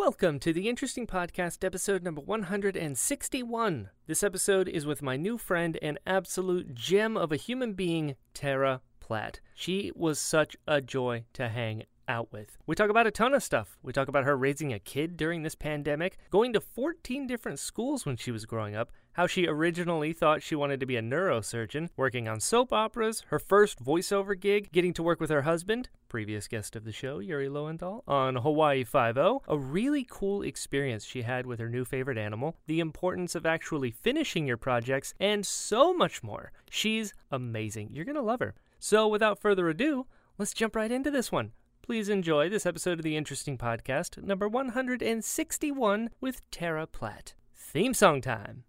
Welcome 0.00 0.38
to 0.40 0.54
the 0.54 0.66
Interesting 0.66 1.06
Podcast, 1.06 1.62
episode 1.62 2.02
number 2.02 2.22
161. 2.22 3.90
This 4.06 4.22
episode 4.22 4.66
is 4.66 4.86
with 4.86 5.02
my 5.02 5.18
new 5.18 5.36
friend 5.36 5.78
and 5.82 5.98
absolute 6.06 6.74
gem 6.74 7.18
of 7.18 7.32
a 7.32 7.36
human 7.36 7.74
being, 7.74 8.16
Tara 8.32 8.80
Platt. 9.00 9.40
She 9.54 9.92
was 9.94 10.18
such 10.18 10.56
a 10.66 10.80
joy 10.80 11.24
to 11.34 11.50
hang 11.50 11.84
out 12.10 12.32
with. 12.32 12.58
We 12.66 12.74
talk 12.74 12.90
about 12.90 13.06
a 13.06 13.12
ton 13.12 13.34
of 13.34 13.42
stuff. 13.42 13.78
We 13.82 13.92
talk 13.92 14.08
about 14.08 14.24
her 14.24 14.36
raising 14.36 14.72
a 14.72 14.80
kid 14.80 15.16
during 15.16 15.42
this 15.42 15.54
pandemic, 15.54 16.18
going 16.28 16.52
to 16.52 16.60
14 16.60 17.26
different 17.26 17.60
schools 17.60 18.04
when 18.04 18.16
she 18.16 18.32
was 18.32 18.44
growing 18.44 18.74
up, 18.74 18.90
how 19.12 19.28
she 19.28 19.46
originally 19.46 20.12
thought 20.12 20.42
she 20.42 20.56
wanted 20.56 20.80
to 20.80 20.86
be 20.86 20.96
a 20.96 21.02
neurosurgeon, 21.02 21.88
working 21.96 22.26
on 22.26 22.40
soap 22.40 22.72
operas, 22.72 23.22
her 23.28 23.38
first 23.38 23.82
voiceover 23.82 24.38
gig, 24.38 24.72
getting 24.72 24.92
to 24.94 25.04
work 25.04 25.20
with 25.20 25.30
her 25.30 25.42
husband, 25.42 25.88
previous 26.08 26.48
guest 26.48 26.74
of 26.74 26.84
the 26.84 26.92
show, 26.92 27.20
Yuri 27.20 27.48
Lowenthal, 27.48 28.02
on 28.08 28.36
Hawaii 28.36 28.82
Five-O, 28.82 29.42
a 29.46 29.58
really 29.58 30.04
cool 30.10 30.42
experience 30.42 31.04
she 31.04 31.22
had 31.22 31.46
with 31.46 31.60
her 31.60 31.68
new 31.68 31.84
favorite 31.84 32.18
animal, 32.18 32.56
the 32.66 32.80
importance 32.80 33.36
of 33.36 33.46
actually 33.46 33.92
finishing 33.92 34.46
your 34.48 34.56
projects, 34.56 35.14
and 35.20 35.46
so 35.46 35.94
much 35.94 36.24
more. 36.24 36.50
She's 36.68 37.14
amazing. 37.30 37.90
You're 37.92 38.04
going 38.04 38.16
to 38.16 38.22
love 38.22 38.40
her. 38.40 38.54
So, 38.80 39.06
without 39.06 39.38
further 39.38 39.68
ado, 39.68 40.06
let's 40.38 40.54
jump 40.54 40.74
right 40.74 40.90
into 40.90 41.10
this 41.10 41.30
one. 41.30 41.52
Please 41.82 42.08
enjoy 42.08 42.48
this 42.48 42.66
episode 42.66 42.98
of 42.98 43.02
the 43.02 43.16
Interesting 43.16 43.58
Podcast, 43.58 44.22
number 44.22 44.48
161, 44.48 46.10
with 46.20 46.48
Tara 46.50 46.86
Platt. 46.86 47.34
Theme 47.56 47.94
song 47.94 48.20
time. 48.20 48.64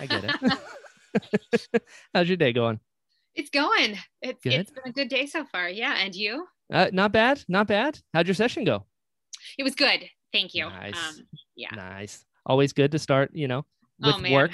I 0.00 0.06
get 0.06 0.24
it. 0.24 1.82
How's 2.14 2.28
your 2.28 2.36
day 2.36 2.52
going? 2.52 2.80
It's 3.34 3.50
going. 3.50 3.98
It's 4.22 4.42
Good. 4.42 4.54
it's 4.54 4.70
been 4.70 4.84
a 4.86 4.92
good 4.92 5.08
day 5.08 5.26
so 5.26 5.44
far. 5.44 5.68
Yeah, 5.68 5.94
and 5.94 6.14
you? 6.14 6.46
Uh, 6.72 6.88
not 6.92 7.12
bad, 7.12 7.44
not 7.48 7.66
bad. 7.66 7.98
How'd 8.14 8.26
your 8.26 8.34
session 8.34 8.64
go? 8.64 8.86
It 9.58 9.62
was 9.62 9.74
good. 9.74 10.04
Thank 10.32 10.54
you. 10.54 10.68
Nice. 10.68 10.96
Um, 10.96 11.26
yeah. 11.56 11.74
Nice. 11.74 12.24
Always 12.46 12.72
good 12.72 12.92
to 12.92 12.98
start, 12.98 13.30
you 13.34 13.48
know, 13.48 13.66
with 14.00 14.14
Oh, 14.16 14.18
man. 14.18 14.32
work. 14.32 14.50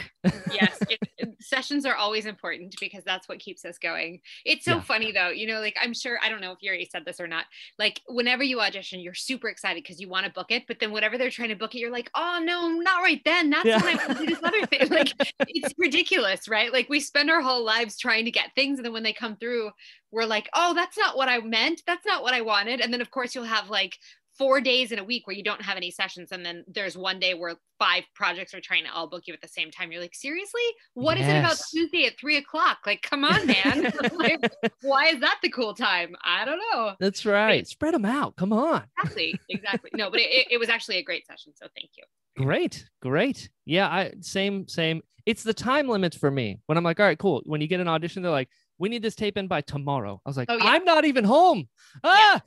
yes. 0.52 0.78
It, 0.90 0.98
it- 1.18 1.28
sessions 1.40 1.84
are 1.86 1.94
always 1.94 2.26
important 2.26 2.74
because 2.80 3.04
that's 3.04 3.28
what 3.28 3.38
keeps 3.38 3.64
us 3.64 3.78
going. 3.78 4.20
It's 4.44 4.64
so 4.64 4.76
Yeah. 4.76 4.80
funny 4.82 5.12
though. 5.12 5.28
You 5.28 5.46
know, 5.46 5.60
like 5.60 5.76
I'm 5.80 5.94
sure 5.94 6.18
I 6.22 6.28
don't 6.28 6.40
know 6.40 6.52
if 6.52 6.58
Yuri 6.62 6.88
said 6.90 7.04
this 7.04 7.20
or 7.20 7.26
not. 7.28 7.44
Like 7.78 8.00
whenever 8.08 8.42
you 8.42 8.60
audition, 8.60 9.00
you're 9.00 9.14
super 9.14 9.48
excited 9.48 9.82
because 9.82 10.00
you 10.00 10.08
want 10.08 10.26
to 10.26 10.32
book 10.32 10.50
it, 10.50 10.64
but 10.66 10.78
then 10.80 10.92
whenever 10.92 11.18
they're 11.18 11.30
trying 11.30 11.50
to 11.50 11.54
book 11.56 11.74
it, 11.74 11.78
you're 11.78 11.92
like, 11.92 12.10
oh 12.14 12.40
no, 12.42 12.68
not 12.68 13.02
right 13.02 13.20
then. 13.24 13.50
That's 13.50 13.64
Yeah. 13.66 13.80
when 13.82 13.98
I 13.98 14.06
want 14.06 14.18
to 14.18 14.26
do 14.26 14.34
this 14.34 14.42
other 14.42 14.66
thing. 14.66 14.88
Like 14.90 15.12
it's 15.40 15.74
ridiculous, 15.78 16.48
right? 16.48 16.72
Like 16.72 16.88
we 16.88 17.00
spend 17.00 17.30
our 17.30 17.40
whole 17.42 17.64
lives 17.64 17.98
trying 17.98 18.24
to 18.24 18.30
get 18.30 18.54
things, 18.54 18.78
and 18.78 18.84
then 18.86 18.92
when 18.92 19.02
they 19.02 19.12
come 19.12 19.36
through, 19.36 19.70
we're 20.10 20.24
like, 20.24 20.48
oh, 20.54 20.74
that's 20.74 20.96
not 20.98 21.16
what 21.16 21.28
I 21.28 21.38
meant. 21.40 21.82
That's 21.86 22.06
not 22.06 22.22
what 22.22 22.34
I 22.34 22.40
wanted. 22.40 22.80
And 22.80 22.92
then 22.92 23.00
of 23.00 23.10
course 23.10 23.34
you'll 23.34 23.44
have 23.44 23.68
like 23.70 23.98
four 24.38 24.60
days 24.60 24.92
in 24.92 24.98
a 24.98 25.04
week 25.04 25.26
where 25.26 25.34
you 25.36 25.42
don't 25.42 25.62
have 25.62 25.76
any 25.76 25.90
sessions, 25.90 26.30
and 26.32 26.44
then 26.44 26.64
there's 26.68 26.96
one 26.96 27.18
day 27.18 27.34
where 27.34 27.56
five 27.78 28.04
projects 28.14 28.54
are 28.54 28.60
trying 28.60 28.84
to 28.84 28.92
all 28.92 29.06
book 29.08 29.22
you 29.26 29.34
at 29.34 29.40
the 29.40 29.48
same 29.48 29.70
time. 29.70 29.90
You're 29.92 30.00
like, 30.00 30.14
seriously? 30.14 30.60
What 30.94 31.18
is 31.18 31.26
it 31.26 31.38
about 31.38 31.56
Tuesday 31.70 32.06
at 32.06 32.18
three 32.18 32.36
o'clock? 32.36 32.78
Like, 32.86 33.02
come 33.02 33.24
on, 33.24 33.46
man. 33.46 33.92
like, 34.12 34.40
why 34.82 35.06
is 35.08 35.20
that 35.20 35.38
the 35.42 35.50
cool 35.50 35.74
time? 35.74 36.14
I 36.24 36.44
don't 36.44 36.60
know. 36.72 36.92
That's 37.00 37.24
right. 37.26 37.66
Spread 37.66 37.94
them 37.94 38.04
out. 38.04 38.36
Come 38.36 38.52
on. 38.52 38.84
Exactly, 38.98 39.38
exactly. 39.48 39.90
No, 39.94 40.10
but 40.10 40.20
it, 40.20 40.30
it- 40.30 40.46
it 40.50 40.58
was 40.58 40.68
actually 40.68 40.96
a 40.98 41.02
great 41.02 41.26
session. 41.26 41.52
So 41.56 41.66
thank 41.76 41.90
you. 41.96 42.04
Great, 42.44 42.84
great. 43.02 43.48
Yeah, 43.64 43.88
I 43.88 44.12
same, 44.20 44.68
same. 44.68 45.02
It's 45.24 45.42
the 45.42 45.54
time 45.54 45.88
limits 45.88 46.16
for 46.16 46.30
me. 46.30 46.60
When 46.66 46.78
I'm 46.78 46.84
like, 46.84 47.00
all 47.00 47.06
right, 47.06 47.18
cool. 47.18 47.42
When 47.46 47.60
you 47.60 47.66
get 47.66 47.80
an 47.80 47.88
audition, 47.88 48.22
they're 48.22 48.30
like, 48.30 48.48
we 48.78 48.88
need 48.88 49.02
this 49.02 49.14
tape 49.14 49.36
in 49.38 49.48
by 49.48 49.60
tomorrow. 49.60 50.20
I 50.24 50.28
was 50.28 50.36
like, 50.36 50.48
Oh, 50.50 50.56
yeah. 50.56 50.64
I'm 50.64 50.84
not 50.84 51.04
even 51.04 51.24
home. 51.24 51.68
Ah, 52.04 52.42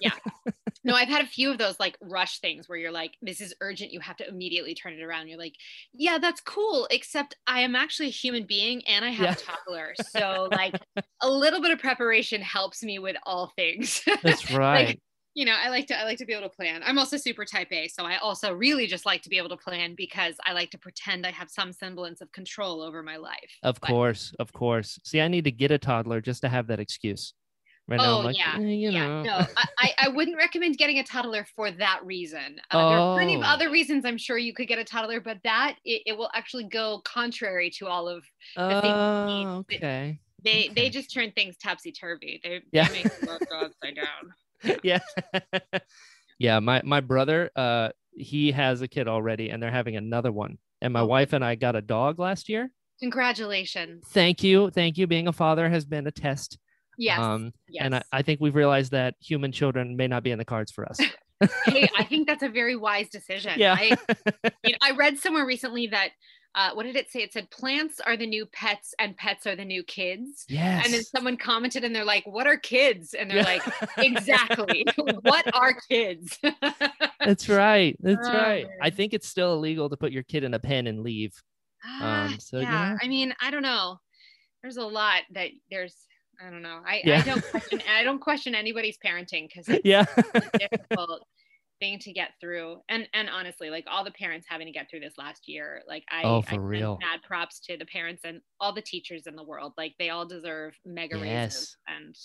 Yeah. 0.00 0.10
No, 0.84 0.94
I've 0.94 1.08
had 1.08 1.24
a 1.24 1.26
few 1.26 1.50
of 1.50 1.58
those 1.58 1.80
like 1.80 1.98
rush 2.00 2.38
things 2.38 2.68
where 2.68 2.78
you're 2.78 2.92
like, 2.92 3.16
this 3.20 3.40
is 3.40 3.52
urgent. 3.60 3.90
You 3.90 3.98
have 3.98 4.16
to 4.18 4.28
immediately 4.28 4.72
turn 4.72 4.92
it 4.92 5.02
around. 5.02 5.26
You're 5.26 5.36
like, 5.38 5.54
yeah, 5.92 6.18
that's 6.18 6.40
cool. 6.40 6.86
Except 6.92 7.34
I 7.44 7.62
am 7.62 7.74
actually 7.74 8.06
a 8.06 8.12
human 8.12 8.46
being 8.46 8.86
and 8.86 9.04
I 9.04 9.08
have 9.10 9.24
Yeah. 9.24 9.32
a 9.32 9.34
toddler. 9.34 9.94
So, 10.10 10.48
like, 10.52 10.80
a 11.22 11.28
little 11.28 11.60
bit 11.60 11.72
of 11.72 11.80
preparation 11.80 12.40
helps 12.40 12.84
me 12.84 13.00
with 13.00 13.16
all 13.24 13.52
things. 13.56 14.00
that's 14.22 14.52
right. 14.52 15.00
You 15.36 15.44
know, 15.44 15.54
I 15.54 15.68
like 15.68 15.86
to 15.88 15.94
I 16.00 16.04
like 16.04 16.16
to 16.18 16.24
be 16.24 16.32
able 16.32 16.48
to 16.48 16.56
plan. 16.56 16.80
I'm 16.84 16.98
also 16.98 17.16
super 17.18 17.44
type 17.44 17.70
A, 17.70 17.86
so 17.88 18.04
I 18.04 18.16
also 18.16 18.52
really 18.54 18.86
just 18.86 19.04
like 19.04 19.20
to 19.22 19.28
be 19.28 19.36
able 19.36 19.50
to 19.50 19.56
plan 19.58 19.94
because 19.94 20.34
I 20.46 20.52
like 20.54 20.70
to 20.70 20.78
pretend 20.78 21.26
I 21.26 21.30
have 21.30 21.50
some 21.50 21.72
semblance 21.72 22.20
of 22.22 22.32
control 22.32 22.80
over 22.80 23.02
my 23.02 23.16
life. 23.18 23.52
of 23.62 23.78
But- 23.80 23.88
course, 23.90 24.34
of 24.40 24.52
course. 24.52 24.98
See, 25.04 25.20
I 25.20 25.28
need 25.28 25.44
to 25.44 25.52
get 25.52 25.70
a 25.70 25.78
toddler 25.78 26.20
just 26.22 26.40
to 26.40 26.48
have 26.48 26.66
that 26.68 26.80
excuse. 26.80 27.34
Right 27.88 27.98
now, 27.98 28.14
Oh 28.16 28.18
I'm 28.20 28.24
like, 28.24 28.38
yeah, 28.38 28.56
eh, 28.56 28.60
you 28.62 28.90
yeah. 28.90 29.06
know. 29.06 29.22
No, 29.22 29.46
I, 29.78 29.92
I- 29.98 30.08
wouldn't 30.08 30.36
recommend 30.38 30.76
getting 30.78 30.98
a 30.98 31.04
toddler 31.04 31.46
for 31.54 31.70
that 31.70 32.00
reason. 32.02 32.58
Uh, 32.72 32.88
There 32.88 32.98
are 32.98 33.14
plenty 33.16 33.34
of 33.36 33.42
Oh. 33.42 33.44
other 33.44 33.70
reasons 33.70 34.04
I'm 34.06 34.18
sure 34.18 34.38
you 34.38 34.54
could 34.54 34.66
get 34.66 34.78
a 34.80 34.84
toddler, 34.84 35.20
but 35.20 35.38
that 35.44 35.76
it, 35.84 36.02
it 36.06 36.12
will 36.18 36.30
actually 36.34 36.64
go 36.64 37.00
contrary 37.04 37.70
to 37.78 37.86
all 37.86 38.08
of 38.08 38.24
the 38.56 38.62
Oh, 38.62 39.26
need. 39.28 39.46
okay. 39.76 40.18
they 40.42 40.50
Okay. 40.64 40.68
they 40.74 40.88
just 40.90 41.12
turn 41.12 41.30
things 41.32 41.56
topsy 41.58 41.92
turvy. 41.92 42.40
They, 42.42 42.62
Yeah. 42.72 42.88
they 42.88 43.04
make 43.04 43.20
the 43.20 43.26
world 43.26 43.42
go 43.50 43.60
upside 43.60 43.94
down. 43.96 44.32
yeah 44.82 44.98
yeah 46.38 46.58
my 46.60 46.80
my 46.84 47.00
brother 47.00 47.50
uh 47.56 47.88
he 48.12 48.52
has 48.52 48.80
a 48.82 48.88
kid 48.88 49.08
already 49.08 49.50
and 49.50 49.62
they're 49.62 49.70
having 49.70 49.96
another 49.96 50.32
one 50.32 50.58
and 50.80 50.92
my 50.92 51.00
Oh. 51.00 51.06
wife 51.06 51.32
and 51.32 51.44
i 51.44 51.54
got 51.54 51.76
a 51.76 51.82
dog 51.82 52.18
last 52.18 52.48
year 52.48 52.70
Congratulations. 53.00 54.04
thank 54.08 54.42
you 54.42 54.70
thank 54.70 54.96
you 54.98 55.06
being 55.06 55.28
a 55.28 55.32
father 55.32 55.68
has 55.68 55.84
been 55.84 56.06
a 56.06 56.10
test 56.10 56.58
Yes. 56.98 57.18
um 57.18 57.52
yes. 57.68 57.84
and 57.84 57.94
I, 57.96 58.02
I 58.12 58.22
think 58.22 58.40
we've 58.40 58.54
realized 58.54 58.92
that 58.92 59.14
human 59.20 59.52
children 59.52 59.96
may 59.96 60.06
not 60.08 60.22
be 60.22 60.30
in 60.30 60.38
the 60.38 60.44
cards 60.46 60.72
for 60.72 60.86
us 60.86 60.98
hey, 61.66 61.86
I 61.98 62.04
think 62.08 62.26
that's 62.26 62.42
a 62.42 62.48
very 62.48 62.76
wise 62.76 63.10
decision. 63.10 63.52
yeah 63.58 63.74
I, 63.78 63.96
you 64.64 64.72
know, 64.72 64.78
I 64.82 64.92
read 64.92 65.18
somewhere 65.18 65.44
recently 65.44 65.88
that 65.88 66.10
uh, 66.56 66.70
what 66.72 66.84
did 66.84 66.96
it 66.96 67.10
say? 67.10 67.20
It 67.20 67.32
said 67.32 67.50
plants 67.50 68.00
are 68.00 68.16
the 68.16 68.26
new 68.26 68.46
pets 68.46 68.94
and 68.98 69.16
pets 69.16 69.46
are 69.46 69.54
the 69.54 69.64
new 69.64 69.84
kids. 69.84 70.44
yes 70.48 70.84
And 70.84 70.92
then 70.94 71.04
someone 71.04 71.36
commented 71.36 71.84
and 71.84 71.94
they're 71.94 72.04
like, 72.04 72.26
"What 72.26 72.46
are 72.46 72.56
kids?" 72.56 73.14
And 73.14 73.30
they're 73.30 73.44
like, 73.44 73.62
"Exactly. 73.98 74.84
what 75.22 75.54
are 75.54 75.74
kids?" 75.88 76.38
that's 77.20 77.48
right 77.48 77.96
that's 78.00 78.28
Oh, 78.28 78.32
right 78.32 78.66
i 78.80 78.90
think 78.90 79.12
it's 79.14 79.28
still 79.28 79.54
illegal 79.54 79.88
to 79.90 79.96
put 79.96 80.12
your 80.12 80.22
kid 80.22 80.44
in 80.44 80.54
a 80.54 80.58
pen 80.58 80.86
and 80.86 81.02
leave 81.02 81.34
Ah, 81.84 82.34
so, 82.38 82.58
yeah, 82.58 82.72
yeah. 82.72 82.96
I 83.00 83.06
mean, 83.06 83.32
I 83.40 83.50
don't 83.50 83.62
know. 83.62 84.00
There's 84.62 84.76
a 84.76 84.84
lot 84.84 85.22
that 85.34 85.50
there's. 85.70 85.94
I 86.44 86.50
don't 86.50 86.62
know. 86.62 86.80
I, 86.84 87.02
Yeah. 87.04 87.18
I 87.18 87.22
don't 87.22 87.44
question. 87.50 87.80
I 87.88 88.02
don't 88.02 88.18
question 88.18 88.54
anybody's 88.54 88.98
parenting 88.98 89.48
because 89.48 89.68
it's 89.68 89.84
yeah 89.84 90.04
difficult 90.58 91.22
thing 91.80 91.98
to 92.00 92.12
get 92.12 92.30
through. 92.40 92.80
And 92.88 93.08
and 93.14 93.28
honestly, 93.28 93.70
like 93.70 93.84
all 93.90 94.04
the 94.04 94.10
parents 94.10 94.46
having 94.48 94.66
to 94.66 94.72
get 94.72 94.88
through 94.90 95.00
this 95.00 95.14
last 95.18 95.48
year, 95.48 95.82
like 95.88 96.04
I, 96.10 96.22
Oh, 96.24 96.42
for 96.42 96.50
send 96.50 96.68
real. 96.68 96.98
mad 97.00 97.20
props 97.26 97.60
to 97.60 97.76
the 97.76 97.86
parents 97.86 98.22
and 98.24 98.40
all 98.60 98.72
the 98.72 98.82
teachers 98.82 99.26
in 99.26 99.36
the 99.36 99.44
world. 99.44 99.72
Like 99.76 99.94
they 99.98 100.10
all 100.10 100.26
deserve 100.26 100.74
mega 100.84 101.16
raises. 101.16 101.26
Yes. 101.26 101.76
And 101.88 102.16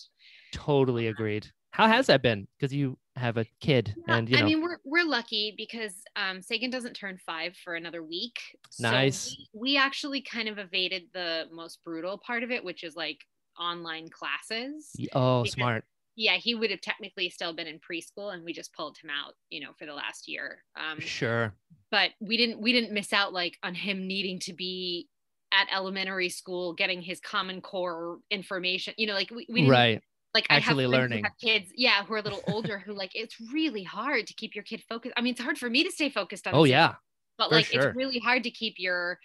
totally 0.53 1.07
agreed 1.07 1.47
how 1.71 1.87
has 1.87 2.07
that 2.07 2.21
been 2.21 2.47
because 2.59 2.73
you 2.73 2.97
have 3.15 3.37
a 3.37 3.45
kid 3.61 3.95
Yeah, 4.07 4.17
and 4.17 4.29
you 4.29 4.37
know 4.37 4.43
I 4.43 4.45
mean, 4.45 4.61
we're 4.61 4.77
we're 4.83 5.05
lucky 5.05 5.53
because 5.57 5.93
um, 6.15 6.41
Sagan 6.41 6.69
doesn't 6.69 6.93
turn 6.93 7.17
five 7.25 7.55
for 7.63 7.75
another 7.75 8.03
week. 8.03 8.35
So 8.69 8.89
Nice. 8.91 9.35
we, 9.53 9.59
we 9.73 9.77
actually 9.77 10.21
kind 10.21 10.47
of 10.47 10.57
evaded 10.57 11.03
the 11.13 11.45
most 11.51 11.79
brutal 11.83 12.17
part 12.17 12.43
of 12.43 12.51
it, 12.51 12.63
which 12.63 12.83
is 12.83 12.95
like 12.95 13.19
online 13.59 14.09
classes. 14.09 14.91
Oh 15.13 15.43
smart 15.45 15.85
Yeah, 16.21 16.37
he 16.37 16.55
would 16.55 16.71
have 16.71 16.81
technically 16.81 17.29
still 17.29 17.53
been 17.53 17.67
in 17.67 17.79
preschool, 17.79 18.33
and 18.33 18.43
we 18.43 18.53
just 18.53 18.73
pulled 18.73 18.97
him 18.97 19.09
out, 19.09 19.33
you 19.49 19.61
know, 19.61 19.71
for 19.77 19.85
the 19.85 19.93
last 19.93 20.27
year. 20.27 20.63
Um, 20.75 20.99
sure 20.99 21.53
but 21.91 22.11
we 22.19 22.37
didn't 22.37 22.59
we 22.59 22.71
didn't 22.71 22.93
miss 22.93 23.13
out 23.13 23.33
like 23.33 23.57
on 23.63 23.75
him 23.75 24.07
needing 24.07 24.39
to 24.39 24.53
be 24.53 25.07
at 25.53 25.67
elementary 25.75 26.29
school 26.29 26.73
getting 26.73 27.01
his 27.01 27.19
common 27.19 27.59
core 27.59 28.19
information 28.31 28.93
you 28.97 29.05
know 29.05 29.13
like 29.13 29.29
we, 29.29 29.45
we 29.49 29.61
didn't 29.61 29.71
right 29.71 30.01
like 30.33 30.45
Actually 30.49 30.85
I 30.85 30.87
have 30.87 30.91
learning. 30.91 31.23
have 31.25 31.33
kids, 31.43 31.73
yeah, 31.75 32.05
who 32.05 32.13
are 32.13 32.19
a 32.19 32.21
little 32.21 32.41
older, 32.47 32.79
who 32.79 32.93
like 32.93 33.11
it's 33.15 33.35
really 33.51 33.83
hard 33.83 34.27
to 34.27 34.33
keep 34.33 34.55
your 34.55 34.63
kid 34.63 34.81
focused. 34.87 35.13
I 35.17 35.21
mean, 35.21 35.33
it's 35.33 35.41
hard 35.41 35.57
for 35.57 35.69
me 35.69 35.83
to 35.83 35.91
stay 35.91 36.09
focused 36.09 36.47
on. 36.47 36.55
oh 36.55 36.63
yeah 36.63 36.93
but 37.37 37.51
like 37.51 37.65
sure. 37.65 37.87
it's 37.87 37.97
really 37.97 38.19
hard 38.19 38.43
to 38.43 38.49
keep 38.49 38.75
your 38.77 39.19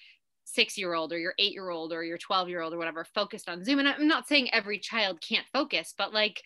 six 0.44 0.78
year 0.78 0.94
old 0.94 1.12
or 1.12 1.18
your 1.18 1.34
eight 1.38 1.52
year 1.52 1.68
old 1.68 1.92
or 1.92 2.02
your 2.02 2.18
12 2.18 2.48
year 2.48 2.60
old 2.60 2.72
or 2.72 2.78
whatever 2.78 3.04
focused 3.04 3.48
on 3.48 3.62
Zoom. 3.62 3.78
And 3.78 3.86
I'm 3.86 4.08
not 4.08 4.26
saying 4.26 4.52
every 4.52 4.78
child 4.78 5.20
can't 5.20 5.46
focus, 5.52 5.94
but 5.96 6.14
like 6.14 6.40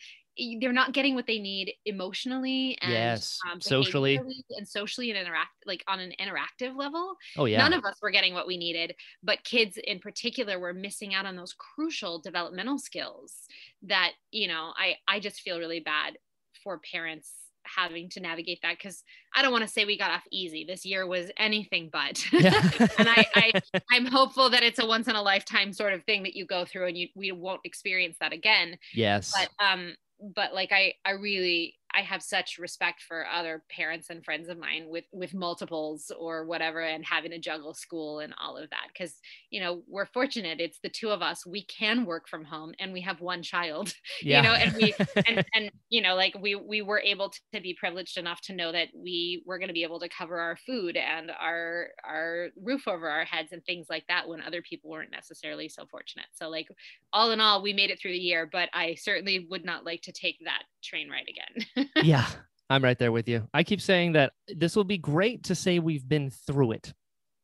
they're 0.60 0.72
not 0.72 0.92
getting 0.92 1.14
what 1.14 1.26
they 1.26 1.38
need 1.38 1.72
emotionally 1.84 2.78
and 2.80 2.92
Yes, 2.92 3.38
um, 3.50 3.60
socially. 3.60 4.18
and 4.56 4.66
socially 4.66 5.10
and 5.10 5.18
interact 5.18 5.50
like 5.66 5.84
on 5.88 6.00
an 6.00 6.12
interactive 6.20 6.76
level 6.76 7.16
Oh 7.36 7.44
yeah. 7.44 7.58
none 7.58 7.72
of 7.72 7.84
us 7.84 7.96
were 8.00 8.10
getting 8.10 8.32
what 8.34 8.46
we 8.46 8.56
needed 8.56 8.94
but 9.22 9.44
kids 9.44 9.76
in 9.82 9.98
particular 9.98 10.58
were 10.58 10.72
missing 10.72 11.14
out 11.14 11.26
on 11.26 11.36
those 11.36 11.52
crucial 11.52 12.20
developmental 12.20 12.78
skills 12.78 13.46
that 13.82 14.12
you 14.30 14.48
know 14.48 14.72
i 14.76 14.94
i 15.08 15.20
just 15.20 15.40
feel 15.40 15.58
really 15.58 15.80
bad 15.80 16.16
for 16.62 16.78
parents 16.78 17.32
having 17.76 18.08
to 18.08 18.20
navigate 18.20 18.58
that 18.62 18.76
because 18.76 19.02
i 19.34 19.42
don't 19.42 19.52
want 19.52 19.62
to 19.62 19.68
say 19.68 19.84
we 19.84 19.98
got 19.98 20.10
off 20.10 20.22
easy 20.30 20.64
this 20.64 20.84
year 20.84 21.06
was 21.06 21.30
anything 21.36 21.88
but 21.92 22.24
Yeah. 22.32 22.60
and 22.98 23.08
I, 23.08 23.26
I 23.34 23.52
i'm 23.90 24.06
hopeful 24.06 24.50
that 24.50 24.62
it's 24.62 24.78
a 24.78 24.86
once 24.86 25.08
in 25.08 25.16
a 25.16 25.22
lifetime 25.22 25.72
sort 25.72 25.92
of 25.92 26.04
thing 26.04 26.22
that 26.24 26.34
you 26.34 26.46
go 26.46 26.64
through 26.64 26.88
and 26.88 26.96
you 26.96 27.08
we 27.14 27.32
won't 27.32 27.60
experience 27.64 28.16
that 28.20 28.32
again 28.32 28.78
yes. 28.94 29.32
but 29.32 29.64
um 29.64 29.94
but 30.34 30.54
like 30.54 30.72
i 30.72 30.94
i 31.04 31.12
really 31.12 31.74
i 31.94 32.00
have 32.00 32.22
such 32.22 32.58
respect 32.58 33.02
for 33.02 33.26
other 33.26 33.62
parents 33.70 34.10
and 34.10 34.24
friends 34.24 34.48
of 34.48 34.58
mine 34.58 34.86
with 34.88 35.04
with 35.12 35.34
multiples 35.34 36.10
or 36.18 36.44
whatever 36.44 36.80
and 36.80 37.04
having 37.04 37.30
to 37.30 37.38
juggle 37.38 37.74
school 37.74 38.20
and 38.20 38.34
all 38.40 38.56
of 38.56 38.68
that 38.70 38.88
because 38.92 39.14
you 39.50 39.60
know 39.60 39.82
we're 39.88 40.06
fortunate 40.06 40.60
it's 40.60 40.78
the 40.82 40.88
two 40.88 41.10
of 41.10 41.22
us 41.22 41.46
we 41.46 41.64
can 41.64 42.04
work 42.04 42.28
from 42.28 42.44
home 42.44 42.72
and 42.78 42.92
we 42.92 43.00
have 43.00 43.20
one 43.20 43.42
child 43.42 43.94
yeah. 44.22 44.36
you 44.42 44.48
know 44.48 44.54
and 44.54 44.74
we 44.74 44.94
and 45.26 45.44
and 45.54 45.70
you 45.88 46.00
know 46.00 46.14
like 46.14 46.36
we 46.40 46.54
we 46.54 46.82
were 46.82 47.00
able 47.00 47.30
to 47.30 47.60
be 47.60 47.74
privileged 47.78 48.18
enough 48.18 48.40
to 48.40 48.54
know 48.54 48.72
that 48.72 48.88
we 48.94 49.42
were 49.46 49.58
going 49.58 49.68
to 49.68 49.74
be 49.74 49.82
able 49.82 50.00
to 50.00 50.08
cover 50.08 50.38
our 50.38 50.56
food 50.66 50.96
and 50.96 51.30
our 51.40 51.88
our 52.04 52.48
roof 52.62 52.86
over 52.86 53.08
our 53.08 53.24
heads 53.24 53.52
and 53.52 53.64
things 53.64 53.86
like 53.88 54.06
that 54.08 54.28
when 54.28 54.40
other 54.42 54.62
people 54.62 54.90
weren't 54.90 55.10
necessarily 55.10 55.68
so 55.68 55.86
fortunate 55.86 56.26
so 56.32 56.48
like 56.48 56.68
all 57.12 57.30
in 57.30 57.40
all 57.40 57.62
we 57.62 57.72
made 57.72 57.90
it 57.90 58.00
through 58.00 58.12
the 58.12 58.18
year 58.18 58.48
but 58.50 58.68
i 58.72 58.94
certainly 58.94 59.46
would 59.50 59.64
not 59.64 59.84
like 59.84 60.02
to 60.02 60.12
take 60.12 60.38
that 60.44 60.62
train 60.82 61.08
ride 61.10 61.28
again 61.28 61.88
yeah. 62.02 62.26
I'm 62.68 62.84
right 62.84 62.96
there 62.98 63.10
with 63.10 63.28
you. 63.28 63.48
I 63.52 63.64
keep 63.64 63.80
saying 63.80 64.12
that 64.12 64.32
this 64.46 64.76
will 64.76 64.84
be 64.84 64.96
great 64.96 65.42
to 65.44 65.56
say 65.56 65.80
we've 65.80 66.08
been 66.08 66.30
through 66.30 66.70
it. 66.72 66.94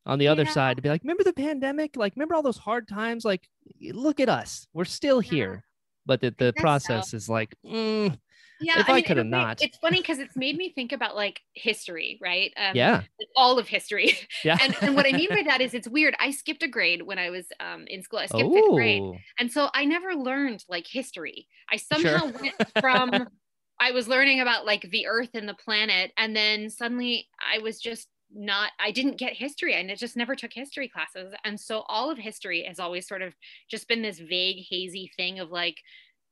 On 0.06 0.20
the 0.20 0.28
other 0.28 0.44
Yeah. 0.44 0.52
side, 0.52 0.76
to 0.76 0.82
be 0.82 0.88
like, 0.88 1.02
remember 1.02 1.24
the 1.24 1.32
pandemic? 1.32 1.96
Like, 1.96 2.14
remember 2.14 2.36
all 2.36 2.42
those 2.42 2.58
hard 2.58 2.86
times? 2.86 3.24
Like, 3.24 3.48
look 3.80 4.20
at 4.20 4.28
us. 4.28 4.68
We're 4.72 4.84
still 4.84 5.20
Yeah. 5.20 5.30
here. 5.30 5.64
But 6.06 6.20
the, 6.20 6.30
the 6.38 6.52
guess 6.52 6.58
so. 6.58 6.62
process 6.62 7.12
is 7.12 7.28
like, 7.28 7.56
mm, 7.66 8.16
yeah 8.58 8.74
If 8.80 8.88
I 8.88 8.94
mean, 8.94 9.04
coulda 9.04 9.24
not. 9.24 9.58
it's 9.60 9.76
funny 9.78 10.00
because 10.00 10.18
it's 10.18 10.36
made 10.36 10.56
me 10.56 10.72
think 10.72 10.92
about 10.92 11.14
like 11.16 11.40
history 11.54 12.18
right 12.22 12.52
um, 12.56 12.74
yeah. 12.74 13.02
like, 13.18 13.28
all 13.36 13.58
of 13.58 13.68
history 13.68 14.12
Yeah. 14.44 14.58
and, 14.60 14.74
and 14.82 14.94
what 14.96 15.06
i 15.06 15.12
mean 15.12 15.28
by 15.30 15.42
that 15.42 15.60
is 15.60 15.74
it's 15.74 15.88
weird 15.88 16.14
i 16.20 16.30
skipped 16.30 16.62
a 16.62 16.68
grade 16.68 17.02
when 17.02 17.18
i 17.18 17.30
was 17.30 17.46
um, 17.60 17.86
in 17.86 18.02
school 18.02 18.18
i 18.18 18.26
skipped 18.26 18.52
fifth 18.52 18.72
grade 18.72 19.02
And 19.38 19.50
so 19.52 19.68
I 19.74 19.84
never 19.84 20.14
learned 20.14 20.64
like 20.68 20.86
history. 20.86 21.48
I 21.70 21.76
Sure. 21.92 22.22
somehow 22.22 22.26
went 22.40 22.54
from 22.80 23.28
I 23.80 23.90
was 23.92 24.08
learning 24.08 24.40
about 24.40 24.64
like 24.64 24.82
the 24.90 25.06
earth 25.06 25.30
and 25.34 25.48
the 25.48 25.54
planet 25.54 26.12
and 26.16 26.34
then 26.34 26.70
suddenly 26.70 27.28
I 27.40 27.58
was 27.58 27.80
just 27.80 28.08
not 28.34 28.72
I 28.80 28.90
didn't 28.90 29.18
get 29.18 29.34
history 29.34 29.74
and 29.74 29.90
it 29.90 29.98
just 29.98 30.16
never 30.16 30.34
took 30.34 30.52
history 30.52 30.88
classes. 30.88 31.34
And 31.44 31.60
so 31.60 31.84
all 31.88 32.10
of 32.10 32.18
history 32.18 32.64
has 32.64 32.80
always 32.80 33.06
sort 33.06 33.22
of 33.22 33.34
just 33.70 33.86
been 33.88 34.02
this 34.02 34.18
vague 34.18 34.64
hazy 34.68 35.10
thing 35.16 35.38
of 35.40 35.50
like 35.50 35.76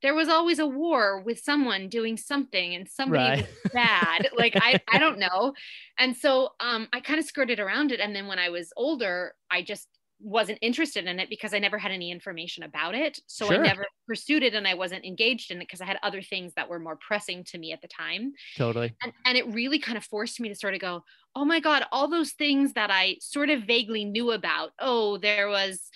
there 0.04 0.14
was 0.14 0.28
always 0.28 0.60
a 0.60 0.68
war 0.68 1.20
with 1.22 1.40
someone 1.40 1.88
doing 1.90 2.16
something 2.18 2.76
and 2.76 2.88
somebody 2.88 3.32
Right. 3.32 3.40
was 3.40 3.48
bad. 3.74 4.28
like 4.36 4.54
I 4.60 4.78
I 4.88 4.98
don't 5.00 5.18
know. 5.18 5.54
And 5.98 6.16
so 6.16 6.50
um 6.60 6.88
I 6.92 7.00
kind 7.00 7.18
of 7.20 7.26
skirted 7.26 7.60
around 7.60 7.92
it 7.92 8.00
and 8.00 8.14
then 8.16 8.28
when 8.28 8.38
I 8.38 8.50
was 8.50 8.72
older 8.76 9.34
I 9.50 9.62
just 9.62 9.88
wasn't 10.20 10.58
interested 10.62 11.06
in 11.06 11.20
it 11.20 11.28
because 11.30 11.52
I 11.54 11.58
never 11.58 11.78
had 11.78 11.92
any 11.92 12.10
information 12.12 12.62
about 12.64 12.94
it. 12.94 13.20
So 13.26 13.50
Sure. 13.50 13.54
I 13.54 13.58
never 13.58 13.86
pursued 14.06 14.42
it 14.44 14.54
and 14.54 14.68
I 14.68 14.74
wasn't 14.74 15.04
engaged 15.04 15.50
in 15.50 15.58
it 15.58 15.64
because 15.64 15.80
I 15.82 15.86
had 15.86 15.98
other 16.02 16.22
things 16.22 16.54
that 16.54 16.68
were 16.68 16.80
more 16.80 16.96
pressing 16.96 17.44
to 17.46 17.58
me 17.58 17.72
at 17.72 17.82
the 17.82 17.88
time. 17.88 18.32
totally. 18.54 18.96
And, 19.02 19.12
and 19.26 19.38
it 19.38 19.46
really 19.48 19.78
kind 19.78 19.98
of 19.98 20.04
forced 20.04 20.40
me 20.40 20.48
to 20.50 20.54
sort 20.54 20.74
of 20.74 20.80
go, 20.80 21.04
oh 21.36 21.44
my 21.44 21.60
God, 21.60 21.84
all 21.92 22.08
those 22.08 22.32
things 22.32 22.74
that 22.74 22.90
I 22.90 23.16
sort 23.20 23.50
of 23.50 23.64
vaguely 23.64 24.04
knew 24.04 24.32
about. 24.32 24.72
Oh, 24.78 25.18
there 25.18 25.48
was, 25.48 25.90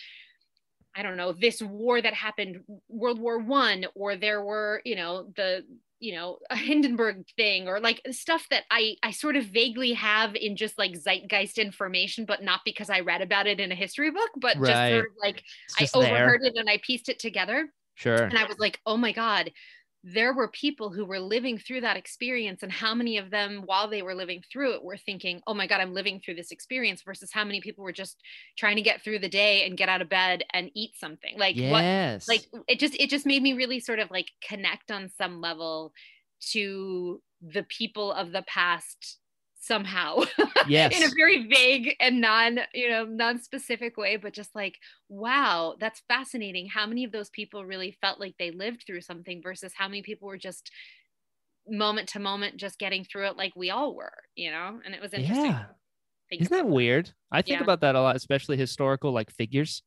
I 0.96 1.02
don't 1.02 1.16
know, 1.16 1.32
this 1.32 1.62
war 1.62 2.00
that 2.00 2.14
happened, 2.14 2.60
World 2.88 3.20
War 3.20 3.38
One, 3.38 3.86
or 3.94 4.16
there 4.16 4.42
were, 4.42 4.82
you 4.84 4.96
know, 4.96 5.30
the 5.36 5.64
you 6.00 6.14
know 6.14 6.38
a 6.50 6.56
hindenburg 6.56 7.24
thing 7.36 7.66
or 7.66 7.80
like 7.80 8.00
stuff 8.12 8.46
that 8.50 8.62
i 8.70 8.94
i 9.02 9.10
sort 9.10 9.34
of 9.34 9.44
vaguely 9.46 9.92
have 9.94 10.36
in 10.36 10.54
just 10.54 10.78
like 10.78 10.92
zeitgeist 10.96 11.58
information 11.58 12.24
but 12.24 12.40
not 12.40 12.60
because 12.64 12.88
i 12.88 13.00
read 13.00 13.20
about 13.20 13.48
it 13.48 13.58
in 13.58 13.72
a 13.72 13.74
history 13.74 14.12
book 14.12 14.30
but 14.40 14.56
just 14.64 14.92
sort 14.92 15.06
of 15.06 15.12
like 15.20 15.42
It's 15.64 15.74
i 15.76 15.80
just 15.80 15.94
there. 15.94 16.04
overheard 16.04 16.44
it 16.44 16.54
and 16.54 16.70
i 16.70 16.78
pieced 16.84 17.08
it 17.08 17.18
together 17.18 17.68
Sure. 17.98 18.14
and 18.22 18.38
I 18.38 18.44
was 18.44 18.60
like, 18.60 18.78
oh 18.86 18.96
my 18.96 19.10
God, 19.10 19.50
there 20.04 20.32
were 20.32 20.48
people 20.48 20.90
who 20.90 21.04
were 21.04 21.18
living 21.18 21.58
through 21.58 21.80
that 21.80 21.96
experience. 21.96 22.62
And 22.62 22.70
how 22.70 22.94
many 22.94 23.18
of 23.18 23.30
them, 23.30 23.62
while 23.66 23.88
they 23.88 24.02
were 24.02 24.14
living 24.14 24.42
through 24.50 24.74
it, 24.74 24.84
were 24.84 24.96
thinking, 24.96 25.40
oh 25.46 25.54
my 25.54 25.66
God, 25.66 25.80
I'm 25.80 25.92
living 25.92 26.20
through 26.20 26.36
this 26.36 26.52
experience 26.52 27.02
versus 27.02 27.30
how 27.32 27.44
many 27.44 27.60
people 27.60 27.84
were 27.84 27.92
just 27.92 28.22
trying 28.56 28.76
to 28.76 28.82
get 28.82 29.02
through 29.02 29.18
the 29.18 29.28
day 29.28 29.66
and 29.66 29.76
get 29.76 29.88
out 29.88 30.00
of 30.00 30.08
bed 30.08 30.44
and 30.52 30.70
eat 30.74 30.92
something. 30.96 31.36
Like 31.36 31.56
what 31.56 31.82
like 32.28 32.46
it 32.68 32.78
just 32.78 32.94
it 33.00 33.10
just 33.10 33.26
made 33.26 33.42
me 33.42 33.54
really 33.54 33.80
sort 33.80 33.98
of 33.98 34.10
like 34.10 34.30
connect 34.46 34.90
on 34.90 35.10
some 35.18 35.40
level 35.40 35.92
to 36.52 37.20
the 37.42 37.64
people 37.64 38.12
of 38.12 38.32
the 38.32 38.42
past 38.42 39.18
somehow 39.58 40.20
yes. 40.62 40.94
in 40.96 41.02
a 41.02 41.08
very 41.16 41.46
vague 41.48 41.94
and 42.00 42.20
non 42.20 42.60
you 42.72 42.88
know 42.88 43.04
non-specific 43.04 43.96
way 43.96 44.16
but 44.16 44.32
just 44.32 44.54
like 44.54 44.78
wow 45.08 45.74
that's 45.80 46.02
fascinating 46.08 46.68
how 46.68 46.86
many 46.86 47.04
of 47.04 47.12
those 47.12 47.30
people 47.30 47.64
really 47.64 47.96
felt 48.00 48.20
like 48.20 48.34
they 48.38 48.50
lived 48.52 48.84
through 48.86 49.00
something 49.00 49.42
versus 49.42 49.72
how 49.76 49.88
many 49.88 50.02
people 50.02 50.28
were 50.28 50.38
just 50.38 50.70
moment 51.68 52.08
to 52.08 52.18
moment 52.18 52.56
just 52.56 52.78
getting 52.78 53.04
through 53.04 53.26
it 53.26 53.36
like 53.36 53.52
we 53.54 53.70
all 53.70 53.94
were 53.94 54.12
you 54.34 54.50
know 54.50 54.80
and 54.84 54.94
it 54.94 55.00
was 55.02 55.12
interesting 55.12 55.50
yeah. 55.50 55.66
Isn't 56.38 56.50
that 56.52 56.60
about 56.62 56.70
weird? 56.74 57.12
I 57.32 57.42
think 57.42 57.60
Yeah. 57.60 57.62
about 57.62 57.80
that 57.82 57.94
a 57.94 58.00
lot, 58.02 58.16
especially 58.16 58.56
historical 58.56 59.12
like 59.12 59.30
figures. 59.30 59.82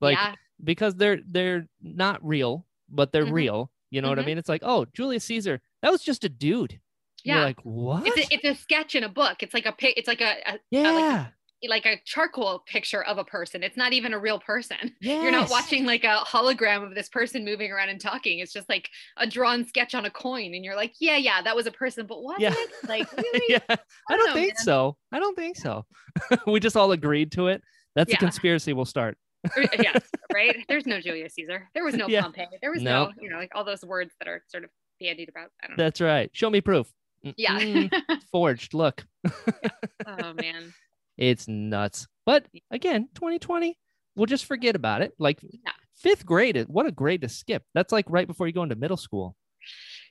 Like 0.00 0.16
yeah 0.16 0.34
because 0.64 0.94
they're 0.96 1.20
they're 1.26 1.68
not 1.82 2.24
real, 2.26 2.66
but 2.88 3.12
they're 3.12 3.26
Mhm. 3.26 3.32
real. 3.32 3.72
You 3.90 4.02
know 4.02 4.08
what 4.08 4.18
I 4.18 4.22
Mhm. 4.22 4.26
mean? 4.26 4.38
It's 4.38 4.48
like, 4.48 4.62
oh, 4.64 4.86
Julius 4.94 5.24
Caesar, 5.24 5.60
that 5.82 5.92
was 5.92 6.02
just 6.02 6.24
a 6.24 6.28
dude. 6.28 6.80
Yeah 7.26 7.34
You're 7.36 7.44
like, 7.44 7.60
what? 7.64 8.06
it's 8.06 8.16
a, 8.30 8.34
it's 8.34 8.44
a 8.44 8.62
sketch 8.62 8.94
in 8.94 9.04
a 9.04 9.08
book 9.08 9.42
it's 9.42 9.52
like 9.54 9.66
a 9.66 9.74
it's 9.80 10.08
like 10.08 10.20
a, 10.20 10.36
a 10.46 10.58
yeah. 10.70 11.26
like 11.68 11.86
a 11.86 12.00
charcoal 12.04 12.62
picture 12.66 13.02
of 13.02 13.18
a 13.18 13.24
person. 13.24 13.62
It's 13.62 13.76
not 13.76 13.92
even 13.92 14.12
a 14.12 14.18
real 14.18 14.38
person. 14.38 14.94
yeah. 15.00 15.20
You're 15.22 15.32
not 15.32 15.50
watching 15.50 15.84
like 15.84 16.04
a 16.04 16.18
hologram 16.26 16.86
of 16.86 16.94
this 16.94 17.08
person 17.08 17.44
moving 17.44 17.72
around 17.72 17.88
and 17.88 18.00
talking. 18.00 18.38
It's 18.38 18.52
just 18.52 18.68
like 18.68 18.88
a 19.16 19.26
drawn 19.26 19.64
sketch 19.64 19.94
on 19.94 20.04
a 20.04 20.10
coin. 20.10 20.54
And 20.54 20.64
you're 20.64 20.76
like, 20.76 20.94
yeah, 21.00 21.16
yeah, 21.16 21.42
that 21.42 21.56
was 21.56 21.66
a 21.66 21.72
person, 21.72 22.06
but 22.06 22.22
what? 22.22 22.40
Yeah. 22.40 22.54
Like, 22.86 23.10
really? 23.16 23.42
yeah. 23.48 23.58
I 23.68 24.16
don't 24.16 24.26
know, 24.28 24.34
think 24.34 24.54
man. 24.58 24.64
so. 24.64 24.96
I 25.12 25.18
don't 25.18 25.34
think 25.36 25.56
so. 25.56 25.84
we 26.46 26.60
just 26.60 26.76
all 26.76 26.92
agreed 26.92 27.32
to 27.32 27.48
it. 27.48 27.62
That's 27.96 28.10
Yeah. 28.10 28.16
a 28.16 28.20
conspiracy 28.20 28.72
we'll 28.72 28.84
start. 28.84 29.16
Uh, 29.56 29.66
yeah, 29.80 29.92
right? 30.32 30.56
There's 30.68 30.86
no 30.86 31.00
Julius 31.00 31.34
Caesar. 31.34 31.68
There 31.74 31.84
was 31.84 31.94
no 31.94 32.06
Yeah. 32.06 32.22
Pompey. 32.22 32.46
There 32.60 32.70
was 32.70 32.82
No. 32.82 33.06
no, 33.06 33.12
you 33.20 33.30
know, 33.30 33.38
like 33.38 33.52
all 33.54 33.64
those 33.64 33.82
words 33.82 34.12
that 34.20 34.28
are 34.28 34.42
sort 34.48 34.64
of 34.64 34.70
bandied 35.00 35.28
about. 35.28 35.50
I 35.62 35.68
don't 35.68 35.78
know. 35.78 35.84
That's 35.84 36.00
right. 36.00 36.30
Show 36.32 36.50
me 36.50 36.60
proof. 36.60 36.86
Yeah. 37.36 37.88
Forged. 38.32 38.74
Look. 38.74 39.04
oh 40.06 40.32
man. 40.34 40.72
It's 41.18 41.48
nuts. 41.48 42.06
But 42.26 42.44
again, 42.70 43.08
2020, 43.14 43.78
we'll 44.16 44.26
just 44.26 44.44
forget 44.44 44.76
about 44.76 45.00
it. 45.00 45.14
Like 45.18 45.38
Yeah. 45.42 45.72
fifth 45.96 46.26
grade, 46.26 46.62
what 46.68 46.84
a 46.84 46.92
grade 46.92 47.22
to 47.22 47.28
skip. 47.30 47.62
That's 47.72 47.90
like 47.90 48.04
right 48.10 48.26
before 48.26 48.46
you 48.46 48.52
go 48.52 48.62
into 48.62 48.74
middle 48.76 48.98
school. 48.98 49.34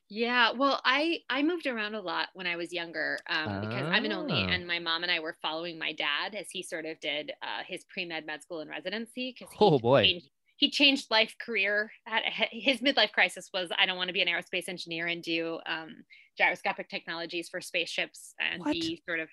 Yeah, 0.10 0.52
well, 0.52 0.82
I 0.84 1.20
I 1.30 1.44
moved 1.44 1.66
around 1.68 1.94
a 1.96 2.02
lot 2.02 2.30
when 2.34 2.46
I 2.48 2.56
was 2.56 2.74
younger 2.74 3.20
um, 3.30 3.62
because 3.62 3.84
I'm 3.88 4.06
an 4.06 4.12
only, 4.14 4.34
Ah. 4.34 4.50
and 4.52 4.66
my 4.68 4.80
mom 4.80 5.04
and 5.04 5.12
I 5.12 5.20
were 5.20 5.36
following 5.42 5.78
my 5.80 5.94
dad 5.94 6.34
as 6.36 6.48
he 6.52 6.62
sort 6.64 6.86
of 6.86 7.00
did 7.00 7.32
uh, 7.44 7.64
his 7.68 7.84
pre 7.86 8.06
med 8.06 8.26
med 8.26 8.42
school 8.42 8.60
and 8.62 8.70
residency. 8.70 9.36
Because 9.38 9.54
Oh, 9.60 9.78
boy. 9.80 10.04
changed, 10.06 10.30
he 10.58 10.70
changed 10.72 11.12
life 11.12 11.36
career. 11.44 11.92
Had, 12.06 12.24
his 12.52 12.82
midlife 12.82 13.12
crisis 13.14 13.50
was 13.54 13.70
I 13.78 13.86
don't 13.86 13.98
want 13.98 14.10
to 14.10 14.14
be 14.14 14.22
an 14.22 14.28
aerospace 14.28 14.70
engineer 14.70 15.08
and 15.08 15.22
do 15.24 15.60
um, 15.68 16.04
gyroscopic 16.38 16.90
technologies 16.90 17.50
for 17.50 17.62
spaceships 17.62 18.34
and 18.40 18.64
What? 18.64 18.70
be 18.70 19.02
sort 19.08 19.20
of 19.20 19.30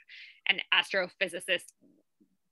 an 0.49 0.61
astrophysicist 0.73 1.73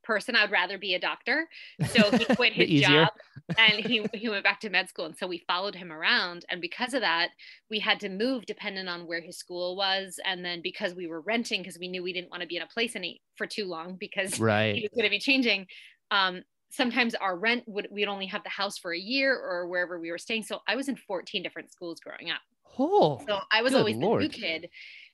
person. 0.03 0.37
I 0.37 0.43
would 0.45 0.51
rather 0.51 0.79
be 0.79 0.95
a 0.95 1.01
doctor. 1.01 1.49
So 1.85 2.11
he 2.11 2.27
quit 2.35 2.53
his 2.53 2.73
job 2.73 3.09
and 3.59 3.81
he 3.81 4.07
he 4.15 4.29
went 4.29 4.45
back 4.45 4.61
to 4.61 4.71
med 4.71 4.89
school 4.89 5.07
and 5.07 5.17
so 5.17 5.27
we 5.27 5.45
followed 5.49 5.75
him 5.75 5.91
around 5.91 6.45
and 6.49 6.61
because 6.61 6.95
of 6.95 7.01
that 7.01 7.31
we 7.69 7.81
had 7.81 7.99
to 7.99 8.09
move 8.09 8.47
depending 8.47 8.87
on 8.87 9.07
where 9.09 9.21
his 9.21 9.37
school 9.37 9.77
was 9.77 10.21
and 10.25 10.45
then 10.45 10.63
because 10.63 10.95
we 10.95 11.09
were 11.09 11.21
renting 11.21 11.61
because 11.61 11.77
we 11.79 11.89
knew 11.89 12.01
we 12.03 12.13
didn't 12.13 12.31
want 12.31 12.41
to 12.43 12.47
be 12.47 12.55
in 12.57 12.63
a 12.63 12.67
place 12.69 12.95
any 12.95 13.21
for 13.37 13.49
too 13.49 13.67
long 13.67 13.97
because 13.99 14.41
he 14.73 14.81
Right. 14.81 14.83
was 14.83 14.91
going 14.97 15.05
to 15.05 15.11
be 15.11 15.19
changing 15.19 15.67
um 16.13 16.43
sometimes 16.71 17.17
our 17.17 17.37
rent 17.37 17.65
would 17.67 17.89
we'd 17.91 18.07
only 18.07 18.27
have 18.27 18.45
the 18.45 18.49
house 18.51 18.79
for 18.79 18.95
a 18.95 18.99
year 18.99 19.37
or 19.37 19.67
wherever 19.69 19.99
we 19.99 20.13
were 20.13 20.19
staying 20.19 20.45
so 20.45 20.61
i 20.69 20.77
was 20.77 20.89
in 20.89 20.95
14 20.97 21.43
different 21.43 21.73
schools 21.73 21.99
growing 21.99 22.31
up 22.31 22.41
Oh, 22.79 23.23
so 23.27 23.41
I 23.51 23.63
was 23.63 23.75
always 23.75 23.99
the 23.99 24.07
new 24.07 24.29
kid. 24.29 24.71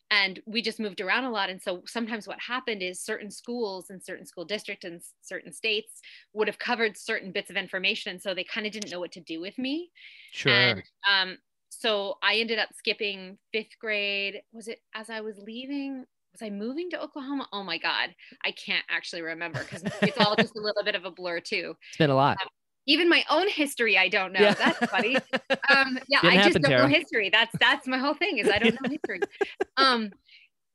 And 0.09 0.41
we 0.47 0.63
just 0.63 0.79
moved 0.79 1.01
around 1.01 1.25
a 1.25 1.31
lot. 1.31 1.51
And 1.51 1.61
so 1.61 1.83
sometimes 1.85 2.29
what 2.29 2.39
happened 2.39 2.81
is 2.81 3.01
certain 3.01 3.29
schools 3.29 3.91
and 3.91 4.01
certain 4.03 4.25
school 4.25 4.45
districts 4.45 4.85
and 4.85 5.03
certain 5.21 5.53
states 5.53 6.01
would 6.33 6.47
have 6.47 6.61
covered 6.61 6.97
certain 6.97 7.33
bits 7.33 7.51
of 7.51 7.57
information. 7.57 8.13
And 8.13 8.23
so 8.23 8.33
they 8.33 8.45
kind 8.45 8.67
of 8.67 8.73
didn't 8.73 8.91
know 8.93 9.01
what 9.01 9.11
to 9.13 9.21
do 9.21 9.41
with 9.41 9.59
me. 9.59 9.91
sure. 10.31 10.53
And 10.53 10.83
um, 11.11 11.39
so 11.71 12.19
I 12.23 12.37
ended 12.37 12.61
up 12.61 12.69
skipping 12.73 13.39
fifth 13.53 13.79
grade. 13.81 14.43
Was 14.53 14.69
it 14.69 14.81
as 14.95 15.11
I 15.11 15.21
was 15.23 15.39
leaving? 15.39 16.05
Was 16.33 16.43
I 16.43 16.51
moving 16.51 16.89
to 16.91 17.03
Oklahoma? 17.03 17.49
Oh 17.53 17.65
my 17.65 17.79
God. 17.79 18.15
I 18.45 18.53
can't 18.53 18.85
actually 18.89 19.23
remember 19.23 19.61
because 19.65 19.83
it's 20.03 20.19
all 20.19 20.37
just 20.37 20.57
a 20.57 20.61
little 20.63 20.85
bit 20.85 20.95
of 20.95 21.05
a 21.05 21.11
blur 21.11 21.41
too. 21.41 21.75
It's 21.91 21.99
been 21.99 22.11
a 22.11 22.15
lot. 22.15 22.37
Um, 22.41 22.49
even 22.87 23.09
my 23.09 23.25
own 23.31 23.49
history, 23.49 23.99
I 23.99 24.09
don't 24.09 24.33
know. 24.33 24.55
Yeah. 24.55 24.55
That's 24.59 24.87
funny. 24.91 25.25
Um, 25.73 25.99
yeah, 26.09 26.21
Didn't 26.21 26.43
I 26.43 26.43
just 26.43 26.61
don't 26.63 26.77
Tara. 26.77 26.89
know 26.89 26.95
history. 26.95 27.31
That's 27.31 27.57
that's 27.61 27.87
my 27.89 27.99
whole 27.99 28.15
thing 28.15 28.39
is 28.39 28.49
I 28.49 28.59
don't 28.59 28.75
know 28.75 28.89
history. 28.89 29.25
Um, 29.77 30.13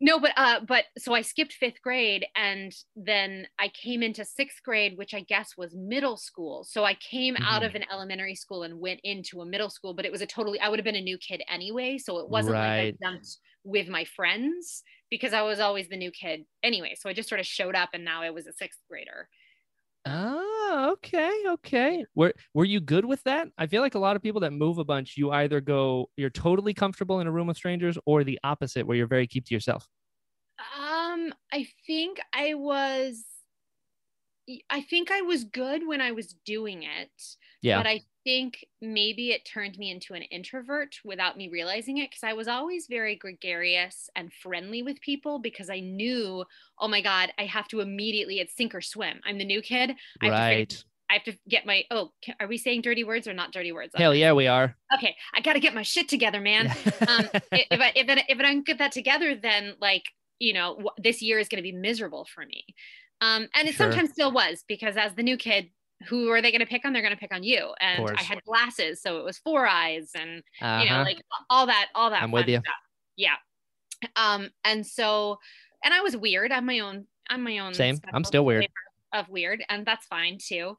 no, 0.04 0.20
but 0.20 0.34
uh, 0.36 0.62
but 0.68 0.86
so 0.98 1.14
I 1.14 1.22
skipped 1.22 1.54
fifth 1.54 1.80
grade, 1.84 2.26
and 2.36 2.74
then 2.96 3.48
I 3.60 3.70
came 3.70 4.02
into 4.02 4.26
sixth 4.26 4.64
grade, 4.64 4.98
which 4.98 5.14
I 5.14 5.22
guess 5.22 5.56
was 5.56 5.76
middle 5.76 6.18
school. 6.18 6.64
So 6.64 6.84
I 6.84 6.96
came 6.96 7.38
out 7.46 7.62
Mhm. 7.62 7.64
of 7.64 7.76
an 7.76 7.86
elementary 7.92 8.34
school 8.36 8.64
and 8.64 8.80
went 8.80 9.00
into 9.04 9.42
a 9.42 9.46
middle 9.46 9.70
school, 9.70 9.94
but 9.94 10.06
it 10.06 10.12
was 10.12 10.22
a 10.22 10.26
totally 10.26 10.60
I 10.60 10.70
would 10.70 10.80
have 10.80 10.86
been 10.86 10.96
a 10.96 11.02
new 11.02 11.20
kid 11.20 11.44
anyway, 11.48 12.00
so 12.00 12.18
it 12.18 12.30
wasn't 12.30 12.58
Right. 12.58 12.98
like 12.98 13.04
I 13.04 13.06
jumped 13.06 13.38
with 13.64 13.90
my 13.90 14.04
friends 14.04 14.84
because 15.12 15.34
I 15.34 15.44
was 15.44 15.60
always 15.60 15.88
the 15.90 15.98
new 15.98 16.12
kid 16.12 16.46
anyway. 16.64 16.96
So 17.00 17.08
I 17.08 17.14
just 17.14 17.30
sort 17.30 17.40
of 17.40 17.46
showed 17.46 17.76
up, 17.76 17.90
and 17.94 18.04
now 18.04 18.24
I 18.24 18.32
was 18.32 18.48
a 18.48 18.54
sixth 18.54 18.82
grader. 18.90 19.30
Oh, 20.06 20.41
okay, 20.72 21.44
okay. 21.48 22.06
Were 22.16 22.34
were 22.54 22.66
you 22.66 22.80
good 22.80 23.06
with 23.06 23.24
that? 23.24 23.48
I 23.58 23.68
feel 23.68 23.82
like 23.82 23.96
a 23.96 24.00
lot 24.00 24.16
of 24.16 24.22
people 24.22 24.42
that 24.42 24.52
move 24.52 24.78
a 24.78 24.84
bunch, 24.84 25.16
you 25.18 25.32
either 25.32 25.62
go 25.62 26.10
you're 26.18 26.30
totally 26.30 26.74
comfortable 26.74 27.20
in 27.20 27.28
a 27.28 27.32
room 27.32 27.48
with 27.48 27.58
strangers, 27.58 27.98
or 28.06 28.24
the 28.24 28.40
opposite, 28.44 28.88
where 28.88 28.98
you're 28.98 29.08
very 29.08 29.28
keep 29.28 29.46
to 29.46 29.54
yourself. 29.54 29.88
Um, 30.78 31.34
I 31.52 31.68
think 31.86 32.20
I 32.34 32.54
was 32.54 33.26
I 34.70 34.82
think 34.82 35.12
I 35.12 35.22
was 35.22 35.44
good 35.44 35.88
when 35.88 36.02
I 36.02 36.12
was 36.12 36.34
doing 36.46 36.84
it. 36.84 37.38
Yeah. 37.62 37.78
But 37.78 37.88
I 37.88 38.02
think 38.24 38.66
maybe 38.82 39.32
it 39.32 39.46
turned 39.46 39.78
me 39.78 39.92
into 39.92 40.14
an 40.14 40.24
introvert 40.24 40.96
without 41.04 41.38
me 41.38 41.50
realizing 41.50 41.98
it 41.98 42.10
because 42.10 42.24
I 42.24 42.34
was 42.34 42.48
always 42.48 42.88
very 42.88 43.16
gregarious 43.16 44.10
and 44.16 44.32
friendly 44.32 44.84
with 44.84 45.02
people 45.02 45.40
because 45.40 45.70
I 45.70 45.80
knew, 45.80 46.46
oh 46.80 46.88
my 46.88 47.02
God, 47.02 47.32
I 47.38 47.46
have 47.46 47.68
to 47.70 47.80
immediately, 47.80 48.40
it's 48.40 48.56
sink 48.56 48.76
or 48.76 48.82
swim. 48.82 49.20
I'm 49.26 49.38
the 49.38 49.46
new 49.46 49.62
kid. 49.62 49.96
I 50.22 50.26
have, 50.26 50.34
to, 50.34 50.40
right. 50.40 50.72
figure- 50.72 50.86
I 51.10 51.14
have 51.16 51.24
to 51.24 51.34
get 51.50 51.66
my, 51.66 51.84
oh, 51.92 52.12
are 52.40 52.48
we 52.48 52.58
saying 52.58 52.82
dirty 52.82 53.04
words 53.04 53.28
or 53.28 53.34
not 53.34 53.52
dirty 53.52 53.72
words? 53.72 53.92
Hell 53.96 54.16
yeah, 54.16 54.34
we 54.34 54.48
are. 54.48 54.76
Okay. 54.94 55.16
I 55.34 55.42
got 55.42 55.54
to 55.54 55.60
get 55.60 55.76
my 55.76 55.84
shit 55.84 56.08
together, 56.08 56.40
man 56.40 56.68
um, 57.08 57.28
if 57.34 57.82
I 57.82 57.92
if 57.96 58.10
I, 58.10 58.24
if 58.30 58.40
I 58.40 58.42
don't 58.42 58.66
get 58.66 58.78
that 58.78 58.92
together, 58.92 59.36
then 59.36 59.76
like 59.82 60.06
you 60.40 60.54
know 60.54 60.90
wh- 66.04 66.10
this 66.10 66.18
year 66.18 66.38
is 66.38 66.42
going 66.42 66.42
to 66.42 66.42
be 66.42 66.42
miserable 66.42 66.42
for 66.42 66.42
me. 66.42 66.42
And 66.42 66.42
it 66.42 66.42
Sure. 66.42 66.42
sometimes 66.42 66.42
still 66.42 66.42
was 66.42 66.42
because 66.42 66.42
as 66.42 66.42
the 66.42 66.42
new 66.42 66.42
kid, 66.42 66.42
who 66.42 66.42
are 66.42 66.42
they 66.42 66.52
going 66.52 66.60
to 66.60 66.66
pick 66.66 66.86
on? 66.86 66.94
They're 66.94 67.02
going 67.02 67.14
to 67.14 67.20
pick 67.20 67.34
on 67.34 67.44
you. 67.44 67.74
And 67.80 68.10
I 68.18 68.24
had 68.24 68.44
glasses, 68.44 69.02
so 69.02 69.18
it 69.18 69.26
was 69.26 69.38
four 69.38 69.68
eyes, 69.68 70.12
and 70.16 70.44
uh-huh. 70.62 70.84
you 70.84 70.90
know 70.90 71.04
like 71.04 71.22
all 71.50 71.68
that 71.68 71.88
all 71.96 72.10
that. 72.10 72.24
I'm 72.24 72.32
with 72.32 72.48
you. 72.48 72.60
Stuff. 72.60 72.74
Yeah. 73.16 73.36
Um, 74.16 74.50
and 74.64 74.86
so, 74.86 75.38
and 75.84 75.94
I 75.94 76.02
was 76.02 76.18
weird. 76.18 76.52
I'm 76.52 76.66
my 76.66 76.80
own. 76.80 77.08
I'm 77.30 77.44
my 77.44 77.60
own. 77.60 77.74
Same. 77.74 78.00
I'm 78.14 78.24
still 78.24 78.46
weird. 78.46 78.68
Of 79.14 79.28
weird, 79.30 79.64
and 79.70 79.86
that's 79.86 80.06
fine 80.06 80.38
too 80.42 80.78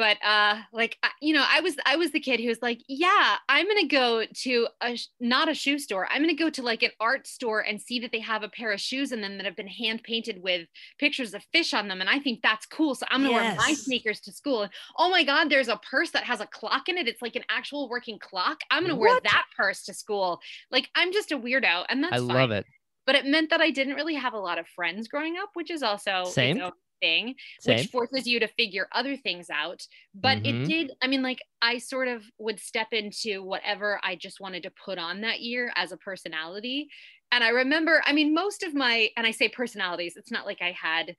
but 0.00 0.16
uh 0.24 0.56
like 0.72 0.96
you 1.20 1.34
know 1.34 1.44
i 1.46 1.60
was 1.60 1.76
i 1.84 1.94
was 1.94 2.10
the 2.10 2.18
kid 2.20 2.40
who 2.40 2.48
was 2.48 2.62
like 2.62 2.80
yeah 2.88 3.36
i'm 3.50 3.66
gonna 3.66 3.86
go 3.86 4.24
to 4.32 4.66
a 4.82 4.96
not 5.20 5.50
a 5.50 5.54
shoe 5.54 5.78
store. 5.78 6.08
I'm 6.10 6.22
gonna 6.22 6.32
go 6.34 6.48
to 6.48 6.62
like 6.62 6.82
an 6.82 6.92
art 6.98 7.26
store 7.26 7.60
and 7.60 7.78
see 7.78 8.00
that 8.00 8.10
they 8.10 8.20
have 8.20 8.42
a 8.42 8.48
pair 8.48 8.72
of 8.72 8.80
shoes 8.80 9.12
in 9.12 9.20
them 9.20 9.36
that 9.36 9.44
have 9.44 9.56
been 9.56 9.68
hand 9.68 10.02
painted 10.02 10.42
with 10.42 10.66
pictures 10.98 11.34
of 11.34 11.44
fish 11.52 11.74
on 11.74 11.86
them 11.86 12.00
and 12.00 12.08
i 12.08 12.18
think 12.18 12.40
that's 12.42 12.64
cool 12.64 12.94
so 12.94 13.04
i'm 13.10 13.22
gonna 13.22 13.34
wear 13.34 13.54
my 13.56 13.74
sneakers 13.74 14.20
to 14.20 14.32
school. 14.32 14.66
Oh 14.96 15.10
my 15.10 15.22
god 15.22 15.50
there's 15.50 15.68
a 15.68 15.76
purse 15.90 16.10
that 16.12 16.24
has 16.24 16.40
a 16.40 16.46
clock 16.46 16.88
in 16.88 16.96
it. 16.96 17.06
It's 17.06 17.20
like 17.20 17.36
an 17.36 17.44
actual 17.50 17.90
working 17.90 18.18
clock. 18.18 18.60
I'm 18.70 18.82
gonna 18.82 18.96
wear 18.96 19.20
that 19.22 19.44
purse 19.54 19.82
to 19.84 19.92
school. 19.92 20.40
Like 20.70 20.88
i'm 20.94 21.12
just 21.12 21.30
a 21.30 21.38
weirdo 21.38 21.84
and 21.90 22.02
that's 22.02 22.14
I 22.14 22.18
fine. 22.18 22.26
love 22.28 22.50
it. 22.52 22.64
but 23.04 23.16
it 23.16 23.26
meant 23.26 23.50
that 23.50 23.60
i 23.60 23.70
didn't 23.70 23.96
really 23.96 24.14
have 24.14 24.32
a 24.32 24.38
lot 24.38 24.58
of 24.58 24.66
friends 24.68 25.08
growing 25.08 25.36
up 25.36 25.50
which 25.54 25.70
is 25.70 25.82
also 25.82 26.24
Same. 26.24 26.56
its 26.56 26.64
own 26.64 26.72
thing 27.00 27.34
Same. 27.58 27.86
which 27.86 27.88
forces 27.92 28.26
you 28.26 28.40
to 28.40 28.48
figure 28.48 28.88
other 28.92 29.16
things 29.16 29.50
out. 29.50 29.86
But 30.14 30.38
Mhm. 30.38 30.44
it 30.44 30.62
did, 30.64 30.92
I 31.02 31.06
mean, 31.06 31.22
like 31.22 31.40
I 31.62 31.78
sort 31.78 32.08
of 32.08 32.24
would 32.38 32.60
step 32.60 32.88
into 32.92 33.42
whatever 33.42 34.00
I 34.02 34.16
just 34.16 34.40
wanted 34.40 34.62
to 34.64 34.70
put 34.84 34.98
on 34.98 35.20
that 35.22 35.40
year 35.40 35.72
as 35.76 35.92
a 35.92 35.96
personality. 35.96 36.88
And 37.32 37.44
I 37.44 37.48
remember, 37.50 38.02
I 38.06 38.12
mean, 38.12 38.34
most 38.34 38.62
of 38.62 38.74
my, 38.74 39.10
and 39.16 39.26
I 39.26 39.30
say 39.30 39.48
personalities, 39.48 40.16
it's 40.16 40.32
not 40.32 40.46
like 40.46 40.60
I 40.62 40.72
had 40.72 41.14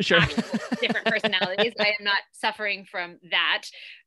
Sure. 0.00 0.18
actual 0.18 0.58
different 0.80 1.06
personalities. 1.06 1.72
I 1.78 1.94
am 1.98 2.04
not 2.04 2.18
suffering 2.32 2.86
from 2.90 3.18
that. 3.30 3.62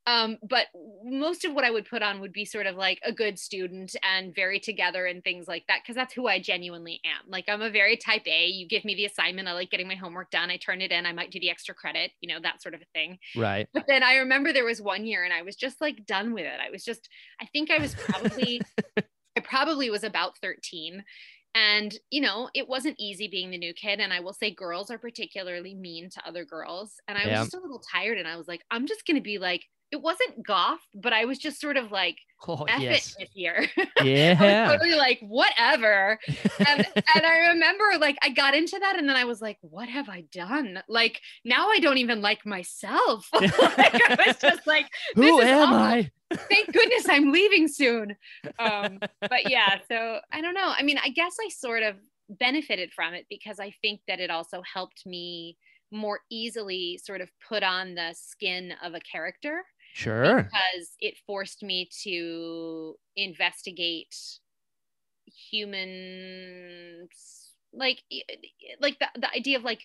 Um, 0.06 0.38
but 0.48 0.68
most 1.04 1.44
of 1.46 1.54
what 1.54 1.66
I 1.66 1.72
would 1.72 1.86
put 1.86 2.02
on 2.02 2.22
would 2.22 2.32
be 2.32 2.46
sort 2.46 2.66
of 2.66 2.76
like 2.76 3.00
a 3.06 3.12
good 3.12 3.38
student 3.38 3.96
and 4.04 4.34
very 4.34 4.60
together 4.60 5.06
and 5.06 5.24
things 5.24 5.48
like 5.48 5.66
that, 5.68 5.80
because 5.84 5.96
that's 5.96 6.14
who 6.14 6.28
I 6.28 6.40
genuinely 6.40 7.02
am. 7.06 7.30
Like 7.30 7.46
I'm 7.48 7.62
a 7.62 7.70
very 7.70 7.98
type 7.98 8.26
A. 8.26 8.48
You 8.48 8.68
give 8.68 8.86
me 8.86 8.96
the 8.96 9.06
assignment, 9.06 9.48
I 9.48 9.54
like 9.54 9.70
getting 9.70 9.88
my 9.88 9.96
homework 9.96 10.32
done, 10.32 10.50
I 10.50 10.58
turn 10.58 10.82
it 10.82 10.92
in, 10.92 11.06
I 11.06 11.14
might 11.14 11.32
do 11.32 11.40
the 11.40 11.50
extra 11.50 11.76
credit, 11.76 12.12
you 12.22 12.34
know, 12.34 12.40
that 12.42 12.62
sort 12.62 12.74
of 12.74 12.82
a 12.82 12.86
thing. 12.94 13.20
right. 13.36 13.68
But 13.74 13.86
then 13.88 14.04
I 14.04 14.16
remember 14.18 14.54
there 14.54 14.66
was 14.66 14.82
one 14.82 15.06
year 15.06 15.24
and 15.24 15.34
I 15.34 15.42
was 15.42 15.56
just 15.56 15.82
like 15.82 16.06
done 16.06 16.34
with 16.34 16.46
it. 16.46 16.60
I 16.66 16.70
was 16.70 16.84
just, 16.84 17.10
I 17.42 17.46
think 17.48 17.70
I 17.70 17.80
was 17.80 17.96
probably, 17.96 18.62
I 18.98 19.40
probably 19.42 19.90
was 19.90 20.04
about 20.04 20.38
13. 20.42 21.04
And, 21.56 21.98
you 22.12 22.22
know, 22.22 22.50
it 22.54 22.68
wasn't 22.68 23.00
easy 23.00 23.28
being 23.28 23.50
the 23.52 23.58
new 23.58 23.74
kid. 23.74 24.00
And 24.00 24.14
I 24.14 24.20
will 24.20 24.34
say 24.34 24.52
girls 24.54 24.92
are 24.92 25.00
particularly 25.00 25.74
mean 25.74 26.10
to 26.12 26.28
other 26.28 26.46
girls. 26.46 27.00
And 27.08 27.18
I 27.18 27.28
was 27.28 27.40
Yeah. 27.40 27.42
just 27.42 27.56
a 27.56 27.60
little 27.60 27.80
tired 27.80 28.18
and 28.20 28.28
I 28.28 28.38
was 28.38 28.48
like, 28.48 28.64
I'm 28.70 28.86
just 28.86 29.06
going 29.08 29.16
to 29.18 29.22
be 29.22 29.40
like, 29.40 29.66
it 29.92 30.02
wasn't 30.02 30.46
goth, 30.46 30.82
but 30.94 31.14
I 31.14 31.26
was 31.26 31.38
just 31.40 31.62
sort 31.62 31.78
of 31.78 31.92
like, 31.92 32.18
Oh 32.48 32.66
F 32.66 32.80
yes. 32.82 33.14
it 33.14 33.16
this 33.22 33.30
year. 33.36 33.66
I 34.00 34.04
Yeah. 34.04 34.64
was 34.68 34.74
totally 34.80 34.96
like, 34.98 35.20
whatever. 35.22 36.20
And, 36.68 36.86
and 36.96 37.26
I 37.26 37.48
remember 37.54 37.86
like 38.00 38.18
I 38.22 38.30
got 38.30 38.54
into 38.54 38.78
that 38.80 38.98
and 38.98 39.08
then 39.10 39.16
I 39.16 39.24
was 39.24 39.42
like, 39.42 39.58
what 39.62 39.90
have 39.90 40.10
I 40.10 40.22
done? 40.32 40.84
Like 40.88 41.20
now 41.46 41.70
I 41.70 41.80
don't 41.80 41.98
even 41.98 42.22
like 42.22 42.46
myself. 42.46 43.28
like, 43.34 43.52
I 43.56 44.18
was 44.28 44.36
just 44.38 44.68
like, 44.68 44.88
Who 45.16 45.42
am 45.42 45.70
awful. 45.74 45.78
I? 45.78 46.12
thank 46.50 46.72
goodness 46.74 47.08
I'm 47.10 47.32
leaving 47.32 47.68
soon. 47.68 48.16
Um, 48.60 49.00
but 49.22 49.50
yeah, 49.50 49.80
so 49.90 50.20
I 50.32 50.42
don't 50.42 50.54
know. 50.54 50.74
I 50.78 50.84
mean, 50.84 51.00
I 51.04 51.10
guess 51.10 51.38
I 51.44 51.50
sort 51.50 51.84
of 51.84 51.96
benefited 52.30 52.92
from 52.94 53.14
it 53.14 53.26
because 53.30 53.60
I 53.60 53.72
think 53.82 54.02
that 54.08 54.20
it 54.20 54.30
also 54.30 54.62
helped 54.62 55.06
me 55.06 55.58
more 55.92 56.20
easily 56.30 57.00
sort 57.02 57.22
of 57.22 57.32
put 57.48 57.64
on 57.64 57.96
the 57.96 58.14
skin 58.14 58.74
of 58.84 58.94
a 58.94 59.00
character 59.00 59.64
Sure. 59.98 60.36
because 60.36 60.96
it 61.00 61.18
forced 61.26 61.64
me 61.64 61.90
to 62.04 62.96
investigate 63.16 64.16
humans 65.26 67.10
like 67.74 68.04
like 68.80 69.00
the, 69.00 69.08
the 69.20 69.30
idea 69.32 69.58
of 69.58 69.64
like 69.64 69.82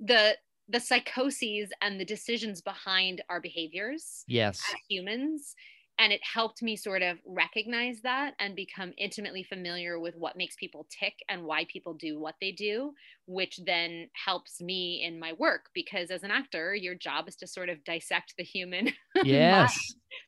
the 0.00 0.36
the 0.68 0.80
psychoses 0.80 1.70
and 1.80 2.00
the 2.00 2.04
decisions 2.04 2.60
behind 2.62 3.22
our 3.28 3.40
behaviors 3.40 4.24
Yes. 4.26 4.60
as 4.70 4.76
humans 4.88 5.54
and 6.02 6.12
it 6.12 6.20
helped 6.24 6.62
me 6.62 6.74
sort 6.74 7.00
of 7.00 7.18
recognize 7.24 8.00
that 8.02 8.34
and 8.40 8.56
become 8.56 8.92
intimately 8.98 9.44
familiar 9.44 10.00
with 10.00 10.16
what 10.16 10.36
makes 10.36 10.56
people 10.56 10.84
tick 10.90 11.14
and 11.28 11.44
why 11.44 11.64
people 11.72 11.94
do 11.94 12.18
what 12.18 12.34
they 12.40 12.50
do 12.50 12.92
which 13.26 13.60
then 13.64 14.08
helps 14.26 14.60
me 14.60 15.00
in 15.06 15.20
my 15.20 15.32
work 15.34 15.66
because 15.74 16.10
as 16.10 16.24
an 16.24 16.32
actor 16.32 16.74
your 16.74 16.96
job 16.96 17.28
is 17.28 17.36
to 17.36 17.46
sort 17.46 17.68
of 17.68 17.84
dissect 17.84 18.34
the 18.36 18.42
human 18.42 18.90
Yes. 19.22 19.78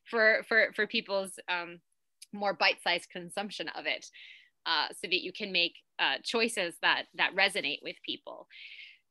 for 0.09 0.43
for 0.47 0.71
for 0.73 0.87
people's 0.87 1.37
um, 1.49 1.81
more 2.31 2.53
bite-sized 2.53 3.09
consumption 3.09 3.67
of 3.75 3.85
it 3.85 4.05
uh, 4.65 4.87
so 4.93 5.07
that 5.09 5.23
you 5.23 5.33
can 5.33 5.51
make 5.51 5.73
uh, 5.99 6.15
choices 6.23 6.75
that 6.81 7.03
that 7.15 7.35
resonate 7.35 7.79
with 7.83 7.97
people 8.05 8.47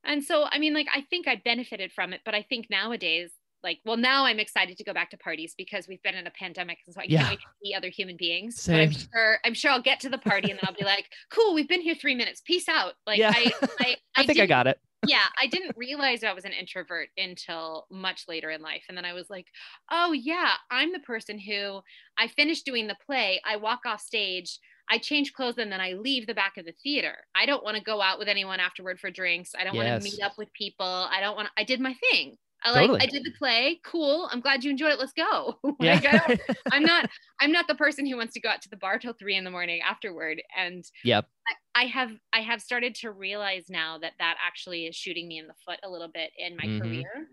and 0.02 0.24
so 0.24 0.44
i 0.50 0.58
mean 0.58 0.72
like 0.72 0.88
i 0.94 1.02
think 1.10 1.28
i 1.28 1.40
benefited 1.44 1.92
from 1.92 2.14
it 2.14 2.22
but 2.24 2.34
i 2.34 2.42
think 2.42 2.68
nowadays 2.70 3.32
like 3.64 3.80
well 3.84 3.96
now 3.96 4.24
i'm 4.24 4.38
excited 4.38 4.76
to 4.76 4.84
go 4.84 4.92
back 4.92 5.10
to 5.10 5.16
parties 5.16 5.54
because 5.58 5.88
we've 5.88 6.02
been 6.02 6.14
in 6.14 6.26
a 6.28 6.30
pandemic 6.30 6.78
and 6.86 6.94
so 6.94 7.00
i 7.00 7.04
Yeah. 7.08 7.20
can't 7.20 7.30
wait 7.30 7.38
to 7.40 7.46
see 7.64 7.74
other 7.74 7.88
human 7.88 8.16
beings 8.16 8.64
but 8.66 8.76
i'm 8.76 8.92
sure 8.92 9.38
i'm 9.44 9.54
sure 9.54 9.70
i'll 9.72 9.82
get 9.82 9.98
to 10.00 10.08
the 10.08 10.18
party 10.18 10.50
and 10.50 10.58
then 10.60 10.68
i'll 10.68 10.74
be 10.78 10.84
like 10.84 11.06
cool 11.30 11.54
we've 11.54 11.68
been 11.68 11.80
here 11.80 11.94
three 11.96 12.14
minutes 12.14 12.40
peace 12.46 12.68
out 12.68 12.92
like 13.06 13.18
Yeah. 13.18 13.32
i 13.34 13.52
i, 13.80 13.96
I 14.16 14.26
think 14.26 14.38
I 14.38 14.46
got 14.46 14.66
it. 14.68 14.78
yeah, 15.08 15.24
I 15.42 15.46
didn't 15.54 15.76
realize 15.76 16.22
I 16.22 16.32
was 16.32 16.44
an 16.44 16.52
introvert 16.52 17.08
until 17.18 17.86
much 17.90 18.24
later 18.28 18.48
in 18.50 18.62
life. 18.62 18.84
And 18.88 18.96
then 18.96 19.04
I 19.04 19.12
was 19.12 19.28
like, 19.28 19.46
oh, 19.90 20.12
yeah, 20.12 20.52
I'm 20.70 20.92
the 20.92 21.00
person 21.00 21.36
who 21.38 21.80
I 22.16 22.28
finish 22.28 22.62
doing 22.62 22.86
the 22.86 22.96
play, 23.04 23.40
I 23.44 23.56
walk 23.56 23.80
off 23.86 24.00
stage, 24.00 24.60
I 24.88 24.98
change 24.98 25.32
clothes, 25.32 25.58
and 25.58 25.70
then 25.72 25.80
I 25.80 25.92
leave 25.94 26.26
the 26.28 26.34
back 26.34 26.56
of 26.58 26.64
the 26.64 26.74
theater. 26.82 27.16
I 27.34 27.44
don't 27.44 27.64
want 27.64 27.76
to 27.76 27.82
go 27.82 28.00
out 28.00 28.18
with 28.20 28.28
anyone 28.28 28.60
afterward 28.60 29.00
for 29.00 29.10
drinks. 29.10 29.50
I 29.58 29.64
don't 29.64 29.76
want 29.76 29.88
to 29.88 30.04
meet 30.10 30.22
up 30.22 30.38
with 30.38 30.52
people. 30.52 30.86
I 30.86 31.20
don't 31.20 31.36
want 31.36 31.48
I 31.58 31.64
did 31.64 31.80
my 31.80 31.94
thing. 32.10 32.36
I 32.64 32.70
like 32.72 32.90
Totally. 32.90 33.00
I 33.00 33.06
did 33.06 33.24
the 33.24 33.32
play. 33.38 33.80
Cool. 33.84 34.28
I'm 34.32 34.40
glad 34.40 34.64
you 34.64 34.70
enjoyed 34.70 34.92
it. 34.92 34.98
Let's 34.98 35.12
go. 35.12 35.58
Yeah. 35.78 36.00
like, 36.00 36.04
yeah. 36.04 36.30
I 36.70 36.76
am 36.76 36.84
not 36.86 37.06
I'm 37.40 37.52
not 37.52 37.66
the 37.68 37.74
person 37.74 38.06
who 38.06 38.16
wants 38.16 38.34
to 38.34 38.40
go 38.40 38.48
out 38.48 38.62
to 38.62 38.68
the 38.70 38.76
bar 38.76 38.98
till 38.98 39.12
three 39.12 39.36
in 39.36 39.44
the 39.44 39.50
morning 39.50 39.80
afterward. 39.82 40.42
And 40.56 40.84
Yep. 41.02 41.28
I 41.76 41.86
have 41.86 42.12
I 42.32 42.42
have 42.42 42.62
started 42.62 42.94
to 42.96 43.12
realize 43.12 43.66
now 43.70 43.98
that 43.98 44.14
that 44.18 44.36
actually 44.44 44.86
is 44.86 44.96
shooting 44.96 45.28
me 45.28 45.38
in 45.38 45.46
the 45.48 45.54
foot 45.66 45.80
a 45.84 45.90
little 45.90 46.08
bit 46.08 46.32
in 46.38 46.56
my 46.56 46.64
Mhm. 46.64 46.74
career 46.80 47.28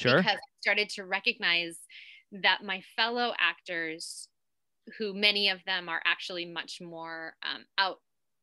Sure. 0.00 0.26
because 0.26 0.36
I 0.36 0.40
started 0.62 0.88
to 0.90 1.04
recognize 1.06 1.80
that 2.32 2.64
my 2.64 2.82
fellow 2.96 3.34
actors 3.38 4.28
who 4.98 5.14
many 5.14 5.48
of 5.50 5.64
them 5.66 5.88
are 5.88 6.02
actually 6.06 6.46
much 6.46 6.80
more 6.82 7.36
um, 7.42 7.64
out 7.78 8.00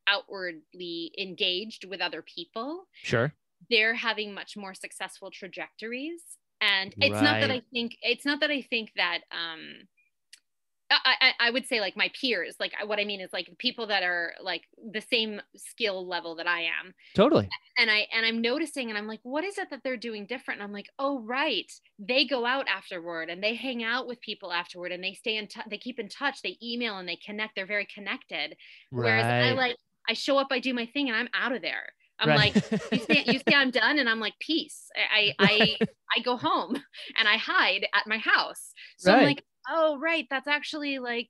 outwardly 0.08 1.14
engaged 1.20 1.86
with 1.86 2.02
other 2.02 2.24
people 2.24 2.88
Sure. 3.04 3.34
They're 3.70 3.94
having 3.94 4.34
much 4.34 4.58
more 4.58 4.74
successful 4.74 5.32
trajectories. 5.32 6.22
And 6.62 6.94
it's 7.00 7.22
not 7.22 7.42
that 7.42 7.50
i 7.50 7.62
think 7.74 7.98
it's 8.04 8.24
not 8.24 8.40
that 8.40 8.52
i 8.52 8.62
think 8.62 8.92
that 8.96 9.22
um 9.32 9.88
I, 10.94 11.32
I, 11.40 11.52
would 11.52 11.68
say 11.68 11.80
like 11.80 11.96
my 11.96 12.12
peers 12.20 12.56
like 12.60 12.74
what 12.86 13.00
i 13.00 13.06
mean 13.06 13.22
is 13.22 13.30
like 13.32 13.50
people 13.58 13.88
that 13.88 14.04
are 14.04 14.34
like 14.44 14.64
the 14.92 15.02
same 15.02 15.42
skill 15.56 16.06
level 16.06 16.36
that 16.36 16.48
i 16.48 16.62
am. 16.62 16.94
Totally. 17.16 17.50
and 17.78 17.90
i 17.90 18.08
and 18.14 18.26
i'm 18.26 18.42
noticing 18.42 18.90
and 18.90 18.98
i'm 18.98 19.08
like 19.08 19.22
what 19.24 19.44
is 19.44 19.58
it 19.58 19.70
that 19.70 19.82
they're 19.84 19.98
doing 19.98 20.26
different? 20.26 20.60
And 20.60 20.68
i'm 20.68 20.74
like 20.74 20.90
oh 21.00 21.20
right. 21.22 21.72
They 21.98 22.26
go 22.26 22.46
out 22.46 22.68
afterward 22.68 23.30
and 23.30 23.42
they 23.42 23.56
hang 23.56 23.84
out 23.84 24.06
with 24.06 24.20
people 24.22 24.52
afterward 24.52 24.92
and 24.92 25.04
they 25.04 25.14
stay 25.14 25.38
in 25.38 25.48
touch 25.48 25.66
they 25.70 25.78
keep 25.78 25.98
in 26.00 26.10
touch 26.10 26.42
they 26.42 26.58
email 26.62 26.98
and 26.98 27.08
they 27.08 27.18
connect 27.26 27.56
they're 27.56 27.66
very 27.66 27.88
connected. 27.94 28.58
Whereas 28.90 29.26
i 29.26 29.52
like 29.54 29.78
i 30.10 30.14
show 30.14 30.38
up 30.38 30.48
i 30.52 30.60
do 30.60 30.74
my 30.74 30.88
thing 30.88 31.08
and 31.08 31.18
i'm 31.18 31.30
out 31.34 31.54
of 31.54 31.62
there 31.62 31.94
i'm 32.22 32.30
Right. 32.30 32.56
like 32.56 32.72
you 32.92 33.00
say, 33.00 33.24
you 33.26 33.40
say 33.40 33.56
i'm 33.56 33.72
done 33.72 34.00
and 34.00 34.08
i'm 34.10 34.20
like 34.20 34.36
peace. 34.40 34.88
I 34.96 35.34
i 35.40 35.46
I, 35.52 35.78
I 36.18 36.22
go 36.22 36.38
home 36.38 36.76
and 37.18 37.28
i 37.28 37.38
hide 37.38 37.86
at 37.94 38.08
my 38.08 38.18
house. 38.20 38.74
So 38.98 39.12
i'm 39.14 39.24
like 39.26 39.44
oh 39.70 39.98
right. 40.00 40.26
That's 40.30 40.48
actually 40.48 41.00
like 41.00 41.30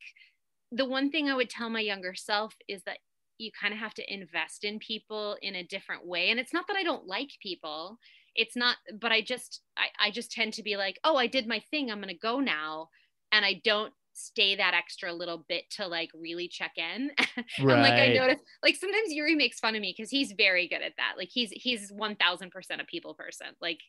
the 0.71 0.85
one 0.85 1.09
thing 1.11 1.29
i 1.29 1.35
would 1.35 1.49
tell 1.49 1.69
my 1.69 1.81
younger 1.81 2.13
self 2.15 2.55
is 2.67 2.81
that 2.83 2.97
you 3.37 3.51
kind 3.59 3.73
of 3.73 3.79
have 3.79 3.93
to 3.95 4.13
invest 4.13 4.63
in 4.63 4.77
people 4.79 5.35
in 5.41 5.55
a 5.55 5.63
different 5.63 6.05
way. 6.05 6.29
And 6.29 6.39
it's 6.39 6.53
not 6.53 6.67
that 6.67 6.77
i 6.77 6.83
don't 6.83 7.07
like 7.07 7.29
people. 7.41 7.97
It's 8.35 8.55
not 8.55 8.77
but 8.99 9.11
i 9.11 9.21
just 9.21 9.61
i, 9.77 10.07
I 10.07 10.11
just 10.11 10.31
tend 10.31 10.53
to 10.53 10.63
be 10.63 10.77
like 10.77 10.99
oh 11.03 11.15
i 11.17 11.27
did 11.27 11.47
my 11.47 11.61
thing. 11.71 11.89
I'm 11.89 11.99
gonna 12.01 12.13
go 12.13 12.39
now. 12.39 12.89
And 13.31 13.43
i 13.45 13.61
don't 13.63 13.93
stay 14.13 14.55
that 14.55 14.73
extra 14.73 15.13
little 15.13 15.45
bit 15.47 15.63
to 15.71 15.87
like 15.87 16.09
really 16.13 16.47
check 16.47 16.71
in 16.77 17.11
and 17.57 17.67
like 17.67 17.93
I 17.93 18.13
notice 18.13 18.39
like 18.63 18.75
sometimes 18.75 19.11
Yuri 19.11 19.35
makes 19.35 19.59
fun 19.59 19.75
of 19.75 19.81
me 19.81 19.93
because 19.95 20.09
he's 20.09 20.33
very 20.37 20.67
good 20.67 20.81
at 20.81 20.93
that. 20.97 21.13
Like 21.17 21.29
he's 21.31 21.51
he's 21.51 21.91
one 21.91 22.15
thousand 22.15 22.51
percent 22.51 22.81
a 22.81 22.85
people 22.85 23.13
person. 23.13 23.47
Like 23.61 23.79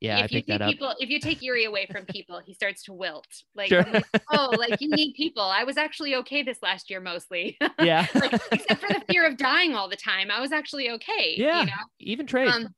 yeah, 0.00 0.18
I 0.18 0.24
if 0.24 0.32
you 0.32 0.42
picked 0.42 0.60
take 0.60 0.68
people 0.68 0.94
if 1.00 1.10
you 1.10 1.18
take 1.18 1.42
Yuri 1.42 1.64
away 1.64 1.86
from 1.90 2.04
people, 2.04 2.40
he 2.44 2.54
starts 2.54 2.84
to 2.84 2.92
wilt. 2.92 3.26
Like, 3.54 3.68
Sure. 3.68 3.82
Like, 3.82 4.04
oh, 4.32 4.54
like 4.56 4.80
you 4.80 4.90
need 4.90 5.14
people. 5.14 5.42
I 5.42 5.64
was 5.64 5.76
actually 5.76 6.14
okay 6.16 6.42
this 6.42 6.58
last 6.62 6.88
year 6.88 7.00
mostly. 7.00 7.58
yeah. 7.80 8.06
like 8.14 8.40
except 8.52 8.80
for 8.80 8.88
the 8.88 9.02
fear 9.08 9.26
of 9.26 9.36
dying 9.36 9.74
all 9.74 9.88
the 9.88 9.96
time. 9.96 10.30
I 10.30 10.40
was 10.40 10.52
actually 10.52 10.90
okay. 10.90 11.34
Yeah. 11.36 11.60
You 11.60 11.66
know? 11.66 11.72
Even 12.00 12.26
trade. 12.26 12.48
um 12.48 12.68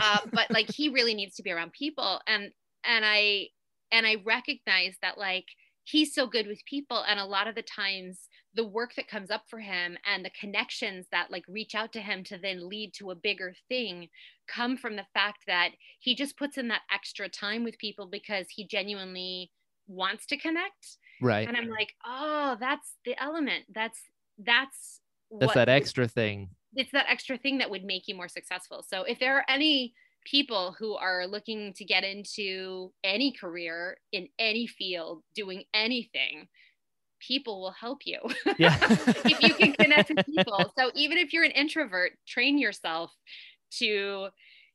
uh, 0.00 0.18
but 0.32 0.50
like 0.50 0.70
he 0.70 0.88
really 0.88 1.14
needs 1.14 1.36
to 1.36 1.42
be 1.42 1.50
around 1.50 1.72
people 1.72 2.20
and 2.26 2.50
and 2.84 3.04
i 3.04 3.46
and 3.92 4.06
i 4.06 4.16
recognize 4.24 4.96
that 5.02 5.18
like 5.18 5.44
he's 5.90 6.14
so 6.14 6.26
good 6.26 6.46
with 6.46 6.64
people 6.66 7.04
and 7.08 7.18
a 7.18 7.24
lot 7.24 7.48
of 7.48 7.54
the 7.54 7.62
times 7.62 8.28
the 8.54 8.66
work 8.66 8.94
that 8.96 9.08
comes 9.08 9.30
up 9.30 9.42
for 9.48 9.60
him 9.60 9.96
and 10.12 10.24
the 10.24 10.30
connections 10.38 11.06
that 11.12 11.30
like 11.30 11.44
reach 11.48 11.74
out 11.74 11.92
to 11.92 12.00
him 12.00 12.22
to 12.24 12.38
then 12.38 12.68
lead 12.68 12.92
to 12.92 13.10
a 13.10 13.14
bigger 13.14 13.54
thing 13.68 14.08
come 14.48 14.76
from 14.76 14.96
the 14.96 15.06
fact 15.14 15.38
that 15.46 15.70
he 16.00 16.14
just 16.14 16.36
puts 16.36 16.58
in 16.58 16.68
that 16.68 16.82
extra 16.92 17.28
time 17.28 17.64
with 17.64 17.78
people 17.78 18.06
because 18.06 18.46
he 18.50 18.66
genuinely 18.66 19.50
wants 19.86 20.26
to 20.26 20.36
connect 20.36 20.98
right. 21.20 21.48
and 21.48 21.56
i'm 21.56 21.68
like 21.68 21.94
oh 22.06 22.56
that's 22.60 22.96
the 23.04 23.20
element 23.20 23.64
that's 23.74 24.00
that's 24.44 25.00
That's 25.30 25.48
what 25.48 25.54
that 25.54 25.68
extra 25.68 26.08
thing. 26.08 26.50
it's 26.74 26.92
that 26.92 27.06
extra 27.08 27.36
thing 27.38 27.58
that 27.58 27.70
would 27.70 27.84
make 27.84 28.08
you 28.08 28.14
more 28.14 28.28
successful. 28.28 28.84
So 28.86 29.02
if 29.02 29.18
there 29.18 29.36
are 29.36 29.44
any 29.48 29.94
people 30.24 30.74
who 30.78 30.94
are 30.94 31.26
looking 31.26 31.72
to 31.74 31.84
get 31.84 32.04
into 32.04 32.92
any 33.04 33.32
career 33.32 33.96
in 34.12 34.28
any 34.38 34.66
field, 34.66 35.22
doing 35.34 35.64
anything, 35.74 36.48
people 37.20 37.60
will 37.60 37.72
help 37.72 38.00
you. 38.04 38.18
Yeah. 38.58 38.76
if 38.80 39.42
you 39.42 39.54
can 39.54 39.72
connect 39.72 40.10
with 40.10 40.26
people. 40.26 40.72
So 40.78 40.90
even 40.94 41.18
if 41.18 41.32
you're 41.32 41.44
an 41.44 41.50
introvert, 41.50 42.12
train 42.26 42.58
yourself 42.58 43.12
to 43.78 44.28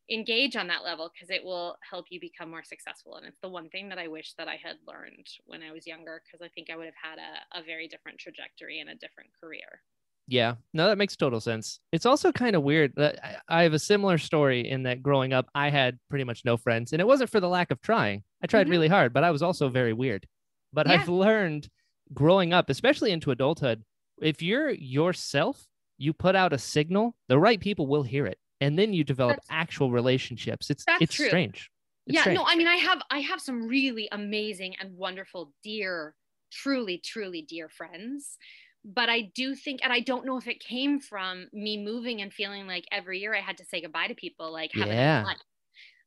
engage 0.09 0.55
on 0.55 0.67
that 0.67 0.83
level 0.83 1.11
because 1.13 1.29
it 1.29 1.43
will 1.43 1.77
help 1.87 2.05
you 2.09 2.19
become 2.19 2.49
more 2.49 2.63
successful. 2.63 3.15
And 3.15 3.25
it's 3.25 3.39
the 3.41 3.49
one 3.49 3.69
thing 3.69 3.89
that 3.89 3.97
I 3.97 4.07
wish 4.07 4.33
that 4.37 4.47
I 4.47 4.57
had 4.61 4.77
learned 4.87 5.27
when 5.45 5.63
I 5.63 5.71
was 5.71 5.87
younger 5.87 6.21
because 6.25 6.45
I 6.45 6.49
think 6.49 6.69
I 6.69 6.77
would 6.77 6.85
have 6.85 6.93
had 7.01 7.17
a, 7.17 7.59
a 7.59 7.63
very 7.63 7.87
different 7.87 8.19
trajectory 8.19 8.79
and 8.79 8.89
a 8.89 8.95
different 8.95 9.31
career. 9.41 9.81
Yeah, 10.27 10.55
no, 10.73 10.87
that 10.87 10.97
makes 10.97 11.15
total 11.15 11.39
sense. 11.39 11.79
It's 11.91 12.05
also 12.05 12.31
kind 12.31 12.55
of 12.55 12.63
weird 12.63 12.93
that 12.95 13.41
I- 13.47 13.63
have 13.63 13.73
a 13.73 13.79
similar 13.79 14.17
story 14.17 14.67
in 14.67 14.83
that 14.83 15.03
growing 15.03 15.33
up, 15.33 15.47
I 15.53 15.69
had 15.69 15.99
pretty 16.09 16.23
much 16.23 16.43
no 16.45 16.57
friends, 16.57 16.93
and 16.93 16.99
it 16.99 17.05
wasn't 17.05 17.29
for 17.29 17.39
the 17.39 17.47
lack 17.49 17.69
of 17.69 17.79
trying. 17.81 18.23
I 18.41 18.47
tried 18.47 18.65
Mhm. 18.67 18.71
really 18.71 18.87
hard, 18.87 19.13
but 19.13 19.23
I 19.23 19.29
was 19.31 19.43
also 19.43 19.69
very 19.69 19.93
weird. 19.93 20.27
But 20.73 20.87
Yeah. 20.87 20.93
I've 20.93 21.09
learned 21.09 21.69
growing 22.13 22.53
up, 22.53 22.69
especially 22.69 23.11
into 23.11 23.29
adulthood, 23.31 23.83
if 24.21 24.41
you're 24.41 24.71
yourself, 24.71 25.67
you 25.97 26.11
put 26.11 26.35
out 26.35 26.53
a 26.53 26.57
signal, 26.57 27.15
the 27.27 27.37
right 27.39 27.59
people 27.59 27.85
will 27.87 28.03
hear 28.03 28.25
it, 28.25 28.39
and 28.59 28.79
then 28.79 28.93
you 28.93 29.03
develop 29.03 29.35
That's- 29.37 29.47
actual 29.49 29.91
relationships. 29.91 30.69
It's 30.71 30.83
it's 31.01 31.13
true. 31.15 31.27
strange. 31.27 31.69
It's 32.07 32.15
yeah 32.15 32.21
strange. 32.21 32.37
no 32.37 32.45
i 32.45 32.55
mean 32.55 32.67
i 32.67 32.75
have 32.75 33.01
i 33.09 33.19
have 33.19 33.41
some 33.41 33.67
really 33.67 34.07
amazing 34.11 34.75
and 34.79 34.95
wonderful 34.95 35.51
dear 35.63 36.13
truly 36.51 36.99
truly 36.99 37.41
dear 37.41 37.67
friends 37.67 38.37
but 38.85 39.09
i 39.09 39.21
do 39.21 39.55
think 39.55 39.81
and 39.83 39.91
i 39.93 39.99
don't 39.99 40.25
know 40.25 40.37
if 40.37 40.47
it 40.47 40.59
came 40.59 40.99
from 40.99 41.47
me 41.53 41.77
moving 41.83 42.21
and 42.21 42.33
feeling 42.33 42.67
like 42.67 42.85
every 42.91 43.19
year 43.19 43.35
i 43.35 43.41
had 43.41 43.57
to 43.57 43.65
say 43.65 43.81
goodbye 43.81 44.07
to 44.07 44.15
people 44.15 44.51
like 44.53 44.71
have 44.79 44.91
a 44.91 44.95
Yeah. 44.95 44.95
nice 44.95 45.35
life 45.37 45.37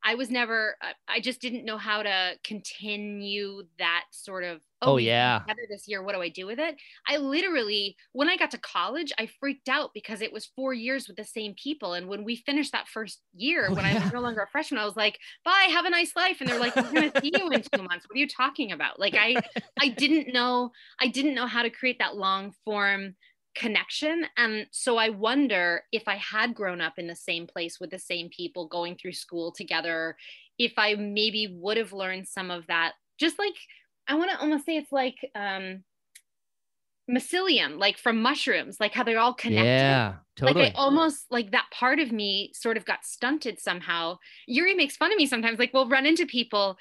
i 0.05 0.15
was 0.15 0.31
never 0.31 0.77
uh, 0.83 0.93
i 1.09 1.21
just 1.21 1.41
didn't 1.41 1.65
know 1.65 1.79
how 1.79 2.03
to 2.03 2.33
continue 2.45 3.63
that 3.79 4.05
sort 4.11 4.45
of 4.45 4.61
Oh, 4.81 4.97
came 4.97 5.07
yeah. 5.07 5.41
this 5.69 5.89
year 5.89 6.05
what 6.05 6.15
do 6.15 6.23
i 6.23 6.29
do 6.29 6.47
with 6.47 6.61
it? 6.61 6.77
I 7.09 7.17
literally 7.17 7.97
when 8.13 8.29
i 8.29 8.37
got 8.37 8.53
to 8.53 8.59
college 8.59 9.13
i 9.19 9.29
freaked 9.41 9.69
out 9.69 9.91
because 9.93 10.21
it 10.23 10.33
was 10.33 10.47
four 10.55 10.73
years 10.73 11.09
with 11.09 11.17
the 11.17 11.25
same 11.25 11.55
people. 11.61 11.95
And 11.95 12.07
when 12.09 12.23
we 12.23 12.37
finished 12.37 12.71
that 12.73 12.87
first 12.87 13.21
year 13.35 13.67
Oh, 13.71 13.75
when 13.75 13.85
i 13.85 13.93
yeah. 13.93 14.05
was 14.05 14.13
no 14.13 14.21
longer 14.21 14.41
a 14.43 14.49
freshman 14.49 14.81
i 14.81 14.85
was 14.85 14.95
like 14.97 15.19
bye 15.45 15.67
have 15.71 15.85
a 15.85 15.91
nice 15.91 16.15
life. 16.15 16.37
And 16.41 16.49
they're 16.49 16.61
like 16.61 16.77
we're 16.77 16.93
gonna 16.93 17.11
see 17.21 17.33
you 17.35 17.51
in 17.51 17.63
two 17.63 17.83
months. 17.83 18.07
What 18.09 18.15
are 18.15 18.19
you 18.21 18.29
talking 18.29 18.71
about? 18.71 19.01
Like 19.01 19.15
i 19.19 19.37
i 19.81 19.89
didn't 19.89 20.33
know 20.33 20.71
i 21.01 21.09
didn't 21.09 21.35
know 21.35 21.47
how 21.47 21.63
to 21.63 21.71
create 21.71 21.99
that 21.99 22.17
long 22.17 22.53
form 22.65 23.17
connection 23.59 24.25
and 24.37 24.67
so 24.71 24.97
i 24.97 25.09
wonder 25.09 25.83
if 25.93 26.05
i 26.07 26.15
had 26.17 26.55
grown 26.55 26.81
up 26.81 26.95
in 26.99 27.07
the 27.07 27.17
same 27.17 27.47
place 27.47 27.81
with 27.81 27.91
the 27.91 27.99
same 27.99 28.29
people 28.29 28.69
going 28.69 28.95
through 28.97 29.13
school 29.13 29.51
together 29.51 30.17
if 30.59 30.73
i 30.77 30.95
maybe 30.95 31.57
would 31.61 31.77
have 31.77 31.93
learned 31.93 32.27
some 32.29 32.51
of 32.51 32.67
that 32.69 32.93
just 33.19 33.39
like 33.39 33.55
i 34.07 34.15
want 34.15 34.31
to 34.31 34.39
almost 34.41 34.65
say 34.65 34.77
it's 34.77 34.93
like 34.93 35.17
um 35.35 35.83
mycelium 37.11 37.79
like 37.79 37.97
from 37.99 38.21
mushrooms 38.21 38.77
like 38.81 38.93
how 38.93 39.03
they're 39.03 39.19
all 39.19 39.33
connected 39.35 39.65
Yeah, 39.65 40.15
totally. 40.37 40.65
like 40.65 40.75
I 40.75 40.79
almost 40.79 41.25
like 41.31 41.53
that 41.53 41.67
part 41.73 41.99
of 42.01 42.13
me 42.13 42.53
sort 42.55 42.77
of 42.77 42.85
got 42.85 43.05
stunted 43.07 43.59
somehow. 43.59 44.19
Yuri 44.47 44.75
makes 44.75 44.97
fun 44.97 45.11
of 45.11 45.17
me 45.17 45.25
sometimes. 45.27 45.59
Like 45.59 45.73
we'll 45.73 45.89
run 45.89 46.05
into 46.05 46.27
people 46.27 46.77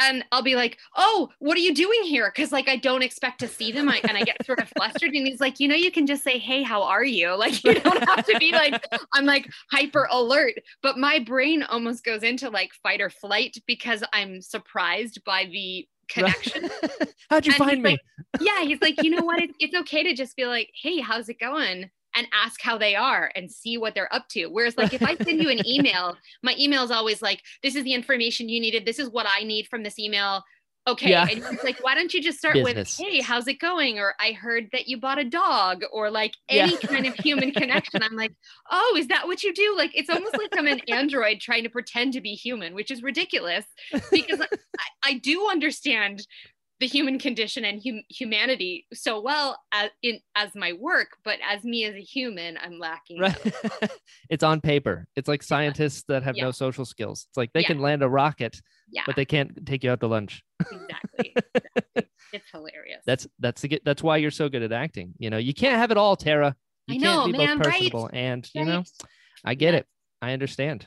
and 0.00 0.24
I'll 0.32 0.42
be 0.42 0.56
like, 0.56 0.78
"Oh, 0.96 1.28
what 1.38 1.56
are 1.56 1.60
you 1.60 1.74
doing 1.74 2.02
here?" 2.04 2.30
Because 2.34 2.52
like 2.52 2.68
I 2.68 2.76
don't 2.76 3.02
expect 3.02 3.40
to 3.40 3.48
see 3.48 3.70
them, 3.72 3.88
I, 3.88 4.00
and 4.08 4.16
I 4.16 4.22
get 4.22 4.44
sort 4.44 4.60
of 4.60 4.68
flustered. 4.76 5.10
And 5.10 5.26
he's 5.26 5.40
like, 5.40 5.60
"You 5.60 5.68
know, 5.68 5.74
you 5.74 5.90
can 5.90 6.06
just 6.06 6.22
say, 6.24 6.38
hey, 6.38 6.62
how 6.62 6.82
are 6.82 7.04
you?' 7.04 7.34
Like 7.38 7.62
you 7.64 7.74
don't 7.74 8.08
have 8.08 8.24
to 8.26 8.38
be 8.38 8.52
like, 8.52 8.82
I'm 9.14 9.24
like 9.26 9.48
hyper 9.70 10.08
alert." 10.10 10.54
But 10.82 10.98
my 10.98 11.18
brain 11.18 11.62
almost 11.62 12.04
goes 12.04 12.22
into 12.22 12.50
like 12.50 12.70
fight 12.82 13.00
or 13.00 13.10
flight 13.10 13.56
because 13.66 14.02
I'm 14.12 14.40
surprised 14.42 15.22
by 15.24 15.46
the 15.50 15.86
connection. 16.08 16.68
How'd 17.30 17.46
you 17.46 17.52
And 17.52 17.58
find 17.58 17.82
me? 17.82 17.90
like, 17.92 18.00
yeah, 18.40 18.62
he's 18.62 18.80
like, 18.82 19.02
you 19.02 19.10
know 19.10 19.24
what? 19.24 19.40
It's, 19.40 19.54
it's 19.60 19.74
okay 19.74 20.02
to 20.02 20.14
just 20.14 20.36
be 20.36 20.46
like, 20.46 20.70
hey, 20.80 21.00
how's 21.00 21.28
it 21.28 21.38
going? 21.38 21.90
And 22.16 22.26
ask 22.32 22.60
how 22.60 22.76
they 22.76 22.96
are 22.96 23.30
and 23.36 23.50
see 23.50 23.78
what 23.78 23.94
they're 23.94 24.12
up 24.12 24.26
to. 24.30 24.46
Whereas, 24.46 24.76
like, 24.76 24.92
if 24.92 25.02
I 25.02 25.14
send 25.16 25.40
you 25.40 25.48
an 25.48 25.64
email, 25.66 26.16
my 26.42 26.54
email 26.58 26.82
is 26.82 26.90
always 26.90 27.22
like, 27.22 27.40
this 27.62 27.76
is 27.76 27.84
the 27.84 27.94
information 27.94 28.48
you 28.48 28.60
needed. 28.60 28.84
This 28.84 28.98
is 28.98 29.08
what 29.10 29.26
I 29.28 29.44
need 29.44 29.68
from 29.68 29.82
this 29.84 29.98
email. 29.98 30.42
Okay. 30.88 31.10
Yeah. 31.10 31.26
And 31.30 31.44
it's 31.52 31.62
like, 31.62 31.76
why 31.84 31.94
don't 31.94 32.12
you 32.12 32.22
just 32.22 32.38
start 32.38 32.54
Business. 32.54 32.98
with, 32.98 33.06
hey, 33.06 33.20
how's 33.20 33.46
it 33.46 33.60
going? 33.60 33.98
Or 33.98 34.14
I 34.18 34.32
heard 34.32 34.68
that 34.72 34.88
you 34.88 34.98
bought 34.98 35.18
a 35.18 35.24
dog, 35.24 35.82
or 35.92 36.10
like 36.10 36.34
Yeah. 36.50 36.64
any 36.64 36.76
kind 36.78 37.06
of 37.06 37.14
human 37.16 37.52
connection. 37.52 38.02
I'm 38.02 38.16
like, 38.16 38.32
oh, 38.70 38.96
is 38.98 39.06
that 39.08 39.26
what 39.26 39.42
you 39.42 39.52
do? 39.54 39.74
Like, 39.76 39.92
it's 39.94 40.10
almost 40.10 40.36
like 40.38 40.48
I'm 40.56 40.66
an 40.66 40.80
android 40.88 41.38
trying 41.40 41.62
to 41.64 41.68
pretend 41.68 42.14
to 42.14 42.20
be 42.20 42.34
human, 42.34 42.74
which 42.74 42.90
is 42.90 43.02
ridiculous 43.02 43.66
because 44.10 44.40
I, 44.40 44.46
I 45.04 45.14
do 45.18 45.48
understand 45.50 46.26
the 46.80 46.86
human 46.86 47.18
condition 47.18 47.64
and 47.64 47.82
hum- 47.84 48.02
humanity 48.08 48.86
so 48.92 49.20
well 49.20 49.58
as 49.72 49.90
in 50.02 50.18
as 50.34 50.54
my 50.54 50.72
work 50.72 51.08
but 51.24 51.38
as 51.46 51.62
me 51.62 51.84
as 51.84 51.94
a 51.94 52.00
human 52.00 52.56
i'm 52.62 52.78
lacking 52.78 53.20
Right. 53.20 53.36
it's 54.30 54.42
on 54.42 54.60
paper. 54.60 55.06
It's 55.16 55.28
like 55.28 55.42
scientists 55.42 56.04
that 56.08 56.22
have 56.22 56.36
Yeah. 56.36 56.44
no 56.44 56.50
social 56.52 56.84
skills. 56.84 57.26
It's 57.28 57.36
like 57.36 57.52
they 57.52 57.60
Yeah. 57.60 57.66
can 57.68 57.80
land 57.80 58.02
a 58.02 58.08
rocket, 58.08 58.60
yeah 58.90 59.02
but 59.06 59.14
they 59.16 59.24
can't 59.26 59.66
take 59.66 59.84
you 59.84 59.90
out 59.90 60.00
to 60.00 60.06
lunch. 60.06 60.42
exactly, 60.60 61.34
exactly. 61.54 62.06
it's 62.32 62.50
hilarious 62.50 63.02
That's 63.06 63.26
that's 63.38 63.60
the 63.62 63.68
get. 63.68 63.84
That's 63.84 64.02
why 64.02 64.16
you're 64.18 64.30
so 64.30 64.48
good 64.48 64.62
at 64.62 64.72
acting. 64.72 65.12
You 65.18 65.30
know, 65.30 65.36
you 65.38 65.52
can't 65.54 65.76
have 65.76 65.90
it 65.90 65.96
all, 65.98 66.16
Tara. 66.16 66.54
You 66.86 66.94
I 66.96 66.98
can't 66.98 67.02
know, 67.02 67.32
be 67.32 67.38
man, 67.38 67.58
both 67.58 67.66
right? 67.66 67.92
and 68.12 68.48
you 68.54 68.64
know. 68.64 68.84
I 69.44 69.54
get 69.54 69.74
Yeah. 69.74 69.80
it. 69.80 69.86
I 70.22 70.32
understand. 70.32 70.86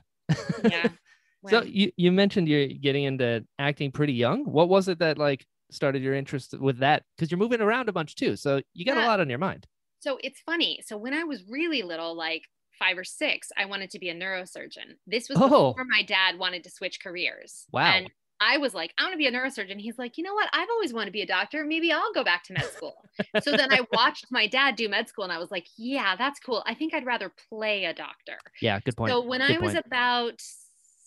yeah 0.64 0.88
So 1.50 1.62
you 1.64 1.92
you 1.98 2.12
mentioned 2.14 2.48
you're 2.48 2.68
getting 2.68 3.04
into 3.04 3.46
acting 3.60 3.92
pretty 3.92 4.14
young. 4.14 4.46
What 4.46 4.70
was 4.70 4.88
it 4.88 5.00
that 5.00 5.18
like 5.18 5.46
started 5.74 6.02
your 6.02 6.14
interest 6.16 6.58
with 6.60 6.80
that? 6.80 7.04
Because 7.16 7.32
you're 7.32 7.38
moving 7.40 7.62
around 7.62 7.90
a 7.90 7.94
bunch 7.94 8.16
too, 8.16 8.36
so 8.36 8.62
you 8.74 8.86
got 8.86 8.98
a 8.98 9.06
lot 9.06 9.20
on 9.20 9.30
your 9.30 9.40
mind. 9.40 9.68
So 10.00 10.20
it's 10.24 10.40
funny. 10.46 10.82
So 10.86 10.98
when 10.98 11.14
I 11.14 11.24
was 11.24 11.44
really 11.50 11.82
little, 11.82 12.16
like 12.16 12.44
five 12.80 12.98
or 12.98 13.04
six, 13.04 13.50
I 13.58 13.66
wanted 13.66 13.92
to 13.92 14.00
be 14.00 14.10
a 14.10 14.16
neurosurgeon. 14.16 14.98
This 15.08 15.30
was 15.30 15.38
Oh. 15.40 15.72
before 15.74 15.86
my 15.88 16.04
dad 16.04 16.38
wanted 16.38 16.64
to 16.66 16.70
switch 16.72 17.00
careers. 17.02 17.66
Wow. 17.72 17.86
And 17.94 18.10
I 18.42 18.58
was 18.58 18.74
like, 18.74 18.94
I 18.98 19.04
want 19.04 19.14
to 19.14 19.18
be 19.18 19.28
a 19.28 19.32
neurosurgeon. 19.32 19.80
He's 19.80 19.98
like, 19.98 20.18
you 20.18 20.24
know 20.26 20.34
what? 20.34 20.50
I've 20.52 20.68
always 20.70 20.92
wanted 20.92 21.06
to 21.06 21.12
be 21.14 21.22
a 21.22 21.26
doctor. 21.26 21.64
Maybe 21.64 21.94
I'll 21.94 22.12
go 22.14 22.26
back 22.26 22.44
to 22.46 22.54
med 22.54 22.66
school. 22.66 22.96
so 23.42 23.52
then 23.56 23.72
I 23.72 23.82
watched 23.94 24.26
my 24.32 24.48
dad 24.48 24.76
do 24.76 24.90
med 24.90 25.08
school 25.08 25.24
and 25.24 25.32
I 25.32 25.38
was 25.38 25.52
like, 25.52 25.68
yeah, 25.78 26.16
that's 26.18 26.40
cool. 26.42 26.62
I 26.66 26.74
think 26.74 26.94
I'd 26.94 27.06
rather 27.06 27.32
play 27.50 27.86
a 27.86 27.94
doctor. 27.94 28.38
Yeah, 28.62 28.80
good 28.82 28.98
point. 28.98 29.12
So 29.12 29.22
when 29.22 29.40
Good 29.40 29.56
I 29.56 29.60
was 29.60 29.76
about 29.76 30.42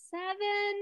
seven 0.09 0.73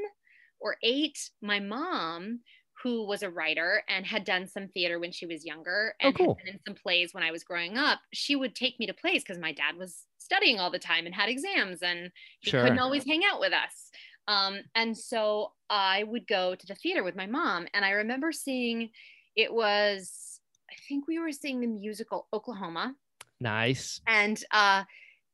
or 0.60 0.78
eight, 0.84 1.30
my 1.42 1.60
mom, 1.60 2.40
who 2.86 3.04
was 3.04 3.24
a 3.24 3.30
writer 3.32 3.82
and 3.90 4.06
had 4.06 4.24
done 4.24 4.46
some 4.48 4.68
theater 4.68 5.00
when 5.00 5.12
she 5.12 5.26
was 5.26 5.44
younger 5.44 5.96
Oh, 6.04 6.06
and 6.08 6.16
cool. 6.16 6.36
had 6.36 6.46
been 6.46 6.54
in 6.54 6.60
some 6.68 6.76
plays 6.76 7.16
when 7.16 7.24
I 7.24 7.32
was 7.32 7.44
growing 7.44 7.80
up, 7.80 8.00
she 8.14 8.36
would 8.36 8.54
take 8.54 8.80
me 8.80 8.86
to 8.86 8.94
plays 8.94 9.24
because 9.24 9.40
my 9.40 9.52
dad 9.52 9.76
was 9.76 10.06
studying 10.20 10.60
all 10.60 10.70
the 10.70 10.78
time 10.78 11.08
and 11.08 11.16
had 11.16 11.28
exams 11.28 11.82
and 11.82 12.12
he 12.42 12.52
Sure. 12.52 12.62
couldn't 12.62 12.78
always 12.78 13.04
hang 13.04 13.24
out 13.26 13.40
with 13.40 13.54
us. 13.54 13.90
Um, 14.28 14.60
and 14.76 14.96
so 14.96 15.54
I 15.68 16.04
would 16.04 16.28
go 16.28 16.54
to 16.54 16.68
the 16.68 16.76
theater 16.76 17.04
with 17.04 17.16
my 17.16 17.26
mom. 17.26 17.66
And 17.74 17.84
I 17.84 17.90
remember 17.90 18.32
seeing 18.32 18.92
it 19.36 19.52
was, 19.52 20.40
I 20.70 20.76
think 20.88 21.08
we 21.08 21.18
were 21.18 21.32
seeing 21.32 21.62
the 21.62 21.68
musical 21.68 22.28
Oklahoma 22.34 22.94
Nice. 23.40 24.00
and 24.06 24.40
uh, 24.52 24.84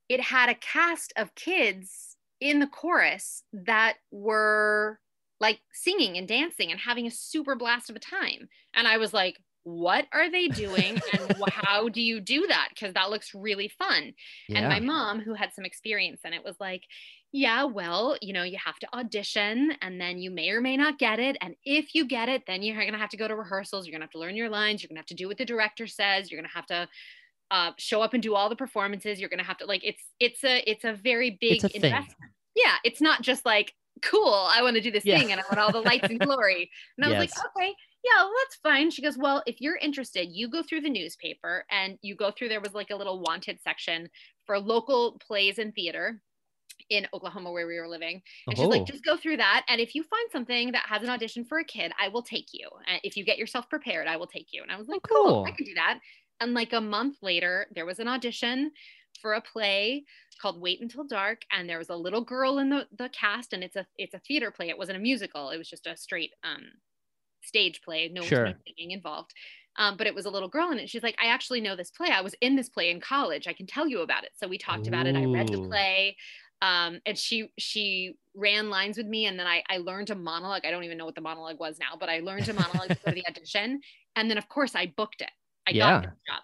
it 0.08 0.22
had 0.22 0.48
a 0.48 0.56
cast 0.56 1.12
of 1.18 1.36
kids 1.36 2.16
in 2.40 2.60
the 2.60 2.68
chorus 2.68 3.44
that 3.52 3.98
were 4.10 5.02
like 5.42 5.60
singing 5.74 6.18
and 6.18 6.28
dancing 6.28 6.72
and 6.72 6.80
having 6.80 7.06
a 7.08 7.12
super 7.12 7.56
blast 7.56 7.90
of 7.90 7.98
a 7.98 8.00
time. 8.00 8.48
And 8.74 8.88
i 8.88 8.98
was 8.98 9.14
like 9.14 9.36
what 9.64 10.08
are 10.12 10.28
they 10.32 10.48
doing? 10.48 11.00
And 11.14 11.36
how 11.52 11.88
do 11.88 12.02
you 12.02 12.20
do 12.20 12.48
that? 12.48 12.70
Because 12.74 12.96
that 12.96 13.12
looks 13.12 13.36
really 13.36 13.68
fun. 13.78 14.14
Yeah. 14.50 14.58
and 14.60 14.70
my 14.70 14.80
mom 14.80 15.20
who 15.22 15.36
had 15.36 15.54
some 15.54 15.66
experience 15.66 16.22
in 16.26 16.34
it 16.34 16.44
was 16.44 16.56
like 16.60 16.84
yeah 17.34 17.64
well 17.64 18.18
you 18.22 18.34
know 18.34 18.44
you 18.44 18.58
have 18.66 18.78
to 18.80 18.88
audition 18.94 19.72
and 19.82 20.02
then 20.02 20.18
you 20.18 20.32
may 20.32 20.50
or 20.50 20.62
may 20.62 20.78
not 20.78 20.98
get 20.98 21.20
it. 21.20 21.38
And 21.42 21.56
if 21.64 21.94
you 21.94 22.08
get 22.08 22.28
it 22.28 22.44
then 22.48 22.64
you're 22.64 22.76
going 22.76 22.92
to 22.94 22.98
have 23.00 23.10
to 23.12 23.18
go 23.18 23.28
to 23.28 23.36
rehearsals. 23.36 23.86
You're 23.86 23.92
going 23.92 24.02
to 24.02 24.06
have 24.06 24.12
to 24.12 24.20
learn 24.20 24.36
your 24.36 24.50
lines. 24.50 24.82
You're 24.82 24.90
going 24.90 24.96
to 24.98 25.02
have 25.02 25.06
to 25.08 25.14
do 25.16 25.28
what 25.28 25.38
the 25.38 25.46
director 25.46 25.86
says. 25.86 26.32
You're 26.32 26.42
going 26.42 26.50
to 26.50 26.56
have 26.56 26.66
to 26.68 26.88
uh, 27.52 27.72
show 27.78 28.02
up 28.02 28.14
and 28.16 28.24
do 28.24 28.34
all 28.34 28.50
the 28.50 28.56
performances. 28.56 29.20
You're 29.20 29.30
going 29.30 29.40
to 29.40 29.46
have 29.46 29.58
to 29.60 29.66
like 29.66 29.84
it's 29.84 30.04
it's 30.20 30.44
a 30.44 30.70
it's 30.70 30.86
a 30.86 30.94
very 30.94 31.38
big 31.40 31.64
It's 31.64 31.76
a 31.76 31.80
thing. 31.80 31.94
yeah 32.56 32.76
it's 32.84 33.00
not 33.02 33.22
just 33.22 33.46
like 33.46 33.74
cool 34.02 34.48
i 34.52 34.62
want 34.62 34.76
to 34.76 34.82
do 34.82 34.92
this 34.92 35.06
Yeah. 35.06 35.18
thing 35.18 35.32
and 35.32 35.40
i 35.40 35.44
want 35.50 35.60
all 35.60 35.72
the 35.72 35.80
lights 35.82 36.10
and 36.10 36.20
glory. 36.20 36.70
And 36.98 37.06
i 37.06 37.10
was 37.10 37.18
like 37.18 37.32
okay 37.58 37.74
yeah 38.04 38.24
well, 38.24 38.34
that's 38.44 38.56
fine. 38.64 38.90
She 38.90 39.04
goes 39.04 39.18
well 39.18 39.44
if 39.46 39.62
you're 39.62 39.78
interested 39.78 40.26
you 40.32 40.50
go 40.50 40.64
through 40.64 40.82
the 40.82 40.90
newspaper 40.90 41.66
and 41.70 41.98
you 42.02 42.16
go 42.16 42.32
through 42.32 42.50
there 42.50 42.62
was 42.62 42.74
like 42.74 42.90
a 42.90 42.96
little 42.96 43.20
wanted 43.22 43.60
section 43.62 44.10
for 44.46 44.60
local 44.60 45.20
plays 45.20 45.60
and 45.60 45.74
theater 45.76 46.22
in 46.90 47.08
oklahoma 47.14 47.52
where 47.52 47.68
we 47.68 47.78
were 47.80 47.88
living. 47.88 48.22
And 48.50 48.58
she's 48.58 48.66
Oh. 48.66 48.70
like 48.70 48.86
just 48.88 49.06
go 49.06 49.16
through 49.18 49.38
that 49.38 49.66
and 49.70 49.80
if 49.80 49.94
you 49.94 50.04
find 50.04 50.32
something 50.32 50.72
that 50.72 50.86
has 50.88 51.04
an 51.04 51.10
audition 51.10 51.46
for 51.46 51.60
a 51.60 51.64
kid 51.64 51.92
i 52.00 52.08
will 52.08 52.24
take 52.24 52.48
you. 52.54 52.68
And 52.88 53.00
if 53.04 53.16
you 53.16 53.24
get 53.24 53.38
yourself 53.38 53.70
prepared 53.70 54.08
i 54.08 54.18
will 54.18 54.28
take 54.28 54.48
you. 54.52 54.64
And 54.64 54.72
i 54.72 54.78
was 54.78 54.88
like 54.88 55.02
Oh, 55.12 55.24
cool 55.24 55.46
i 55.48 55.52
can 55.52 55.66
do 55.66 55.76
that. 55.76 56.00
And 56.40 56.56
like 56.56 56.74
a 56.74 56.82
month 56.82 57.18
later 57.22 57.68
there 57.76 57.86
was 57.86 58.00
an 58.00 58.08
audition 58.08 58.72
for 59.22 59.34
a 59.34 59.42
play 59.42 60.06
called 60.42 60.62
Wait 60.62 60.82
Until 60.82 61.06
Dark 61.06 61.44
and 61.52 61.70
there 61.70 61.78
was 61.78 61.90
a 61.90 61.96
little 61.96 62.24
girl 62.24 62.58
in 62.60 62.70
the 62.70 62.88
the 62.92 63.10
cast 63.10 63.54
and 63.54 63.64
it's 63.64 63.76
a 63.76 63.88
it's 63.98 64.14
a 64.14 64.20
theater 64.20 64.52
play. 64.52 64.70
It 64.70 64.78
wasn't 64.78 64.98
a 64.98 65.02
musical. 65.02 65.50
It 65.50 65.58
was 65.58 65.70
just 65.70 65.88
a 65.88 65.98
straight 65.98 66.34
um 66.44 66.72
stage 67.44 67.82
play. 67.82 68.08
No 68.10 68.30
Sure. 68.30 68.62
singing 68.68 68.92
involved. 68.92 69.34
Um, 69.78 69.96
but 69.98 70.06
it 70.08 70.14
was 70.14 70.26
a 70.26 70.30
little 70.30 70.50
girl 70.50 70.70
in 70.72 70.80
it 70.80 70.90
she's 70.90 71.04
like 71.04 71.16
I 71.22 71.28
actually 71.28 71.62
know 71.62 71.76
this 71.76 71.92
play. 71.92 72.10
I 72.10 72.22
was 72.22 72.36
in 72.42 72.56
this 72.56 72.70
play 72.70 72.90
in 72.92 73.00
college. 73.02 73.48
I 73.48 73.54
can 73.54 73.68
tell 73.68 73.88
you 73.88 74.02
about 74.02 74.24
it. 74.26 74.32
So 74.36 74.48
we 74.48 74.58
talked 74.58 74.88
about 74.88 75.08
it. 75.08 75.16
I 75.16 75.26
read 75.26 75.50
the 75.52 75.60
play 75.60 76.18
um, 76.62 77.00
and 77.06 77.18
she 77.18 77.52
she 77.58 78.16
ran 78.36 78.70
lines 78.70 78.98
with 78.98 79.08
me 79.08 79.26
and 79.26 79.40
then 79.40 79.48
I, 79.48 79.64
I 79.70 79.78
learned 79.78 80.10
a 80.10 80.16
monologue. 80.16 80.66
I 80.66 80.72
don't 80.72 80.84
even 80.84 80.98
know 80.98 81.06
what 81.06 81.16
the 81.16 81.22
monologue 81.22 81.60
was 81.60 81.80
now 81.80 81.96
but 82.00 82.10
I 82.10 82.20
learned 82.20 82.50
a 82.50 82.54
monologue 82.54 82.92
for 83.02 83.14
the 83.14 83.26
audition 83.28 83.82
and 84.16 84.30
then 84.30 84.38
of 84.38 84.50
course 84.50 84.76
I 84.76 84.88
booked 84.88 85.22
it. 85.22 85.32
I 85.68 85.74
Yeah. 85.74 85.74
got 85.74 86.02
the 86.02 86.08
job 86.34 86.44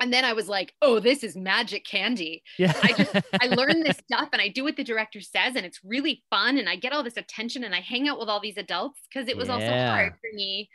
and 0.00 0.12
then 0.12 0.24
I 0.24 0.32
was 0.32 0.48
like 0.48 0.74
oh 0.82 1.00
this 1.00 1.22
is 1.22 1.36
magic 1.36 1.84
candy 1.84 2.42
yeah. 2.58 2.72
I 2.82 2.92
just 2.92 3.14
I 3.40 3.46
learn 3.54 3.82
this 3.82 3.98
stuff 3.98 4.28
and 4.32 4.40
I 4.40 4.48
do 4.48 4.64
what 4.64 4.76
the 4.76 4.84
director 4.84 5.20
says 5.20 5.56
and 5.56 5.66
it's 5.66 5.80
really 5.84 6.22
fun 6.30 6.58
and 6.58 6.68
I 6.68 6.76
get 6.76 6.92
all 6.92 7.02
this 7.02 7.16
attention 7.16 7.64
and 7.64 7.74
I 7.74 7.80
hang 7.80 8.08
out 8.08 8.18
with 8.18 8.28
all 8.28 8.40
these 8.40 8.56
adults 8.56 9.00
because 9.08 9.28
it 9.28 9.36
was 9.36 9.48
also 9.48 9.66
hard 9.66 10.12
for 10.14 10.34
me. 10.34 10.68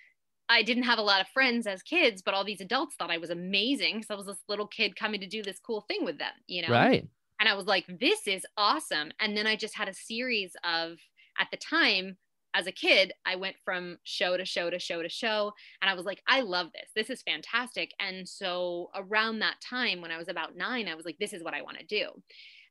I 0.49 0.63
didn't 0.63 0.84
have 0.84 0.99
a 0.99 1.03
lot 1.03 1.21
of 1.21 1.27
friends 1.27 1.67
as 1.67 1.82
kids, 1.82 2.21
but 2.21 2.34
all 2.34 2.45
these 2.45 2.62
adults 2.62 2.95
thought 2.95 3.12
I 3.12 3.17
was 3.17 3.30
amazing. 3.30 4.03
So 4.03 4.13
I 4.13 4.17
was 4.17 4.27
this 4.27 4.38
little 4.47 4.67
kid 4.67 4.95
coming 4.95 5.19
to 5.19 5.27
do 5.27 5.43
this 5.43 5.60
cool 5.60 5.82
thing 5.82 6.06
with 6.06 6.19
them, 6.19 6.32
you 6.47 6.62
know? 6.62 6.73
right. 6.73 7.06
And 7.39 7.47
I 7.47 7.53
was 7.53 7.65
like, 7.65 7.86
this 7.99 8.27
is 8.27 8.45
awesome. 8.58 9.12
And 9.19 9.38
then 9.38 9.45
I 9.45 9.56
just 9.56 9.75
had 9.75 9.89
a 9.89 9.93
series 9.93 10.56
of, 10.63 10.97
at 11.39 11.47
the 11.51 11.58
time, 11.58 12.17
as 12.53 12.67
a 12.67 12.71
kid, 12.71 13.12
I 13.25 13.36
went 13.36 13.55
from 13.63 13.97
show 14.03 14.38
to 14.38 14.45
show 14.45 14.69
to 14.69 14.79
show 14.79 15.01
to 15.01 15.10
show. 15.10 15.51
And 15.81 15.89
I 15.89 15.93
was 15.93 16.05
like, 16.05 16.21
I 16.27 16.41
love 16.41 16.67
this. 16.73 16.89
This 16.95 17.10
is 17.10 17.21
fantastic. 17.21 17.91
And 17.99 18.27
so 18.27 18.89
around 18.95 19.39
that 19.39 19.62
time, 19.62 20.01
when 20.01 20.12
I 20.12 20.17
was 20.17 20.27
about 20.27 20.55
nine, 20.55 20.88
I 20.88 20.95
was 20.95 21.05
like, 21.05 21.17
this 21.19 21.33
is 21.33 21.43
what 21.43 21.53
I 21.53 21.62
want 21.62 21.77
to 21.79 21.86
do. 21.86 22.07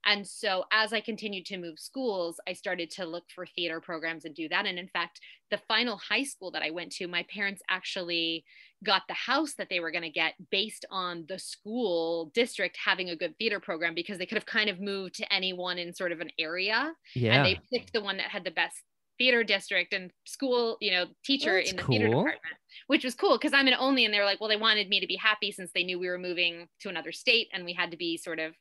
And 0.08 0.24
so 0.24 0.64
as 0.72 0.92
I 0.92 1.00
continued 1.00 1.46
to 1.46 1.58
move 1.58 1.80
schools, 1.80 2.38
I 2.46 2.52
started 2.52 2.90
to 2.92 3.04
look 3.04 3.24
for 3.34 3.44
theater 3.44 3.80
programs 3.80 4.24
and 4.24 4.36
do 4.36 4.48
that. 4.50 4.64
And 4.64 4.78
in 4.78 4.86
fact, 4.86 5.20
the 5.50 5.58
final 5.58 5.96
high 5.96 6.22
school 6.22 6.52
that 6.52 6.62
I 6.62 6.70
went 6.70 6.92
to, 6.92 7.08
my 7.08 7.24
parents 7.24 7.60
actually 7.68 8.44
got 8.84 9.02
the 9.08 9.14
house 9.14 9.54
that 9.54 9.68
they 9.68 9.80
were 9.80 9.90
going 9.90 10.02
to 10.04 10.10
get 10.10 10.34
based 10.52 10.84
on 10.92 11.24
the 11.28 11.38
school 11.40 12.30
district 12.34 12.78
having 12.84 13.10
a 13.10 13.16
good 13.16 13.36
theater 13.36 13.58
program 13.58 13.94
because 13.96 14.18
they 14.18 14.26
could 14.26 14.36
have 14.36 14.46
kind 14.46 14.70
of 14.70 14.80
moved 14.80 15.14
to 15.16 15.32
anyone 15.32 15.76
in 15.78 15.92
sort 15.92 16.12
of 16.12 16.20
an 16.20 16.30
area 16.38 16.92
Yeah. 17.16 17.34
and 17.34 17.44
they 17.46 17.58
picked 17.72 17.92
the 17.92 18.02
one 18.02 18.18
that 18.18 18.30
had 18.30 18.44
the 18.44 18.50
best 18.52 18.82
theater 19.18 19.42
district 19.44 19.92
and 19.92 20.11
school 20.26 20.76
you 20.81 20.90
know 20.90 21.07
teacher 21.24 21.55
That's 21.57 21.70
in 21.70 21.76
the 21.76 21.83
theater 21.85 22.07
department 22.09 22.40
which 22.87 23.05
was 23.05 23.14
cool 23.14 23.38
because 23.38 23.52
i'm 23.55 23.66
an 23.66 23.74
only 23.79 24.05
and 24.05 24.12
they 24.12 24.18
were 24.18 24.24
like 24.24 24.40
well 24.40 24.50
they 24.50 24.57
wanted 24.57 24.88
me 24.88 25.00
to 25.00 25.07
be 25.07 25.16
happy 25.16 25.50
since 25.52 25.70
they 25.74 25.85
knew 25.85 25.98
we 25.98 26.09
were 26.09 26.18
moving 26.18 26.68
to 26.81 26.88
another 26.88 27.12
state 27.12 27.48
and 27.52 27.64
we 27.64 27.72
had 27.72 27.90
to 27.90 27.96
be 27.96 28.16
sort 28.16 28.38
of 28.38 28.52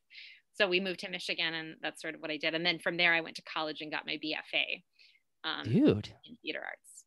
so 0.53 0.67
we 0.67 0.79
moved 0.79 0.99
to 1.01 1.09
michigan 1.09 1.53
and 1.53 1.75
that's 1.81 2.01
sort 2.01 2.15
of 2.15 2.21
what 2.21 2.31
i 2.31 2.37
did 2.37 2.53
and 2.55 2.65
then 2.65 2.79
from 2.79 2.95
there 2.97 3.13
i 3.13 3.21
went 3.21 3.35
to 3.35 3.41
college 3.43 3.81
and 3.81 3.91
got 3.91 4.05
my 4.05 4.17
bfa 4.23 4.81
um, 5.43 5.63
Dude, 5.63 6.09
in 6.27 6.35
theater 6.41 6.61
arts 6.65 7.05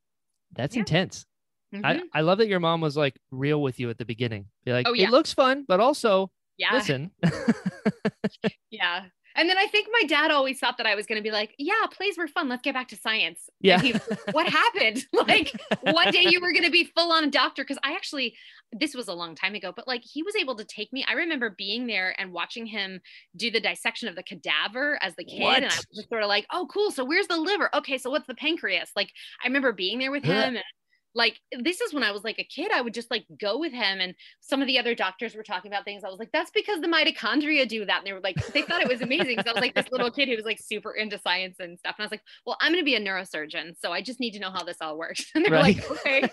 that's 0.53 0.75
Yeah. 0.77 0.81
intense. 0.81 1.27
I, 1.75 1.95
Mhm. 1.97 2.01
I 2.15 2.21
love 2.23 2.39
that 2.39 2.49
your 2.49 2.61
mom 2.61 2.81
was 2.81 2.97
like 2.97 3.19
real 3.31 3.61
with 3.61 3.79
you 3.79 3.91
at 3.91 3.99
the 3.99 4.07
beginning. 4.07 4.47
Be 4.65 4.73
like, 4.73 4.89
Oh, 4.89 4.95
yeah. 4.95 5.09
it 5.09 5.11
looks 5.11 5.35
fun, 5.35 5.67
but 5.69 5.81
also 5.81 6.31
yeah 6.57 6.73
listen. 6.73 7.11
Yeah. 8.71 9.05
And 9.39 9.49
then 9.49 9.57
I 9.57 9.69
think 9.69 9.87
my 9.93 10.05
dad 10.07 10.33
always 10.33 10.59
thought 10.59 10.79
that 10.79 10.87
I 10.87 10.97
was 10.97 11.07
going 11.07 11.19
to 11.19 11.23
be 11.23 11.31
like, 11.31 11.55
yeah, 11.59 11.87
plays 11.93 12.19
were 12.19 12.27
fun. 12.27 12.49
Let's 12.49 12.63
get 12.63 12.75
back 12.75 12.89
to 12.89 12.97
science. 12.97 13.49
Yeah. 13.61 13.81
he 13.81 13.95
what 14.33 14.49
happened? 14.53 15.07
like 15.13 15.53
one 15.83 16.11
day 16.11 16.27
you 16.29 16.41
were 16.41 16.53
going 16.53 16.65
to 16.65 16.73
be 16.73 16.91
full 16.97 17.13
on 17.13 17.31
doctor. 17.31 17.65
Cause 17.65 17.79
I 17.85 17.93
actually, 17.93 18.35
this 18.73 18.97
was 18.97 19.07
a 19.07 19.15
long 19.15 19.37
time 19.37 19.55
ago, 19.55 19.73
but 19.75 19.87
like 19.87 20.03
he 20.03 20.25
was 20.25 20.35
able 20.35 20.57
to 20.57 20.65
take 20.65 20.93
me. 20.93 21.05
I 21.09 21.13
remember 21.13 21.51
being 21.57 21.87
there 21.87 22.21
and 22.21 22.33
watching 22.33 22.67
him 22.67 23.01
do 23.37 23.49
the 23.49 23.61
dissection 23.61 24.09
of 24.09 24.17
the 24.17 24.25
cadaver 24.25 24.99
as 25.03 25.15
the 25.15 25.25
kid. 25.25 25.43
And 25.43 25.65
I 25.67 25.69
was 25.69 25.87
just 25.95 26.09
sort 26.09 26.25
of 26.25 26.29
like, 26.29 26.47
oh, 26.53 26.67
cool. 26.69 26.91
So 26.91 27.05
where's 27.05 27.29
the 27.29 27.37
liver? 27.37 27.71
Okay. 27.77 27.97
So 27.97 28.11
what's 28.11 28.27
the 28.27 28.35
pancreas? 28.35 28.91
Like 28.97 29.13
I 29.45 29.47
remember 29.47 29.73
being 29.73 30.01
there 30.01 30.11
with 30.11 30.25
him 30.25 30.57
and 30.57 30.65
like 31.15 31.41
this 31.59 31.81
is 31.81 31.93
when 31.95 32.03
I 32.03 32.13
was 32.13 32.23
like 32.23 32.39
a 32.39 32.45
kid, 32.45 32.71
I 32.73 32.81
would 32.81 32.95
just 32.95 33.11
like 33.11 33.25
go 33.41 33.59
with 33.59 33.73
him. 33.73 34.01
And 34.01 34.15
some 34.41 34.61
of 34.61 34.67
the 34.67 34.79
other 34.79 34.95
doctors 34.95 35.35
were 35.35 35.43
talking 35.43 35.71
about 35.73 35.85
things. 35.85 36.05
I 36.05 36.09
was 36.09 36.19
like, 36.19 36.31
that's 36.33 36.51
because 36.51 36.81
the 36.81 36.87
mitochondria 36.87 37.67
do 37.67 37.85
that. 37.87 37.99
And 37.99 38.07
they 38.07 38.13
were 38.13 38.21
like, 38.21 38.37
they 38.53 38.63
thought 38.63 38.83
it 38.83 38.89
was 38.89 39.01
amazing. 39.01 39.39
So 39.43 39.51
I 39.51 39.53
was 39.55 39.61
like 39.61 39.75
this 39.75 39.91
little 39.91 40.11
kid 40.11 40.29
who 40.29 40.37
was 40.37 40.45
like 40.45 40.61
super 40.63 40.93
into 40.93 41.19
science 41.19 41.57
and 41.61 41.79
stuff. 41.79 41.95
And 41.99 42.05
I 42.05 42.07
was 42.07 42.11
like, 42.13 42.23
well, 42.47 42.57
I'm 42.61 42.73
going 42.73 42.83
to 42.83 42.85
be 42.85 42.95
a 42.95 43.01
neurosurgeon. 43.01 43.73
So 43.81 43.93
I 43.93 44.03
just 44.03 44.21
need 44.21 44.33
to 44.33 44.39
know 44.39 44.51
how 44.51 44.65
this 44.65 44.79
all 44.81 44.99
works. 44.99 45.25
And 45.35 45.45
they 45.45 45.51
were 45.51 45.57
Right. 45.57 45.77
like, 45.77 45.91
okay. 45.91 46.29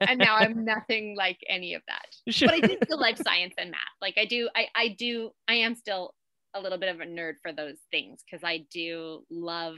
And 0.08 0.18
now 0.18 0.36
I'm 0.36 0.64
nothing 0.64 1.16
like 1.16 1.38
any 1.48 1.74
of 1.74 1.82
that. 1.88 2.06
Sure. 2.32 2.48
But 2.48 2.54
I 2.56 2.60
do 2.60 2.76
still 2.84 3.00
like 3.00 3.16
science 3.18 3.54
and 3.58 3.70
math. 3.70 3.80
Like 4.00 4.14
I 4.16 4.24
do, 4.26 4.48
I, 4.54 4.68
I 4.74 4.88
do, 4.98 5.30
I 5.48 5.54
am 5.54 5.74
still 5.74 6.14
a 6.54 6.60
little 6.60 6.78
bit 6.78 6.88
of 6.94 7.00
a 7.00 7.04
nerd 7.04 7.34
for 7.42 7.52
those 7.52 7.76
things 7.90 8.20
because 8.24 8.42
I 8.44 8.66
do 8.72 9.24
love 9.30 9.76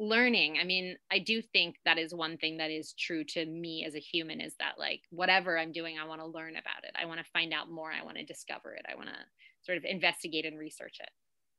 learning 0.00 0.56
i 0.58 0.64
mean 0.64 0.96
i 1.12 1.18
do 1.18 1.42
think 1.42 1.76
that 1.84 1.98
is 1.98 2.14
one 2.14 2.38
thing 2.38 2.56
that 2.56 2.70
is 2.70 2.94
true 2.98 3.22
to 3.22 3.44
me 3.44 3.84
as 3.86 3.94
a 3.94 3.98
human 4.00 4.40
is 4.40 4.54
that 4.58 4.72
like 4.78 5.02
whatever 5.10 5.58
i'm 5.58 5.72
doing 5.72 5.98
i 5.98 6.06
want 6.06 6.20
to 6.22 6.26
learn 6.26 6.52
about 6.56 6.82
it 6.84 6.92
i 7.00 7.04
want 7.04 7.18
to 7.20 7.30
find 7.32 7.52
out 7.52 7.70
more 7.70 7.92
i 7.92 8.02
want 8.02 8.16
to 8.16 8.24
discover 8.24 8.72
it 8.72 8.84
i 8.90 8.94
want 8.96 9.08
to 9.08 9.14
sort 9.60 9.76
of 9.76 9.84
investigate 9.84 10.46
and 10.46 10.58
research 10.58 10.96
it 11.00 11.10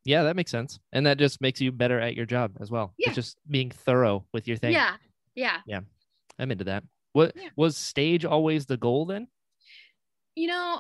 yeah, 0.04 0.24
that 0.24 0.36
makes 0.36 0.50
sense. 0.50 0.80
And 0.94 1.06
that 1.06 1.20
just 1.20 1.42
makes 1.42 1.62
you 1.62 1.72
better 1.72 2.00
at 2.00 2.16
your 2.16 2.26
job 2.26 2.54
as 2.60 2.72
well. 2.72 2.96
Yeah. 2.98 3.10
It's 3.10 3.16
just 3.16 3.38
being 3.48 3.70
thorough 3.70 4.26
with 4.34 4.48
your 4.48 4.58
thing. 4.58 4.72
yeah 4.74 4.96
yeah 5.36 5.58
yeah 5.68 5.82
I'm 6.40 6.50
into 6.50 6.64
that. 6.64 6.84
What 7.14 7.34
Yeah. 7.36 7.50
was 7.56 7.78
stage 7.78 8.26
always 8.26 8.66
the 8.66 8.78
goal 8.78 9.06
then? 9.06 9.28
you 10.34 10.48
know 10.48 10.80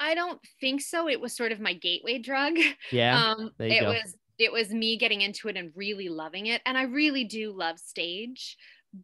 i 0.00 0.14
don't 0.14 0.40
think 0.60 0.80
so 0.80 1.08
it 1.10 1.20
was 1.20 1.36
sort 1.36 1.52
of 1.52 1.60
my 1.60 1.74
gateway 1.74 2.16
drug 2.18 2.54
Yeah. 2.90 3.22
um 3.38 3.50
it 3.58 3.80
go. 3.80 3.88
was 3.90 4.14
it 4.38 4.52
was 4.52 4.70
me 4.70 4.96
getting 4.98 5.20
into 5.22 5.48
it 5.48 5.56
and 5.56 5.72
really 5.74 6.08
loving 6.08 6.46
it 6.46 6.60
and 6.66 6.76
i 6.78 6.82
really 6.82 7.24
do 7.24 7.52
love 7.52 7.78
stage 7.78 8.56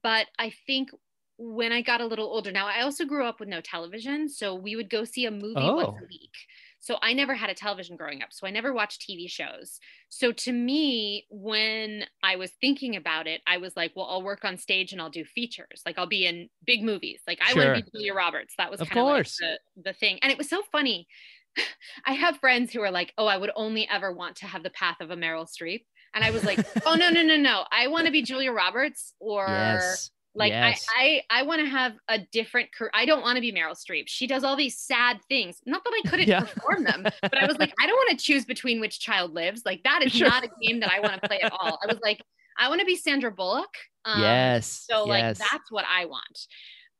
but 0.03 0.27
i 0.39 0.53
think 0.67 0.91
when 1.39 1.73
I 1.73 1.83
got 1.83 2.01
a 2.01 2.07
little 2.07 2.27
older. 2.27 2.53
Now, 2.53 2.69
I 2.69 2.83
also 2.83 3.05
grew 3.05 3.25
up 3.25 3.41
with 3.41 3.49
no 3.49 3.61
television. 3.61 4.29
So 4.29 4.55
we 4.55 4.77
would 4.77 4.89
go 4.89 5.03
see 5.03 5.25
a 5.25 5.31
movie 5.31 5.55
once 5.57 5.89
Oh. 5.89 5.97
a 5.99 6.07
week. 6.09 6.31
So 6.79 6.99
I 7.03 7.15
never 7.15 7.35
had 7.35 7.51
a 7.51 7.55
television 7.55 7.97
growing 7.97 8.23
up. 8.23 8.29
So 8.33 8.47
I 8.47 8.51
never 8.51 8.73
watched 8.73 9.01
TV 9.09 9.29
shows. 9.29 9.81
So 10.09 10.31
to 10.31 10.53
me, 10.53 11.27
when 11.31 12.05
I 12.23 12.37
was 12.37 12.53
thinking 12.61 12.95
about 12.95 13.27
it, 13.27 13.41
I 13.47 13.57
was 13.57 13.77
like, 13.77 13.93
well, 13.97 14.07
I'll 14.09 14.23
work 14.23 14.45
on 14.45 14.57
stage 14.57 14.93
and 14.93 15.01
I'll 15.03 15.11
do 15.11 15.25
features. 15.25 15.83
Like 15.85 15.99
I'll 15.99 16.07
be 16.07 16.27
in 16.27 16.49
big 16.65 16.85
movies. 16.85 17.23
Like 17.27 17.41
I 17.45 17.55
want 17.55 17.77
to 17.77 17.83
be 17.83 17.91
Julia 17.93 18.15
Roberts. 18.15 18.55
That 18.59 18.71
was 18.71 18.81
Of 18.81 18.91
kind 18.91 19.01
of 19.01 19.07
like 19.07 19.15
course. 19.17 19.39
the, 19.39 19.59
the 19.83 19.93
thing. 19.95 20.19
And 20.23 20.31
it 20.31 20.39
was 20.39 20.49
so 20.49 20.63
funny. 20.71 21.09
I 22.07 22.13
have 22.13 22.39
friends 22.39 22.73
who 22.73 22.81
are 22.83 22.91
like, 22.91 23.13
oh, 23.19 23.27
I 23.27 23.37
would 23.37 23.51
only 23.57 23.89
ever 23.89 24.13
want 24.13 24.37
to 24.37 24.47
have 24.47 24.63
the 24.63 24.71
path 24.71 24.97
of 25.01 25.11
a 25.11 25.17
Meryl 25.17 25.47
Streep. 25.49 25.85
And 26.15 26.25
I 26.25 26.31
was 26.31 26.45
like, 26.45 26.59
oh, 26.87 26.95
no, 26.95 27.11
no, 27.11 27.23
no, 27.23 27.37
no. 27.37 27.65
I 27.71 27.89
want 27.89 28.07
to 28.07 28.13
be 28.13 28.23
Julia 28.23 28.53
Roberts 28.53 29.15
or 29.19 29.47
yes. 29.49 30.11
like 30.35 30.51
yes. 30.51 30.87
I 30.99 31.23
I, 31.31 31.41
I 31.41 31.43
want 31.45 31.61
to 31.61 31.67
have 31.67 31.95
a 32.09 32.19
different 32.33 32.73
career. 32.75 32.91
I 32.95 33.05
don't 33.07 33.23
want 33.23 33.37
to 33.37 33.41
be 33.41 33.53
Meryl 33.53 33.77
Streep. 33.77 34.05
She 34.07 34.27
does 34.27 34.45
all 34.45 34.57
these 34.57 34.79
sad 34.79 35.21
things. 35.29 35.61
Not 35.67 35.85
that 35.85 36.03
I 36.05 36.09
couldn't 36.09 36.29
Yeah. 36.29 36.41
perform 36.41 36.85
them, 36.85 37.03
but 37.23 37.39
I 37.39 37.47
was 37.47 37.59
like, 37.59 37.73
I 37.81 37.87
don't 37.87 37.97
want 37.97 38.19
to 38.19 38.25
choose 38.25 38.45
between 38.45 38.81
which 38.81 39.01
child 39.01 39.33
lives. 39.33 39.63
Like 39.65 39.83
that 39.85 40.03
is 40.03 40.13
Sure. 40.13 40.29
not 40.29 40.45
a 40.45 40.51
game 40.61 40.81
that 40.81 40.93
I 40.93 41.01
want 41.01 41.21
to 41.21 41.29
play 41.29 41.41
at 41.41 41.53
all. 41.53 41.79
I 41.83 41.87
was 41.87 41.99
like, 42.03 42.21
I 42.59 42.69
want 42.69 42.81
to 42.81 42.87
be 42.87 42.97
Sandra 42.97 43.31
Bullock. 43.31 43.71
Um, 44.05 44.21
yes. 44.21 44.85
So 44.89 45.05
like 45.05 45.23
yes. 45.23 45.39
that's 45.39 45.71
what 45.71 45.85
I 45.91 46.07
want. 46.07 46.47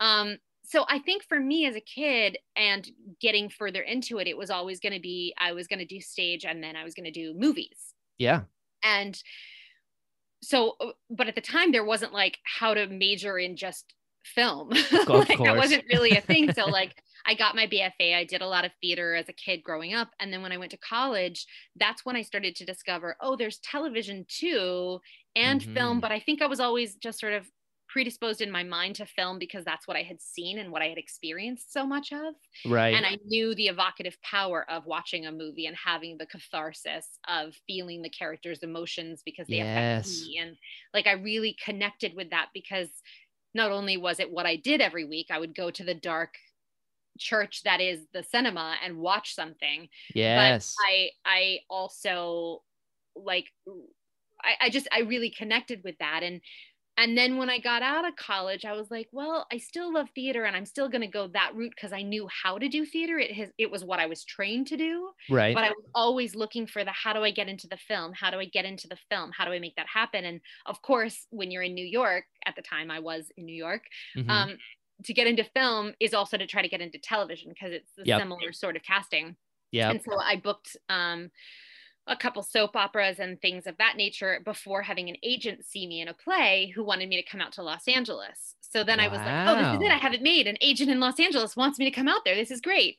Um, 0.01 0.39
so 0.73 0.87
I 0.89 0.99
think 1.01 1.23
for 1.29 1.39
me 1.39 1.67
as 1.67 1.77
a 1.77 1.81
kid 1.83 2.39
and 2.57 2.89
getting 3.21 3.51
further 3.51 3.83
into 3.83 4.19
it, 4.21 4.27
it 4.27 4.39
was 4.39 4.51
always 4.51 4.81
going 4.81 4.95
to 4.95 5.01
be 5.01 5.35
I 5.39 5.53
was 5.53 5.67
going 5.67 5.81
to 5.81 5.85
do 5.85 6.01
stage 6.01 6.47
and 6.47 6.65
then 6.65 6.77
I 6.77 6.83
was 6.85 6.95
going 6.95 7.05
to 7.05 7.11
do 7.23 7.35
movies. 7.37 7.93
Yeah. 8.19 8.43
and 8.83 9.15
so 10.43 10.77
uh, 10.81 10.93
but 11.11 11.29
at 11.29 11.35
the 11.35 11.41
time 11.55 11.73
there 11.73 11.85
wasn't 11.85 12.15
like 12.15 12.39
how 12.59 12.73
to 12.73 12.87
major 12.87 13.39
in 13.39 13.55
just 13.57 13.93
film. 14.25 14.71
Of 14.93 15.09
like 15.29 15.39
that 15.45 15.57
wasn't 15.57 15.85
really 15.93 16.13
a 16.17 16.23
thing. 16.23 16.53
So 16.53 16.65
like 16.81 16.95
i 17.25 17.35
got 17.35 17.55
my 17.55 17.67
bfa 17.69 18.17
i 18.17 18.25
did 18.25 18.43
a 18.43 18.49
lot 18.49 18.65
of 18.65 18.73
theater 18.81 19.15
as 19.15 19.29
a 19.29 19.33
kid 19.45 19.63
growing 19.63 19.93
up. 19.95 20.09
And 20.19 20.33
then 20.33 20.43
when 20.43 20.53
i 20.53 20.57
went 20.57 20.73
to 20.73 20.79
college 20.79 21.47
that's 21.77 22.05
when 22.07 22.17
i 22.17 22.23
started 22.23 22.57
to 22.57 22.65
discover 22.65 23.17
oh 23.21 23.37
there's 23.37 23.59
television 23.59 24.25
too 24.41 24.99
and 25.37 25.63
film. 25.63 25.99
Mhm. 25.99 26.01
but 26.01 26.13
i 26.13 26.19
think 26.19 26.41
i 26.43 26.47
was 26.47 26.61
always 26.61 26.97
just 26.97 27.21
sort 27.21 27.35
of 27.35 27.47
predisposed 27.93 28.41
in 28.41 28.51
my 28.51 28.63
mind 28.65 28.95
to 28.97 29.05
film 29.05 29.39
because 29.39 29.65
that's 29.65 29.87
what 29.87 29.97
i 29.97 30.03
had 30.03 30.21
seen 30.21 30.59
and 30.59 30.73
what 30.73 30.81
i 30.81 30.87
had 30.89 30.97
experienced 30.97 31.73
so 31.73 31.85
much 31.87 32.11
of 32.13 32.35
Right. 32.65 32.95
and 32.95 33.05
I 33.05 33.19
knew 33.27 33.55
the 33.55 33.67
evocative 33.67 34.17
power 34.23 34.65
of 34.71 34.87
watching 34.87 35.27
a 35.27 35.33
movie 35.33 35.67
and 35.67 35.77
having 35.77 36.17
the 36.17 36.27
catharsis 36.27 37.07
of 37.29 37.55
feeling 37.67 38.03
the 38.03 38.09
characters' 38.11 38.63
emotions 38.63 39.23
because 39.25 39.47
they 39.49 39.61
affect 39.61 40.09
me. 40.09 40.39
And 40.41 40.57
like 40.95 41.07
I 41.07 41.13
really 41.13 41.57
connected 41.65 42.15
with 42.15 42.31
that 42.31 42.49
because 42.55 42.89
not 43.55 43.71
only 43.73 43.97
was 43.97 44.21
it 44.21 44.31
what 44.31 44.47
I 44.47 44.57
did 44.57 44.81
every 44.81 45.05
week, 45.05 45.27
I 45.31 45.39
would 45.39 45.55
go 45.55 45.71
to 45.71 45.85
the 45.85 45.95
dark 45.95 46.35
church 47.19 47.63
that 47.65 47.81
is 47.81 48.07
the 48.13 48.23
cinema 48.23 48.77
and 48.85 48.99
watch 48.99 49.35
something. 49.35 49.89
yes. 50.15 50.75
But 50.79 50.87
I 50.91 51.09
I 51.25 51.59
also 51.69 52.63
like 53.17 53.47
I, 54.45 54.67
I 54.67 54.71
just 54.71 54.89
I 54.93 55.01
really 55.01 55.31
connected 55.31 55.83
with 55.85 55.97
that. 55.99 56.23
And 56.23 56.41
and 56.99 57.17
then 57.17 57.39
when 57.39 57.49
I 57.49 57.59
got 57.59 57.83
out 57.83 58.07
of 58.07 58.17
college, 58.17 58.65
I 58.65 58.73
was 58.73 58.91
like, 58.91 59.09
well, 59.13 59.47
I 59.51 59.57
still 59.59 59.93
love 59.93 60.09
theater 60.15 60.45
and 60.45 60.55
I'm 60.57 60.67
still 60.67 60.89
going 60.89 61.01
to 61.01 61.07
go 61.07 61.27
that 61.29 61.55
route 61.55 61.73
because 61.75 61.93
I 61.93 62.03
knew 62.03 62.29
how 62.29 62.59
to 62.59 62.69
do 62.69 62.85
theater. 62.85 63.19
It 63.19 63.33
has 63.35 63.51
it 63.59 63.71
was 63.71 63.85
what 63.85 63.99
I 63.99 64.07
was 64.07 64.25
trained 64.25 64.67
to 64.69 64.77
do, 64.77 65.11
right. 65.31 65.55
but 65.55 65.65
I 65.65 65.71
was 65.71 65.85
always 65.95 66.35
looking 66.35 66.67
for 66.67 66.85
the 66.85 66.93
how 66.93 67.13
do 67.13 67.21
I 67.25 67.31
get 67.31 67.49
into 67.49 67.67
the 67.67 67.79
film? 67.79 68.13
How 68.13 68.31
do 68.31 68.39
I 68.39 68.45
get 68.45 68.65
into 68.67 68.89
the 68.89 68.99
film? 69.11 69.33
How 69.37 69.45
do 69.47 69.53
I 69.53 69.59
make 69.59 69.77
that 69.77 69.87
happen? 69.89 70.25
And 70.25 70.41
of 70.67 70.83
course, 70.83 71.27
when 71.31 71.51
you're 71.51 71.63
in 71.63 71.75
New 71.75 71.87
York, 71.87 72.25
at 72.47 72.57
the 72.57 72.63
time 72.63 72.91
I 72.91 73.01
was 73.01 73.31
in 73.37 73.47
New 73.47 73.57
York, 73.57 73.85
Mhm. 74.17 74.31
um, 74.31 74.59
to 75.05 75.15
get 75.15 75.27
into 75.27 75.45
film 75.45 75.95
is 75.99 76.15
also 76.15 76.37
to 76.37 76.47
try 76.47 76.63
to 76.63 76.69
get 76.69 76.81
into 76.81 76.99
television 76.99 77.51
because 77.51 77.73
it's 77.73 77.91
a 77.99 78.05
Yep. 78.05 78.21
similar 78.21 78.53
sort 78.53 78.77
of 78.77 78.83
casting. 78.83 79.37
yeah. 79.73 79.91
And 79.91 80.03
so 80.03 80.19
I 80.21 80.37
booked 80.37 80.77
um, 80.91 81.31
a 82.07 82.17
couple 82.17 82.43
soap 82.43 82.75
operas 82.75 83.19
and 83.21 83.41
things 83.41 83.67
of 83.67 83.77
that 83.79 83.97
nature 83.97 84.41
before 84.45 84.83
having 84.83 85.09
an 85.09 85.17
agent 85.23 85.65
see 85.65 85.87
me 85.87 86.01
in 86.01 86.09
a 86.09 86.15
play 86.15 86.73
who 86.75 86.83
wanted 86.85 87.09
me 87.09 87.17
to 87.23 87.29
come 87.31 87.41
out 87.41 87.53
to 87.53 87.63
Los 87.63 87.87
Angeles. 87.87 88.57
So 88.61 88.83
then 88.83 88.99
I 89.01 89.09
was 89.09 89.19
like, 89.19 89.49
oh, 89.49 89.55
this 89.57 89.81
is 89.81 89.87
it. 89.87 89.93
I 89.93 89.99
have 89.99 90.15
it 90.15 90.23
made. 90.23 90.47
An 90.47 90.57
agent 90.61 90.91
in 90.91 90.99
Los 90.99 91.21
Angeles 91.21 91.57
wants 91.57 91.79
me 91.79 91.85
to 91.85 91.91
come 91.91 92.09
out 92.09 92.25
there. 92.25 92.35
This 92.35 92.51
is 92.51 92.61
great. 92.61 92.97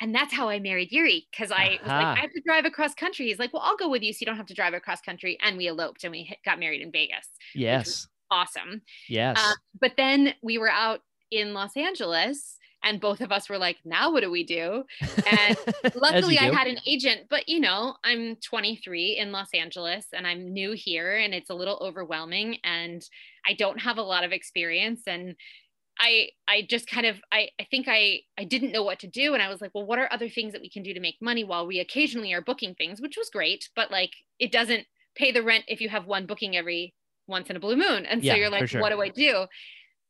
And 0.00 0.14
that's 0.14 0.32
how 0.32 0.48
I 0.48 0.60
married 0.60 0.92
Yuri 0.92 1.26
because 1.30 1.50
I 1.50 1.78
was 1.82 1.88
like, 1.88 2.06
I 2.06 2.20
have 2.20 2.30
to 2.32 2.40
drive 2.46 2.64
across 2.64 2.94
country. 2.94 3.26
He's 3.26 3.38
like, 3.40 3.52
well, 3.52 3.62
I'll 3.64 3.76
go 3.76 3.88
with 3.88 4.02
you 4.02 4.12
so 4.12 4.18
you 4.20 4.26
don't 4.26 4.36
have 4.36 4.46
to 4.46 4.54
drive 4.54 4.74
across 4.74 5.00
country. 5.00 5.36
And 5.42 5.56
we 5.56 5.66
eloped 5.66 6.04
and 6.04 6.12
we 6.12 6.22
hit- 6.22 6.38
got 6.44 6.60
married 6.60 6.82
in 6.82 6.92
Vegas. 6.92 7.28
yes. 7.54 8.06
Awesome. 8.30 8.82
Yes. 9.08 9.38
Uh, 9.40 9.54
but 9.80 9.92
then 9.96 10.34
we 10.42 10.58
were 10.58 10.68
out 10.70 11.00
in 11.30 11.54
Los 11.54 11.76
Angeles 11.78 12.57
and 12.82 13.00
both 13.00 13.20
of 13.20 13.32
us 13.32 13.48
were 13.48 13.58
like, 13.58 13.78
now 13.84 14.12
what 14.12 14.22
do 14.22 14.30
we 14.30 14.44
do? 14.44 14.84
And 15.24 15.56
luckily 15.94 16.38
I 16.38 16.48
had 16.48 16.66
an 16.66 16.78
agent, 16.86 17.26
but 17.28 17.48
you 17.48 17.60
know, 17.60 17.96
I'm 18.04 18.36
23 18.36 19.16
in 19.16 19.32
Los 19.32 19.48
Angeles 19.54 20.06
and 20.12 20.26
I'm 20.26 20.52
new 20.52 20.72
here 20.72 21.16
and 21.16 21.34
it's 21.34 21.50
a 21.50 21.54
little 21.54 21.78
overwhelming 21.80 22.58
and 22.64 23.02
I 23.46 23.54
don't 23.54 23.80
have 23.80 23.98
a 23.98 24.02
lot 24.02 24.24
of 24.24 24.32
experience 24.32 25.02
and 25.06 25.34
I 26.00 26.28
I 26.46 26.62
just 26.62 26.88
kind 26.88 27.06
of 27.06 27.20
I 27.32 27.50
I 27.60 27.64
think 27.64 27.86
I 27.88 28.20
I 28.38 28.44
didn't 28.44 28.70
know 28.72 28.84
what 28.84 29.00
to 29.00 29.08
do 29.08 29.34
and 29.34 29.42
I 29.42 29.48
was 29.48 29.60
like, 29.60 29.72
well, 29.74 29.84
what 29.86 29.98
are 29.98 30.08
other 30.12 30.28
things 30.28 30.52
that 30.52 30.62
we 30.62 30.70
can 30.70 30.82
do 30.82 30.94
to 30.94 31.00
make 31.00 31.16
money 31.20 31.42
while 31.44 31.66
we 31.66 31.80
occasionally 31.80 32.32
are 32.32 32.40
booking 32.42 32.74
things, 32.74 33.00
which 33.00 33.16
was 33.16 33.30
great, 33.30 33.68
but 33.74 33.90
like 33.90 34.12
it 34.38 34.52
doesn't 34.52 34.86
pay 35.16 35.32
the 35.32 35.42
rent 35.42 35.64
if 35.66 35.80
you 35.80 35.88
have 35.88 36.06
one 36.06 36.26
booking 36.26 36.56
every 36.56 36.94
once 37.26 37.50
in 37.50 37.56
a 37.56 37.60
blue 37.60 37.76
moon. 37.76 38.06
And 38.06 38.24
so 38.24 38.26
Yeah, 38.26 38.34
you're 38.34 38.50
like, 38.50 38.68
sure. 38.68 38.80
what 38.80 38.90
do 38.90 39.00
I 39.02 39.08
do? 39.08 39.46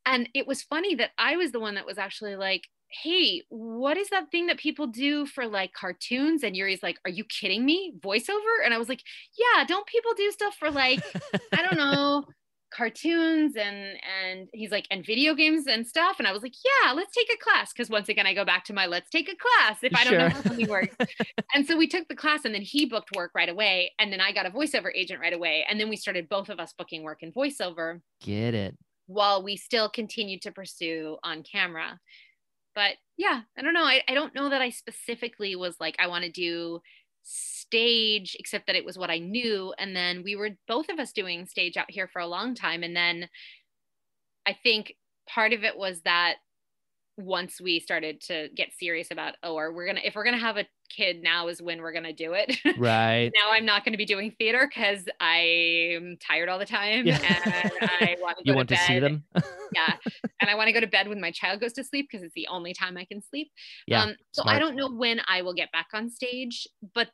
And 0.09 0.29
it 0.33 0.47
was 0.47 0.63
funny 0.63 0.95
that 0.95 1.11
I 1.19 1.37
was 1.37 1.53
the 1.53 1.61
one 1.61 1.75
that 1.75 1.85
was 1.85 1.99
actually 1.99 2.35
like, 2.35 2.63
hey, 2.91 3.43
what 3.51 3.99
is 3.99 4.09
that 4.09 4.31
thing 4.31 4.47
that 4.47 4.57
people 4.57 4.87
do 4.87 5.27
for 5.27 5.47
like 5.47 5.75
cartoons? 5.75 6.43
And 6.43 6.57
Yuri's 6.57 6.83
like, 6.83 6.97
are 7.05 7.11
you 7.11 7.25
kidding 7.25 7.67
me? 7.67 7.93
Voiceover? 8.01 8.65
And 8.65 8.73
I 8.73 8.79
was 8.79 8.89
like, 8.89 9.03
yeah, 9.39 9.65
don't 9.67 9.87
people 9.87 10.13
do 10.17 10.31
stuff 10.31 10.57
for 10.59 10.71
like, 10.71 11.05
I 11.53 11.63
don't 11.63 11.77
know, 11.77 12.25
cartoons 12.71 13.57
and 13.57 13.99
and 14.23 14.49
he's 14.55 14.71
like, 14.71 14.87
and 14.91 15.05
video 15.05 15.35
games 15.35 15.67
and 15.67 15.87
stuff. 15.87 16.17
And 16.19 16.27
I 16.27 16.33
was 16.33 16.43
like, 16.43 16.55
yeah, 16.65 16.93
let's 16.93 17.15
take 17.15 17.31
a 17.31 17.45
class. 17.45 17.75
Cause 17.75 17.91
once 17.91 18.09
again, 18.09 18.27
I 18.27 18.33
go 18.33 18.47
back 18.47 18.65
to 18.65 18.73
my 18.73 18.87
let's 18.87 19.11
take 19.11 19.29
a 19.29 19.37
class 19.37 19.79
if 19.83 19.95
I 19.95 20.05
don't 20.05 20.19
know 20.19 20.29
how 20.31 20.43
something 20.43 20.69
works. 20.69 20.97
and 21.55 21.67
so 21.67 21.77
we 21.77 21.87
took 21.87 22.09
the 22.09 22.17
class 22.17 22.47
and 22.47 22.55
then 22.55 22.63
he 22.63 22.87
booked 22.87 23.15
work 23.15 23.33
right 23.35 23.51
away. 23.51 23.93
And 23.99 24.11
then 24.11 24.23
I 24.23 24.33
got 24.33 24.47
a 24.47 24.51
voiceover 24.51 24.91
agent 24.95 25.21
right 25.21 25.35
away. 25.35 25.67
And 25.69 25.79
then 25.79 25.91
we 25.91 25.97
started 25.97 26.31
both 26.31 26.49
of 26.49 26.59
us 26.59 26.73
booking 26.73 27.03
work 27.03 27.23
in 27.23 27.33
voiceover 27.33 28.01
Get 28.23 28.55
it. 28.55 28.77
While 29.09 29.43
we 29.43 29.57
still 29.57 29.89
continued 29.89 30.43
to 30.43 30.53
pursue 30.53 31.17
on 31.25 31.43
camera. 31.43 31.99
But 32.75 32.93
yeah, 33.17 33.41
I 33.59 33.63
don't 33.63 33.75
know. 33.75 33.83
I, 33.83 34.03
I 34.07 34.15
don't 34.15 34.35
know 34.35 34.51
that 34.51 34.63
I 34.63 34.71
specifically 34.71 35.57
was 35.57 35.77
like, 35.81 35.97
I 35.99 36.07
want 36.07 36.25
to 36.25 36.31
do 36.31 36.81
stage, 37.23 38.37
except 38.39 38.67
that 38.67 38.77
it 38.77 38.85
was 38.85 38.97
what 38.97 39.11
I 39.11 39.19
knew. 39.19 39.75
And 39.79 39.97
then 39.97 40.23
we 40.23 40.37
were 40.37 40.51
both 40.69 40.89
of 40.91 40.99
us 40.99 41.13
doing 41.13 41.47
stage 41.47 41.77
out 41.77 41.91
here 41.91 42.07
for 42.07 42.21
a 42.21 42.27
long 42.27 42.55
time. 42.55 42.83
And 42.83 42.95
then 42.95 43.29
I 44.47 44.53
think 44.53 44.95
part 45.29 45.53
of 45.53 45.65
it 45.65 45.77
was 45.77 46.03
that 46.03 46.37
once 47.19 47.61
we 47.61 47.81
started 47.81 48.21
to 48.23 48.49
get 48.57 48.69
serious 48.79 49.11
about, 49.11 49.35
oh, 49.43 49.55
or 49.55 49.73
we're 49.73 49.87
gonna 49.87 50.01
if 50.05 50.15
we're 50.15 50.25
gonna 50.25 50.39
have 50.39 50.57
a 50.57 50.65
kid, 50.89 51.21
now 51.23 51.49
is 51.49 51.61
when 51.61 51.83
we're 51.83 51.93
gonna 51.93 52.13
do 52.13 52.33
it. 52.33 52.57
Right. 52.79 53.31
now 53.35 53.51
I'm 53.51 53.67
not 53.67 53.85
to 53.85 53.97
be 53.97 54.05
doing 54.07 54.31
theater 54.39 54.71
because 54.73 55.05
I'm 55.21 56.17
tired 56.21 56.49
all 56.49 56.59
the 56.61 56.65
time 56.65 57.05
Yeah. 57.07 57.17
and 57.17 57.73
I 57.91 58.17
want 58.21 58.39
to 58.39 58.45
go 58.45 58.51
you 58.53 58.55
want 58.55 58.69
to 58.71 58.77
to 58.77 58.83
see 58.83 58.99
them? 59.01 59.25
Yeah, 59.75 59.95
and 60.41 60.49
I 60.49 60.55
want 60.55 60.69
to 60.69 60.73
go 60.73 60.81
to 60.81 60.87
bed 60.87 61.09
when 61.09 61.21
my 61.21 61.31
child 61.31 61.61
goes 61.61 61.75
to 61.75 61.85
sleep 61.85 62.09
because 62.11 62.25
it's 62.25 62.33
the 62.35 62.47
only 62.49 62.73
time 62.73 62.97
I 62.97 63.05
can 63.05 63.21
sleep. 63.21 63.51
yeah. 63.87 64.05
um, 64.05 64.15
so 64.33 64.43
I 64.47 64.59
don't 64.59 64.77
know 64.77 64.89
when 64.91 65.21
I 65.29 65.43
will 65.43 65.53
get 65.55 65.71
back 65.73 65.89
on 65.93 66.09
stage, 66.09 66.67
but 66.95 67.09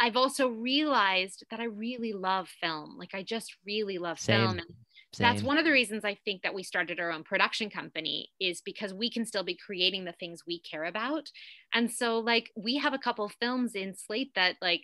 I've 0.00 0.16
also 0.16 0.48
realized 0.48 1.44
that 1.50 1.58
I 1.60 1.64
really 1.64 2.12
love 2.12 2.48
film. 2.60 2.96
Like 2.96 3.10
I 3.14 3.22
just 3.24 3.56
really 3.66 3.98
love 3.98 4.18
Same. 4.20 4.40
film. 4.40 4.58
And 4.60 4.66
that's 5.16 5.42
one 5.42 5.58
of 5.58 5.64
the 5.64 5.72
reasons 5.72 6.04
I 6.04 6.18
think 6.24 6.42
that 6.42 6.54
we 6.54 6.62
started 6.62 7.00
our 7.00 7.10
own 7.10 7.24
production 7.24 7.70
company 7.70 8.30
is 8.40 8.60
because 8.60 8.92
we 8.92 9.10
can 9.10 9.24
still 9.24 9.42
be 9.42 9.56
creating 9.56 10.04
the 10.04 10.12
things 10.12 10.42
we 10.46 10.60
care 10.60 10.84
about. 10.84 11.30
And 11.72 11.90
so 11.90 12.18
like 12.18 12.50
we 12.56 12.76
have 12.76 12.92
a 12.92 12.98
couple 12.98 13.28
films 13.40 13.74
in 13.74 13.94
slate 13.94 14.32
that 14.34 14.56
like 14.60 14.82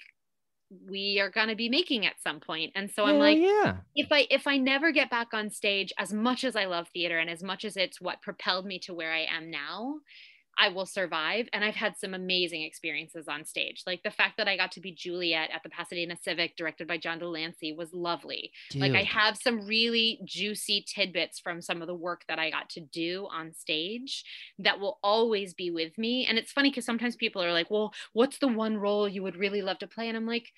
we 0.89 1.21
are 1.21 1.31
going 1.31 1.49
to 1.49 1.55
be 1.55 1.69
making 1.69 2.07
at 2.07 2.21
some 2.23 2.41
point. 2.41 2.73
And 2.75 2.91
so 2.91 3.05
I'm 3.05 3.19
like 3.19 3.39
yeah. 3.39 3.77
if 3.95 4.11
I 4.11 4.27
if 4.31 4.47
I 4.47 4.57
never 4.57 4.93
get 4.93 5.11
back 5.11 5.29
on 5.35 5.51
stage 5.51 5.93
as 5.99 6.13
much 6.13 6.43
as 6.43 6.57
I 6.57 6.65
love 6.65 6.89
theater 6.89 7.19
and 7.19 7.29
as 7.29 7.43
much 7.43 7.65
as 7.65 7.77
it's 7.77 8.01
what 8.01 8.23
propelled 8.23 8.65
me 8.65 8.79
to 8.81 8.95
where 8.95 9.13
I 9.13 9.27
am 9.31 9.51
now, 9.51 9.97
I 10.59 10.69
will 10.69 10.87
survive. 10.87 11.49
And 11.53 11.65
I've 11.65 11.75
had 11.75 11.97
some 11.97 12.15
amazing 12.15 12.63
experiences 12.63 13.29
on 13.29 13.45
stage. 13.45 13.83
Like 13.87 14.03
the 14.03 14.11
fact 14.11 14.37
that 14.37 14.49
I 14.49 14.57
got 14.57 14.73
to 14.73 14.81
be 14.81 14.93
Juliet 14.93 15.51
at 15.53 15.63
the 15.63 15.71
Pasadena 15.71 16.17
Civic, 16.23 16.57
directed 16.57 16.89
by 16.89 16.99
John 16.99 17.19
de 17.19 17.29
Lancie, 17.29 17.73
was 17.73 17.93
lovely. 17.93 18.53
Like 18.75 18.93
I 18.95 19.03
have 19.03 19.37
some 19.37 19.67
really 19.67 20.21
juicy 20.25 20.85
tidbits 20.87 21.41
from 21.41 21.61
some 21.61 21.81
of 21.81 21.89
the 21.89 21.95
work 21.95 22.23
that 22.29 22.39
I 22.39 22.51
got 22.51 22.71
to 22.71 22.81
do 22.81 23.29
on 23.33 23.53
stage 23.53 24.25
that 24.59 24.79
will 24.79 24.99
always 25.03 25.55
be 25.55 25.71
with 25.71 25.97
me. 25.99 26.27
And 26.27 26.39
it's 26.39 26.53
funny 26.53 26.71
because 26.71 26.85
sometimes 26.85 27.17
people 27.17 27.43
are 27.43 27.53
like, 27.53 27.71
well, 27.71 27.93
what's 28.13 28.39
the 28.39 28.49
one 28.49 28.77
role 28.77 29.09
you 29.09 29.23
would 29.23 29.37
really 29.37 29.63
love 29.63 29.79
to 29.79 29.87
play? 29.87 30.09
And 30.09 30.17
I'm 30.17 30.27
like, 30.27 30.53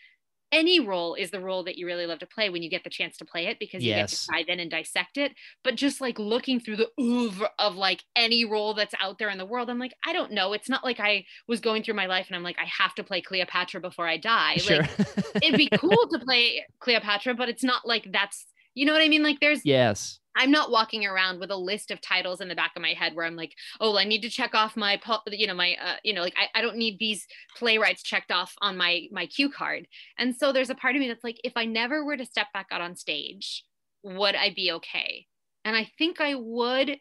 any 0.52 0.80
role 0.80 1.14
is 1.14 1.30
the 1.30 1.40
role 1.40 1.64
that 1.64 1.76
you 1.76 1.86
really 1.86 2.06
love 2.06 2.20
to 2.20 2.26
play 2.26 2.48
when 2.50 2.62
you 2.62 2.70
get 2.70 2.84
the 2.84 2.90
chance 2.90 3.16
to 3.18 3.24
play 3.24 3.46
it 3.46 3.58
because 3.58 3.82
you 3.82 3.90
Yes. 3.90 4.26
get 4.26 4.34
to 4.34 4.38
dive 4.44 4.48
in 4.52 4.60
and 4.60 4.70
dissect 4.70 5.16
it. 5.18 5.32
But 5.64 5.74
just 5.74 6.00
like 6.00 6.18
looking 6.18 6.60
through 6.60 6.76
the 6.76 6.90
oeuvre 7.00 7.48
of 7.58 7.74
like 7.76 8.02
any 8.14 8.44
role 8.44 8.74
that's 8.74 8.94
out 9.00 9.18
there 9.18 9.28
in 9.28 9.38
the 9.38 9.44
world, 9.46 9.68
I'm 9.68 9.78
like, 9.78 9.94
I 10.06 10.12
don't 10.12 10.32
know. 10.32 10.52
It's 10.52 10.68
not 10.68 10.84
like 10.84 11.00
I 11.00 11.24
was 11.48 11.60
going 11.60 11.82
through 11.82 11.94
my 11.94 12.06
life 12.06 12.26
and 12.28 12.36
I'm 12.36 12.42
like, 12.42 12.58
I 12.58 12.66
have 12.66 12.94
to 12.96 13.04
play 13.04 13.20
Cleopatra 13.20 13.80
before 13.80 14.06
I 14.06 14.16
die. 14.16 14.56
sure. 14.58 14.82
Like 14.82 15.42
it'd 15.42 15.56
be 15.58 15.68
cool 15.76 16.08
to 16.12 16.18
play 16.20 16.64
Cleopatra, 16.80 17.34
but 17.34 17.48
it's 17.48 17.64
not 17.64 17.86
like 17.86 18.08
that's 18.12 18.46
you 18.74 18.84
know 18.84 18.92
what 18.92 19.02
I 19.02 19.08
mean? 19.08 19.22
Like 19.22 19.40
there's 19.40 19.64
yes. 19.64 20.20
I'm 20.36 20.50
not 20.50 20.70
walking 20.70 21.06
around 21.06 21.40
with 21.40 21.50
a 21.50 21.56
list 21.56 21.90
of 21.90 22.00
titles 22.00 22.40
in 22.40 22.48
the 22.48 22.54
back 22.54 22.72
of 22.76 22.82
my 22.82 22.92
head 22.92 23.14
where 23.14 23.24
I'm 23.24 23.36
like, 23.36 23.54
oh, 23.80 23.96
I 23.96 24.04
need 24.04 24.22
to 24.22 24.30
check 24.30 24.54
off 24.54 24.76
my, 24.76 25.00
you 25.28 25.46
know, 25.46 25.54
my, 25.54 25.76
uh, 25.82 25.96
you 26.04 26.12
know, 26.12 26.22
like 26.22 26.36
I, 26.36 26.58
I 26.58 26.62
don't 26.62 26.76
need 26.76 26.98
these 26.98 27.26
playwrights 27.56 28.02
checked 28.02 28.30
off 28.30 28.54
on 28.60 28.76
my 28.76 29.06
my 29.10 29.26
cue 29.26 29.50
card. 29.50 29.88
And 30.18 30.36
so 30.36 30.52
there's 30.52 30.70
a 30.70 30.74
part 30.74 30.94
of 30.94 31.00
me 31.00 31.08
that's 31.08 31.24
like, 31.24 31.40
if 31.42 31.54
I 31.56 31.64
never 31.64 32.04
were 32.04 32.16
to 32.16 32.26
step 32.26 32.48
back 32.52 32.66
out 32.70 32.80
on 32.80 32.94
stage, 32.96 33.64
would 34.02 34.34
I 34.34 34.52
be 34.54 34.72
okay? 34.72 35.26
And 35.64 35.74
I 35.76 35.90
think 35.98 36.20
I 36.20 36.34
would 36.34 36.98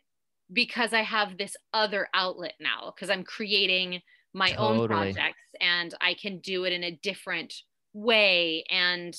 because 0.52 0.94
I 0.94 1.02
have 1.02 1.38
this 1.38 1.56
other 1.74 2.08
outlet 2.14 2.54
now 2.60 2.94
because 2.96 3.10
I'm 3.10 3.24
creating 3.24 4.02
my 4.34 4.54
own 4.56 4.88
projects 4.88 5.40
and 5.62 5.94
I 6.02 6.14
can 6.14 6.40
do 6.40 6.66
it 6.66 6.74
in 6.74 6.84
a 6.84 7.00
different 7.02 7.54
way 7.94 8.66
and 8.70 9.16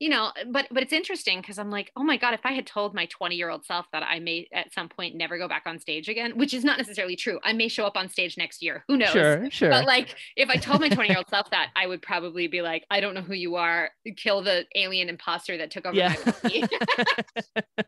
you 0.00 0.08
know 0.08 0.30
but 0.50 0.66
but 0.70 0.82
it's 0.82 0.92
interesting 0.92 1.40
because 1.40 1.58
i'm 1.58 1.70
like 1.70 1.90
oh 1.96 2.02
my 2.04 2.16
god 2.16 2.32
if 2.34 2.40
i 2.44 2.52
had 2.52 2.66
told 2.66 2.94
my 2.94 3.06
20 3.06 3.34
year 3.34 3.50
old 3.50 3.64
self 3.64 3.86
that 3.92 4.02
i 4.02 4.18
may 4.20 4.46
at 4.52 4.72
some 4.72 4.88
point 4.88 5.16
never 5.16 5.38
go 5.38 5.48
back 5.48 5.62
on 5.66 5.78
stage 5.78 6.08
again 6.08 6.36
which 6.38 6.54
is 6.54 6.64
not 6.64 6.78
necessarily 6.78 7.16
true 7.16 7.38
i 7.42 7.52
may 7.52 7.66
show 7.68 7.84
up 7.84 7.96
on 7.96 8.08
stage 8.08 8.36
next 8.36 8.62
year 8.62 8.84
who 8.88 8.96
knows 8.96 9.10
Sure. 9.10 9.50
Sure. 9.50 9.70
but 9.70 9.86
like 9.86 10.14
if 10.36 10.48
i 10.50 10.56
told 10.56 10.80
my 10.80 10.88
20 10.88 11.08
year 11.08 11.18
old 11.18 11.28
self 11.28 11.50
that 11.50 11.70
i 11.74 11.86
would 11.86 12.00
probably 12.02 12.46
be 12.46 12.62
like 12.62 12.84
i 12.90 13.00
don't 13.00 13.14
know 13.14 13.22
who 13.22 13.34
you 13.34 13.56
are 13.56 13.90
kill 14.16 14.42
the 14.42 14.64
alien 14.76 15.08
imposter 15.08 15.56
that 15.56 15.70
took 15.70 15.84
over 15.86 15.96
Yeah. 15.96 16.14
my 16.44 16.68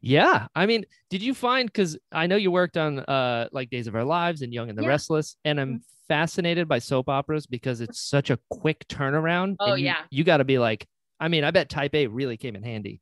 yeah. 0.00 0.48
I 0.54 0.66
mean, 0.66 0.84
did 1.10 1.22
you 1.22 1.34
find 1.34 1.68
because 1.68 1.96
I 2.10 2.26
know 2.26 2.36
you 2.36 2.50
worked 2.50 2.76
on 2.76 2.98
uh 3.00 3.48
like 3.52 3.70
Days 3.70 3.86
of 3.86 3.94
Our 3.94 4.04
Lives 4.04 4.42
and 4.42 4.52
Young 4.52 4.68
and 4.68 4.76
the 4.78 4.82
Yeah. 4.82 4.88
Restless, 4.88 5.36
and 5.44 5.60
I'm 5.60 5.84
fascinated 6.08 6.68
by 6.68 6.78
soap 6.80 7.08
operas 7.08 7.46
because 7.46 7.80
it's 7.80 8.00
such 8.00 8.30
a 8.30 8.38
quick 8.50 8.84
turnaround. 8.88 9.56
Oh, 9.60 9.74
you, 9.74 9.86
yeah. 9.86 9.98
You 10.10 10.24
got 10.24 10.38
to 10.38 10.44
be 10.44 10.58
like, 10.58 10.86
I 11.24 11.28
mean, 11.28 11.42
I 11.42 11.50
bet 11.50 11.70
Type 11.70 11.94
A 11.94 12.06
really 12.06 12.36
came 12.36 12.54
in 12.54 12.62
handy. 12.62 13.00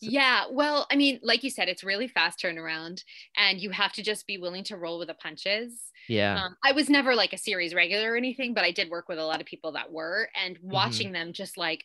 Yeah, 0.00 0.44
well, 0.50 0.86
I 0.90 0.96
mean, 0.96 1.20
like 1.22 1.44
you 1.44 1.50
said, 1.50 1.68
it's 1.68 1.84
really 1.84 2.08
fast 2.08 2.40
turnaround, 2.40 3.02
and 3.36 3.60
you 3.60 3.70
have 3.70 3.92
to 3.92 4.02
just 4.02 4.26
be 4.26 4.38
willing 4.38 4.64
to 4.64 4.78
roll 4.78 4.98
with 4.98 5.08
the 5.08 5.14
punches. 5.14 5.92
Yeah. 6.08 6.42
Um, 6.42 6.56
I 6.64 6.72
was 6.72 6.88
never 6.88 7.14
like 7.14 7.34
a 7.34 7.38
series 7.38 7.74
regular 7.74 8.12
or 8.12 8.16
anything, 8.16 8.54
but 8.54 8.64
I 8.64 8.70
did 8.70 8.88
work 8.88 9.06
with 9.08 9.18
a 9.18 9.24
lot 9.26 9.40
of 9.42 9.46
people 9.46 9.72
that 9.72 9.92
were, 9.92 10.30
and 10.42 10.56
Mm-hmm. 10.56 10.70
watching 10.70 11.12
them 11.12 11.34
just 11.34 11.58
like 11.58 11.84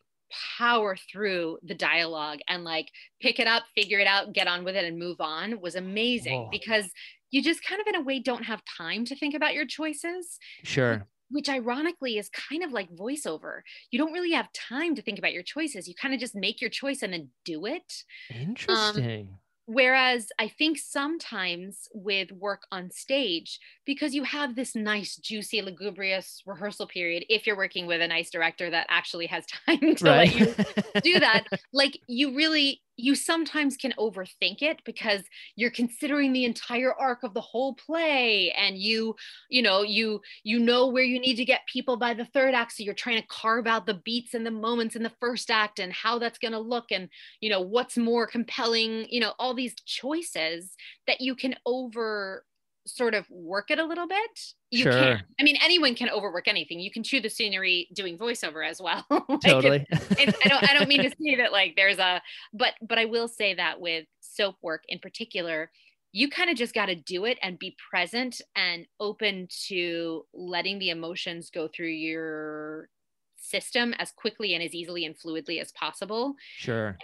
power 0.58 0.96
through 1.12 1.58
the 1.63 1.76
dialogue 1.76 2.39
and 2.48 2.63
like 2.63 2.89
pick 3.22 3.39
it 3.39 3.48
up, 3.48 3.63
figure 3.76 4.00
it 4.00 4.08
out, 4.08 4.32
get 4.34 4.48
on 4.48 4.63
with 4.63 4.76
it, 4.78 4.86
and 4.86 4.98
move 4.98 5.19
on 5.19 5.60
was 5.60 5.76
amazing 5.76 6.43
Whoa. 6.43 6.50
because 6.50 6.89
you 7.30 7.41
just 7.43 7.63
kind 7.63 7.82
of, 7.82 7.88
in 7.88 7.96
a 7.96 8.02
way, 8.02 8.19
don't 8.19 8.43
have 8.43 8.62
time 8.78 9.06
to 9.06 9.15
think 9.15 9.34
about 9.36 9.54
your 9.54 9.65
choices 9.65 10.39
sure. 10.63 11.08
Which 11.34 11.50
ironically 11.50 12.17
is 12.17 12.30
kind 12.30 12.63
of 12.63 12.72
like 12.72 12.89
voiceover. 12.96 13.62
You 13.91 14.00
don't 14.00 14.13
really 14.13 14.32
have 14.32 14.54
time 14.54 14.96
to 14.96 15.02
think 15.02 15.19
about 15.19 15.34
your 15.34 15.43
choices. 15.43 15.88
You 15.88 15.96
kind 15.96 16.13
of 16.13 16.19
just 16.19 16.36
make 16.36 16.62
your 16.62 16.69
choice 16.69 17.02
and 17.02 17.12
then 17.12 17.30
do 17.43 17.65
it. 17.65 18.04
Um, 18.34 18.41
Interesting. 18.41 19.39
Whereas 19.65 20.28
I 20.39 20.50
think 20.50 20.78
sometimes 20.78 21.88
with 21.93 22.34
work 22.34 22.63
on 22.72 22.91
stage, 22.91 23.60
because 23.86 24.13
you 24.13 24.24
have 24.26 24.56
this 24.56 24.76
nice, 24.76 25.15
juicy, 25.15 25.62
lugubrious 25.62 26.43
rehearsal 26.46 26.86
period, 26.86 27.24
if 27.30 27.48
you're 27.48 27.56
working 27.56 27.88
with 27.88 28.02
a 28.02 28.08
nice 28.08 28.30
director 28.30 28.69
that 28.69 28.88
actually 28.89 29.28
has 29.28 29.46
time 29.65 29.96
to 29.96 30.04
let 30.04 30.36
you 30.36 30.54
do 31.02 31.19
that, 31.19 31.46
like 31.74 31.98
you 32.08 32.36
really, 32.36 32.82
you 32.96 33.16
sometimes 33.16 33.78
can 33.78 33.94
overthink 33.98 34.62
it 34.62 34.80
because 34.86 35.22
you're 35.56 35.72
considering 35.72 36.32
the 36.32 36.46
entire 36.46 36.94
arc 36.94 37.24
of 37.24 37.34
the 37.34 37.42
whole 37.42 37.74
play 37.74 38.52
and 38.52 38.78
you 38.78 39.16
you 39.50 39.62
know 39.62 39.82
you 39.82 40.22
you 40.44 40.60
know 40.60 40.88
where 40.88 41.04
you 41.04 41.20
need 41.20 41.36
to 41.36 41.46
get 41.46 41.62
people 41.72 41.98
by 41.98 42.14
the 42.14 42.26
third 42.26 42.54
act. 42.54 42.74
So 42.74 42.84
you're 42.84 42.94
trying 42.94 43.22
to 43.22 43.28
carve 43.28 43.68
out 43.68 43.86
the 43.86 43.96
beats 44.06 44.34
and 44.34 44.46
the 44.46 44.52
moments 44.52 44.96
in 44.96 45.04
the 45.04 45.12
first 45.20 45.50
act 45.50 45.80
and 45.80 45.92
how 45.92 46.20
that's 46.20 46.40
going 46.40 46.52
to 46.52 46.60
look 46.60 46.92
and 46.92 47.10
you 47.42 47.50
know 47.50 47.62
what's 47.62 47.98
more 47.98 48.28
compelling 48.28 49.06
you 49.10 49.20
know 49.20 49.34
all 49.40 49.54
these 49.54 49.76
choices 49.86 50.76
that 51.08 51.22
you 51.22 51.36
can 51.36 51.56
over 51.66 52.46
sort 52.86 53.13
of 53.13 53.26
work 53.30 53.72
it 53.72 53.80
a 53.80 53.84
little 53.84 54.08
bit 54.08 54.39
you 54.72 54.84
Sure. 54.84 54.91
can 54.91 55.24
i 55.39 55.43
mean 55.43 55.56
anyone 55.63 55.96
can 55.96 56.10
overwork 56.10 56.48
anything 56.48 56.80
you 56.80 56.91
can 56.91 57.04
chew 57.04 57.22
the 57.22 57.30
scenery 57.30 57.88
doing 57.93 58.17
voiceover 58.17 58.67
as 58.67 58.82
well 58.82 59.06
Like, 59.10 59.22
it's- 59.30 59.52
totally. 59.54 59.86
it's, 59.91 60.38
I 60.43 60.50
don't 60.50 60.69
I 60.69 60.74
don't 60.74 60.89
mean 60.89 61.04
to 61.04 61.10
say 61.22 61.36
that 61.38 61.52
like 61.52 61.76
there's 61.78 62.00
a 62.00 62.22
but 62.54 62.74
but 62.82 62.98
I 63.00 63.06
will 63.06 63.28
say 63.28 63.54
that 63.54 63.80
with 63.80 64.06
soap 64.19 64.56
work 64.62 64.84
in 64.89 65.00
particular, 65.00 65.72
you 66.12 66.30
kind 66.30 66.50
of 66.50 66.56
just 66.58 66.74
got 66.74 66.88
to 66.88 66.96
do 66.96 67.26
it 67.26 67.38
and 67.41 67.58
be 67.58 67.76
present 67.89 68.41
and 68.56 68.86
open 69.00 69.48
to 69.67 70.26
letting 70.34 70.78
the 70.80 70.89
emotions 70.89 71.50
go 71.50 71.67
through 71.67 71.88
your 71.88 72.89
system 73.38 73.93
as 73.98 74.12
quickly 74.12 74.54
and 74.54 74.63
as 74.63 74.74
easily 74.74 75.06
and 75.06 75.15
fluidly 75.17 75.60
as 75.62 75.72
possible. 75.72 76.36
sure. 76.58 76.98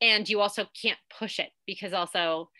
And 0.00 0.28
you 0.28 0.40
also 0.40 0.66
can't 0.80 0.98
push 1.16 1.38
it 1.38 1.50
because 1.66 1.92
also, 1.92 2.50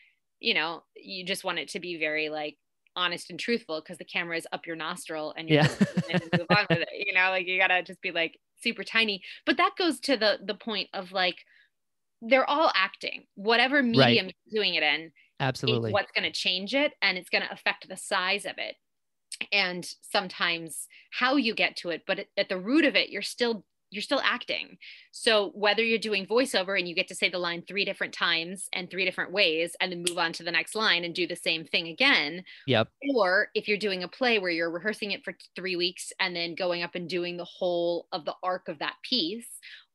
you 0.42 0.54
know, 0.54 0.84
you 0.96 1.24
just 1.24 1.44
want 1.44 1.58
it 1.58 1.68
to 1.70 1.80
be 1.80 1.98
very 1.98 2.28
like 2.28 2.58
honest 2.96 3.30
and 3.30 3.40
truthful 3.40 3.80
because 3.80 3.98
the 3.98 4.04
camera 4.04 4.36
is 4.36 4.46
up 4.52 4.66
your 4.66 4.76
nostril 4.76 5.32
and 5.36 5.48
you're 5.48 5.58
Yeah. 5.58 5.68
move 6.38 6.46
on 6.54 6.66
with 6.70 6.80
it. 6.82 7.06
You 7.06 7.14
know, 7.14 7.30
like 7.30 7.46
you 7.46 7.58
gotta 7.58 7.82
just 7.82 8.02
be 8.02 8.12
like 8.12 8.38
super 8.56 8.84
tiny. 8.84 9.22
But 9.46 9.56
that 9.58 9.72
goes 9.78 10.00
to 10.00 10.16
the 10.16 10.40
the 10.44 10.54
point 10.54 10.90
of 10.94 11.12
like 11.12 11.36
they're 12.20 12.48
all 12.48 12.72
acting. 12.74 13.26
Whatever 13.34 13.82
medium 13.82 14.26
you're 14.26 14.62
doing 14.62 14.74
it 14.74 14.82
in 14.82 15.12
Absolutely. 15.40 15.90
is 15.90 15.90
what's 15.92 16.12
going 16.12 16.24
to 16.24 16.32
change 16.32 16.74
it 16.74 16.94
and 17.02 17.18
it's 17.18 17.30
going 17.30 17.42
to 17.42 17.52
affect 17.52 17.88
the 17.88 17.96
size 17.96 18.46
of 18.46 18.58
it 18.58 18.76
and 19.52 19.84
sometimes 20.02 20.88
how 21.12 21.36
you 21.36 21.54
get 21.54 21.76
to 21.76 21.90
it 21.90 22.02
but 22.06 22.26
at 22.36 22.48
the 22.48 22.58
root 22.58 22.84
of 22.84 22.96
it 22.96 23.10
you're 23.10 23.22
still 23.22 23.64
you're 23.92 24.02
still 24.02 24.22
acting. 24.24 24.78
So 25.10 25.50
whether 25.54 25.84
you're 25.84 25.98
doing 25.98 26.26
voiceover 26.26 26.78
and 26.78 26.88
you 26.88 26.94
get 26.94 27.08
to 27.08 27.14
say 27.14 27.28
the 27.28 27.38
line 27.38 27.62
three 27.62 27.84
different 27.84 28.14
times 28.14 28.68
and 28.72 28.90
three 28.90 29.04
different 29.04 29.32
ways 29.32 29.76
and 29.80 29.92
then 29.92 30.04
move 30.08 30.16
on 30.16 30.32
to 30.32 30.42
the 30.42 30.50
next 30.50 30.74
line 30.74 31.04
and 31.04 31.14
do 31.14 31.26
the 31.26 31.36
same 31.36 31.64
thing 31.64 31.88
again. 31.88 32.42
Yep. 32.66 32.88
or 33.14 33.48
if 33.54 33.68
you're 33.68 33.76
doing 33.76 34.02
a 34.02 34.08
play 34.08 34.38
where 34.38 34.50
you're 34.50 34.70
rehearsing 34.70 35.12
it 35.12 35.22
for 35.24 35.34
three 35.54 35.76
weeks 35.76 36.10
and 36.18 36.34
then 36.34 36.54
going 36.54 36.82
up 36.82 36.94
and 36.94 37.08
doing 37.08 37.36
the 37.36 37.44
whole 37.44 38.06
of 38.12 38.24
the 38.24 38.34
arc 38.42 38.68
of 38.68 38.78
that 38.78 38.94
piece. 39.08 39.46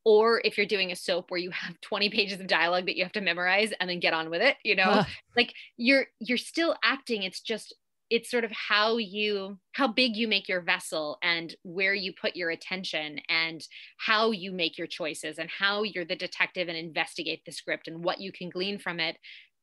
Or 0.05 0.41
if 0.45 0.55
you're 0.55 0.65
doing 0.67 0.91
a 0.91 0.95
soap 0.95 1.31
where 1.31 1.39
you 1.39 1.49
have 1.49 1.75
20 1.81 2.09
pages 2.11 2.39
of 2.39 2.47
dialogue 2.47 2.85
that 2.85 2.95
you 2.95 3.03
have 3.03 3.11
to 3.13 3.21
memorize 3.21 3.73
and 3.79 3.89
then 3.89 3.99
get 3.99 4.13
on 4.13 4.29
with 4.29 4.41
it 4.41 4.57
you 4.63 4.75
know? 4.75 5.03
Like 5.35 5.53
you're 5.77 6.07
you're 6.19 6.37
still 6.37 6.75
acting. 6.83 7.23
It's 7.23 7.41
just 7.41 7.75
it's 8.09 8.31
sort 8.31 8.43
of 8.43 8.51
how 8.51 8.97
you 8.97 9.57
how 9.73 9.87
big 9.87 10.15
you 10.15 10.27
make 10.27 10.47
your 10.47 10.61
vessel 10.61 11.17
and 11.21 11.55
where 11.63 11.93
you 11.93 12.13
put 12.13 12.35
your 12.35 12.49
attention 12.49 13.19
and 13.29 13.67
how 13.97 14.31
you 14.31 14.51
make 14.51 14.77
your 14.77 14.87
choices 14.87 15.37
and 15.37 15.49
how 15.49 15.83
you're 15.83 16.05
the 16.05 16.15
detective 16.15 16.67
and 16.67 16.77
investigate 16.77 17.41
the 17.45 17.51
script 17.51 17.87
and 17.87 18.03
what 18.03 18.19
you 18.21 18.31
can 18.31 18.49
glean 18.49 18.79
from 18.79 18.99
it. 18.99 19.17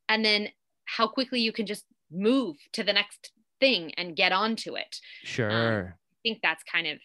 And 0.08 0.24
then 0.24 0.48
how 0.84 1.06
quickly 1.08 1.40
you 1.40 1.52
can 1.52 1.66
just 1.66 1.84
move 2.10 2.56
to 2.72 2.84
the 2.84 2.92
next 2.92 3.32
thing 3.60 3.92
and 3.96 4.16
get 4.16 4.32
onto 4.32 4.76
it. 4.76 4.96
Um, 5.22 5.28
sure. 5.28 5.96
i 6.12 6.16
think 6.22 6.40
that's 6.42 6.62
kind 6.64 6.86
of 6.86 6.98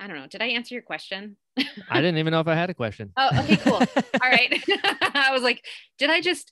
i 0.00 0.06
don't 0.06 0.16
know. 0.16 0.26
Did 0.26 0.42
i 0.42 0.46
answer 0.46 0.74
your 0.74 0.82
question? 0.82 1.36
I 1.90 2.00
didn't 2.00 2.16
even 2.16 2.30
know 2.30 2.40
if 2.40 2.48
I 2.48 2.54
had 2.54 2.70
a 2.70 2.74
question. 2.74 3.12
oh 3.16 3.30
okay 3.40 3.56
cool. 3.56 3.74
All 4.22 4.30
right. 4.30 4.62
I 5.14 5.30
was 5.32 5.42
like 5.42 5.64
did 5.98 6.08
i 6.08 6.20
just 6.20 6.50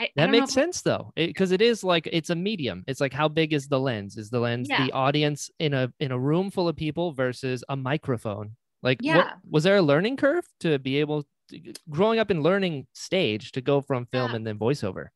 I, 0.00 0.04
I 0.04 0.08
That 0.16 0.26
don't 0.26 0.30
makes 0.32 0.52
sense 0.52 0.80
though, 0.82 1.12
because 1.14 1.52
it 1.52 1.60
is 1.60 1.84
like 1.84 2.08
it's 2.10 2.30
a 2.30 2.34
medium. 2.34 2.82
It's 2.88 3.00
like 3.00 3.12
how 3.12 3.28
big 3.28 3.52
is 3.52 3.68
the 3.68 3.78
lens? 3.78 4.16
Is 4.16 4.30
the 4.30 4.40
lens 4.40 4.68
Yeah. 4.68 4.86
the 4.86 4.92
audience 4.92 5.50
in 5.58 5.74
a 5.74 5.92
in 6.00 6.10
a 6.10 6.18
room 6.18 6.50
full 6.50 6.68
of 6.68 6.76
people 6.76 7.12
versus 7.12 7.62
a 7.68 7.76
microphone? 7.76 8.56
Like, 8.82 8.98
what, 9.02 9.04
Yeah. 9.04 9.32
was 9.48 9.62
there 9.64 9.76
a 9.76 9.82
learning 9.82 10.16
curve 10.16 10.46
to 10.60 10.78
be 10.78 10.96
able 11.00 11.24
to, 11.50 11.74
growing 11.90 12.18
up 12.18 12.30
and 12.30 12.42
learning 12.42 12.86
stage 12.94 13.52
to 13.52 13.60
go 13.60 13.82
from 13.82 14.06
film 14.06 14.30
Yeah. 14.30 14.36
and 14.36 14.46
then 14.46 14.58
voiceover? 14.58 15.08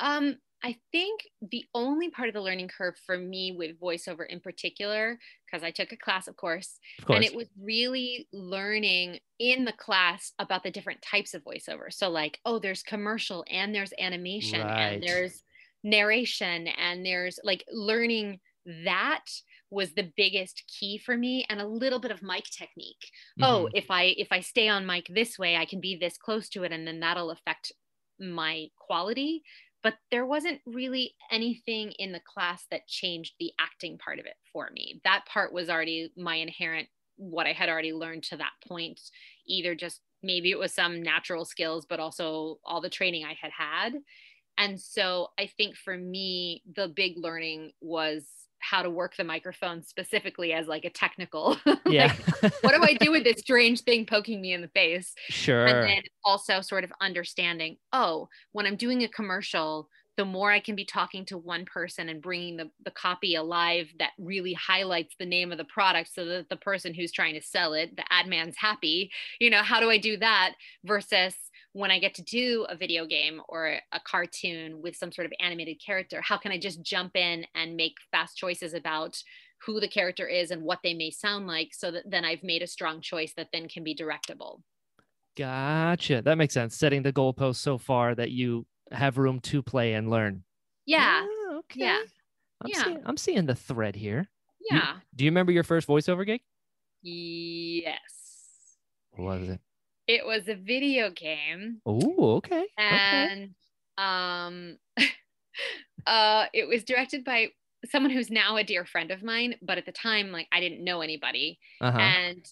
Um, 0.00 0.36
I 0.64 0.78
think 0.92 1.28
the 1.42 1.66
only 1.74 2.08
part 2.10 2.28
of 2.28 2.34
the 2.34 2.40
learning 2.40 2.68
curve 2.68 2.96
for 2.96 3.18
me 3.18 3.52
with 3.52 3.78
voiceover 3.78 4.26
in 4.26 4.40
particular, 4.40 5.18
because 5.46 5.62
I 5.62 5.70
took 5.70 5.92
a 5.92 5.96
class, 5.96 6.26
of 6.26 6.36
course, 6.36 6.80
Of 6.98 7.04
course, 7.04 7.16
and 7.16 7.22
it 7.22 7.34
was 7.34 7.48
really 7.60 8.28
learning 8.32 9.20
in 9.38 9.66
the 9.66 9.74
class 9.74 10.32
about 10.38 10.62
the 10.62 10.70
different 10.70 11.02
types 11.02 11.34
of 11.34 11.44
voiceover. 11.44 11.92
So, 11.92 12.08
like, 12.10 12.40
oh, 12.46 12.58
there's 12.58 12.82
commercial 12.82 13.44
and 13.50 13.74
there's 13.74 13.92
animation 13.98 14.70
Right. 14.70 14.70
and 14.70 15.02
there's 15.02 15.42
narration 15.82 16.66
and 16.68 17.04
there's 17.04 17.38
like 17.44 17.62
learning 17.70 18.40
that 18.64 19.26
was 19.70 19.92
the 19.94 20.12
biggest 20.16 20.64
key 20.66 20.96
for 20.96 21.16
me 21.16 21.44
and 21.50 21.60
a 21.60 21.66
little 21.66 21.98
bit 21.98 22.10
of 22.10 22.22
mic 22.22 22.44
technique 22.44 23.10
oh 23.42 23.68
Mhm. 23.68 23.74
if 23.74 23.90
i 23.90 24.04
if 24.16 24.28
i 24.30 24.40
stay 24.40 24.68
on 24.68 24.86
mic 24.86 25.06
this 25.10 25.38
way 25.38 25.56
i 25.56 25.66
can 25.66 25.80
be 25.80 25.94
this 25.96 26.16
close 26.16 26.48
to 26.48 26.64
it 26.64 26.72
and 26.72 26.86
then 26.86 27.00
that'll 27.00 27.30
affect 27.30 27.72
my 28.18 28.68
quality 28.78 29.42
but 29.84 29.94
there 30.10 30.26
wasn't 30.26 30.60
really 30.66 31.14
anything 31.30 31.92
in 32.00 32.10
the 32.10 32.20
class 32.20 32.66
that 32.72 32.88
changed 32.88 33.34
the 33.38 33.52
acting 33.60 33.96
part 33.98 34.18
of 34.18 34.26
it 34.26 34.34
for 34.52 34.70
me 34.74 35.00
that 35.04 35.24
part 35.26 35.52
was 35.52 35.70
already 35.70 36.10
my 36.16 36.34
inherent 36.34 36.88
what 37.16 37.46
I 37.46 37.52
had 37.52 37.68
already 37.68 37.92
learned 37.92 38.24
to 38.24 38.36
that 38.36 38.52
point, 38.66 39.00
either 39.46 39.74
just 39.74 40.00
maybe 40.22 40.50
it 40.50 40.58
was 40.58 40.72
some 40.72 41.02
natural 41.02 41.44
skills, 41.44 41.86
but 41.88 42.00
also 42.00 42.58
all 42.64 42.80
the 42.80 42.90
training 42.90 43.24
I 43.24 43.36
had 43.40 43.52
had. 43.52 43.94
And 44.56 44.80
so 44.80 45.28
I 45.38 45.46
think 45.46 45.76
for 45.76 45.96
me, 45.96 46.62
the 46.74 46.88
big 46.88 47.14
learning 47.16 47.72
was 47.80 48.26
how 48.68 48.82
to 48.82 48.90
work 48.90 49.16
the 49.16 49.24
microphone 49.24 49.82
specifically 49.82 50.52
as 50.52 50.66
like 50.66 50.84
a 50.84 50.90
technical. 50.90 51.56
Yeah. 51.86 52.14
like, 52.42 52.54
what 52.62 52.74
do 52.74 52.82
I 52.82 52.94
do 52.94 53.10
with 53.10 53.24
this 53.24 53.40
strange 53.40 53.82
thing 53.82 54.06
poking 54.06 54.40
me 54.40 54.54
in 54.54 54.62
the 54.62 54.68
face? 54.68 55.14
sure. 55.28 55.66
And 55.66 55.88
then 55.88 56.02
also 56.24 56.60
sort 56.62 56.82
of 56.82 56.90
understanding, 57.00 57.76
oh, 57.92 58.28
when 58.52 58.64
I'm 58.64 58.76
doing 58.76 59.02
a 59.02 59.08
commercial, 59.08 59.90
the 60.16 60.24
more 60.24 60.50
I 60.50 60.60
can 60.60 60.74
be 60.76 60.84
talking 60.84 61.24
to 61.26 61.36
one 61.36 61.66
person 61.66 62.08
and 62.08 62.22
bringing 62.22 62.56
the, 62.56 62.70
the 62.84 62.90
copy 62.90 63.34
alive 63.34 63.88
that 63.98 64.12
really 64.18 64.54
highlights 64.54 65.14
the 65.18 65.26
name 65.26 65.52
of 65.52 65.58
the 65.58 65.64
product 65.64 66.14
so 66.14 66.24
that 66.24 66.48
the 66.48 66.56
person 66.56 66.94
who's 66.94 67.12
trying 67.12 67.34
to 67.34 67.42
sell 67.42 67.74
it, 67.74 67.96
the 67.96 68.04
ad 68.10 68.26
man's 68.26 68.56
happy. 68.56 69.10
You 69.40 69.50
know, 69.50 69.62
how 69.62 69.80
do 69.80 69.90
I 69.90 69.98
do 69.98 70.16
that 70.18 70.54
versus 70.84 71.34
when 71.74 71.90
I 71.90 71.98
get 71.98 72.14
to 72.14 72.22
do 72.22 72.64
a 72.68 72.76
video 72.76 73.04
game 73.04 73.40
or 73.48 73.78
a 73.92 74.00
cartoon 74.06 74.80
with 74.80 74.96
some 74.96 75.12
sort 75.12 75.26
of 75.26 75.32
animated 75.40 75.80
character? 75.84 76.20
How 76.22 76.38
can 76.38 76.50
I 76.52 76.58
just 76.58 76.82
jump 76.82 77.14
in 77.16 77.44
and 77.54 77.76
make 77.76 77.94
fast 78.10 78.36
choices 78.38 78.74
about 78.74 79.22
who 79.66 79.80
the 79.80 79.88
character 79.88 80.26
is 80.26 80.50
and 80.50 80.62
what 80.62 80.78
they 80.82 80.94
may 80.94 81.10
sound 81.10 81.46
like 81.46 81.74
so 81.74 81.90
that 81.90 82.04
then 82.10 82.24
I've 82.24 82.42
made 82.42 82.62
a 82.62 82.66
strong 82.66 83.00
choice 83.00 83.32
that 83.36 83.48
then 83.52 83.68
can 83.68 83.82
be 83.84 83.94
directable? 83.94 84.62
Gotcha. 85.36 86.22
That 86.22 86.38
makes 86.38 86.54
sense. 86.54 86.76
Setting 86.76 87.02
the 87.02 87.12
goalpost 87.12 87.56
so 87.56 87.76
far 87.76 88.14
that 88.14 88.30
you 88.30 88.66
have 88.92 89.18
room 89.18 89.40
to 89.40 89.62
play 89.62 89.94
and 89.94 90.08
learn. 90.10 90.44
Yeah. 90.86 91.26
Ah, 91.26 91.54
okay. 91.58 91.80
Yeah. 91.80 92.02
I'm 92.62 92.70
Yeah. 92.72 92.84
seeing 92.84 93.02
I'm 93.04 93.16
seeing 93.16 93.46
the 93.46 93.54
thread 93.56 93.96
here. 93.96 94.28
You- 94.60 94.76
Yeah. 94.76 95.00
Do 95.14 95.24
you 95.24 95.30
remember 95.30 95.50
your 95.50 95.64
first 95.64 95.88
voiceover 95.88 96.24
gig? 96.24 96.40
Yes. 97.02 98.76
What 99.12 99.40
was 99.40 99.48
it? 99.48 99.60
It 100.06 100.24
was 100.26 100.48
a 100.48 100.54
video 100.54 101.10
game 101.10 101.80
Oh, 101.86 102.36
okay. 102.36 102.58
okay. 102.58 102.66
and 102.78 103.54
um 103.96 104.76
uh 106.06 106.46
it 106.52 106.68
was 106.68 106.84
directed 106.84 107.24
by 107.24 107.48
someone 107.90 108.10
who's 108.10 108.30
now 108.30 108.56
a 108.56 108.64
dear 108.64 108.84
friend 108.86 109.10
of 109.10 109.22
mine, 109.22 109.54
but 109.62 109.76
at 109.78 109.84
the 109.86 109.92
time 109.92 110.32
like 110.32 110.48
I 110.52 110.60
didn't 110.60 110.82
know 110.82 111.00
anybody 111.02 111.58
Uh-huh. 111.80 111.98
and 111.98 112.44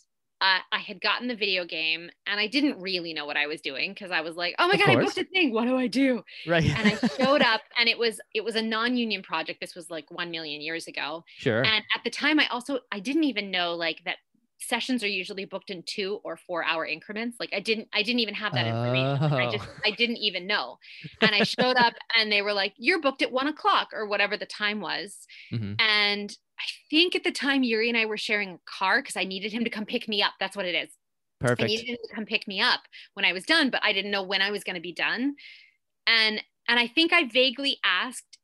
uh, 0.42 0.58
I 0.72 0.80
had 0.80 1.00
gotten 1.00 1.28
the 1.28 1.36
video 1.36 1.64
game 1.64 2.10
and 2.26 2.40
I 2.40 2.48
didn't 2.48 2.80
really 2.80 3.14
know 3.14 3.26
what 3.26 3.36
I 3.36 3.46
was 3.46 3.60
doing 3.60 3.92
because 3.94 4.10
I 4.10 4.22
was 4.22 4.34
like, 4.34 4.56
oh 4.58 4.66
my 4.66 4.74
Of 4.74 4.80
god, 4.80 4.88
I 4.88 4.94
course. 4.94 5.14
booked 5.14 5.18
a 5.18 5.30
thing. 5.30 5.52
What 5.52 5.66
do 5.66 5.76
I 5.76 5.86
do? 5.86 6.24
right. 6.48 6.64
And 6.64 6.88
I 6.88 7.06
showed 7.22 7.42
up 7.42 7.60
and 7.78 7.88
it 7.88 7.96
was 7.96 8.20
it 8.34 8.42
was 8.42 8.56
a 8.56 8.62
non-union 8.62 9.22
project. 9.22 9.60
This 9.60 9.76
was 9.76 9.88
like 9.88 10.10
1 10.10 10.30
million 10.32 10.60
years 10.60 10.88
ago. 10.88 11.22
sure. 11.38 11.62
And 11.64 11.84
at 11.94 12.02
the 12.02 12.10
time, 12.10 12.40
I 12.40 12.48
also 12.48 12.80
I 12.90 12.98
didn't 12.98 13.22
even 13.24 13.52
know 13.52 13.74
like 13.74 14.02
that 14.04 14.16
sessions 14.62 15.02
are 15.04 15.08
usually 15.08 15.44
booked 15.44 15.70
in 15.70 15.82
two 15.84 16.20
or 16.24 16.36
four 16.36 16.64
hour 16.64 16.86
increments. 16.86 17.36
Like 17.40 17.50
I 17.52 17.60
didn't 17.60 17.88
I 17.92 18.02
didn't 18.02 18.20
even 18.20 18.34
have 18.34 18.52
that 18.54 18.66
information. 18.66 19.20
Like, 19.30 19.48
I 19.48 19.50
just 19.52 19.68
Oh. 19.68 19.80
I 19.84 19.90
didn't 19.92 20.18
even 20.18 20.46
know. 20.46 20.78
And 21.20 21.34
I 21.34 21.44
showed 21.44 21.76
up 21.76 21.94
and 22.16 22.30
they 22.32 22.42
were 22.42 22.52
like, 22.52 22.74
"You're 22.76 23.00
booked 23.00 23.22
at 23.22 23.32
one 23.32 23.46
o'clock 23.48 23.88
or 23.92 24.06
whatever 24.06 24.36
the 24.36 24.46
time 24.46 24.80
was." 24.80 25.26
Mhm. 25.52 25.80
And 25.80 26.36
I 26.58 26.64
think 26.90 27.16
at 27.16 27.24
the 27.24 27.32
time 27.32 27.62
Yuri 27.64 27.88
and 27.88 27.98
I 27.98 28.06
were 28.06 28.16
sharing 28.18 28.50
a 28.50 28.58
car 28.66 29.00
because 29.02 29.16
I 29.16 29.24
needed 29.24 29.52
him 29.52 29.64
to 29.64 29.70
come 29.70 29.86
pick 29.86 30.08
me 30.08 30.22
up. 30.22 30.34
That's 30.40 30.56
what 30.56 30.66
it 30.66 30.74
is. 30.74 30.96
Perfect. 31.40 31.62
I 31.62 31.66
needed 31.66 31.86
him 31.88 31.96
to 32.08 32.14
come 32.14 32.24
pick 32.26 32.46
me 32.46 32.60
up 32.60 32.80
when 33.14 33.24
I 33.24 33.32
was 33.32 33.44
done, 33.44 33.70
but 33.70 33.82
I 33.84 33.92
didn't 33.92 34.12
know 34.12 34.22
when 34.22 34.42
I 34.42 34.50
was 34.52 34.62
going 34.64 34.76
to 34.76 34.80
be 34.80 34.92
done. 34.92 35.34
And 36.06 36.42
and 36.68 36.78
I 36.78 36.86
think 36.86 37.12
I 37.12 37.24
vaguely 37.24 37.78
asked 37.84 38.38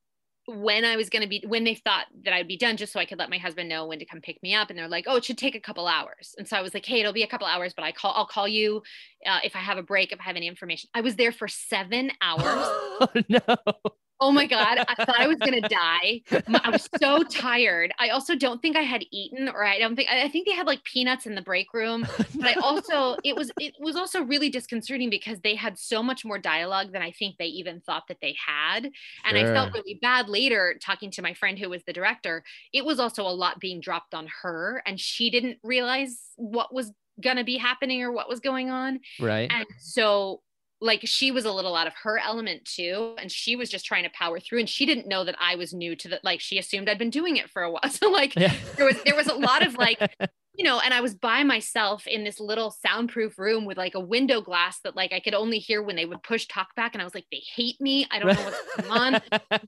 when 0.48 0.82
I 0.86 0.96
was 0.96 1.10
going 1.10 1.22
to 1.22 1.28
be 1.28 1.44
when 1.46 1.64
they 1.64 1.74
thought 1.74 2.06
that 2.24 2.32
I'd 2.32 2.48
be 2.48 2.56
done 2.56 2.78
just 2.78 2.92
so 2.92 2.98
I 2.98 3.04
could 3.04 3.18
let 3.18 3.28
my 3.28 3.36
husband 3.36 3.68
know 3.68 3.86
when 3.86 3.98
to 3.98 4.06
come 4.06 4.22
pick 4.22 4.42
me 4.42 4.54
up 4.54 4.70
and 4.70 4.78
they're 4.78 4.88
like, 4.88 5.04
"Oh, 5.06 5.16
it 5.16 5.24
should 5.26 5.36
take 5.36 5.54
a 5.54 5.60
couple 5.60 5.86
hours." 5.86 6.34
And 6.38 6.48
so 6.48 6.56
I 6.56 6.62
was 6.62 6.72
like, 6.72 6.86
"Hey, 6.86 7.00
it'll 7.00 7.12
be 7.12 7.22
a 7.22 7.26
couple 7.26 7.46
hours, 7.46 7.74
but 7.74 7.84
I 7.84 7.92
call 7.92 8.14
I'll 8.16 8.26
call 8.26 8.48
you 8.48 8.82
uh, 9.26 9.40
if 9.44 9.54
I 9.54 9.58
have 9.58 9.76
a 9.76 9.82
break, 9.82 10.10
if 10.10 10.20
I 10.20 10.24
have 10.24 10.36
any 10.36 10.48
information." 10.48 10.88
I 10.94 11.02
was 11.02 11.16
there 11.16 11.32
for 11.32 11.48
7 11.48 12.10
hours. 12.22 12.40
oh 12.44 13.08
no. 13.28 13.92
Oh 14.20 14.32
my 14.32 14.46
God. 14.46 14.78
I 14.88 15.04
thought 15.04 15.18
I 15.18 15.26
was 15.26 15.38
going 15.38 15.60
to 15.62 15.68
die. 15.68 16.22
I 16.64 16.70
was 16.70 16.88
so 17.00 17.22
tired. 17.22 17.92
I 17.98 18.08
also 18.08 18.34
don't 18.34 18.60
think 18.60 18.76
I 18.76 18.82
had 18.82 19.04
eaten, 19.10 19.48
or 19.48 19.64
I 19.64 19.78
don't 19.78 19.96
think, 19.96 20.08
I 20.10 20.22
I 20.22 20.28
think 20.28 20.46
they 20.46 20.54
had 20.54 20.66
like 20.66 20.82
peanuts 20.84 21.26
in 21.26 21.34
the 21.34 21.42
break 21.42 21.72
room. 21.72 22.06
But 22.38 22.46
I 22.46 22.60
also, 22.60 23.16
it 23.24 23.34
was, 23.34 23.50
it 23.58 23.74
was 23.80 23.96
also 23.96 24.22
really 24.22 24.48
disconcerting 24.48 25.10
because 25.10 25.40
they 25.40 25.56
had 25.56 25.76
so 25.78 26.02
much 26.02 26.24
more 26.24 26.38
dialogue 26.38 26.92
than 26.92 27.02
I 27.02 27.10
think 27.10 27.36
they 27.36 27.46
even 27.46 27.80
thought 27.80 28.04
that 28.08 28.18
they 28.22 28.36
had. 28.44 28.90
And 29.24 29.36
I 29.36 29.42
felt 29.44 29.72
really 29.72 29.98
bad 30.00 30.28
later 30.28 30.78
talking 30.80 31.10
to 31.12 31.22
my 31.22 31.34
friend 31.34 31.58
who 31.58 31.68
was 31.70 31.82
the 31.84 31.92
director. 31.92 32.44
It 32.72 32.84
was 32.84 33.00
also 33.00 33.22
a 33.22 33.32
lot 33.32 33.58
being 33.58 33.80
dropped 33.80 34.14
on 34.14 34.28
her, 34.42 34.82
and 34.86 35.00
she 35.00 35.30
didn't 35.30 35.58
realize 35.62 36.16
what 36.36 36.72
was 36.72 36.92
going 37.20 37.36
to 37.36 37.44
be 37.44 37.56
happening 37.56 38.02
or 38.02 38.12
what 38.12 38.28
was 38.28 38.40
going 38.40 38.70
on. 38.70 39.00
Right. 39.20 39.50
And 39.52 39.66
so 39.80 40.42
like 40.80 41.00
she 41.04 41.30
was 41.30 41.44
a 41.44 41.52
little 41.52 41.74
out 41.74 41.86
of 41.88 41.94
her 42.04 42.18
element 42.18 42.64
too 42.64 43.14
and 43.18 43.32
she 43.32 43.56
was 43.56 43.68
just 43.68 43.84
trying 43.84 44.04
to 44.04 44.10
power 44.10 44.38
through 44.38 44.60
and 44.60 44.68
she 44.68 44.86
didn't 44.86 45.08
know 45.08 45.24
that 45.24 45.34
I 45.40 45.56
was 45.56 45.72
new 45.74 45.96
to 45.96 46.08
the 46.08 46.20
like 46.22 46.40
she 46.40 46.58
assumed 46.58 46.88
I'd 46.88 46.98
been 46.98 47.10
doing 47.10 47.36
it 47.36 47.50
for 47.50 47.62
a 47.62 47.70
while. 47.70 47.82
So 47.90 48.10
like 48.10 48.34
Yeah. 48.36 48.54
there 48.76 48.86
was 48.86 48.96
there 49.04 49.16
was 49.16 49.26
a 49.26 49.34
lot 49.34 49.66
of 49.66 49.74
like 49.76 49.98
you 50.58 50.64
know 50.64 50.80
and 50.80 50.92
I 50.92 51.00
was 51.00 51.14
by 51.14 51.44
myself 51.44 52.06
in 52.08 52.24
this 52.24 52.40
little 52.40 52.72
soundproof 52.72 53.38
room 53.38 53.64
with 53.64 53.78
like 53.78 53.94
a 53.94 54.00
window 54.00 54.40
glass 54.40 54.80
that 54.80 54.96
like 54.96 55.12
I 55.12 55.20
could 55.20 55.32
only 55.32 55.60
hear 55.60 55.82
when 55.84 55.94
they 55.94 56.04
would 56.04 56.22
push 56.24 56.46
talk 56.46 56.74
back 56.74 56.94
and 56.94 57.00
I 57.00 57.04
was 57.04 57.14
like 57.14 57.26
they 57.30 57.40
hate 57.54 57.80
me. 57.80 58.06
I 58.10 58.18
don't 58.18 58.34
know 58.34 58.42
what's 58.42 58.88
going 58.88 59.14
on. 59.14 59.20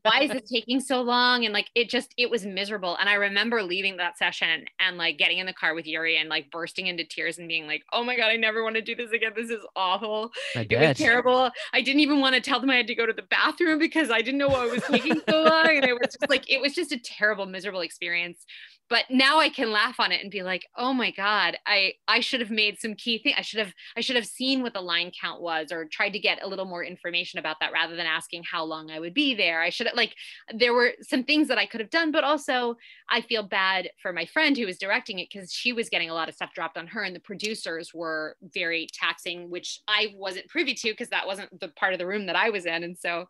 Why 0.02 0.22
is 0.22 0.30
this 0.32 0.50
taking 0.50 0.80
so 0.80 1.00
long? 1.00 1.44
And 1.44 1.54
like 1.54 1.70
it 1.76 1.88
just 1.88 2.12
it 2.18 2.28
was 2.28 2.44
miserable. 2.44 2.96
And 2.98 3.08
i 3.08 3.14
remember 3.14 3.62
leaving 3.62 3.96
that 3.98 4.18
session 4.18 4.64
and 4.80 4.98
like 4.98 5.16
getting 5.16 5.38
in 5.38 5.46
the 5.46 5.52
car 5.52 5.74
with 5.74 5.86
yuri 5.86 6.18
and 6.18 6.28
like 6.28 6.50
bursting 6.50 6.88
into 6.88 7.04
tears 7.04 7.38
and 7.38 7.46
being 7.46 7.68
like 7.68 7.84
oh 7.92 8.02
my 8.02 8.16
god 8.16 8.26
i 8.26 8.36
never 8.36 8.64
want 8.64 8.74
to 8.74 8.82
do 8.82 8.96
this 8.96 9.12
again. 9.12 9.32
This 9.36 9.50
is 9.50 9.64
awful. 9.76 10.32
I 10.56 10.66
it 10.68 10.88
was 10.88 10.98
terrible. 10.98 11.52
I 11.72 11.82
didn't 11.82 12.00
even 12.00 12.18
want 12.18 12.34
to 12.34 12.40
tell 12.40 12.58
them 12.58 12.70
i 12.70 12.74
had 12.74 12.88
to 12.88 12.96
go 12.96 13.06
to 13.06 13.12
the 13.12 13.22
bathroom 13.22 13.78
because 13.78 14.10
i 14.10 14.18
didn't 14.18 14.38
know 14.38 14.48
why 14.48 14.66
it 14.66 14.72
was 14.72 14.82
taking 14.82 15.20
so 15.28 15.44
long. 15.44 15.68
And 15.68 15.84
it 15.84 15.94
was 15.94 16.16
just 16.20 16.28
like 16.28 16.50
it 16.50 16.60
was 16.60 16.74
just 16.74 16.90
a 16.90 16.98
terrible 16.98 17.46
miserable 17.46 17.82
experience. 17.82 18.44
But 18.88 19.04
now 19.08 19.38
i 19.38 19.48
can 19.48 19.70
laugh 19.70 20.00
on 20.00 20.10
it 20.10 20.20
and 20.20 20.32
be 20.32 20.42
like 20.42 20.66
oh 20.80 20.94
my 20.94 21.10
god 21.10 21.56
i 21.66 21.92
i 22.08 22.20
should 22.20 22.40
have 22.40 22.50
made 22.50 22.80
some 22.80 22.94
key 22.94 23.18
thing 23.18 23.34
i 23.36 23.42
should 23.42 23.58
have 23.58 23.72
i 23.96 24.00
should 24.00 24.16
have 24.16 24.26
seen 24.26 24.62
what 24.62 24.72
the 24.72 24.80
line 24.80 25.12
count 25.20 25.42
was 25.42 25.70
or 25.70 25.84
tried 25.84 26.10
to 26.10 26.18
get 26.18 26.42
a 26.42 26.48
little 26.48 26.64
more 26.64 26.82
information 26.82 27.38
about 27.38 27.56
that 27.60 27.72
rather 27.72 27.94
than 27.94 28.06
asking 28.06 28.42
how 28.50 28.64
long 28.64 28.90
i 28.90 28.98
would 28.98 29.14
be 29.14 29.34
there 29.34 29.60
i 29.60 29.68
should 29.68 29.86
have 29.86 29.94
like 29.94 30.14
there 30.54 30.72
were 30.72 30.92
some 31.02 31.22
things 31.22 31.46
that 31.48 31.58
i 31.58 31.66
could 31.66 31.80
have 31.80 31.90
done 31.90 32.10
but 32.10 32.24
also 32.24 32.74
i 33.10 33.20
feel 33.20 33.42
bad 33.42 33.90
for 34.00 34.12
my 34.12 34.24
friend 34.24 34.56
who 34.56 34.66
was 34.66 34.78
directing 34.78 35.18
it 35.18 35.28
because 35.32 35.52
she 35.52 35.72
was 35.72 35.90
getting 35.90 36.10
a 36.10 36.14
lot 36.14 36.28
of 36.28 36.34
stuff 36.34 36.54
dropped 36.54 36.78
on 36.78 36.86
her 36.86 37.02
and 37.02 37.14
the 37.14 37.20
producers 37.20 37.92
were 37.94 38.36
very 38.42 38.88
taxing 38.92 39.50
which 39.50 39.80
i 39.86 40.08
wasn't 40.16 40.48
privy 40.48 40.74
to 40.74 40.90
because 40.90 41.10
that 41.10 41.26
wasn't 41.26 41.60
the 41.60 41.68
part 41.68 41.92
of 41.92 41.98
the 41.98 42.06
room 42.06 42.26
that 42.26 42.36
i 42.36 42.48
was 42.48 42.64
in 42.64 42.82
and 42.82 42.96
so 42.98 43.26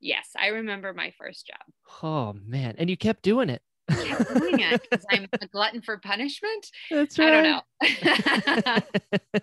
yes 0.00 0.30
i 0.38 0.46
remember 0.46 0.94
my 0.94 1.12
first 1.18 1.46
job 1.46 1.72
Oh 2.02 2.34
man. 2.46 2.74
And 2.78 2.88
you 2.88 2.96
kept 2.96 3.22
doing 3.22 3.48
it. 3.48 3.62
Kept 3.94 4.34
doing 4.34 4.60
it 4.60 4.80
because 4.90 5.04
i'm 5.10 5.26
a 5.40 5.46
glutton 5.48 5.82
for 5.82 5.98
punishment 5.98 6.66
That's 6.90 7.18
right. 7.18 7.32
i 7.32 7.42
don't 7.42 8.64
know 8.64 9.40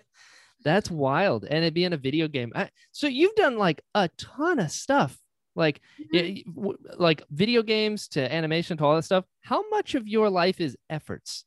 That's 0.62 0.90
wild. 0.90 1.46
And 1.46 1.64
it 1.64 1.72
being 1.72 1.94
a 1.94 1.96
video 1.96 2.28
game. 2.28 2.52
I, 2.54 2.68
so 2.92 3.06
you've 3.06 3.34
done 3.34 3.56
like 3.56 3.80
a 3.94 4.10
ton 4.18 4.58
of 4.58 4.70
stuff, 4.70 5.18
like 5.56 5.80
Mm-hmm. 6.14 6.34
y- 6.34 6.42
w- 6.54 6.78
like 6.98 7.22
video 7.30 7.62
games 7.62 8.08
to 8.08 8.30
animation 8.30 8.76
to 8.76 8.84
all 8.84 8.94
that 8.96 9.04
stuff. 9.04 9.24
How 9.40 9.66
much 9.70 9.94
of 9.94 10.06
your 10.06 10.28
life 10.28 10.60
is 10.60 10.76
efforts? 10.90 11.46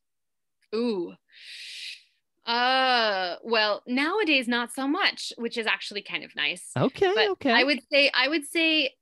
Ooh. 0.74 1.14
Uh 2.46 3.36
well, 3.44 3.84
nowadays 3.88 4.48
not 4.48 4.74
so 4.74 4.88
much, 4.88 5.32
which 5.38 5.58
is 5.60 5.68
actually 5.68 6.02
kind 6.02 6.24
of 6.24 6.36
nice. 6.36 6.72
Okay. 6.76 7.12
But 7.14 7.30
okay. 7.34 7.52
I 7.52 7.64
would 7.64 7.82
say 7.92 8.10
I 8.16 8.28
would 8.28 8.46
say 8.48 8.94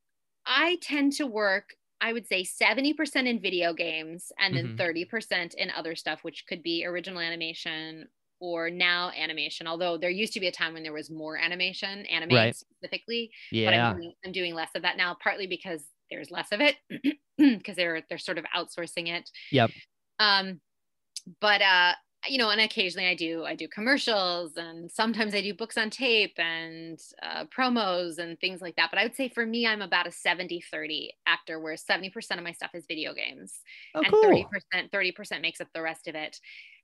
I 0.46 0.78
tend 0.82 1.14
to 1.14 1.26
work 1.26 1.70
I 2.02 2.14
would 2.14 2.28
say 2.28 2.44
70% 2.44 3.28
in 3.28 3.40
video 3.42 3.74
games 3.74 4.32
and 4.40 4.56
then 4.58 4.72
Mhm. 4.72 4.82
30% 4.82 5.54
in 5.56 5.70
other 5.72 5.96
stuff 5.96 6.24
which 6.24 6.46
could 6.48 6.64
be 6.64 6.86
original 6.86 7.20
animation 7.22 8.08
or 8.42 8.70
now 8.72 9.12
animation 9.12 9.68
although 9.68 9.98
there 9.98 10.10
used 10.10 10.34
to 10.34 10.40
be 10.42 10.48
a 10.48 10.52
time 10.52 10.74
when 10.74 10.84
there 10.84 10.94
was 10.94 11.12
more 11.12 11.38
animation 11.38 12.06
animated 12.08 12.54
Right. 12.54 12.56
specifically 12.56 13.32
but 13.66 13.74
yeah. 13.74 13.76
I'm 13.76 13.86
doing, 13.86 14.14
I'm 14.26 14.32
doing 14.32 14.56
less 14.56 14.72
of 14.76 14.82
that 14.84 14.98
now 14.98 15.16
partly 15.24 15.48
because 15.48 15.88
there's 16.10 16.32
less 16.32 16.52
of 16.52 16.62
it 16.62 16.78
because 17.38 17.76
they're 17.78 18.04
they're 18.10 18.18
sort 18.18 18.40
of 18.40 18.46
outsourcing 18.56 19.08
it 19.10 19.30
Yep. 19.52 19.72
um 20.20 20.62
but 21.42 21.62
uh 21.62 21.94
you 22.28 22.38
know 22.38 22.50
and 22.52 22.62
occasionally 22.62 23.08
i 23.08 23.16
do 23.16 23.44
i 23.46 23.56
do 23.56 23.68
commercials 23.68 24.56
and 24.56 24.92
sometimes 24.92 25.34
i 25.34 25.42
do 25.42 25.54
books 25.54 25.78
on 25.78 25.90
tape 25.90 26.38
and 26.38 27.00
uh, 27.24 27.46
promos 27.46 28.20
and 28.20 28.40
things 28.40 28.62
like 28.62 28.76
that 28.76 28.90
but 28.92 29.00
i 29.00 29.04
would 29.04 29.16
say 29.16 29.28
for 29.28 29.46
me 29.46 29.66
i'm 29.66 29.82
about 29.82 30.06
a 30.06 30.12
70 30.12 30.62
30 30.62 31.14
actor 31.26 31.60
where 31.60 31.76
70% 31.76 32.40
of 32.40 32.44
my 32.44 32.52
stuff 32.52 32.72
is 32.76 32.86
video 32.86 33.14
games 33.14 33.62
Oh, 33.94 34.04
and 34.04 34.16
cool. 34.16 34.54
30% 34.74 34.92
30% 34.92 35.42
makes 35.42 35.60
up 35.62 35.70
the 35.74 35.82
rest 35.82 36.08
of 36.08 36.14
it 36.16 36.40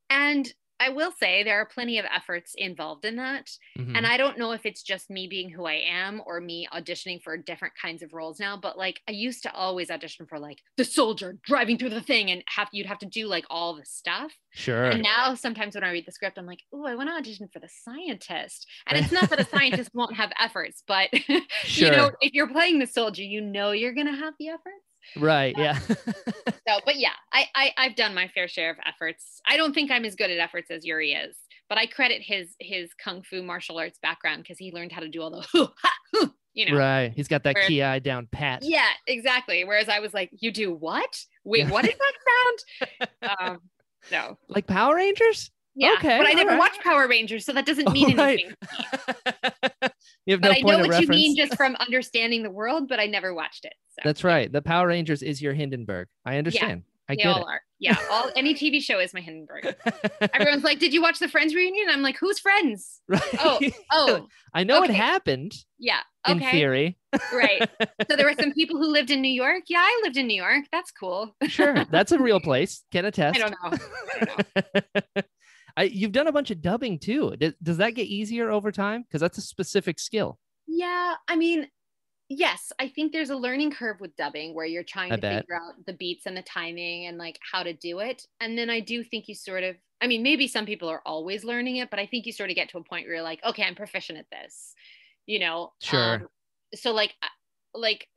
and 0.10 0.54
I 0.80 0.90
will 0.90 1.12
say 1.12 1.44
there 1.44 1.60
are 1.60 1.66
plenty 1.66 1.98
of 1.98 2.06
efforts 2.06 2.54
involved 2.56 3.04
in 3.06 3.16
that. 3.18 3.50
Mhm. 3.78 3.96
And 3.98 4.06
I 4.06 4.18
don't 4.18 4.38
know 4.38 4.52
if 4.52 4.66
it's 4.66 4.84
just 4.84 5.10
me 5.10 5.28
being 5.28 5.50
who 5.50 5.66
I 5.66 5.74
am 5.90 6.22
or 6.26 6.40
me 6.40 6.68
auditioning 6.74 7.22
for 7.22 7.36
different 7.38 7.74
kinds 7.82 8.04
of 8.04 8.14
roles 8.14 8.40
now, 8.40 8.56
but 8.58 8.78
like 8.78 9.02
I 9.08 9.12
used 9.12 9.44
to 9.44 9.54
always 9.54 9.90
audition 9.90 10.26
for 10.28 10.40
like 10.40 10.60
the 10.76 10.86
soldier 10.86 11.38
driving 11.44 11.78
through 11.78 11.90
the 11.90 12.02
thing 12.02 12.30
and 12.32 12.44
have 12.48 12.70
you'd 12.72 12.86
have 12.88 13.00
to 13.00 13.06
do 13.08 13.28
like 13.28 13.46
all 13.50 13.76
the 13.76 13.86
stuff. 13.86 14.34
sure. 14.54 14.86
And 14.86 15.04
now 15.04 15.36
sometimes 15.36 15.76
when 15.76 15.84
I 15.84 15.92
read 15.92 16.06
the 16.06 16.12
script, 16.12 16.38
I'm 16.38 16.46
like, 16.46 16.62
oh, 16.74 16.86
I 16.86 16.96
want 16.96 17.10
to 17.10 17.14
audition 17.16 17.48
for 17.52 17.60
the 17.60 17.70
scientist. 17.70 18.68
And 18.88 18.98
it's 18.98 19.12
not 19.12 19.30
that 19.30 19.40
a 19.40 19.46
scientist 19.50 19.92
won't 19.94 20.16
have 20.16 20.32
efforts, 20.40 20.84
but 20.88 21.10
Sure. 21.16 21.42
you 21.64 21.92
know, 21.92 22.12
if 22.22 22.34
you're 22.34 22.48
playing 22.50 22.80
the 22.80 22.88
soldier, 22.88 23.24
you 23.24 23.42
know 23.42 23.72
you're 23.72 23.94
gonna 23.94 24.16
have 24.16 24.34
the 24.40 24.50
efforts. 24.50 24.87
Right. 25.16 25.56
Yeah. 25.58 25.80
So, 26.68 26.80
but 26.86 26.98
yeah, 26.98 27.14
I, 27.32 27.46
I 27.56 27.72
I've 27.78 27.96
done 27.96 28.14
my 28.14 28.28
fair 28.28 28.48
share 28.48 28.70
of 28.70 28.78
efforts. 28.86 29.42
I 29.48 29.56
don't 29.58 29.74
think 29.74 29.90
I'm 29.90 30.04
as 30.06 30.16
good 30.16 30.30
at 30.30 30.38
efforts 30.38 30.70
as 30.70 30.86
Yuri 30.86 31.14
is, 31.14 31.36
but 31.70 31.78
I 31.78 31.86
credit 31.86 32.22
his 32.22 32.56
his 32.60 32.94
kung 32.94 33.22
fu 33.24 33.42
martial 33.42 33.78
arts 33.78 34.00
background 34.02 34.44
because 34.44 34.58
he 34.58 34.72
learned 34.72 34.92
how 34.92 35.02
to 35.02 35.08
do 35.10 35.22
all 35.22 35.30
the 35.32 35.70
you 36.54 36.70
know. 36.70 36.78
right. 36.78 37.14
He's 37.16 37.28
got 37.28 37.44
that 37.44 37.56
Where- 37.56 37.70
kiai 37.70 38.04
down 38.04 38.28
pat. 38.32 38.64
Yeah, 38.64 38.90
exactly. 39.06 39.64
Whereas 39.64 39.88
I 39.90 40.00
was 40.00 40.14
like, 40.14 40.30
you 40.40 40.52
do 40.52 40.74
what? 40.74 41.24
Wait, 41.46 41.70
what 41.70 41.86
is 41.86 41.96
that 41.96 43.08
sound? 43.22 43.38
um, 43.40 43.60
no. 44.12 44.38
Like 44.50 44.68
Power 44.68 44.96
Rangers? 44.96 45.52
Yeah, 45.80 45.94
Okay, 46.00 46.18
but 46.18 46.26
I 46.28 46.32
never 46.34 46.52
alright. 46.52 46.60
watched 46.60 46.82
Power 46.84 47.08
Rangers, 47.08 47.46
so 47.46 47.54
that 47.54 47.66
doesn't 47.68 47.92
mean 47.94 48.18
right. 48.18 48.40
anything. 48.40 48.56
you 50.26 50.34
have 50.34 50.42
But 50.42 50.48
no 50.50 50.54
I 50.54 50.62
know 50.62 50.78
what 50.80 50.90
reference. 50.90 51.00
you 51.02 51.08
mean 51.08 51.36
just 51.36 51.56
from 51.56 51.76
understanding 51.80 52.42
the 52.44 52.50
world, 52.50 52.88
but 52.90 53.00
I 53.00 53.06
never 53.06 53.34
watched 53.34 53.64
it. 53.66 53.74
So 53.92 54.02
That's 54.04 54.24
right. 54.24 54.52
The 54.52 54.62
Power 54.62 54.88
Rangers 54.88 55.22
is 55.22 55.42
your 55.42 55.54
Hindenburg. 55.54 56.08
I 56.26 56.38
understand. 56.38 56.84
I 57.10 57.14
they 57.16 57.24
get 57.24 57.28
all 57.28 57.46
are. 57.48 57.62
Yeah, 57.80 57.96
all 58.12 58.30
any 58.36 58.54
TV 58.54 58.82
show 58.82 59.00
is 59.00 59.14
my 59.14 59.22
Hindenburg. 59.22 59.74
Everyone's 60.34 60.64
like, 60.66 60.80
"Did 60.80 60.94
you 60.94 61.02
watch 61.02 61.20
the 61.20 61.30
Friends 61.30 61.56
reunion?" 61.56 61.88
I'm 61.90 62.02
like, 62.02 62.18
"Who's 62.18 62.38
Friends?" 62.40 63.00
right. 63.08 63.22
Oh, 63.40 63.60
oh, 63.92 64.28
I 64.54 64.64
know 64.66 64.84
it 64.84 64.90
happened 64.90 65.54
yeah. 65.80 66.00
Okay. 66.28 66.32
in 66.34 66.38
Okay, 66.44 66.52
theory. 66.52 66.98
right. 67.32 67.70
So 68.10 68.18
there 68.18 68.26
were 68.26 68.36
some 68.38 68.52
people 68.52 68.78
who 68.78 68.88
lived 68.92 69.10
in 69.12 69.22
New 69.22 69.32
York. 69.32 69.64
Yeah, 69.68 69.80
I 69.80 70.02
lived 70.04 70.18
in 70.18 70.28
New 70.28 70.36
York. 70.42 70.66
That's 70.72 70.92
cool. 70.92 71.34
Sure. 71.48 71.86
That's 71.86 72.12
a 72.12 72.20
real 72.20 72.42
place. 72.42 72.84
Can 72.92 73.06
attest. 73.06 73.40
I 73.40 73.48
don't 73.48 73.52
know. 73.52 73.78
I 74.20 74.26
don't 74.26 74.76
know. 75.16 75.22
I, 75.78 75.84
you've 75.84 76.12
done 76.12 76.28
a 76.28 76.32
bunch 76.32 76.52
of 76.52 76.62
dubbing 76.62 77.00
too. 77.00 77.36
Does, 77.38 77.54
does 77.62 77.78
that 77.78 77.92
get 77.92 78.08
easier 78.08 78.50
over 78.50 78.72
time? 78.72 79.04
Because 79.04 79.22
that's 79.22 79.38
a 79.38 79.42
specific 79.42 80.00
skill. 80.00 80.40
Yeah, 80.68 81.14
I 81.28 81.36
mean, 81.36 81.70
yes, 82.28 82.74
I 82.80 82.90
think 82.90 83.14
there's 83.14 83.30
a 83.30 83.36
learning 83.36 83.72
curve 83.72 84.02
with 84.02 84.16
dubbing 84.18 84.54
where 84.54 84.66
you're 84.66 84.84
trying 84.84 85.14
I 85.14 85.16
to 85.16 85.22
bet. 85.22 85.42
figure 85.44 85.56
out 85.56 85.86
the 85.86 85.94
beats 85.94 86.26
and 86.26 86.36
the 86.36 86.42
timing 86.42 87.06
and 87.06 87.18
like 87.18 87.40
how 87.50 87.64
to 87.64 87.74
do 87.74 88.00
it. 88.00 88.26
And 88.42 88.58
then 88.58 88.70
I 88.70 88.80
do 88.80 89.04
think 89.04 89.30
you 89.30 89.36
sort 89.36 89.64
of, 89.64 89.76
I 90.02 90.08
mean, 90.08 90.24
maybe 90.24 90.48
some 90.48 90.66
people 90.66 90.90
are 90.90 91.02
always 91.06 91.44
learning 91.44 91.78
it, 91.78 91.90
but 91.90 92.00
I 92.00 92.08
think 92.08 92.26
you 92.26 92.34
sort 92.34 92.50
of 92.50 92.56
get 92.56 92.70
to 92.70 92.80
a 92.80 92.84
point 92.84 93.06
where 93.06 93.16
you're 93.16 93.24
like, 93.24 93.44
okay, 93.46 93.64
I'm 93.64 93.76
proficient 93.76 94.20
at 94.20 94.30
this, 94.32 94.74
you 95.26 95.40
know? 95.40 95.74
Sure. 95.82 96.16
Um, 96.16 96.28
so 96.76 96.92
like, 96.92 97.14
like 97.74 98.08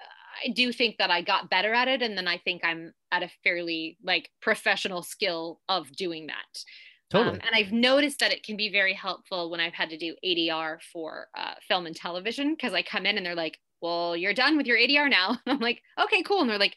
I 0.44 0.48
do 0.48 0.72
think 0.72 0.96
that 0.98 1.10
I 1.10 1.22
got 1.22 1.50
better 1.50 1.74
at 1.74 1.88
it, 1.88 2.02
and 2.02 2.16
then 2.16 2.26
I 2.26 2.38
think 2.38 2.64
I'm 2.64 2.94
at 3.12 3.22
a 3.22 3.30
fairly 3.44 3.98
like 4.02 4.30
professional 4.40 5.02
skill 5.02 5.60
of 5.68 5.92
doing 5.92 6.28
that. 6.28 6.64
Totally. 7.10 7.36
Um, 7.36 7.40
and 7.46 7.54
I've 7.54 7.72
noticed 7.72 8.20
that 8.20 8.32
it 8.32 8.44
can 8.44 8.56
be 8.56 8.70
very 8.70 8.94
helpful 8.94 9.50
when 9.50 9.60
I've 9.60 9.74
had 9.74 9.90
to 9.90 9.98
do 9.98 10.14
ADR 10.24 10.78
for 10.92 11.26
uh, 11.36 11.54
film 11.66 11.86
and 11.86 11.96
television 11.96 12.54
because 12.54 12.72
I 12.72 12.82
come 12.82 13.04
in 13.04 13.16
and 13.16 13.26
they're 13.26 13.34
like, 13.34 13.58
well, 13.82 14.16
you're 14.16 14.34
done 14.34 14.56
with 14.56 14.66
your 14.66 14.78
ADR 14.78 15.10
now. 15.10 15.38
I'm 15.46 15.58
like, 15.58 15.82
okay, 16.00 16.22
cool. 16.22 16.40
And 16.40 16.50
they're 16.50 16.58
like, 16.58 16.76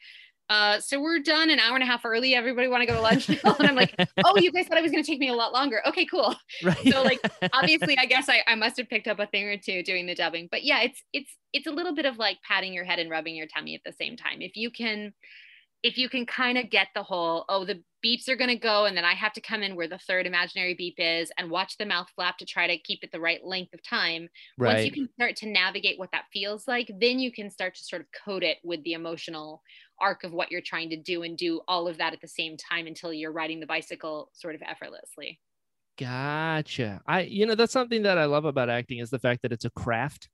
uh, 0.50 0.80
so 0.80 1.02
we're 1.02 1.20
done 1.20 1.50
an 1.50 1.60
hour 1.60 1.76
and 1.76 1.84
a 1.84 1.86
half 1.86 2.04
early. 2.04 2.36
Everybody 2.36 2.68
want 2.68 2.82
to 2.82 2.88
go 2.88 2.94
to 2.94 3.02
lunch? 3.02 3.30
now?" 3.30 3.56
and 3.60 3.68
I'm 3.68 3.76
like, 3.76 3.96
oh, 4.26 4.38
you 4.38 4.52
guys 4.52 4.68
thought 4.68 4.78
it 4.78 4.84
was 4.84 4.92
going 4.92 5.04
to 5.04 5.10
take 5.10 5.20
me 5.20 5.30
a 5.30 5.34
lot 5.34 5.54
longer. 5.54 5.82
Okay, 5.88 6.06
cool. 6.06 6.36
right. 6.64 6.78
so, 6.92 7.02
like, 7.02 7.20
Obviously, 7.54 7.98
I 7.98 8.06
guess 8.06 8.28
I, 8.28 8.42
I 8.46 8.56
must 8.56 8.78
have 8.78 8.90
picked 8.90 9.08
up 9.08 9.20
a 9.20 9.26
thing 9.28 9.46
or 9.48 9.58
two 9.58 9.84
doing 9.84 10.06
the 10.06 10.16
dubbing. 10.16 10.50
But 10.52 10.64
yeah, 10.64 10.82
it's 10.82 11.02
it's 11.14 11.32
it's 11.54 11.68
a 11.68 11.72
little 11.72 11.96
bit 11.96 12.06
of 12.06 12.18
like 12.18 12.38
patting 12.48 12.74
your 12.74 12.84
head 12.84 13.00
and 13.00 13.10
rubbing 13.10 13.36
your 13.36 13.48
tummy 13.48 13.76
at 13.76 13.82
the 13.86 13.94
same 13.94 14.18
time. 14.18 14.42
If 14.42 14.58
you 14.58 14.70
can 14.70 15.14
if 15.84 15.98
you 15.98 16.08
can 16.08 16.26
kind 16.26 16.58
of 16.58 16.70
get 16.70 16.88
the 16.96 17.04
whole, 17.04 17.44
oh, 17.50 17.66
the 17.66 17.84
beeps 18.04 18.30
are 18.30 18.38
going 18.38 18.50
to 18.50 18.56
go, 18.56 18.86
and 18.86 18.96
then 18.96 19.04
I 19.04 19.14
have 19.14 19.34
to 19.34 19.42
come 19.42 19.62
in 19.64 19.76
where 19.76 19.88
the 19.88 19.98
third 19.98 20.26
imaginary 20.26 20.74
beep 20.74 20.96
is 20.98 21.32
and 21.38 21.52
watch 21.52 21.78
the 21.78 21.86
mouth 21.86 22.08
flap 22.16 22.38
to 22.38 22.46
try 22.46 22.68
to 22.68 22.78
keep 22.78 23.04
it 23.04 23.12
the 23.12 23.20
right 23.20 23.44
length 23.44 23.74
of 23.74 23.84
time. 23.84 24.30
Once 24.58 24.86
you 24.86 24.92
can 24.92 25.10
start 25.14 25.36
to 25.38 25.48
navigate 25.48 26.00
what 26.00 26.12
that 26.14 26.26
feels 26.32 26.68
like, 26.68 26.90
then 27.00 27.20
you 27.20 27.32
can 27.32 27.50
start 27.50 27.76
to 27.76 27.84
sort 27.84 28.02
of 28.02 28.08
code 28.26 28.44
it 28.44 28.58
with 28.64 28.82
the 28.84 28.94
emotional 28.94 29.62
arc 30.00 30.24
of 30.24 30.32
what 30.34 30.52
you're 30.52 30.62
trying 30.62 30.90
to 30.90 30.98
do 30.98 31.24
and 31.24 31.38
do 31.38 31.62
all 31.68 31.88
of 31.88 31.98
that 31.98 32.14
at 32.14 32.22
the 32.22 32.28
same 32.28 32.56
time 32.58 32.88
until 32.88 33.14
you're 33.14 33.32
riding 33.32 33.60
the 33.60 33.66
bicycle 33.68 34.30
sort 34.34 34.56
of 34.56 34.62
effortlessly. 34.62 35.40
Gotcha. 35.98 37.02
I 37.06 37.22
you 37.22 37.46
know 37.46 37.56
that's 37.56 37.74
something 37.74 38.02
that 38.04 38.18
I 38.18 38.26
love 38.26 38.46
about 38.46 38.70
acting 38.70 38.98
is 39.00 39.10
the 39.12 39.20
fact 39.20 39.42
that 39.44 39.52
it's 39.52 39.66
a 39.66 39.70
craft. 39.72 40.30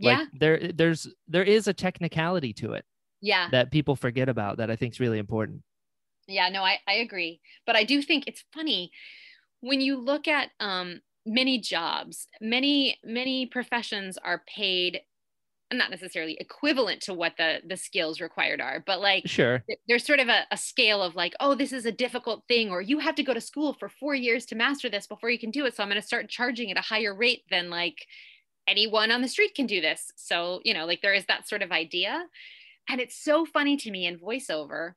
Like 0.00 0.18
Yeah. 0.18 0.26
there 0.32 0.72
there's 0.72 1.08
there 1.26 1.42
is 1.42 1.66
a 1.66 1.74
technicality 1.74 2.52
to 2.54 2.74
it 2.74 2.84
Yeah. 3.20 3.50
that 3.50 3.70
people 3.70 3.96
forget 3.96 4.28
about 4.28 4.58
that 4.58 4.70
I 4.70 4.76
think 4.76 4.94
is 4.94 5.00
really 5.00 5.18
important. 5.18 5.62
Yeah, 6.26 6.48
no, 6.48 6.62
I, 6.62 6.78
I 6.86 6.94
agree. 6.94 7.40
But 7.66 7.76
I 7.76 7.84
do 7.84 8.02
think 8.02 8.24
it's 8.26 8.44
funny 8.52 8.92
when 9.60 9.80
you 9.80 9.96
look 9.98 10.28
at 10.28 10.50
um, 10.60 11.00
many 11.26 11.60
jobs, 11.60 12.26
many, 12.40 12.98
many 13.04 13.46
professions 13.46 14.18
are 14.18 14.44
paid 14.46 15.02
not 15.72 15.90
necessarily 15.90 16.36
equivalent 16.40 17.02
to 17.02 17.14
what 17.14 17.34
the 17.38 17.60
the 17.66 17.76
skills 17.76 18.20
required 18.20 18.60
are, 18.60 18.82
but 18.86 19.00
like 19.00 19.26
Sure. 19.26 19.64
there's 19.88 20.06
sort 20.06 20.20
of 20.20 20.28
a, 20.28 20.46
a 20.50 20.56
scale 20.56 21.02
of 21.02 21.16
like, 21.16 21.34
oh, 21.40 21.54
this 21.54 21.72
is 21.72 21.86
a 21.86 21.92
difficult 21.92 22.44
thing, 22.48 22.70
or 22.70 22.82
you 22.82 22.98
have 23.00 23.14
to 23.16 23.22
go 23.22 23.34
to 23.34 23.40
school 23.40 23.74
for 23.74 23.88
four 23.88 24.14
years 24.14 24.46
to 24.46 24.56
master 24.56 24.88
this 24.90 25.06
before 25.06 25.30
you 25.30 25.38
can 25.38 25.50
do 25.50 25.66
it. 25.66 25.76
So 25.76 25.82
I'm 25.82 25.88
going 25.88 26.00
to 26.00 26.06
start 26.06 26.28
charging 26.30 26.70
at 26.70 26.78
a 26.78 26.82
higher 26.82 27.14
rate 27.14 27.44
than 27.50 27.70
like 27.70 28.06
anyone 28.66 29.10
on 29.10 29.22
the 29.22 29.28
street 29.28 29.54
can 29.54 29.66
do 29.66 29.80
this. 29.80 30.12
So, 30.16 30.60
you 30.64 30.74
know, 30.74 30.86
like 30.86 31.02
there 31.02 31.14
is 31.14 31.26
that 31.26 31.48
sort 31.48 31.62
of 31.62 31.72
idea. 31.72 32.26
And 32.90 33.00
it's 33.00 33.22
so 33.22 33.44
funny 33.46 33.76
to 33.78 33.90
me 33.90 34.06
in 34.06 34.18
voiceover 34.18 34.92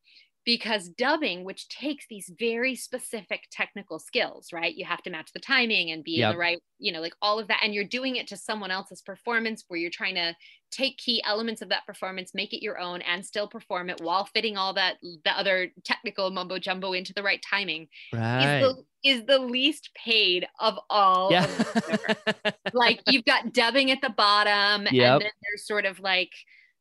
because 0.46 0.90
dubbing, 0.90 1.46
which 1.46 1.70
takes 1.70 2.06
these 2.10 2.30
very 2.38 2.76
specific 2.76 3.44
technical 3.50 3.98
skills, 3.98 4.50
right? 4.52 4.76
You 4.76 4.84
have 4.84 5.02
to 5.04 5.10
match 5.10 5.32
the 5.34 5.40
timing 5.40 5.92
and 5.92 6.04
be 6.04 6.16
in 6.22 6.24
the 6.32 6.38
right, 6.38 6.60
you 6.80 6.92
know, 6.92 7.00
like 7.00 7.14
all 7.22 7.40
of 7.40 7.48
that. 7.48 7.62
And 7.64 7.74
you're 7.74 7.86
doing 7.86 8.18
it 8.18 8.28
to 8.28 8.36
someone 8.36 8.70
else's 8.70 9.02
performance 9.02 9.64
where 9.70 9.80
you're 9.80 9.90
trying 9.90 10.16
to 10.16 10.36
take 10.70 10.98
key 10.98 11.24
elements 11.26 11.62
of 11.62 11.70
that 11.70 11.86
performance, 11.86 12.34
make 12.34 12.52
it 12.52 12.62
your 12.62 12.78
own, 12.78 13.02
and 13.04 13.26
still 13.26 13.48
perform 13.48 13.90
it 13.90 14.02
while 14.02 14.26
fitting 14.26 14.58
all 14.58 14.74
that 14.74 14.98
the 15.02 15.32
other 15.32 15.72
technical 15.86 16.30
mumbo 16.30 16.60
jumbo 16.60 16.92
into 16.92 17.14
the 17.14 17.24
right 17.24 17.42
timing 17.50 17.88
Right. 18.12 18.60
is 18.60 18.68
the 18.68 19.10
is 19.10 19.26
the 19.26 19.40
least 19.40 19.92
paid 19.96 20.46
of 20.60 20.78
all. 20.90 21.32
yeah. 21.32 21.46
of 21.46 22.54
like 22.74 23.00
you've 23.08 23.24
got 23.26 23.54
dubbing 23.54 23.92
at 23.92 24.02
the 24.02 24.10
bottom 24.10 24.88
Yep. 24.92 25.14
and 25.14 25.22
then 25.22 25.32
there's 25.42 25.66
sort 25.66 25.86
of 25.86 26.02
like 26.02 26.32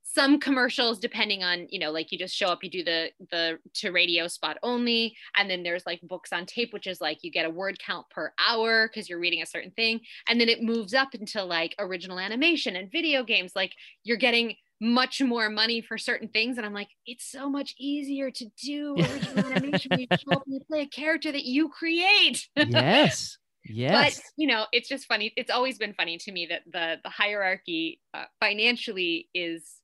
some 0.02 0.38
commercials 0.38 0.98
depending 0.98 1.42
on 1.42 1.66
you 1.70 1.78
know 1.78 1.90
like 1.90 2.10
you 2.12 2.18
just 2.18 2.34
show 2.34 2.48
up 2.48 2.62
you 2.62 2.70
do 2.70 2.84
the 2.84 3.10
the 3.30 3.58
to 3.72 3.90
radio 3.90 4.26
spot 4.26 4.58
only 4.62 5.16
and 5.36 5.48
then 5.48 5.62
there's 5.62 5.86
like 5.86 6.00
books 6.02 6.32
on 6.32 6.44
tape 6.44 6.72
which 6.72 6.86
is 6.86 7.00
like 7.00 7.18
you 7.22 7.30
get 7.30 7.46
a 7.46 7.50
word 7.50 7.78
count 7.78 8.08
per 8.10 8.32
hour 8.38 8.88
because 8.88 9.08
you're 9.08 9.18
reading 9.18 9.42
a 9.42 9.46
certain 9.46 9.70
thing 9.70 10.00
and 10.28 10.40
then 10.40 10.48
it 10.48 10.62
moves 10.62 10.92
up 10.92 11.14
into 11.14 11.42
like 11.42 11.74
original 11.78 12.18
animation 12.18 12.76
and 12.76 12.90
video 12.90 13.22
games 13.22 13.52
like 13.54 13.72
you're 14.04 14.16
getting 14.16 14.54
much 14.80 15.22
more 15.22 15.48
money 15.48 15.80
for 15.80 15.96
certain 15.96 16.28
things 16.28 16.56
and 16.56 16.66
i'm 16.66 16.74
like 16.74 16.88
it's 17.06 17.30
so 17.30 17.48
much 17.48 17.74
easier 17.78 18.30
to 18.30 18.46
do 18.60 18.96
original 18.98 19.46
animation 19.52 19.88
when 19.90 20.00
you 20.00 20.06
show 20.10 20.32
up 20.32 20.42
and 20.44 20.54
you 20.54 20.60
play 20.68 20.80
a 20.80 20.86
character 20.86 21.30
that 21.30 21.44
you 21.44 21.68
create 21.68 22.48
yes. 22.56 23.38
Yes. 23.64 24.16
but 24.16 24.24
you 24.36 24.48
know 24.48 24.66
it's 24.72 24.88
just 24.88 25.06
funny 25.06 25.32
it's 25.36 25.50
always 25.50 25.78
been 25.78 25.94
funny 25.94 26.18
to 26.18 26.32
me 26.32 26.46
that 26.46 26.62
the 26.66 26.96
the 27.04 27.08
hierarchy 27.08 28.00
uh, 28.12 28.24
financially 28.40 29.28
is 29.34 29.81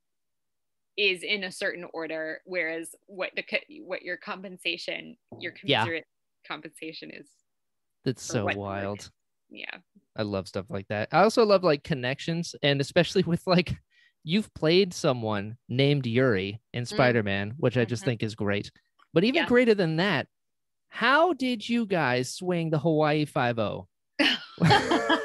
is 0.98 1.22
in 1.22 1.44
a 1.44 1.52
certain 1.52 1.86
order 1.94 2.40
whereas 2.44 2.94
what 3.06 3.30
the 3.36 3.44
what 3.84 4.02
your 4.02 4.16
compensation 4.18 5.16
your 5.38 5.54
Yeah. 5.64 5.86
compensation 6.46 7.10
is 7.10 7.28
That's 8.04 8.22
so 8.22 8.46
wild. 8.54 9.10
yeah 9.48 9.78
I 10.16 10.22
love 10.22 10.48
stuff 10.48 10.66
like 10.68 10.88
that. 10.88 11.08
I 11.12 11.22
also 11.22 11.46
love 11.46 11.62
like 11.62 11.84
connections 11.84 12.56
and 12.62 12.80
especially 12.80 13.22
with 13.26 13.46
like 13.46 13.76
you've 14.24 14.52
played 14.52 14.92
someone 14.92 15.56
named 15.68 16.06
Yuri 16.06 16.60
in 16.72 16.84
Spider-Man, 16.84 17.54
which 17.56 17.78
I 17.78 17.84
just 17.84 18.02
Mhm. 18.02 18.06
think 18.06 18.22
is 18.24 18.34
great. 18.34 18.70
But 19.14 19.22
even 19.22 19.42
Yeah. 19.42 19.46
greater 19.46 19.74
than 19.74 19.96
that, 19.96 20.26
how 20.88 21.32
did 21.34 21.66
you 21.66 21.86
guys 21.86 22.34
swing 22.34 22.70
the 22.70 22.78
Hawaii 22.80 23.24
5-0? 23.26 23.86
right 24.60 25.20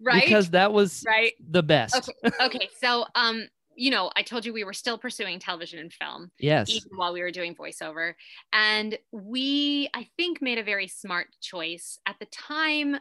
Because 0.00 0.50
that 0.50 0.72
was 0.72 1.04
right 1.06 1.34
the 1.50 1.62
best. 1.62 1.94
okay 1.96 2.14
okay 2.40 2.68
so 2.80 3.04
um 3.14 3.46
you 3.78 3.90
know 3.90 4.10
i 4.16 4.22
told 4.22 4.44
you 4.44 4.52
we 4.52 4.64
were 4.64 4.72
still 4.74 4.98
pursuing 4.98 5.38
television 5.38 5.78
and 5.78 5.92
film 5.92 6.30
Yes. 6.38 6.68
even 6.68 6.90
while 6.96 7.12
we 7.12 7.20
were 7.22 7.30
doing 7.30 7.54
voiceover. 7.54 8.14
And 8.52 8.98
we, 9.12 9.88
I 9.94 10.08
think, 10.16 10.42
made 10.42 10.58
a 10.58 10.62
very 10.64 10.88
smart 10.88 11.28
choice. 11.40 11.98
At 12.06 12.16
the 12.18 12.26
time, 12.26 12.96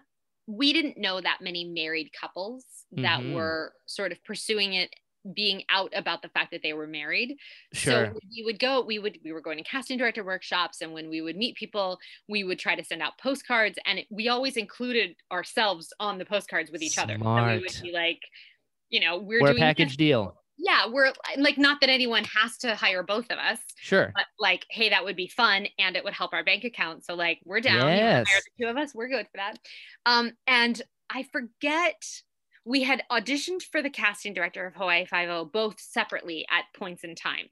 we 0.45 0.71
didn't 0.73 0.97
know 0.97 1.19
that 1.19 1.39
many 1.41 1.63
married 1.65 2.11
couples 2.13 2.63
that 2.93 3.19
Mhm. 3.21 3.33
were 3.35 3.73
sort 3.85 4.11
of 4.11 4.23
pursuing 4.23 4.73
it 4.73 4.89
being 5.33 5.63
out 5.69 5.91
about 5.93 6.21
the 6.21 6.29
fact 6.29 6.51
that 6.51 6.61
they 6.63 6.71
were 6.73 6.87
married. 6.87 7.37
Sure. 7.73 8.13
So 8.13 8.19
we 8.33 8.43
would 8.45 8.59
go, 8.59 8.81
we 8.81 8.97
would 8.99 9.19
we 9.25 9.31
were 9.33 9.41
going 9.41 9.57
to 9.57 9.63
casting 9.63 9.97
director 9.97 10.23
workshops, 10.23 10.81
and 10.81 10.93
when 10.93 11.09
we 11.09 11.21
would 11.21 11.35
meet 11.35 11.55
people, 11.57 11.99
we 12.29 12.43
would 12.45 12.59
try 12.59 12.75
to 12.75 12.83
send 12.83 13.01
out 13.01 13.17
postcards, 13.17 13.77
and 13.85 13.99
it, 13.99 14.07
we 14.09 14.29
always 14.29 14.55
included 14.57 15.15
ourselves 15.31 15.91
on 15.99 16.17
the 16.17 16.25
postcards 16.25 16.71
with 16.71 16.81
each 16.81 16.97
other. 16.97 17.17
So 17.21 17.45
we 17.45 17.59
would 17.59 17.79
be 17.81 17.91
like, 17.91 18.21
you 18.89 18.99
know, 19.01 19.17
we're 19.17 19.41
We're 19.41 19.47
a 19.47 19.51
doing 19.51 19.55
this- 19.55 19.61
package 19.61 19.97
deal. 19.97 20.37
Yeah, 20.57 20.87
we're 20.87 21.13
like 21.37 21.57
not 21.57 21.81
that 21.81 21.89
anyone 21.89 22.23
has 22.25 22.57
to 22.59 22.75
hire 22.75 23.03
both 23.03 23.25
of 23.29 23.37
us, 23.37 23.59
Sure. 23.79 24.11
but 24.15 24.25
like, 24.39 24.65
hey, 24.71 24.89
that 24.89 25.03
would 25.05 25.15
be 25.15 25.27
fun 25.27 25.67
and 25.77 25.95
it 25.95 26.03
would 26.03 26.13
help 26.13 26.33
our 26.33 26.43
bank 26.43 26.63
account. 26.63 27.05
So 27.05 27.13
like, 27.15 27.39
we're 27.45 27.61
down. 27.61 27.75
You 27.75 27.79
wanna 27.83 27.95
hire 27.97 28.23
Yes. 28.27 28.43
the 28.57 28.63
two 28.65 28.69
of 28.69 28.77
us, 28.77 28.95
we're 28.95 29.07
good 29.09 29.27
for 29.27 29.37
that. 29.37 29.59
Um, 30.05 30.31
and 30.47 30.81
I 31.09 31.23
forget 31.31 32.03
we 32.65 32.83
had 32.83 33.03
auditioned 33.11 33.61
for 33.63 33.81
the 33.81 33.89
casting 33.89 34.33
director 34.33 34.65
of 34.65 34.73
Hawaii 34.75 35.05
Five 35.05 35.29
O 35.29 35.45
both 35.45 35.79
separately 35.79 36.45
at 36.49 36.65
points 36.77 37.03
in 37.03 37.15
time, 37.15 37.47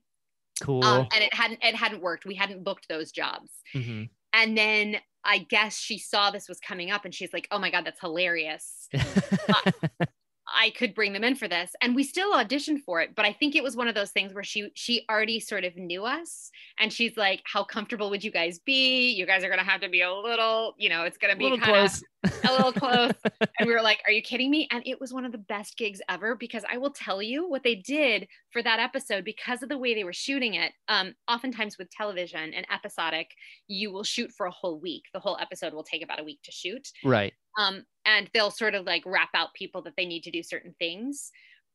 Cool. 0.61 0.83
um, 0.83 1.07
and 1.13 1.23
it 1.23 1.33
hadn't 1.33 1.63
it 1.63 1.75
hadn't 1.75 2.01
worked. 2.01 2.25
We 2.25 2.35
hadn't 2.35 2.63
booked 2.63 2.87
those 2.89 3.11
jobs, 3.11 3.51
Mhm. 3.73 4.09
and 4.33 4.57
then 4.57 4.97
I 5.23 5.37
guess 5.39 5.77
she 5.79 5.97
saw 5.99 6.31
this 6.31 6.49
was 6.49 6.59
coming 6.59 6.91
up, 6.91 7.05
and 7.05 7.15
she's 7.15 7.31
like, 7.33 7.47
"Oh 7.49 7.59
my 7.59 7.69
god, 7.71 7.85
that's 7.85 8.01
hilarious." 8.01 8.89
I 10.55 10.69
could 10.69 10.95
bring 10.95 11.13
them 11.13 11.23
in 11.23 11.35
for 11.35 11.47
this. 11.47 11.75
And 11.81 11.95
we 11.95 12.03
still 12.03 12.33
auditioned 12.33 12.79
for 12.85 13.01
it, 13.01 13.13
but 13.15 13.25
I 13.25 13.33
think 13.33 13.55
it 13.55 13.63
was 13.63 13.75
one 13.75 13.87
of 13.87 13.95
those 13.95 14.11
things 14.11 14.33
where 14.33 14.43
she 14.43 14.69
she 14.73 15.05
already 15.09 15.39
sort 15.39 15.65
of 15.65 15.75
knew 15.75 16.05
us 16.05 16.49
and 16.79 16.91
she's 16.91 17.17
like, 17.17 17.41
How 17.45 17.63
comfortable 17.63 18.09
would 18.09 18.23
you 18.23 18.31
guys 18.31 18.59
be? 18.59 19.11
You 19.11 19.25
guys 19.25 19.43
are 19.43 19.49
gonna 19.49 19.63
have 19.63 19.81
to 19.81 19.89
be 19.89 20.01
a 20.01 20.13
little, 20.13 20.73
you 20.77 20.89
know, 20.89 21.03
it's 21.03 21.17
gonna 21.17 21.35
be 21.35 21.57
kind 21.57 21.85
of 21.85 22.01
a 22.43 22.51
little 22.51 22.71
close. 22.73 23.13
and 23.59 23.67
we 23.67 23.73
were 23.73 23.81
like, 23.81 24.01
Are 24.05 24.11
you 24.11 24.21
kidding 24.21 24.49
me? 24.49 24.67
And 24.71 24.81
it 24.85 24.99
was 24.99 25.13
one 25.13 25.25
of 25.25 25.31
the 25.31 25.37
best 25.37 25.77
gigs 25.77 26.01
ever 26.09 26.35
because 26.35 26.63
I 26.71 26.77
will 26.77 26.91
tell 26.91 27.21
you 27.21 27.47
what 27.47 27.63
they 27.63 27.75
did 27.75 28.27
for 28.51 28.63
that 28.63 28.79
episode 28.79 29.25
because 29.25 29.61
of 29.61 29.69
the 29.69 29.77
way 29.77 29.93
they 29.93 30.03
were 30.03 30.13
shooting 30.13 30.53
it. 30.55 30.71
Um, 30.87 31.15
oftentimes 31.27 31.77
with 31.77 31.89
television 31.91 32.53
and 32.53 32.65
episodic, 32.73 33.31
you 33.67 33.91
will 33.91 34.03
shoot 34.03 34.31
for 34.31 34.45
a 34.45 34.51
whole 34.51 34.79
week. 34.79 35.03
The 35.13 35.19
whole 35.19 35.37
episode 35.39 35.73
will 35.73 35.83
take 35.83 36.03
about 36.03 36.19
a 36.19 36.23
week 36.23 36.39
to 36.43 36.51
shoot 36.51 36.91
right. 37.03 37.33
um, 37.59 37.85
and 38.05 38.29
they'll 38.33 38.51
sort 38.51 38.75
of 38.75 38.85
like 38.85 39.03
wrap 39.05 39.29
out 39.33 39.53
people 39.53 39.81
that 39.83 39.93
they 39.97 40.05
need 40.05 40.23
to 40.23 40.31
do 40.31 40.43
certain 40.43 40.75
things. 40.79 41.31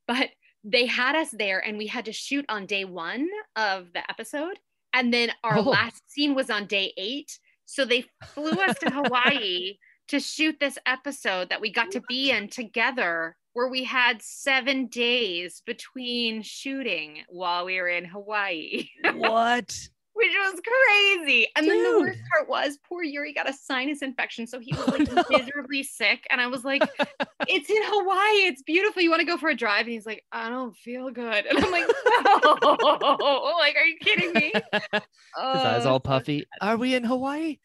But 0.07 0.31
they 0.65 0.87
had 0.87 1.17
us 1.17 1.31
there 1.31 1.59
and 1.67 1.79
we 1.79 1.87
had 1.87 2.05
to 2.07 2.13
shoot 2.13 2.45
on 2.49 2.67
day 2.67 2.85
one 2.85 3.29
of 3.57 3.93
the 3.93 4.09
episode. 4.11 4.59
And 4.93 5.13
then 5.15 5.31
our 5.45 5.59
Oh. 5.59 5.63
last 5.63 6.03
scene 6.11 6.35
was 6.35 6.51
on 6.51 6.67
day 6.67 6.93
eight. 6.97 7.39
So 7.67 7.85
they 7.85 8.05
flew 8.35 8.51
us 8.53 8.79
to 8.81 8.91
Hawaii 8.91 9.79
to 10.09 10.19
shoot 10.21 10.57
this 10.59 10.77
episode 10.87 11.51
that 11.51 11.61
we 11.61 11.71
got 11.73 11.93
to 11.93 12.03
be 12.09 12.31
in 12.33 12.49
together, 12.49 13.37
where 13.53 13.69
we 13.69 13.85
had 13.85 14.21
seven 14.21 14.87
days 14.89 15.63
between 15.65 16.43
shooting 16.43 17.19
while 17.29 17.65
we 17.65 17.81
were 17.81 17.89
in 17.89 18.05
Hawaii 18.05 18.89
what? 19.15 19.73
Which 20.21 20.33
was 20.53 20.61
crazy. 20.61 21.49
And 21.57 21.67
then 21.67 21.83
the 21.83 22.01
worst 22.01 22.21
part 22.33 22.49
was 22.49 22.79
poor 22.89 23.03
Yuri 23.03 23.33
got 23.33 23.49
a 23.49 23.53
sinus 23.53 24.03
infection. 24.03 24.47
So 24.47 24.61
he 24.61 24.75
was 24.75 24.85
oh, 24.89 24.93
like 24.93 25.09
Oh, 25.11 25.25
no. 25.31 25.39
miserably 25.39 25.83
sick. 25.83 26.27
And 26.31 26.41
I 26.41 26.47
was 26.47 26.65
like, 26.65 26.83
it's 27.49 27.71
in 27.71 27.83
Hawaii. 27.83 28.47
It's 28.49 28.63
beautiful. 28.63 29.03
You 29.03 29.11
want 29.11 29.21
to 29.21 29.27
go 29.27 29.37
for 29.37 29.49
a 29.49 29.57
drive? 29.57 29.87
And 29.87 29.93
he's 29.93 30.07
like, 30.07 30.25
I 30.31 30.49
don't 30.49 30.77
feel 30.77 31.11
good. 31.11 31.47
And 31.47 31.59
I'm 31.59 31.71
like, 31.71 31.87
no. 32.25 33.55
like, 33.59 33.77
are 33.77 33.85
you 33.85 33.97
kidding 34.01 34.33
me? 34.33 34.53
His 34.93 35.03
Oh, 35.39 35.43
eyes 35.59 35.87
all 35.87 35.97
so 35.97 36.01
puffy. 36.01 36.47
Are 36.61 36.77
we 36.77 36.95
in 36.95 37.05
Hawaii? 37.05 37.59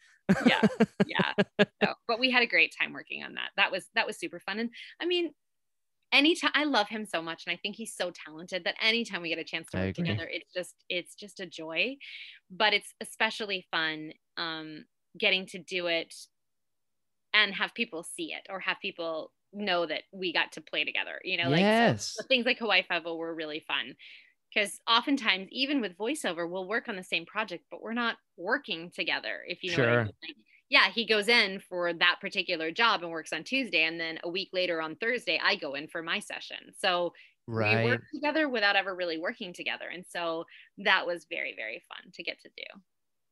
yeah 0.44 0.60
yeah 1.06 1.32
no, 1.80 1.94
but 2.08 2.18
we 2.18 2.32
had 2.32 2.42
a 2.42 2.48
great 2.48 2.74
time 2.76 2.92
working 2.92 3.22
on 3.22 3.34
that 3.34 3.50
that 3.56 3.70
was 3.70 3.88
that 3.94 4.08
was 4.08 4.18
super 4.18 4.40
fun 4.40 4.58
and 4.58 4.70
i 5.00 5.06
mean 5.06 5.30
anytime 6.12 6.50
i 6.54 6.64
love 6.64 6.88
him 6.88 7.04
so 7.04 7.20
much 7.20 7.44
and 7.46 7.52
i 7.54 7.58
think 7.62 7.76
he's 7.76 7.94
so 7.94 8.10
talented 8.24 8.64
that 8.64 8.74
anytime 8.80 9.22
we 9.22 9.28
get 9.28 9.38
a 9.38 9.44
chance 9.44 9.68
to 9.70 9.76
work 9.78 9.94
together 9.94 10.28
it's 10.30 10.52
just 10.52 10.74
it's 10.88 11.14
just 11.14 11.40
a 11.40 11.46
joy 11.46 11.96
but 12.50 12.72
it's 12.72 12.94
especially 13.00 13.66
fun 13.70 14.12
um 14.36 14.84
getting 15.18 15.46
to 15.46 15.58
do 15.58 15.86
it 15.86 16.14
and 17.34 17.54
have 17.54 17.74
people 17.74 18.02
see 18.02 18.32
it 18.32 18.46
or 18.50 18.60
have 18.60 18.76
people 18.80 19.32
know 19.52 19.86
that 19.86 20.02
we 20.12 20.32
got 20.32 20.52
to 20.52 20.60
play 20.60 20.84
together 20.84 21.20
you 21.24 21.36
know 21.36 21.48
like 21.48 21.60
so- 21.60 21.66
yes. 21.66 22.14
so 22.16 22.24
things 22.26 22.46
like 22.46 22.58
Hawaii 22.58 22.82
Five 22.88 23.02
O 23.06 23.16
were 23.16 23.34
really 23.34 23.64
fun 23.66 23.94
because 24.54 24.78
oftentimes, 24.88 25.48
even 25.50 25.80
with 25.80 25.98
voiceover, 25.98 26.48
we'll 26.48 26.68
work 26.68 26.88
on 26.88 26.96
the 26.96 27.02
same 27.02 27.26
project, 27.26 27.64
but 27.70 27.82
we're 27.82 27.92
not 27.92 28.16
working 28.36 28.90
together. 28.94 29.40
If 29.46 29.62
you 29.62 29.76
know 29.76 29.82
what 29.82 29.88
I 29.88 29.96
mean. 30.04 30.12
Like, 30.22 30.36
yeah, 30.68 30.90
he 30.90 31.06
goes 31.06 31.28
in 31.28 31.60
for 31.60 31.92
that 31.92 32.16
particular 32.20 32.70
job 32.70 33.02
and 33.02 33.10
works 33.10 33.32
on 33.32 33.44
Tuesday, 33.44 33.84
and 33.84 34.00
then 34.00 34.18
a 34.24 34.28
week 34.28 34.50
later 34.52 34.80
on 34.82 34.96
Thursday, 34.96 35.40
I 35.42 35.56
go 35.56 35.74
in 35.74 35.88
for 35.88 36.02
my 36.02 36.18
session. 36.18 36.58
So 36.78 37.12
we 37.82 37.84
work 37.84 38.02
together 38.12 38.48
without 38.48 38.76
ever 38.76 38.94
really 38.94 39.18
working 39.18 39.52
together, 39.52 39.86
and 39.92 40.04
so 40.08 40.44
that 40.78 41.06
was 41.06 41.26
very 41.30 41.54
very 41.56 41.82
fun 41.88 42.10
to 42.14 42.22
get 42.22 42.40
to 42.42 42.48
do. 42.56 42.80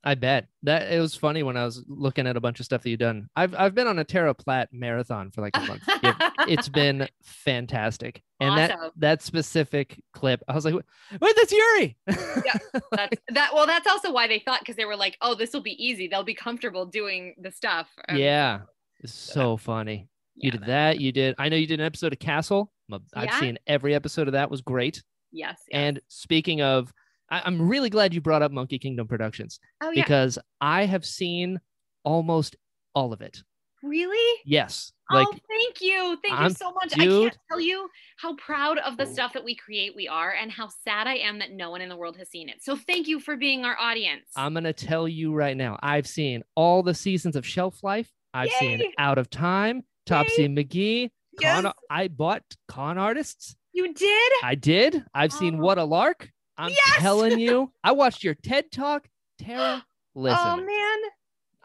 I 0.07 0.15
bet 0.15 0.49
that 0.65 0.93
it 0.93 1.01
was 1.01 1.15
funny 1.17 1.43
when 1.43 1.57
I 1.57 1.65
was 1.65 1.83
looking 1.89 2.27
at 2.27 2.37
a 2.37 2.41
bunch 2.41 2.61
of 2.61 2.67
stuff 2.67 2.83
that 2.83 2.91
you've 2.91 2.99
done. 3.01 3.29
I've 3.35 3.55
I've 3.55 3.75
been 3.75 3.87
on 3.87 3.99
a 3.99 4.05
Tara 4.05 4.35
Platt 4.35 4.69
marathon 4.73 5.31
for 5.31 5.41
like 5.41 5.57
a 5.57 5.61
month. 5.61 5.83
It, 6.03 6.15
it's 6.47 6.69
been 6.69 7.09
fantastic, 7.23 8.23
and 8.41 8.59
that 8.59 8.73
Awesome. 8.73 8.91
that 8.97 9.23
specific 9.23 10.03
clip, 10.13 10.43
I 10.49 10.55
was 10.55 10.65
like, 10.67 10.75
"Wait, 10.75 11.35
that's 11.37 11.53
Yuri!" 11.53 11.97
that's 12.07 13.17
that. 13.31 13.55
Well, 13.55 13.67
that's 13.67 13.87
also 13.87 14.13
why 14.13 14.29
they 14.29 14.39
thought 14.41 14.61
because 14.61 14.77
they 14.77 14.85
were 14.85 14.97
like, 14.97 15.17
oh, 15.23 15.35
this 15.35 15.53
will 15.53 15.63
be 15.63 15.83
easy. 15.85 16.09
They'll 16.09 16.23
be 16.25 16.35
comfortable 16.35 16.87
doing 16.87 17.35
the 17.41 17.51
stuff. 17.51 17.89
Um, 18.09 18.17
yeah, 18.19 18.61
it's 19.01 19.15
so 19.15 19.57
funny. 19.57 20.09
You 20.37 20.51
did 20.51 20.63
that- 20.63 20.67
that. 20.67 21.01
You 21.01 21.13
did. 21.13 21.35
I 21.39 21.49
know 21.49 21.57
you 21.57 21.67
did 21.67 21.81
an 21.81 21.87
episode 21.87 22.13
of 22.13 22.19
Castle. 22.19 22.71
I've 23.15 23.25
Yeah. 23.27 23.41
seen 23.41 23.59
every 23.67 23.95
episode 23.95 24.29
of 24.29 24.33
that. 24.33 24.51
Was 24.51 24.61
great. 24.61 25.03
Yes. 25.33 25.59
yes. 25.71 25.79
And 25.81 26.01
speaking 26.09 26.61
of, 26.61 26.93
I, 27.31 27.43
I'm 27.45 27.69
really 27.69 27.91
glad 27.91 28.15
you 28.15 28.21
brought 28.21 28.43
up 28.43 28.53
Monkey 28.53 28.79
Kingdom 28.79 29.07
Productions 29.09 29.59
oh 29.83 29.91
yeah. 29.91 30.03
because 30.03 30.39
I 30.61 30.85
have 30.87 31.05
seen 31.05 31.61
almost 32.05 32.57
all 32.95 33.13
of 33.13 33.21
it. 33.21 33.43
really? 33.83 34.41
Yes, 34.45 34.93
oh, 35.11 35.17
like 35.17 35.27
oh, 35.31 35.39
thank 35.49 35.81
you. 35.81 36.19
Thank 36.23 36.35
I'm- 36.35 36.49
you 36.49 36.55
so 36.55 36.73
much. 36.73 36.93
I 36.99 37.05
can't 37.05 37.39
tell 37.51 37.61
you 37.61 37.89
how 38.19 38.35
proud 38.37 38.79
of 38.79 38.97
the 38.97 39.07
oh. 39.07 39.13
stuff 39.13 39.33
that 39.35 39.45
we 39.45 39.55
create 39.55 39.95
we 39.97 40.09
are 40.09 40.33
and 40.33 40.51
how 40.51 40.69
sad 40.85 41.07
I 41.07 41.17
am 41.17 41.39
that 41.41 41.51
no 41.53 41.71
one 41.71 41.81
in 41.81 41.89
the 41.89 41.97
world 41.97 42.17
has 42.19 42.31
seen 42.31 42.49
it. 42.49 42.63
So 42.63 42.77
thank 42.77 43.09
you 43.09 43.21
for 43.21 43.37
being 43.37 43.65
our 43.65 43.77
audience. 43.79 44.25
I'm 44.37 44.55
gonna 44.55 44.73
tell 44.73 45.07
you 45.09 45.33
right 45.35 45.57
now. 45.57 45.79
I've 45.83 46.07
seen 46.07 46.43
all 46.55 46.83
the 46.83 46.95
seasons 46.95 47.37
of 47.37 47.47
Shelf 47.47 47.83
Life. 47.83 48.11
I've 48.33 48.51
seen 48.53 48.83
Out 48.99 49.19
of 49.19 49.31
Time, 49.31 49.83
Topsy 50.07 50.49
McGee. 50.49 51.11
Con, 51.41 51.65
Yes. 51.65 51.73
I 51.91 52.09
bought 52.09 52.43
Con 52.69 52.97
Artists. 52.97 53.57
you 53.73 53.93
did? 53.93 54.33
I 54.43 54.55
did. 54.55 55.05
I've 55.15 55.33
oh. 55.35 55.39
seen 55.39 55.57
Oh. 55.57 55.63
What 55.63 55.79
a 55.79 55.85
Lark. 55.85 56.31
I'm 56.57 56.71
Yes! 56.71 56.97
telling 56.99 57.39
you. 57.39 57.73
I 57.83 57.93
watched 57.93 58.23
your 58.25 58.35
TED 58.35 58.71
Talk, 58.73 59.09
Tara. 59.39 59.85
Listen, 60.15 60.39
Oh 60.43 60.57
man. 60.57 61.11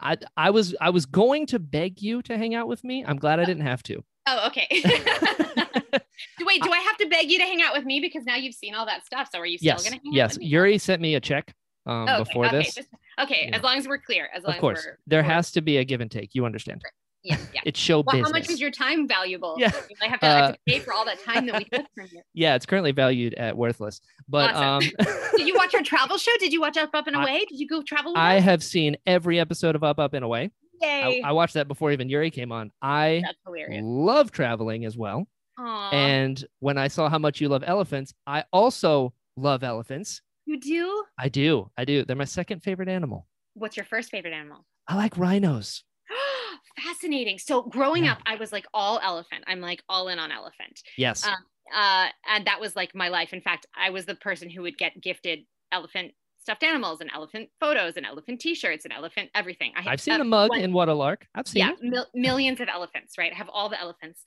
I 0.00 0.16
I 0.36 0.50
was 0.50 0.74
I 0.80 0.90
was 0.90 1.06
going 1.06 1.46
to 1.48 1.58
beg 1.58 2.00
you 2.02 2.22
to 2.22 2.36
hang 2.36 2.54
out 2.54 2.66
with 2.68 2.82
me. 2.82 3.04
I'm 3.06 3.18
glad 3.18 3.38
I 3.38 3.44
didn't 3.44 3.64
have 3.66 3.82
to. 3.84 4.02
Oh, 4.26 4.46
okay. 4.48 4.66
do, 4.70 4.80
wait, 6.46 6.62
do 6.62 6.70
I 6.72 6.78
have 6.78 6.96
to 6.98 7.08
beg 7.08 7.30
you 7.30 7.38
to 7.38 7.44
hang 7.44 7.62
out 7.62 7.74
with 7.74 7.84
me 7.84 8.00
because 8.00 8.24
now 8.24 8.36
you've 8.36 8.54
seen 8.54 8.74
all 8.74 8.86
that 8.86 9.04
stuff? 9.06 9.28
So 9.32 9.38
are 9.38 9.46
you 9.46 9.58
still 9.58 9.66
yes, 9.66 9.84
gonna 9.84 9.96
hang 10.02 10.12
yes. 10.12 10.24
out 10.24 10.30
with 10.32 10.38
me? 10.40 10.46
Yes, 10.46 10.50
Yuri 10.52 10.78
sent 10.78 11.00
me 11.02 11.14
a 11.14 11.20
check 11.20 11.54
um, 11.86 12.06
Oh, 12.08 12.14
okay, 12.14 12.24
before 12.24 12.46
okay, 12.46 12.58
this. 12.58 12.74
just- 12.74 12.88
okay, 13.20 13.46
Yeah. 13.48 13.56
as 13.56 13.62
long 13.62 13.76
as 13.78 13.86
we're 13.86 13.98
clear. 13.98 14.28
As 14.34 14.42
long 14.44 14.54
Of 14.54 14.60
course, 14.60 14.80
as 14.80 14.86
we're 14.86 14.98
there 15.06 15.22
has 15.22 15.50
to 15.52 15.60
be 15.60 15.76
a 15.78 15.84
give 15.84 16.00
and 16.00 16.10
take. 16.10 16.34
You 16.34 16.44
understand? 16.46 16.82
Yeah, 17.22 17.36
yeah. 17.54 17.60
It's 17.64 17.78
show 17.78 17.98
Well, 18.00 18.12
business. 18.16 18.26
how 18.28 18.32
much 18.32 18.50
is 18.50 18.60
your 18.60 18.70
time 18.70 19.06
valuable? 19.08 19.56
Yeah. 19.58 19.70
I 20.02 20.06
have 20.06 20.20
to, 20.20 20.26
I 20.26 20.28
have 20.30 20.42
Uh, 20.44 20.52
to 20.52 20.58
pay 20.66 20.78
for 20.78 20.92
all 20.92 21.04
that 21.04 21.22
time 21.24 21.46
that 21.46 21.56
we 21.58 21.64
took 21.64 21.86
from 21.94 22.06
you. 22.12 22.22
yeah, 22.34 22.54
it's 22.54 22.66
currently 22.66 22.92
valued 22.92 23.34
at 23.34 23.56
worthless. 23.56 24.00
But 24.28 24.54
Awesome. 24.54 24.90
um, 25.06 25.16
Did 25.36 25.46
you 25.46 25.54
watch 25.54 25.74
our 25.74 25.82
travel 25.82 26.16
show? 26.18 26.32
Did 26.38 26.52
you 26.52 26.60
watch 26.60 26.76
Up 26.76 26.90
Up 26.94 27.06
and 27.06 27.16
I- 27.16 27.22
Away? 27.22 27.44
Did 27.48 27.58
you 27.60 27.66
go 27.68 27.82
travel 27.82 28.14
I 28.16 28.38
us? 28.38 28.44
have 28.44 28.62
seen 28.62 28.96
every 29.06 29.38
episode 29.38 29.74
of 29.76 29.82
Up 29.84 29.98
Up 29.98 30.14
and 30.14 30.24
Away. 30.24 30.50
I, 30.82 30.86
Yay. 30.86 31.22
I 31.22 31.32
watched 31.32 31.54
that 31.54 31.68
before 31.68 31.92
even 31.92 32.08
Yuri 32.08 32.30
came 32.30 32.52
on. 32.52 32.72
I 32.80 33.22
love 33.68 34.30
traveling 34.30 34.86
as 34.86 34.96
well. 34.96 35.26
Aw, 35.58 35.90
And 35.90 36.42
when 36.60 36.78
I 36.78 36.88
saw 36.88 37.10
how 37.10 37.18
much 37.18 37.38
you 37.40 37.48
love 37.50 37.62
elephants, 37.66 38.14
I 38.26 38.44
also 38.50 39.12
love 39.36 39.62
elephants. 39.62 40.22
you 40.46 40.58
do? 40.58 41.04
I 41.18 41.28
do. 41.28 41.70
I 41.76 41.84
do. 41.84 42.02
They're 42.06 42.16
my 42.16 42.24
second 42.24 42.60
favorite 42.62 42.88
animal. 42.88 43.26
What's 43.52 43.76
your 43.76 43.84
first 43.84 44.10
favorite 44.10 44.32
animal? 44.32 44.64
I 44.88 44.96
like 44.96 45.18
rhinos. 45.18 45.84
Fascinating. 46.84 47.38
So 47.38 47.62
growing 47.62 48.04
Yeah. 48.04 48.12
up, 48.12 48.18
I 48.26 48.36
was 48.36 48.52
like 48.52 48.66
all 48.74 49.00
elephant. 49.02 49.44
I'm 49.46 49.60
like 49.60 49.82
all 49.88 50.08
in 50.08 50.18
on 50.18 50.32
elephant. 50.32 50.80
Yes. 50.96 51.26
Um, 51.26 51.34
uh, 51.74 52.08
and 52.28 52.46
that 52.46 52.60
was 52.60 52.74
like 52.76 52.94
my 52.94 53.08
life. 53.08 53.32
In 53.32 53.40
fact, 53.40 53.66
I 53.76 53.90
was 53.90 54.04
the 54.06 54.14
person 54.16 54.50
who 54.50 54.62
would 54.62 54.76
get 54.78 55.00
gifted 55.00 55.40
elephant 55.72 56.12
stuffed 56.42 56.62
animals 56.62 57.02
and 57.02 57.10
elephant 57.14 57.50
photos 57.60 57.96
and 57.98 58.06
elephant 58.06 58.40
t-shirts 58.40 58.84
and 58.86 58.94
elephant 58.94 59.28
everything. 59.34 59.72
I 59.76 59.90
I've 59.92 60.00
seen 60.00 60.14
uh, 60.14 60.18
the 60.18 60.24
mug 60.24 60.48
one- 60.50 60.60
in 60.60 60.72
What 60.72 60.88
a 60.88 60.94
Lark. 60.94 61.26
I've 61.34 61.46
seen 61.46 61.60
yeah, 61.60 61.72
mil- 61.82 62.06
millions 62.14 62.60
of 62.60 62.68
elephants, 62.68 63.18
right? 63.18 63.30
I 63.30 63.36
have 63.36 63.50
all 63.52 63.68
the 63.68 63.78
elephants. 63.78 64.22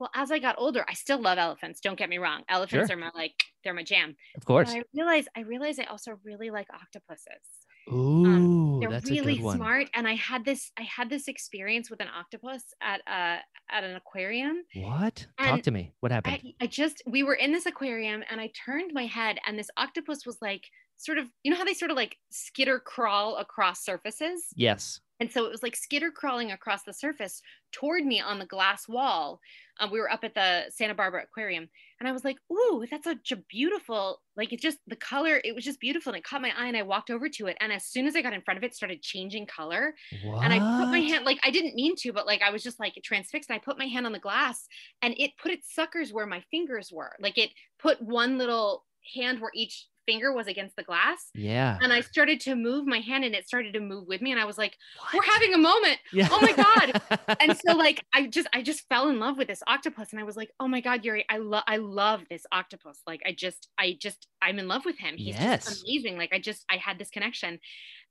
Well, 0.00 0.10
as 0.14 0.30
I 0.32 0.38
got 0.38 0.54
older, 0.58 0.84
I 0.88 0.94
still 0.94 1.20
love 1.20 1.36
elephants. 1.38 1.80
Don't 1.80 1.98
get 1.98 2.08
me 2.08 2.16
wrong. 2.18 2.42
Elephants 2.48 2.88
Sure. 2.88 2.96
are 2.96 3.00
my 3.00 3.10
like 3.14 3.34
they're 3.62 3.74
my 3.74 3.82
jam. 3.84 4.16
Of 4.36 4.44
course. 4.46 4.72
But 4.72 4.78
I 4.78 4.82
realize 4.94 5.26
I 5.36 5.40
realize 5.40 5.78
I 5.78 5.84
also 5.84 6.18
really 6.24 6.50
like 6.50 6.68
octopuses. 6.72 7.44
Ooh, 7.92 8.78
They're 8.80 8.90
that's 8.90 9.10
really 9.10 9.34
a 9.34 9.36
good 9.36 9.44
one. 9.44 9.56
smart. 9.56 9.88
And 9.94 10.06
I 10.06 10.14
had 10.14 10.44
this, 10.44 10.70
I 10.78 10.82
had 10.82 11.10
this 11.10 11.28
experience 11.28 11.90
with 11.90 12.00
an 12.00 12.08
octopus 12.08 12.62
at 12.82 13.00
uh 13.06 13.38
at 13.70 13.84
an 13.84 13.96
aquarium. 13.96 14.64
What? 14.74 15.26
Talk 15.40 15.62
to 15.62 15.70
me. 15.70 15.92
What 16.00 16.12
happened? 16.12 16.40
I, 16.42 16.64
I 16.64 16.66
just 16.66 17.02
we 17.06 17.22
were 17.22 17.34
in 17.34 17.52
this 17.52 17.66
aquarium 17.66 18.22
and 18.30 18.40
I 18.40 18.50
turned 18.64 18.92
my 18.94 19.06
head 19.06 19.38
and 19.46 19.58
this 19.58 19.70
octopus 19.76 20.26
was 20.26 20.38
like 20.40 20.64
sort 20.98 21.18
of 21.18 21.26
you 21.42 21.50
know 21.50 21.56
how 21.56 21.64
they 21.64 21.74
sort 21.74 21.90
of 21.90 21.96
like 21.96 22.16
skitter 22.30 22.78
crawl 22.80 23.36
across 23.36 23.84
surfaces 23.84 24.46
yes. 24.54 25.00
and 25.20 25.30
so 25.30 25.46
it 25.46 25.50
was 25.50 25.62
like 25.62 25.76
skitter 25.76 26.10
crawling 26.10 26.50
across 26.50 26.82
the 26.82 26.92
surface 26.92 27.40
toward 27.72 28.04
me 28.04 28.20
on 28.20 28.38
the 28.38 28.46
glass 28.46 28.88
wall 28.88 29.40
um, 29.80 29.90
we 29.90 30.00
were 30.00 30.10
up 30.10 30.24
at 30.24 30.34
the 30.34 30.64
santa 30.70 30.94
barbara 30.94 31.22
aquarium 31.22 31.68
and 32.00 32.08
i 32.08 32.12
was 32.12 32.24
like 32.24 32.36
ooh 32.52 32.84
that's 32.90 33.04
such 33.04 33.32
a 33.32 33.36
beautiful 33.50 34.20
like 34.36 34.52
it 34.52 34.60
just 34.60 34.78
the 34.86 34.96
color 34.96 35.40
it 35.44 35.54
was 35.54 35.64
just 35.64 35.80
beautiful 35.80 36.10
and 36.12 36.18
it 36.18 36.24
caught 36.24 36.40
my 36.42 36.52
eye 36.56 36.68
and 36.68 36.76
i 36.76 36.82
walked 36.82 37.10
over 37.10 37.28
to 37.28 37.46
it 37.46 37.56
and 37.60 37.72
as 37.72 37.84
soon 37.84 38.06
as 38.06 38.14
i 38.14 38.22
got 38.22 38.32
in 38.32 38.40
front 38.42 38.56
of 38.56 38.62
it 38.62 38.68
it 38.68 38.74
started 38.74 39.00
changing 39.02 39.46
color 39.46 39.94
What? 40.22 40.44
and 40.44 40.52
I 40.52 40.58
put 40.58 40.90
my 40.90 41.00
hand 41.00 41.24
like 41.24 41.38
I 41.42 41.50
didn't 41.50 41.74
mean 41.74 41.94
to, 41.96 42.12
but 42.12 42.26
like 42.26 42.42
I 42.42 42.50
was 42.50 42.62
just 42.62 42.78
like 42.78 42.94
transfixed. 43.02 43.48
And 43.48 43.56
I 43.56 43.58
put 43.64 43.78
my 43.78 43.86
hand 43.86 44.04
on 44.06 44.12
the 44.12 44.18
glass, 44.18 44.68
and 45.00 45.14
it 45.18 45.30
put 45.40 45.50
its 45.52 45.74
suckers 45.74 46.12
where 46.12 46.26
my 46.26 46.42
fingers 46.50 46.90
were. 46.92 47.12
Like 47.18 47.38
it 47.38 47.50
put 47.78 48.00
one 48.02 48.36
little 48.36 48.84
hand 49.14 49.40
where 49.40 49.50
each 49.54 49.86
finger 50.08 50.32
was 50.32 50.46
against 50.46 50.74
the 50.76 50.82
glass, 50.82 51.30
Yeah. 51.34 51.78
and 51.82 51.92
I 51.92 52.00
started 52.00 52.40
to 52.40 52.54
move 52.54 52.86
my 52.86 53.00
hand, 53.00 53.24
and 53.24 53.34
it 53.34 53.46
started 53.46 53.74
to 53.74 53.80
move 53.80 54.06
with 54.08 54.22
me. 54.22 54.30
And 54.32 54.40
I 54.40 54.46
was 54.46 54.56
like, 54.56 54.74
"We're 55.12 55.22
having 55.34 55.52
a 55.54 55.58
moment." 55.58 55.98
Yeah. 56.12 56.28
oh 56.30 56.40
my 56.40 56.52
God. 56.52 56.88
And 57.40 57.56
so 57.56 57.76
like 57.76 58.04
I 58.14 58.26
just 58.26 58.48
I 58.54 58.62
just 58.62 58.88
fell 58.88 59.08
in 59.10 59.18
love 59.20 59.36
with 59.36 59.48
this 59.48 59.62
octopus, 59.66 60.12
and 60.12 60.20
I 60.20 60.24
was 60.24 60.36
like, 60.36 60.50
"Oh 60.60 60.68
my 60.68 60.80
God, 60.80 61.04
Yuri, 61.04 61.24
I 61.28 61.38
love 61.38 61.64
I 61.68 61.76
love 61.76 62.22
this 62.30 62.44
octopus. 62.52 63.02
Like 63.06 63.20
I 63.26 63.32
just 63.32 63.68
I 63.78 63.96
just 64.00 64.26
I'm 64.40 64.58
in 64.58 64.66
love 64.68 64.84
with 64.86 64.98
him. 64.98 65.16
He's 65.16 65.36
Yes. 65.38 65.66
just 65.66 65.84
amazing. 65.84 66.16
Like 66.16 66.32
I 66.32 66.38
just 66.40 66.64
I 66.70 66.76
had 66.78 66.98
this 66.98 67.10
connection." 67.10 67.60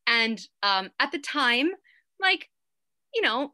And 0.06 0.40
um, 0.64 0.92
at 1.00 1.12
the 1.12 1.20
time, 1.20 1.72
like, 2.22 2.50
you 3.14 3.22
know, 3.22 3.52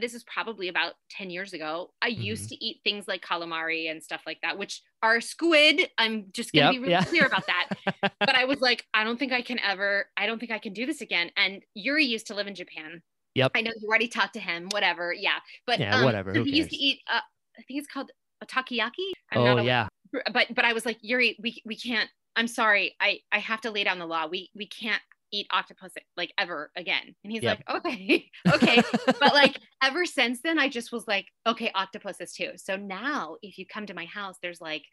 this 0.00 0.14
is 0.14 0.24
probably 0.24 0.68
about 0.68 0.94
10 1.10 1.30
years 1.30 1.52
ago. 1.52 1.92
I 2.00 2.08
used 2.08 2.46
Mhm. 2.46 2.48
to 2.50 2.64
eat 2.64 2.80
things 2.84 3.08
like 3.08 3.20
calamari 3.22 3.90
and 3.90 4.02
stuff 4.02 4.22
like 4.26 4.38
that, 4.42 4.56
which 4.58 4.80
are 5.02 5.20
squid. 5.20 5.90
I'm 5.98 6.26
just 6.32 6.52
going 6.52 6.66
to 6.68 6.72
Yep, 6.72 6.72
be 6.74 6.78
really 6.78 6.90
yeah. 6.92 7.04
clear 7.04 7.26
about 7.26 7.46
that. 7.46 7.68
but 8.20 8.34
I 8.34 8.44
was 8.44 8.60
like, 8.60 8.86
I 8.94 9.04
don't 9.04 9.18
think 9.18 9.32
I 9.32 9.42
can 9.42 9.58
ever, 9.60 10.08
I 10.16 10.26
don't 10.26 10.38
think 10.38 10.52
I 10.52 10.58
can 10.58 10.72
do 10.72 10.86
this 10.86 11.00
again. 11.00 11.30
And 11.36 11.62
Yuri 11.74 12.04
used 12.04 12.26
to 12.28 12.34
live 12.34 12.46
in 12.46 12.54
Japan. 12.54 13.02
Yep. 13.34 13.52
I 13.54 13.60
know 13.62 13.72
you 13.80 13.88
already 13.88 14.08
talked 14.08 14.34
to 14.34 14.40
him, 14.40 14.68
whatever. 14.70 15.12
Yeah. 15.12 15.38
But 15.66 15.80
Yeah, 15.80 15.96
um, 15.96 16.04
whatever, 16.04 16.34
so 16.34 16.44
he 16.44 16.56
used 16.56 16.70
to 16.70 16.76
eat, 16.76 17.00
uh, 17.10 17.20
I 17.58 17.62
think 17.62 17.78
it's 17.80 17.88
called 17.88 18.10
a 18.40 18.46
takoyaki. 18.46 19.10
I'm 19.30 19.40
oh 19.40 19.44
not 19.44 19.58
a- 19.60 19.64
yeah. 19.64 19.88
but 20.32 20.54
but 20.54 20.64
I 20.64 20.72
was 20.72 20.84
like, 20.86 20.98
Yuri, 21.02 21.36
we 21.40 21.62
we 21.64 21.76
can't. 21.76 22.10
I'm 22.36 22.46
sorry. 22.48 22.96
I 23.00 23.20
I 23.30 23.38
have 23.38 23.60
to 23.62 23.70
lay 23.70 23.84
down 23.84 23.98
the 23.98 24.06
law. 24.06 24.26
We 24.26 24.50
we 24.54 24.66
can't 24.66 25.02
eat 25.32 25.46
octopus 25.50 25.92
like 26.16 26.32
ever 26.38 26.70
again. 26.76 27.14
And 27.24 27.32
he's 27.32 27.42
Yep. 27.42 27.62
like, 27.68 27.76
okay, 27.76 28.30
okay. 28.54 28.82
but 29.20 29.32
like 29.34 29.58
ever 29.82 30.04
since 30.04 30.40
then, 30.42 30.58
I 30.58 30.68
just 30.68 30.92
was 30.92 31.08
like, 31.08 31.26
okay, 31.46 31.70
octopuses 31.74 32.32
too. 32.32 32.52
So 32.56 32.76
now 32.76 33.36
if 33.42 33.58
you 33.58 33.66
come 33.66 33.86
to 33.86 33.94
my 33.94 34.04
house, 34.04 34.36
there's 34.42 34.60
like 34.60 34.84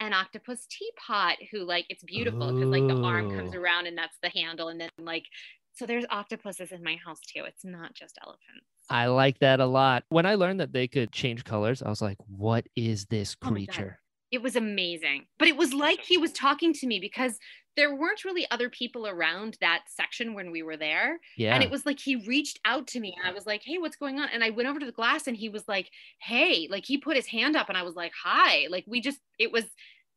an 0.00 0.12
octopus 0.14 0.66
teapot 0.66 1.36
who 1.50 1.64
like 1.64 1.84
it's 1.90 2.04
beautiful 2.04 2.48
because 2.52 2.70
like 2.70 2.86
the 2.86 2.96
arm 3.02 3.28
comes 3.28 3.54
around 3.54 3.86
and 3.86 3.98
that's 3.98 4.16
the 4.22 4.30
handle 4.30 4.68
and 4.68 4.80
then 4.80 4.88
like 4.98 5.24
so 5.72 5.86
there's 5.86 6.04
octopuses 6.10 6.72
in 6.72 6.82
my 6.82 6.96
house 6.96 7.20
too. 7.20 7.44
It's 7.44 7.64
not 7.64 7.94
just 7.94 8.18
elephants. 8.22 8.66
I 8.88 9.06
like 9.06 9.38
that 9.38 9.60
a 9.60 9.66
lot. 9.66 10.04
When 10.08 10.26
I 10.26 10.34
learned 10.34 10.60
that 10.60 10.72
they 10.72 10.88
could 10.88 11.12
change 11.12 11.44
colors, 11.44 11.82
I 11.82 11.88
was 11.88 12.02
like, 12.02 12.18
what 12.26 12.66
is 12.76 13.06
this 13.06 13.36
Oh 13.42 13.50
creature? 13.50 14.00
it 14.30 14.42
was 14.42 14.56
amazing. 14.56 15.26
But 15.38 15.48
it 15.48 15.56
was 15.56 15.72
like 15.74 16.02
he 16.02 16.16
was 16.18 16.32
talking 16.32 16.72
to 16.74 16.86
me 16.86 17.00
because 17.00 17.38
there 17.80 17.94
weren't 17.94 18.26
really 18.26 18.46
other 18.50 18.68
people 18.68 19.06
around 19.06 19.56
that 19.62 19.84
section 19.86 20.34
when 20.34 20.50
we 20.50 20.62
were 20.62 20.76
there. 20.76 21.18
yeah. 21.38 21.54
And 21.54 21.64
it 21.64 21.70
was 21.70 21.86
like 21.86 21.98
he 21.98 22.16
reached 22.26 22.60
out 22.66 22.86
to 22.88 23.00
me 23.00 23.16
and 23.18 23.26
I 23.26 23.32
was 23.32 23.46
like, 23.46 23.62
hey, 23.64 23.78
what's 23.78 23.96
going 23.96 24.18
on? 24.18 24.28
And 24.30 24.44
I 24.44 24.50
went 24.50 24.68
over 24.68 24.78
to 24.78 24.84
the 24.84 24.92
glass 24.92 25.26
and 25.26 25.34
he 25.34 25.48
was 25.48 25.66
like, 25.66 25.88
hey, 26.20 26.68
like 26.70 26.84
he 26.84 26.98
put 26.98 27.16
his 27.16 27.26
hand 27.26 27.56
up 27.56 27.70
and 27.70 27.78
I 27.78 27.82
was 27.82 27.94
like, 27.94 28.12
hi. 28.22 28.66
Like 28.68 28.84
we 28.86 29.00
just, 29.00 29.18
it 29.38 29.50
was, 29.50 29.64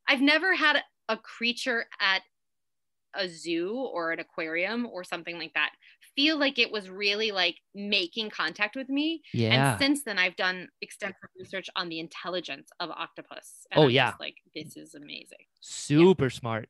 I've 0.10 0.20
never 0.20 0.54
had 0.54 0.84
a 1.08 1.16
creature 1.16 1.86
at 2.02 2.22
a 3.16 3.30
zoo 3.30 3.74
or 3.74 4.12
an 4.12 4.20
aquarium 4.20 4.86
or 4.86 5.06
something 5.06 5.38
like 5.38 5.54
that 5.54 5.70
feel 6.16 6.38
like 6.38 6.60
it 6.60 6.72
was 6.72 6.90
really 6.90 7.32
like 7.32 7.58
making 7.74 8.30
contact 8.30 8.76
with 8.76 8.90
me 8.90 9.22
yeah. 9.34 9.74
and 9.74 9.80
since 9.80 10.04
then, 10.04 10.20
I've 10.20 10.36
done 10.36 10.70
extensive 10.82 11.30
research 11.38 11.70
on 11.76 11.90
the 11.90 12.00
intelligence 12.00 12.70
of 12.80 12.90
octopus. 12.92 13.66
And 13.72 13.80
Oh, 13.80 13.84
I'm 13.86 13.90
yeah. 13.92 14.10
just 14.10 14.20
like 14.20 14.36
this 14.56 14.78
is 14.78 14.96
amazing. 14.96 15.40
Super 15.62 16.30
smart. 16.30 16.70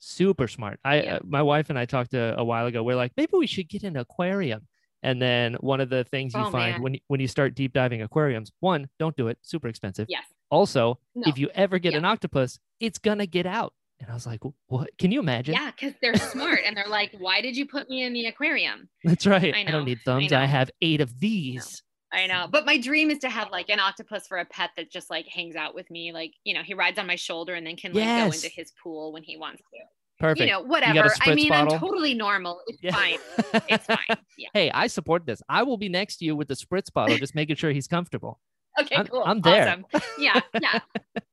Super 0.00 0.48
smart. 0.48 0.80
I 0.84 1.02
Yeah. 1.02 1.14
uh, 1.16 1.18
my 1.24 1.42
wife 1.42 1.70
and 1.70 1.78
I 1.78 1.84
talked 1.84 2.14
a, 2.14 2.36
a 2.38 2.44
while 2.44 2.66
ago. 2.66 2.82
We're 2.82 2.96
like, 2.96 3.12
maybe 3.16 3.32
we 3.34 3.46
should 3.46 3.68
get 3.68 3.82
an 3.84 3.96
aquarium. 3.96 4.66
And 5.02 5.20
then 5.20 5.54
one 5.60 5.80
of 5.80 5.88
the 5.90 6.04
things 6.04 6.34
you 6.34 6.40
Oh, 6.40 6.50
find 6.50 6.72
man. 6.72 6.82
when 6.82 6.96
when 7.08 7.20
you 7.20 7.28
start 7.28 7.54
deep 7.54 7.72
diving 7.72 8.02
aquariums, 8.02 8.50
one, 8.60 8.88
don't 8.98 9.16
do 9.16 9.28
it, 9.28 9.38
super 9.42 9.68
expensive. 9.68 10.06
Yes. 10.08 10.24
Also, 10.50 10.98
No. 11.14 11.28
if 11.28 11.38
you 11.38 11.48
ever 11.54 11.78
get 11.78 11.92
Yeah. 11.92 11.98
an 11.98 12.04
octopus, 12.04 12.58
it's 12.80 12.98
gonna 12.98 13.26
get 13.26 13.46
out. 13.46 13.72
And 14.00 14.10
I 14.10 14.14
was 14.14 14.26
like, 14.26 14.40
what? 14.66 14.88
Can 14.98 15.10
you 15.12 15.20
imagine? 15.20 15.54
Yeah, 15.54 15.70
because 15.70 15.92
they're 16.00 16.16
smart 16.16 16.60
and 16.66 16.74
they're 16.74 16.88
like, 16.88 17.14
why 17.18 17.42
did 17.42 17.54
you 17.56 17.66
put 17.66 17.88
me 17.90 18.02
in 18.02 18.14
the 18.14 18.26
aquarium? 18.26 18.88
That's 19.04 19.26
right. 19.26 19.54
I 19.54 19.60
I, 19.60 19.64
don't 19.64 19.84
need 19.84 20.00
thumbs. 20.04 20.32
I, 20.32 20.40
know. 20.40 20.46
have 20.46 20.70
eight 20.80 21.00
of 21.02 21.20
these. 21.20 21.82
I 22.12 22.26
know. 22.26 22.46
But 22.50 22.66
my 22.66 22.76
dream 22.78 23.10
is 23.10 23.18
to 23.20 23.28
have 23.30 23.50
like 23.50 23.68
an 23.70 23.78
octopus 23.80 24.26
for 24.26 24.38
a 24.38 24.44
pet 24.44 24.70
that 24.76 24.90
just 24.90 25.10
like 25.10 25.26
hangs 25.28 25.54
out 25.56 25.74
with 25.74 25.90
me. 25.90 26.12
Like, 26.12 26.32
you 26.44 26.54
know, 26.54 26.62
he 26.62 26.74
rides 26.74 26.98
on 26.98 27.06
my 27.06 27.16
shoulder 27.16 27.54
and 27.54 27.66
then 27.66 27.76
can 27.76 27.92
like 27.92 28.04
Yes. 28.04 28.28
go 28.30 28.34
into 28.34 28.48
his 28.48 28.72
pool 28.82 29.12
when 29.12 29.22
he 29.22 29.36
wants 29.36 29.62
to. 29.72 29.78
Perfect. 30.18 30.40
You 30.40 30.46
know, 30.48 30.60
whatever. 30.62 31.08
I 31.22 31.34
mean, 31.34 31.48
bottle? 31.50 31.74
I'm 31.74 31.80
totally 31.80 32.14
normal. 32.14 32.60
It's 32.66 32.82
Yeah. 32.82 32.92
fine. 32.94 33.18
It's 33.68 33.86
fine. 33.86 34.18
Yeah. 34.36 34.48
hey, 34.52 34.70
I 34.72 34.86
support 34.88 35.24
this. 35.24 35.40
I 35.48 35.62
will 35.62 35.76
be 35.78 35.88
next 35.88 36.16
to 36.18 36.24
you 36.24 36.34
with 36.36 36.48
the 36.48 36.54
spritz 36.54 36.92
bottle, 36.92 37.16
just 37.16 37.34
making 37.34 37.56
sure 37.56 37.70
he's 37.70 37.86
comfortable. 37.86 38.40
Okay, 38.80 38.96
I'm- 38.96 39.06
cool. 39.06 39.22
I'm 39.24 39.40
there. 39.40 39.68
Awesome. 39.92 40.02
Yeah, 40.18 40.40
yeah. 40.60 40.80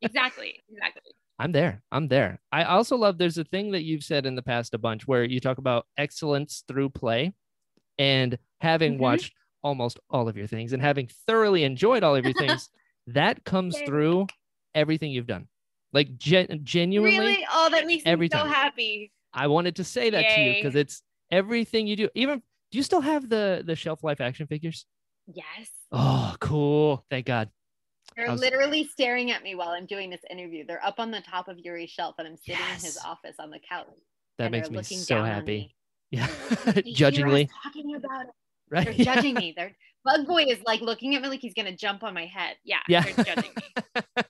exactly. 0.01 0.63
Exactly. 0.71 1.01
I'm 1.39 1.51
there. 1.51 1.83
I'm 1.91 2.07
there. 2.07 2.39
I 2.51 2.63
also 2.63 2.95
love 2.97 3.17
there's 3.17 3.37
a 3.37 3.43
thing 3.43 3.71
that 3.71 3.83
you've 3.83 4.03
said 4.03 4.25
in 4.25 4.35
the 4.35 4.41
past 4.41 4.73
a 4.73 4.77
bunch 4.77 5.07
where 5.07 5.23
you 5.23 5.39
talk 5.39 5.57
about 5.59 5.85
excellence 5.97 6.63
through 6.67 6.89
play 6.89 7.33
and 7.99 8.37
having 8.61 8.95
Mhm. 8.95 8.99
watched 8.99 9.33
almost 9.67 9.99
all 10.09 10.29
of 10.29 10.37
your 10.37 10.47
things 10.47 10.71
and 10.73 10.81
having 10.81 11.07
thoroughly 11.27 11.63
enjoyed 11.63 12.01
all 12.03 12.15
of 12.15 12.23
your 12.23 12.33
things, 12.33 12.69
that 13.07 13.43
comes 13.43 13.77
through 13.85 14.25
everything 14.73 15.11
you've 15.11 15.27
done. 15.27 15.47
Like 15.93 16.17
gen- 16.17 16.61
genuinely, 16.63 17.17
Really? 17.19 17.47
Oh, 17.51 17.69
that 17.69 17.85
makes 17.85 18.03
every 18.05 18.25
me 18.25 18.29
so 18.31 18.39
time. 18.43 18.49
happy. 18.49 19.11
I 19.33 19.47
wanted 19.47 19.75
to 19.75 19.83
say 19.83 20.09
that 20.09 20.35
to 20.35 20.41
you 20.41 20.53
because 20.55 20.75
it's 20.75 21.01
everything 21.31 21.85
you 21.85 21.95
do. 21.95 22.09
Even 22.15 22.41
do 22.71 22.77
you 22.77 22.83
still 22.83 23.01
have 23.01 23.27
the 23.29 23.63
the 23.65 23.75
shelf 23.75 24.03
life 24.03 24.21
action 24.21 24.47
figures? 24.47 24.85
Yes. 25.27 25.69
Oh, 25.91 26.35
cool. 26.39 27.05
Thank 27.09 27.25
God. 27.25 27.49
They're 28.15 28.31
was- 28.31 28.39
literally 28.41 28.85
staring 28.85 29.31
at 29.31 29.43
me 29.43 29.55
while 29.55 29.69
I'm 29.69 29.85
doing 29.85 30.09
this 30.09 30.21
interview. 30.29 30.65
They're 30.65 30.83
up 30.85 30.99
on 30.99 31.11
the 31.11 31.21
top 31.21 31.47
of 31.49 31.57
Yuri's 31.59 31.89
shelf 31.89 32.15
and 32.19 32.27
I'm 32.27 32.37
sitting 32.37 32.61
in 32.73 32.79
his 32.79 32.97
office 33.05 33.35
on 33.39 33.49
the 33.49 33.59
couch. 33.59 33.87
That 34.37 34.51
makes 34.51 34.69
me 34.69 34.81
so 34.83 35.23
happy. 35.23 35.45
me. 35.45 35.75
Yeah. 36.11 36.27
They 36.65 36.71
hear 36.81 36.91
us 36.91 36.97
Judgingly, 36.97 37.49
talking 37.63 37.95
about 37.95 38.25
it. 38.25 38.31
Right? 38.69 38.85
They're 38.85 39.05
judging 39.05 39.33
me. 39.35 39.53
They're 39.55 39.75
Bug 40.05 40.25
Boy 40.25 40.43
is 40.47 40.59
like 40.65 40.79
looking 40.81 41.15
at 41.15 41.21
me 41.21 41.27
like 41.27 41.41
he's 41.41 41.53
gonna 41.53 41.75
jump 41.75 42.01
on 42.03 42.13
my 42.13 42.25
head. 42.25 42.55
Yeah, 42.63 42.79
Yeah. 42.87 43.03
they're 43.03 43.25
judging 43.25 43.51
me. 43.55 44.01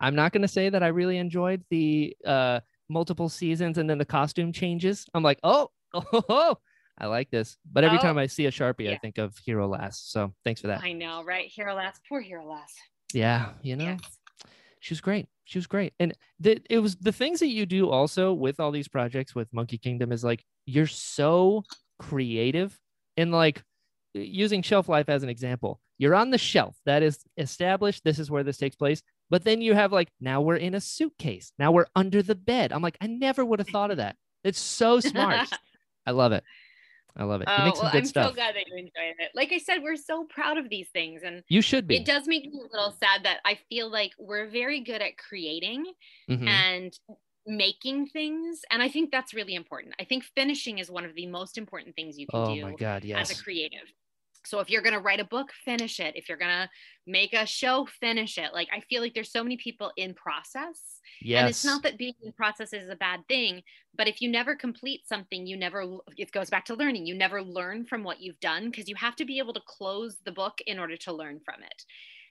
I'm 0.00 0.14
not 0.14 0.32
going 0.32 0.42
to 0.42 0.48
say 0.48 0.68
that 0.68 0.82
I 0.82 0.88
really 0.88 1.18
enjoyed 1.18 1.64
the 1.70 2.16
uh, 2.24 2.60
multiple 2.88 3.28
seasons 3.28 3.78
and 3.78 3.88
then 3.88 3.98
the 3.98 4.04
costume 4.04 4.52
changes. 4.52 5.06
I'm 5.14 5.22
like, 5.22 5.38
oh, 5.42 5.70
oh, 5.94 6.04
oh, 6.28 6.56
I 6.98 7.06
like 7.06 7.30
this. 7.30 7.56
But 7.72 7.82
every 7.84 7.98
Oh, 7.98 8.02
time 8.02 8.18
I 8.18 8.26
see 8.26 8.46
a 8.46 8.50
Sharpie, 8.50 8.92
I 8.92 8.98
think 8.98 9.18
of 9.18 9.36
Hero 9.44 9.66
Last. 9.66 10.12
So 10.12 10.32
thanks 10.44 10.60
for 10.60 10.66
that. 10.68 10.82
I 10.82 10.92
know, 10.92 11.24
right? 11.24 11.50
Hero 11.52 11.74
Last, 11.74 12.00
poor 12.08 12.20
Hero 12.20 12.46
Last. 12.46 12.74
Yeah. 13.12 13.50
You 13.62 13.76
know, 13.76 13.84
Yes. 13.84 14.00
she 14.80 14.92
was 14.94 15.00
great. 15.00 15.26
She 15.44 15.58
was 15.58 15.66
great. 15.66 15.94
And 15.98 16.14
the, 16.38 16.60
it 16.70 16.78
was 16.78 16.96
the 16.96 17.12
things 17.12 17.40
that 17.40 17.48
you 17.48 17.66
do 17.66 17.88
also 17.90 18.32
with 18.32 18.60
all 18.60 18.70
these 18.70 18.88
projects 18.88 19.34
with 19.34 19.52
Monkey 19.52 19.78
Kingdom 19.78 20.12
is 20.12 20.22
like, 20.22 20.44
you're 20.66 20.86
so 20.86 21.64
creative 21.98 22.78
and 23.16 23.32
like 23.32 23.62
using 24.14 24.62
shelf 24.62 24.88
life 24.88 25.08
as 25.08 25.22
an 25.22 25.28
example. 25.28 25.80
You're 25.98 26.14
on 26.14 26.30
the 26.30 26.38
shelf 26.38 26.76
that 26.86 27.02
is 27.02 27.18
established. 27.36 28.02
This 28.04 28.18
is 28.18 28.30
where 28.30 28.42
this 28.42 28.56
takes 28.56 28.76
place. 28.76 29.02
But 29.30 29.44
then 29.44 29.60
you 29.60 29.74
have 29.74 29.92
like, 29.92 30.08
now 30.20 30.40
we're 30.40 30.56
in 30.56 30.74
a 30.74 30.80
suitcase. 30.80 31.52
Now 31.58 31.72
we're 31.72 31.86
under 31.96 32.22
the 32.22 32.34
bed. 32.34 32.72
I'm 32.72 32.82
like, 32.82 32.96
I 33.00 33.06
never 33.06 33.44
would 33.44 33.58
have 33.58 33.68
thought 33.68 33.90
of 33.90 33.96
that. 33.98 34.16
It's 34.44 34.58
so 34.60 35.00
smart. 35.00 35.48
I 36.06 36.10
love 36.12 36.32
it. 36.32 36.44
I 37.16 37.22
love 37.24 37.42
it. 37.42 37.48
Oh, 37.48 37.72
some 37.74 37.84
well, 37.84 37.90
I'm 37.94 38.04
stuff. 38.04 38.30
so 38.30 38.34
glad 38.34 38.56
that 38.56 38.66
you 38.66 38.76
enjoyed 38.76 39.14
it. 39.20 39.30
Like 39.34 39.52
I 39.52 39.58
said, 39.58 39.78
we're 39.84 39.94
so 39.96 40.24
proud 40.28 40.58
of 40.58 40.68
these 40.68 40.88
things, 40.92 41.22
and 41.24 41.44
You 41.48 41.62
should 41.62 41.86
be. 41.86 41.96
it 41.96 42.04
does 42.04 42.26
make 42.26 42.44
me 42.44 42.58
a 42.58 42.76
little 42.76 42.90
sad 42.90 43.22
that 43.24 43.38
I 43.44 43.56
feel 43.68 43.88
like 43.88 44.10
we're 44.18 44.48
very 44.48 44.80
good 44.80 45.00
at 45.00 45.16
creating 45.16 45.84
Mhm. 46.28 46.48
and 46.48 46.98
making 47.46 48.08
things, 48.08 48.62
and 48.68 48.82
I 48.82 48.88
think 48.88 49.12
that's 49.12 49.32
really 49.32 49.54
important. 49.54 49.94
I 50.00 50.04
think 50.04 50.24
finishing 50.34 50.80
is 50.80 50.90
one 50.90 51.04
of 51.04 51.14
the 51.14 51.26
most 51.26 51.56
important 51.56 51.94
things 51.94 52.18
you 52.18 52.26
can 52.26 52.40
Oh 52.40 52.52
do 52.54 52.62
my 52.62 52.74
God. 52.74 53.04
as 53.04 53.30
a 53.30 53.40
creative. 53.40 53.86
So 54.46 54.60
if 54.60 54.70
you're 54.70 54.82
going 54.82 54.94
to 54.94 55.00
write 55.00 55.20
a 55.20 55.24
book, 55.24 55.50
finish 55.64 56.00
it. 56.00 56.16
If 56.16 56.28
you're 56.28 56.38
going 56.38 56.50
to 56.50 56.68
make 57.06 57.32
a 57.32 57.46
show, 57.46 57.86
finish 58.00 58.38
it. 58.38 58.52
Like 58.52 58.68
I 58.72 58.80
feel 58.80 59.02
like 59.02 59.14
there's 59.14 59.32
so 59.32 59.42
many 59.42 59.56
people 59.56 59.92
in 59.96 60.14
process. 60.14 61.00
Yes. 61.20 61.40
And 61.40 61.50
it's 61.50 61.64
not 61.64 61.82
that 61.82 61.98
being 61.98 62.14
in 62.22 62.32
process 62.32 62.72
is 62.72 62.88
a 62.88 62.96
bad 62.96 63.20
thing, 63.28 63.62
but 63.96 64.08
if 64.08 64.20
you 64.20 64.30
never 64.30 64.54
complete 64.54 65.06
something, 65.06 65.46
you 65.46 65.56
never 65.56 65.84
it 66.16 66.32
goes 66.32 66.50
back 66.50 66.64
to 66.66 66.74
learning. 66.74 67.06
You 67.06 67.14
never 67.14 67.42
learn 67.42 67.84
from 67.84 68.02
what 68.02 68.20
you've 68.20 68.40
done 68.40 68.70
because 68.70 68.88
you 68.88 68.94
have 68.96 69.16
to 69.16 69.24
be 69.24 69.38
able 69.38 69.54
to 69.54 69.62
close 69.66 70.18
the 70.24 70.32
book 70.32 70.58
in 70.66 70.78
order 70.78 70.96
to 70.98 71.12
learn 71.12 71.40
from 71.44 71.62
it. 71.62 71.84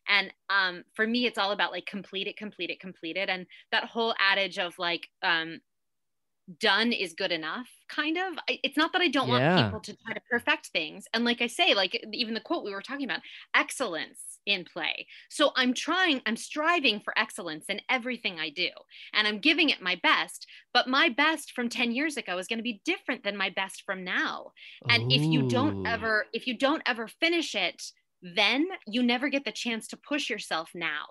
And 0.07 0.34
um, 0.49 0.84
for 0.95 1.07
me, 1.07 1.26
it's 1.26 1.38
all 1.38 1.51
about 1.51 1.72
like 1.72 1.86
complete 1.86 2.28
it, 2.28 2.38
complete 2.38 2.70
it, 2.70 2.80
complete 2.80 3.16
it. 3.16 3.30
And 3.30 3.45
that 3.72 3.86
whole 3.86 4.14
adage 4.20 4.59
of 4.59 4.78
like 4.78 5.07
um, 5.22 5.61
done 6.60 6.91
is 6.91 7.14
good 7.14 7.32
enough 7.32 7.70
kind 7.89 8.18
of. 8.18 8.34
It's 8.48 8.78
not 8.78 8.91
that 8.94 9.02
i 9.02 9.08
don't 9.08 9.30
Yeah. 9.30 9.30
want 9.30 9.50
people 9.52 9.80
to 9.82 9.96
try 10.06 10.14
to 10.14 10.22
perfect 10.30 10.68
things. 10.68 11.06
And 11.14 11.24
like 11.26 11.41
i 11.41 11.48
say 11.48 11.74
like 11.74 12.00
even 12.12 12.34
the 12.34 12.41
quote 12.41 12.64
we 12.64 12.72
were 12.74 12.82
talking 12.82 13.06
about 13.06 13.22
excellence 13.56 14.39
in 14.46 14.66
play. 14.66 15.08
So 15.30 15.52
i'm 15.56 15.74
trying 15.74 16.22
i'm 16.26 16.36
striving 16.36 17.00
for 17.00 17.18
excellence 17.18 17.66
in 17.70 17.82
everything 17.89 18.39
i 18.39 18.50
do 18.50 18.70
and 19.14 19.28
i'm 19.28 19.39
giving 19.39 19.70
it 19.70 19.82
my 19.82 19.96
best 20.04 20.48
but 20.74 20.88
my 20.88 21.10
best 21.10 21.52
from 21.54 21.70
10 21.70 21.91
years 21.91 22.18
ago 22.18 22.38
is 22.38 22.48
going 22.48 22.60
to 22.60 22.64
be 22.64 22.82
different 22.86 23.24
than 23.24 23.38
my 23.38 23.50
best 23.50 23.84
from 23.86 24.04
now. 24.04 24.52
And 24.89 25.04
if 25.10 25.32
you 25.32 25.44
don't 25.44 25.78
ever 25.86 26.26
if 26.34 26.48
you 26.48 26.58
don't 26.58 26.84
ever 26.86 27.08
finish 27.08 27.56
it 27.56 27.91
then 28.24 28.65
you 28.88 29.03
never 29.03 29.28
get 29.28 29.43
the 29.43 29.51
chance 29.51 29.88
to 29.88 29.97
push 29.97 30.30
yourself 30.30 30.69
now 30.74 31.05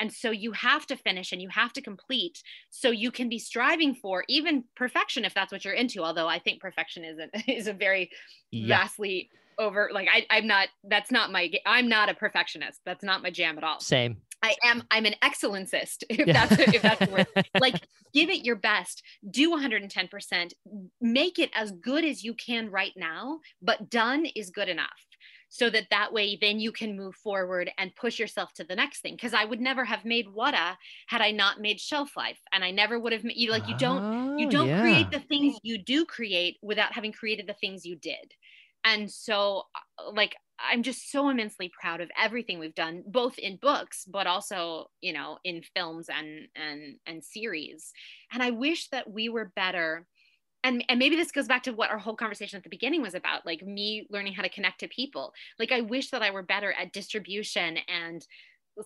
and 0.00 0.12
so 0.12 0.30
you 0.30 0.50
have 0.52 0.84
to 0.86 0.96
finish 0.96 1.30
and 1.32 1.40
you 1.40 1.48
have 1.48 1.72
to 1.72 1.80
complete 1.80 2.42
so 2.70 2.90
you 2.90 3.10
can 3.10 3.28
be 3.28 3.38
striving 3.38 3.94
for 3.94 4.24
even 4.28 4.64
perfection 4.74 5.24
if 5.24 5.32
that's 5.32 5.52
what 5.52 5.64
you're 5.64 5.74
into 5.74 6.02
although 6.02 6.26
i 6.26 6.38
think 6.38 6.60
perfection 6.60 7.04
isn't 7.04 7.30
is 7.48 7.68
a 7.68 7.72
very 7.72 8.10
Yeah. 8.50 8.78
vastly 8.78 9.30
over 9.58 9.90
like 9.92 10.08
I, 10.12 10.26
i'm 10.30 10.46
not 10.46 10.68
that's 10.84 11.10
not 11.10 11.30
my 11.30 11.50
i'm 11.64 11.88
not 11.88 12.08
a 12.08 12.14
perfectionist 12.14 12.80
that's 12.84 13.04
not 13.04 13.22
my 13.22 13.30
jam 13.30 13.56
at 13.58 13.64
all 13.64 13.80
Same. 13.80 14.16
i 14.42 14.54
am 14.64 14.82
i'm 14.90 15.06
an 15.06 15.14
excellencist 15.22 16.02
if 16.10 16.26
Yeah. 16.26 16.46
that's 16.46 16.58
if 16.74 16.82
that's 16.82 17.04
the 17.04 17.12
word 17.12 17.26
like 17.60 17.76
give 18.12 18.28
it 18.28 18.44
your 18.44 18.56
best 18.56 19.02
do 19.30 19.50
110% 19.50 20.52
make 21.00 21.38
it 21.38 21.50
as 21.54 21.70
good 21.72 22.04
as 22.04 22.24
you 22.24 22.34
can 22.34 22.70
right 22.70 22.92
now 22.96 23.38
but 23.62 23.88
done 23.88 24.26
is 24.34 24.50
good 24.50 24.68
enough 24.68 25.05
so 25.48 25.70
that 25.70 25.88
that 25.90 26.12
way 26.12 26.36
then 26.40 26.58
you 26.60 26.72
can 26.72 26.96
move 26.96 27.14
forward 27.14 27.70
and 27.78 27.94
push 27.96 28.18
yourself 28.18 28.52
to 28.54 28.64
the 28.64 28.76
next 28.76 29.00
thing. 29.00 29.14
Because 29.14 29.34
i 29.34 29.44
would 29.44 29.60
never 29.60 29.84
have 29.84 30.04
made 30.04 30.28
wada 30.32 30.78
had 31.08 31.20
i 31.20 31.30
not 31.30 31.60
made 31.60 31.80
shelf 31.80 32.16
life 32.16 32.40
and 32.52 32.64
i 32.64 32.70
never 32.70 32.98
would 32.98 33.12
have 33.12 33.24
ma- 33.24 33.30
you 33.34 33.50
like 33.50 33.68
you 33.68 33.76
don't 33.76 34.04
you 34.36 34.46
Oh, 34.48 34.48
don't 34.48 34.72
create 34.74 35.10
the 35.10 35.20
things 35.20 35.58
you 35.62 35.78
do 35.82 36.04
create 36.04 36.58
without 36.62 36.92
having 36.92 37.12
created 37.12 37.46
the 37.46 37.54
things 37.54 37.86
you 37.86 37.96
did. 37.96 38.34
And 38.84 39.10
so 39.10 39.64
uh, 39.98 40.10
like 40.12 40.36
i'm 40.58 40.82
just 40.82 41.10
so 41.10 41.28
immensely 41.28 41.70
proud 41.80 42.00
of 42.00 42.10
everything 42.16 42.58
we've 42.58 42.74
done 42.74 43.02
both 43.06 43.38
in 43.38 43.56
books 43.58 44.06
but 44.06 44.26
also 44.26 44.86
you 45.02 45.12
know 45.12 45.38
in 45.44 45.62
films 45.62 46.08
and 46.08 46.48
and 46.54 46.98
and 47.06 47.24
series. 47.24 47.92
And 48.32 48.42
i 48.42 48.50
wish 48.50 48.88
that 48.90 49.10
we 49.10 49.28
were 49.28 49.52
better 49.56 50.06
and, 50.66 50.84
and 50.88 50.98
maybe 50.98 51.14
this 51.14 51.30
goes 51.30 51.46
back 51.46 51.62
to 51.62 51.72
what 51.72 51.90
our 51.90 51.98
whole 51.98 52.16
conversation 52.16 52.56
at 52.56 52.64
the 52.64 52.68
beginning 52.68 53.00
was 53.00 53.14
about 53.14 53.46
like 53.46 53.62
me 53.62 54.06
learning 54.10 54.32
how 54.32 54.42
to 54.42 54.48
connect 54.48 54.80
to 54.80 54.88
people. 54.88 55.32
Like 55.58 55.70
i 55.70 55.80
wish 55.80 56.10
that 56.10 56.22
i 56.22 56.30
were 56.30 56.42
better 56.42 56.72
at 56.72 56.92
distribution 56.92 57.78
and 57.88 58.26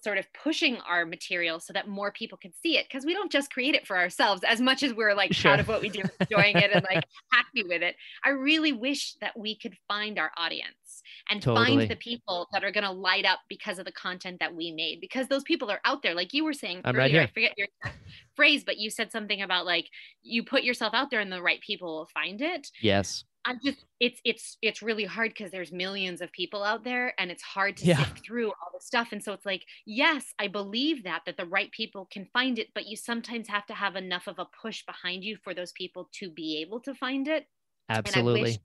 sort 0.02 0.18
of 0.18 0.26
pushing 0.32 0.76
our 0.88 1.04
material 1.04 1.58
so 1.60 1.72
that 1.72 1.88
more 1.88 2.12
people 2.12 2.38
can 2.38 2.52
see 2.62 2.76
it 2.78 2.86
because 2.88 3.04
we 3.04 3.12
don't 3.12 3.32
just 3.32 3.52
create 3.52 3.74
it 3.74 3.86
for 3.86 3.96
ourselves 3.98 4.42
as 4.46 4.60
much 4.60 4.82
as 4.82 4.94
we're 4.94 5.14
like 5.14 5.32
Sure. 5.32 5.50
proud 5.50 5.60
of 5.60 5.68
what 5.68 5.80
we 5.80 5.88
do 5.88 6.02
enjoying 6.20 6.56
it 6.56 6.70
and 6.72 6.84
like 6.88 7.04
happy 7.32 7.64
with 7.66 7.82
it 7.82 7.96
i 8.24 8.28
really 8.30 8.72
wish 8.72 9.14
that 9.20 9.36
we 9.38 9.56
could 9.58 9.74
find 9.88 10.18
our 10.18 10.30
audience 10.36 11.02
and 11.28 11.42
Totally. 11.42 11.78
find 11.78 11.90
the 11.90 11.96
people 11.96 12.46
that 12.52 12.62
are 12.62 12.70
going 12.70 12.84
to 12.84 12.90
light 12.92 13.24
up 13.24 13.40
because 13.48 13.78
of 13.78 13.84
the 13.84 13.92
content 13.92 14.38
that 14.40 14.54
we 14.54 14.70
made 14.70 15.00
because 15.00 15.26
those 15.28 15.42
people 15.42 15.70
are 15.70 15.80
out 15.84 16.02
there 16.02 16.14
like 16.14 16.32
you 16.32 16.44
were 16.44 16.52
saying 16.52 16.82
I'm 16.84 16.94
earlier 16.96 17.18
right 17.20 17.28
i 17.28 17.32
forget 17.32 17.54
your 17.58 17.66
phrase 18.36 18.62
but 18.64 18.78
you 18.78 18.90
said 18.90 19.10
something 19.10 19.42
about 19.42 19.66
like 19.66 19.88
you 20.22 20.44
put 20.44 20.62
yourself 20.62 20.94
out 20.94 21.10
there 21.10 21.20
and 21.20 21.32
the 21.32 21.42
right 21.42 21.60
people 21.60 21.96
will 21.96 22.08
find 22.14 22.40
it 22.40 22.68
Yes. 22.80 23.24
I'm 23.44 23.58
just 23.64 23.84
it's 24.00 24.20
it's 24.24 24.58
it's 24.62 24.82
really 24.82 25.04
hard 25.04 25.30
because 25.30 25.50
there's 25.50 25.72
millions 25.72 26.20
of 26.20 26.30
people 26.32 26.62
out 26.62 26.84
there 26.84 27.14
and 27.18 27.30
it's 27.30 27.42
hard 27.42 27.76
to 27.76 27.86
Yeah. 27.86 27.96
sift 27.96 28.24
through 28.24 28.48
all 28.48 28.70
the 28.72 28.80
stuff 28.80 29.08
and 29.12 29.22
so 29.22 29.32
it's 29.32 29.46
like 29.46 29.64
yes 29.86 30.34
i 30.38 30.46
believe 30.48 31.04
that 31.04 31.22
that 31.26 31.36
the 31.36 31.46
right 31.46 31.70
people 31.72 32.06
can 32.10 32.26
find 32.32 32.58
it 32.58 32.68
but 32.74 32.86
you 32.86 32.96
sometimes 32.96 33.48
have 33.48 33.66
to 33.66 33.74
have 33.74 33.96
enough 33.96 34.26
of 34.26 34.38
a 34.38 34.46
push 34.62 34.84
behind 34.84 35.24
you 35.24 35.36
for 35.42 35.54
those 35.54 35.72
people 35.72 36.08
to 36.12 36.30
be 36.30 36.58
able 36.60 36.80
to 36.80 36.94
find 36.94 37.28
it 37.28 37.46
Absolutely. 37.88 38.40
and 38.40 38.46
I 38.46 38.50
wish, 38.50 38.58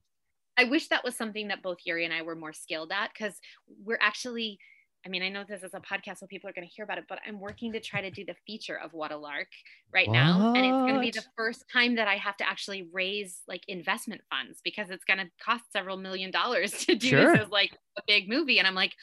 I 0.57 0.63
wish 0.65 0.87
that 0.89 1.03
was 1.03 1.15
something 1.15 1.49
that 1.49 1.61
both 1.63 1.79
Yuri 1.85 2.05
and 2.05 2.13
I 2.13 2.21
were 2.21 2.35
more 2.35 2.53
skilled 2.53 2.91
at 2.91 3.11
because 3.13 3.39
we're 3.83 3.97
actually, 3.99 4.59
I 5.05 5.09
mean, 5.09 5.21
I 5.21 5.29
know 5.29 5.43
this 5.47 5.61
is 5.61 5.73
a 5.75 5.79
podcast, 5.79 6.17
so 6.19 6.25
people 6.27 6.49
are 6.49 6.53
going 6.53 6.67
to 6.67 6.73
hear 6.73 6.83
about 6.83 6.97
it, 6.97 7.03
but 7.07 7.19
I'm 7.27 7.39
working 7.39 7.71
to 7.73 7.79
try 7.79 8.01
to 8.01 8.09
do 8.09 8.25
the 8.25 8.33
feature 8.47 8.75
of 8.79 8.91
What 8.93 9.11
a 9.11 9.17
Lark 9.17 9.49
right 9.93 10.09
now. 10.09 10.53
And 10.55 10.65
it's 10.65 10.71
going 10.71 10.95
to 10.95 10.99
be 10.99 11.11
the 11.11 11.23
first 11.37 11.65
time 11.71 11.95
that 11.95 12.07
I 12.07 12.15
have 12.15 12.35
to 12.37 12.49
actually 12.49 12.87
raise 12.91 13.41
like 13.47 13.61
investment 13.67 14.21
funds 14.31 14.61
because 14.63 14.89
it's 14.89 15.05
going 15.05 15.19
to 15.19 15.29
cost 15.39 15.63
several 15.71 15.97
million 15.97 16.31
dollars 16.31 16.71
to 16.85 16.95
do 16.95 17.09
Sure. 17.09 17.33
this 17.33 17.45
as 17.45 17.49
like 17.49 17.77
a 17.97 18.01
big 18.07 18.27
movie. 18.27 18.57
And 18.57 18.67
I'm 18.67 18.73
like, 18.75 18.93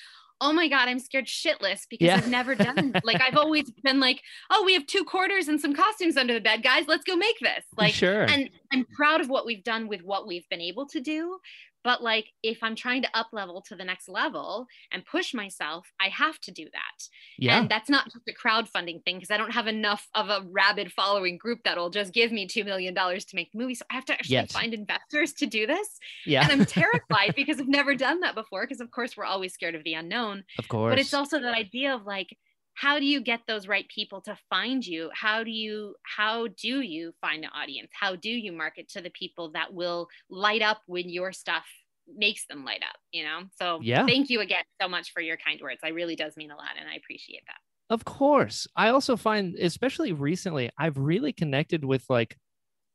oh 0.40 0.53
my 0.53 0.66
God, 0.66 0.88
I'm 0.88 0.98
scared 0.98 1.26
shitless 1.26 1.82
because 1.88 2.07
Yeah. 2.07 2.16
I've 2.16 2.28
never 2.28 2.57
done, 2.57 2.94
like, 3.05 3.22
I've 3.22 3.36
always 3.36 3.70
been 3.84 4.00
like, 4.00 4.20
oh, 4.50 4.64
we 4.66 4.72
have 4.74 4.84
two 4.88 5.05
quarters 5.05 5.46
and 5.46 5.61
some 5.61 5.72
costumes 5.72 6.16
under 6.16 6.34
the 6.34 6.40
bed, 6.40 6.64
guys, 6.64 6.86
let's 6.88 7.05
go 7.05 7.14
make 7.14 7.38
this. 7.38 7.64
Like, 7.76 7.94
sure. 7.94 8.22
and 8.24 8.50
I'm 8.72 8.84
proud 8.96 9.20
of 9.20 9.28
what 9.28 9.46
we've 9.46 9.62
done 9.62 9.86
with 9.86 10.03
what 10.03 10.26
we've 10.26 10.48
been 10.48 10.61
able 10.61 10.86
to 10.88 11.00
do. 11.00 11.38
But 11.85 12.03
like, 12.03 12.26
if 12.43 12.59
I'm 12.62 12.76
trying 12.76 13.03
to 13.03 13.09
up 13.12 13.28
level 13.33 13.61
to 13.62 13.74
the 13.74 13.85
next 13.85 14.09
level 14.09 14.66
and 14.93 15.05
push 15.05 15.35
myself, 15.35 15.91
I 16.01 16.09
have 16.09 16.39
to 16.43 16.53
do 16.53 16.64
that. 16.72 17.09
yeah. 17.39 17.59
And 17.61 17.68
that's 17.68 17.91
not 17.91 18.05
just 18.05 18.28
a 18.28 18.33
crowdfunding 18.33 19.05
thing 19.05 19.16
because 19.16 19.30
I 19.30 19.37
don't 19.37 19.53
have 19.53 19.66
enough 19.66 20.07
of 20.14 20.28
a 20.28 20.45
rabid 20.51 20.93
following 20.93 21.39
group 21.39 21.61
that'll 21.64 21.91
just 21.91 22.12
give 22.12 22.30
me 22.33 22.47
$2 22.47 22.64
million 22.64 22.95
to 22.95 23.26
make 23.35 23.51
the 23.53 23.59
movies. 23.59 23.80
So 23.80 23.85
I 23.91 23.95
have 23.95 24.05
to 24.07 24.12
actually 24.12 24.35
Yes. 24.35 24.53
find 24.53 24.72
investors 24.74 25.33
to 25.35 25.47
do 25.47 25.66
this. 25.66 25.99
yeah. 26.24 26.43
And 26.43 26.53
I'm 26.53 26.66
terrified 26.66 27.33
because 27.37 27.59
I've 27.61 27.68
never 27.68 27.95
done 27.95 28.20
that 28.20 28.35
before. 28.35 28.62
Because, 28.62 28.80
of 28.80 28.91
course, 28.91 29.16
we're 29.16 29.24
always 29.24 29.53
scared 29.53 29.74
of 29.74 29.85
the 29.85 29.95
unknown 29.95 30.45
of 30.59 30.68
course. 30.68 30.93
but 30.93 30.99
it's 30.99 31.14
also 31.14 31.41
that 31.41 31.55
idea 31.55 31.95
of 31.95 32.05
like 32.07 32.37
how 32.75 32.99
do 32.99 33.05
you 33.07 33.20
get 33.20 33.41
those 33.47 33.68
right 33.68 33.87
people 33.89 34.20
to 34.23 34.37
find 34.51 34.87
you 34.87 35.11
how 35.14 35.45
do 35.45 35.51
you 35.51 35.95
how 36.05 36.47
do 36.49 36.81
you 36.81 37.12
find 37.20 37.45
an 37.45 37.51
audience 37.55 37.91
how 37.99 38.16
do 38.16 38.31
you 38.31 38.53
market 38.53 38.89
to 38.89 39.01
the 39.01 39.11
people 39.11 39.51
that 39.53 39.73
will 39.75 40.09
light 40.31 40.62
up 40.62 40.81
when 40.87 41.09
your 41.09 41.33
stuff 41.33 41.66
makes 42.09 42.47
them 42.47 42.64
light 42.64 42.83
up 42.89 42.97
you 43.12 43.23
know 43.25 43.43
so 43.57 43.85
Yeah. 43.85 44.07
thank 44.07 44.29
you 44.31 44.41
again 44.41 44.64
so 44.81 44.89
much 44.89 45.12
for 45.12 45.20
your 45.20 45.37
kind 45.37 45.61
words 45.62 45.81
i 45.85 45.89
really 45.89 46.16
does 46.16 46.37
mean 46.37 46.51
a 46.51 46.57
lot 46.57 46.70
and 46.79 46.89
i 46.89 46.95
appreciate 46.95 47.43
that 47.47 47.59
Of 47.91 48.05
course. 48.05 48.66
I 48.75 48.89
also 48.89 49.16
find, 49.16 49.55
especially 49.57 50.12
recently, 50.12 50.70
I've 50.79 50.97
really 50.97 51.33
connected 51.33 51.85
with 51.85 52.09
like 52.09 52.39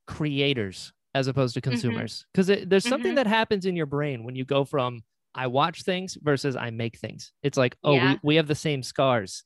creators 0.07 0.93
as 1.15 1.27
opposed 1.27 1.55
to 1.55 1.61
consumers 1.61 2.25
because 2.33 2.47
there's 2.67 2.85
something 2.85 3.13
Mhm. 3.13 3.15
that 3.15 3.27
happens 3.27 3.65
in 3.65 3.75
your 3.75 3.85
brain 3.87 4.23
when 4.23 4.35
you 4.35 4.45
go 4.45 4.65
from 4.65 5.03
I 5.35 5.47
watch 5.47 5.83
things 5.83 6.17
versus 6.21 6.55
I 6.55 6.71
make 6.71 6.97
things. 6.97 7.33
It's 7.43 7.57
like, 7.57 7.77
oh, 7.83 7.95
Yeah. 7.95 8.03
we, 8.03 8.19
we 8.23 8.35
have 8.37 8.47
the 8.47 8.55
same 8.55 8.83
scars, 8.83 9.43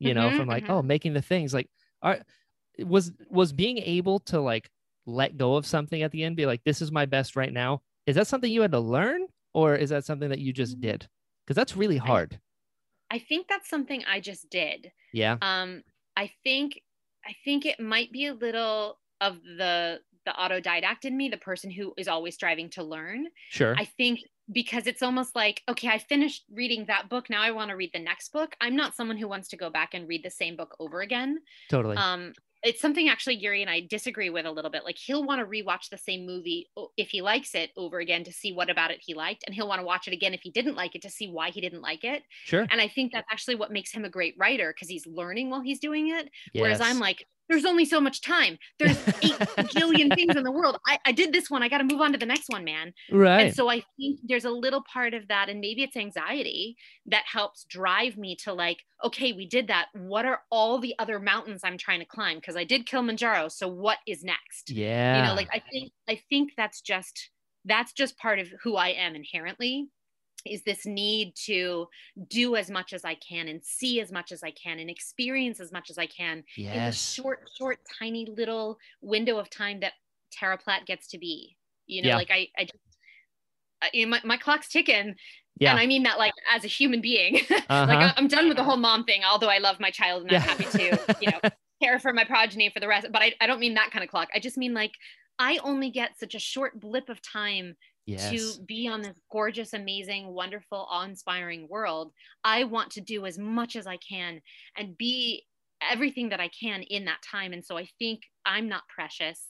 you 0.00 0.14
know, 0.14 0.30
Mhm, 0.30 0.36
from 0.36 0.48
like, 0.48 0.64
mhm. 0.64 0.70
oh, 0.70 0.82
making 0.82 1.12
the 1.14 1.22
things 1.22 1.54
like, 1.54 1.68
are, 2.02 2.18
was 2.78 3.12
was 3.30 3.52
being 3.52 3.78
able 3.78 4.18
to 4.20 4.40
like 4.40 4.70
let 5.06 5.36
go 5.36 5.56
of 5.56 5.66
something 5.66 6.02
at 6.02 6.10
the 6.12 6.24
end, 6.24 6.36
be 6.36 6.46
like, 6.46 6.64
this 6.64 6.82
is 6.82 6.90
my 6.92 7.06
best 7.06 7.36
right 7.36 7.52
now. 7.52 7.82
Is 8.06 8.16
that 8.16 8.26
something 8.26 8.50
you 8.50 8.62
had 8.62 8.72
to 8.72 8.80
learn, 8.80 9.26
or 9.54 9.74
is 9.76 9.90
that 9.90 10.04
something 10.04 10.30
that 10.30 10.38
you 10.40 10.52
just 10.52 10.78
Mm. 10.78 10.82
did? 10.82 11.08
Because 11.46 11.56
that's 11.56 11.76
really 11.76 11.98
hard. 11.98 12.40
i 13.10 13.18
think 13.18 13.48
that's 13.48 13.68
something 13.68 14.04
i 14.06 14.20
just 14.20 14.48
did 14.50 14.92
Yeah. 15.12 15.36
um 15.42 15.82
i 16.16 16.30
think 16.44 16.80
i 17.26 17.34
think 17.44 17.66
it 17.66 17.80
might 17.80 18.12
be 18.12 18.26
a 18.26 18.34
little 18.34 19.00
of 19.20 19.42
the 19.42 20.00
the 20.26 20.32
autodidact 20.32 21.04
in 21.04 21.16
me 21.16 21.28
the 21.28 21.36
person 21.38 21.70
who 21.70 21.92
is 21.96 22.08
always 22.08 22.34
striving 22.34 22.70
to 22.70 22.82
learn 22.84 23.26
Sure. 23.50 23.74
I 23.76 23.84
think 23.84 24.20
because 24.52 24.86
it's 24.86 25.02
almost 25.02 25.36
like, 25.36 25.62
okay, 25.68 25.88
I 25.88 25.98
finished 25.98 26.44
reading 26.52 26.86
that 26.86 27.08
book. 27.08 27.30
Now 27.30 27.42
I 27.42 27.50
want 27.50 27.70
to 27.70 27.76
read 27.76 27.90
the 27.92 28.00
next 28.00 28.32
book. 28.32 28.56
I'm 28.60 28.76
not 28.76 28.94
someone 28.94 29.16
who 29.16 29.28
wants 29.28 29.48
to 29.48 29.56
go 29.56 29.70
back 29.70 29.94
and 29.94 30.08
read 30.08 30.24
the 30.24 30.30
same 30.30 30.56
book 30.56 30.76
over 30.78 31.00
again. 31.00 31.38
totally. 31.68 31.96
Um, 31.96 32.32
it's 32.62 32.80
something 32.80 33.08
actually 33.08 33.36
Yuri 33.36 33.62
and 33.62 33.70
I 33.70 33.80
disagree 33.80 34.28
with 34.28 34.44
a 34.44 34.50
little 34.50 34.70
bit. 34.70 34.84
Like 34.84 34.98
he'll 34.98 35.24
want 35.24 35.40
to 35.40 35.46
rewatch 35.46 35.88
the 35.90 35.96
same 35.96 36.26
movie 36.26 36.68
if 36.96 37.08
he 37.08 37.22
likes 37.22 37.54
it 37.54 37.70
over 37.76 38.00
again 38.00 38.22
to 38.24 38.32
see 38.32 38.52
what 38.52 38.68
about 38.68 38.90
it 38.90 38.98
he 39.00 39.14
liked, 39.14 39.44
and 39.46 39.54
he'll 39.54 39.68
want 39.68 39.80
to 39.80 39.86
watch 39.86 40.06
it 40.08 40.12
again 40.12 40.34
if 40.34 40.40
he 40.42 40.50
didn't 40.50 40.74
like 40.74 40.94
it 40.94 41.02
to 41.02 41.10
see 41.10 41.28
why 41.28 41.50
he 41.50 41.60
didn't 41.60 41.80
like 41.80 42.04
it. 42.04 42.22
sure. 42.44 42.66
And 42.70 42.80
I 42.80 42.88
think 42.88 43.12
that's 43.12 43.26
actually 43.30 43.54
what 43.54 43.72
makes 43.72 43.92
him 43.92 44.04
a 44.04 44.10
great 44.10 44.34
writer 44.38 44.74
because 44.74 44.88
he's 44.88 45.06
learning 45.06 45.48
while 45.48 45.62
he's 45.62 45.80
doing 45.80 46.10
it. 46.10 46.28
Whereas 46.52 46.80
I'm 46.82 46.98
like, 46.98 47.26
there's 47.50 47.64
only 47.64 47.84
so 47.84 48.00
much 48.00 48.22
time. 48.22 48.58
There's 48.78 48.96
eight 49.22 49.36
billion 49.74 50.08
things 50.10 50.36
in 50.36 50.44
the 50.44 50.52
world. 50.52 50.78
I, 50.86 50.98
I 51.04 51.12
did 51.12 51.32
this 51.32 51.50
one. 51.50 51.62
I 51.62 51.68
got 51.68 51.78
to 51.78 51.84
move 51.84 52.00
on 52.00 52.12
to 52.12 52.18
the 52.18 52.26
next 52.26 52.48
one, 52.48 52.64
man. 52.64 52.94
right. 53.10 53.46
And 53.46 53.54
so 53.54 53.68
I 53.68 53.82
think 53.98 54.20
there's 54.22 54.44
a 54.44 54.50
little 54.50 54.82
part 54.90 55.12
of 55.12 55.26
that, 55.28 55.48
and 55.48 55.60
maybe 55.60 55.82
it's 55.82 55.96
anxiety 55.96 56.76
that 57.06 57.24
helps 57.26 57.64
drive 57.64 58.16
me 58.16 58.36
to 58.44 58.52
like, 58.52 58.78
okay, 59.04 59.32
we 59.32 59.46
did 59.46 59.66
that. 59.66 59.86
What 59.94 60.24
are 60.24 60.40
all 60.50 60.78
the 60.78 60.94
other 60.98 61.18
mountains 61.18 61.62
I'm 61.64 61.76
trying 61.76 62.00
to 62.00 62.06
climb? 62.06 62.36
Because 62.38 62.56
I 62.56 62.64
did 62.64 62.86
Kilimanjaro. 62.86 63.48
So 63.48 63.68
what 63.68 63.98
is 64.06 64.22
next? 64.22 64.70
yeah. 64.70 65.20
You 65.20 65.28
know, 65.28 65.34
like 65.34 65.48
I 65.52 65.62
think 65.70 65.92
I 66.08 66.20
think 66.30 66.52
that's 66.56 66.80
just 66.80 67.30
that's 67.64 67.92
just 67.92 68.16
part 68.18 68.38
of 68.38 68.48
who 68.62 68.76
I 68.76 68.88
am 68.90 69.14
inherently. 69.14 69.88
Is 70.46 70.62
this 70.62 70.86
need 70.86 71.34
to 71.46 71.86
do 72.28 72.56
as 72.56 72.70
much 72.70 72.92
as 72.92 73.04
I 73.04 73.14
can 73.14 73.48
and 73.48 73.62
see 73.64 74.00
as 74.00 74.10
much 74.10 74.32
as 74.32 74.42
I 74.42 74.50
can 74.52 74.78
and 74.78 74.88
experience 74.90 75.60
as 75.60 75.70
much 75.72 75.90
as 75.90 75.98
I 75.98 76.06
can 76.06 76.38
in 76.56 76.64
the 76.64 76.74
Yes. 76.74 77.12
short, 77.12 77.48
short, 77.58 77.78
tiny 77.98 78.26
little 78.26 78.78
window 79.02 79.38
of 79.38 79.50
time 79.50 79.80
that 79.80 79.92
Tara 80.32 80.56
Platt 80.58 80.86
gets 80.86 81.08
to 81.08 81.18
be. 81.18 81.56
You 81.86 82.02
know, 82.02 82.08
Yeah. 82.10 82.16
like 82.16 82.30
I, 82.30 82.48
I 82.56 82.64
just, 82.64 82.76
I- 83.82 84.04
my, 84.06 84.20
my 84.24 84.36
clock's 84.36 84.68
ticking. 84.68 85.14
Yeah. 85.58 85.72
And 85.72 85.80
I 85.80 85.86
mean 85.86 86.04
that 86.04 86.18
like 86.18 86.32
as 86.54 86.64
a 86.64 86.68
human 86.68 87.00
being. 87.00 87.34
like 87.50 87.64
Uh-huh. 87.68 87.92
I- 87.92 88.14
I'm 88.16 88.28
done 88.28 88.48
with 88.48 88.56
the 88.56 88.64
whole 88.64 88.76
mom 88.76 89.04
thing, 89.04 89.22
although 89.24 89.48
I 89.50 89.58
love 89.58 89.78
my 89.80 89.90
child 89.90 90.22
and 90.22 90.32
I'm 90.32 90.40
happy 90.40 90.64
to, 90.64 91.16
you 91.20 91.30
know, 91.30 91.50
care 91.82 91.98
for 91.98 92.12
my 92.12 92.24
progeny 92.24 92.70
for 92.70 92.80
the 92.80 92.88
rest. 92.88 93.06
But 93.12 93.22
I, 93.22 93.34
I 93.40 93.46
don't 93.46 93.60
mean 93.60 93.74
that 93.74 93.90
kind 93.90 94.02
of 94.04 94.10
clock. 94.10 94.28
I 94.34 94.38
just 94.38 94.56
mean 94.56 94.74
like 94.74 94.92
I 95.38 95.58
only 95.64 95.90
get 95.90 96.18
such 96.18 96.34
a 96.34 96.38
short 96.38 96.78
blip 96.78 97.08
of 97.08 97.20
time 97.22 97.76
yes. 98.12 98.30
to 98.30 98.62
be 98.64 98.88
on 98.88 99.02
this 99.02 99.16
gorgeous, 99.30 99.72
amazing, 99.72 100.28
wonderful, 100.28 100.86
awe-inspiring 100.90 101.68
world. 101.68 102.12
I 102.44 102.64
want 102.64 102.90
to 102.92 103.00
do 103.00 103.26
as 103.26 103.38
much 103.38 103.76
as 103.76 103.86
I 103.86 103.96
can 103.96 104.40
and 104.76 104.96
be 104.96 105.44
everything 105.82 106.28
that 106.30 106.40
I 106.40 106.48
can 106.48 106.82
in 106.82 107.04
that 107.06 107.22
time. 107.22 107.52
And 107.52 107.64
so 107.64 107.78
I 107.78 107.88
think 107.98 108.22
I'm 108.44 108.68
not 108.68 108.82
precious 108.94 109.46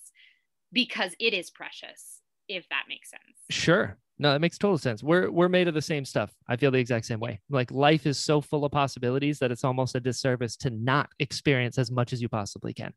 because 0.73 1.15
it 1.19 1.35
is 1.35 1.51
precious, 1.51 2.21
if 2.49 2.69
that 2.69 2.85
makes 2.89 3.11
sense. 3.11 3.39
Sure. 3.51 3.99
No, 4.19 4.33
that 4.33 4.41
makes 4.41 4.59
total 4.59 4.77
sense. 4.77 5.03
We're 5.03 5.31
we're 5.31 5.49
made 5.49 5.67
of 5.67 5.73
the 5.73 5.81
same 5.81 6.05
stuff. 6.05 6.31
I 6.47 6.57
feel 6.57 6.71
the 6.71 6.79
exact 6.79 7.07
same 7.07 7.21
way. 7.21 7.41
Like 7.49 7.71
life 7.71 8.07
is 8.07 8.19
so 8.19 8.43
full 8.43 8.67
of 8.67 8.73
possibilities 8.73 9.39
that 9.39 9.51
it's 9.51 9.65
almost 9.65 9.95
a 9.95 10.01
disservice 10.01 10.57
to 10.59 10.69
not 10.69 11.09
experience 11.21 11.79
as 11.79 11.91
much 11.91 12.13
as 12.13 12.21
you 12.21 12.29
possibly 12.29 12.75
can. 12.75 12.93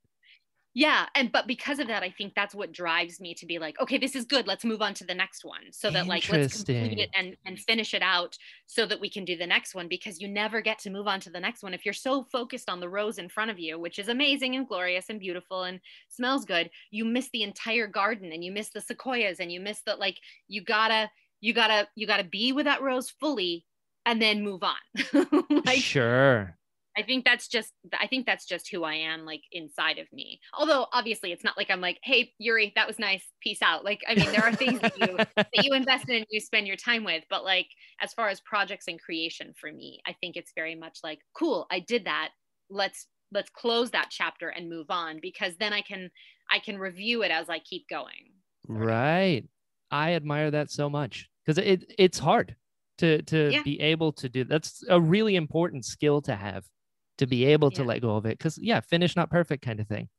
Yeah. 0.75 1.05
And 1.13 1.31
but 1.31 1.45
because 1.45 1.77
of 1.77 1.87
that, 1.87 2.01
I 2.01 2.09
think 2.09 2.33
that's 2.35 2.55
what 2.55 2.71
drives 2.71 3.19
me 3.19 3.35
to 3.35 3.45
be 3.45 3.59
like, 3.59 3.79
okay, 3.79 3.99
this 3.99 4.15
is 4.15 4.25
good. 4.25 4.47
Let's 4.47 4.65
move 4.65 4.81
on 4.81 4.95
to 4.95 5.05
the 5.05 5.13
next 5.13 5.45
one. 5.45 5.71
So 5.71 5.91
that 5.91 6.07
like 6.07 6.27
let's 6.29 6.63
complete 6.63 6.97
it 6.97 7.09
and, 7.15 7.37
and 7.45 7.59
finish 7.59 7.93
it 7.93 8.01
out 8.01 8.35
so 8.65 8.87
that 8.87 8.99
we 8.99 9.09
can 9.09 9.23
do 9.23 9.37
the 9.37 9.45
next 9.45 9.75
one 9.75 9.87
because 9.87 10.19
you 10.19 10.27
never 10.27 10.61
get 10.61 10.79
to 10.79 10.89
move 10.89 11.07
on 11.07 11.19
to 11.21 11.29
the 11.29 11.39
next 11.39 11.61
one. 11.61 11.75
If 11.75 11.85
you're 11.85 11.93
so 11.93 12.23
focused 12.23 12.69
on 12.69 12.79
the 12.79 12.89
rose 12.89 13.19
in 13.19 13.29
front 13.29 13.51
of 13.51 13.59
you, 13.59 13.79
which 13.79 13.99
is 13.99 14.07
amazing 14.07 14.55
and 14.55 14.67
glorious 14.67 15.05
and 15.09 15.19
beautiful 15.19 15.63
and 15.63 15.79
smells 16.09 16.43
good, 16.43 16.71
you 16.89 17.05
miss 17.05 17.29
the 17.31 17.43
entire 17.43 17.87
garden 17.87 18.31
and 18.31 18.43
you 18.43 18.51
miss 18.51 18.69
the 18.69 18.81
sequoias 18.81 19.39
and 19.39 19.51
you 19.51 19.59
miss 19.59 19.81
the 19.85 19.95
like 19.95 20.17
you 20.47 20.63
gotta, 20.63 21.09
you 21.39 21.53
gotta, 21.53 21.87
you 21.95 22.07
gotta 22.07 22.23
be 22.23 22.51
with 22.51 22.65
that 22.65 22.81
rose 22.81 23.11
fully 23.11 23.63
and 24.07 24.19
then 24.19 24.43
move 24.43 24.63
on. 24.63 25.45
like 25.65 25.79
sure. 25.79 26.57
I 26.97 27.01
think 27.01 27.25
that's 27.25 27.47
just 27.47 27.73
I 27.99 28.07
think 28.07 28.25
that's 28.25 28.45
just 28.45 28.69
who 28.69 28.83
I 28.83 28.95
am 28.95 29.25
like 29.25 29.41
inside 29.51 29.97
of 29.97 30.11
me. 30.13 30.39
Although 30.57 30.87
obviously 30.93 31.31
it's 31.31 31.43
not 31.43 31.57
like 31.57 31.69
I'm 31.71 31.81
like, 31.81 31.99
hey 32.03 32.33
Yuri, 32.37 32.71
that 32.75 32.87
was 32.87 32.99
nice, 32.99 33.25
peace 33.41 33.61
out. 33.61 33.83
Like 33.83 34.01
I 34.07 34.15
mean 34.15 34.31
there 34.31 34.43
are 34.43 34.53
things 34.53 34.79
that 34.81 34.97
you 34.97 35.17
that 35.35 35.63
you 35.63 35.73
invest 35.73 36.09
in 36.09 36.17
and 36.17 36.25
you 36.29 36.39
spend 36.39 36.67
your 36.67 36.75
time 36.75 37.03
with, 37.03 37.23
but 37.29 37.43
like 37.43 37.67
as 37.99 38.13
far 38.13 38.29
as 38.29 38.41
projects 38.41 38.87
and 38.87 39.01
creation 39.01 39.53
for 39.59 39.71
me, 39.71 40.01
I 40.05 40.13
think 40.13 40.35
it's 40.35 40.51
very 40.55 40.75
much 40.75 40.99
like, 41.03 41.19
cool, 41.35 41.65
I 41.71 41.79
did 41.79 42.05
that. 42.05 42.29
Let's 42.69 43.07
let's 43.31 43.49
close 43.49 43.91
that 43.91 44.09
chapter 44.11 44.49
and 44.49 44.69
move 44.69 44.87
on 44.89 45.19
because 45.21 45.55
then 45.57 45.73
I 45.73 45.81
can 45.81 46.11
I 46.51 46.59
can 46.59 46.77
review 46.77 47.23
it 47.23 47.31
as 47.31 47.49
I 47.49 47.59
keep 47.59 47.87
going. 47.89 48.33
Right. 48.67 49.43
I 49.91 50.13
admire 50.13 50.51
that 50.51 50.71
so 50.71 50.89
much 50.89 51.29
because 51.45 51.57
it 51.57 51.91
it's 51.97 52.19
hard 52.19 52.55
to 52.99 53.21
to 53.23 53.51
Yeah. 53.51 53.63
be 53.63 53.79
able 53.81 54.13
to 54.13 54.29
do. 54.29 54.43
That's 54.43 54.83
a 54.89 54.99
really 54.99 55.35
important 55.35 55.85
skill 55.85 56.21
to 56.23 56.35
have 56.35 56.65
to 57.17 57.27
be 57.27 57.45
able 57.45 57.71
to 57.71 57.83
let 57.83 58.01
go 58.01 58.15
of 58.15 58.25
it. 58.25 58.37
Because 58.37 58.57
yeah, 58.57 58.79
finish 58.79 59.15
not 59.15 59.29
perfect 59.29 59.63
kind 59.63 59.79
of 59.79 59.87
thing. 59.87 60.09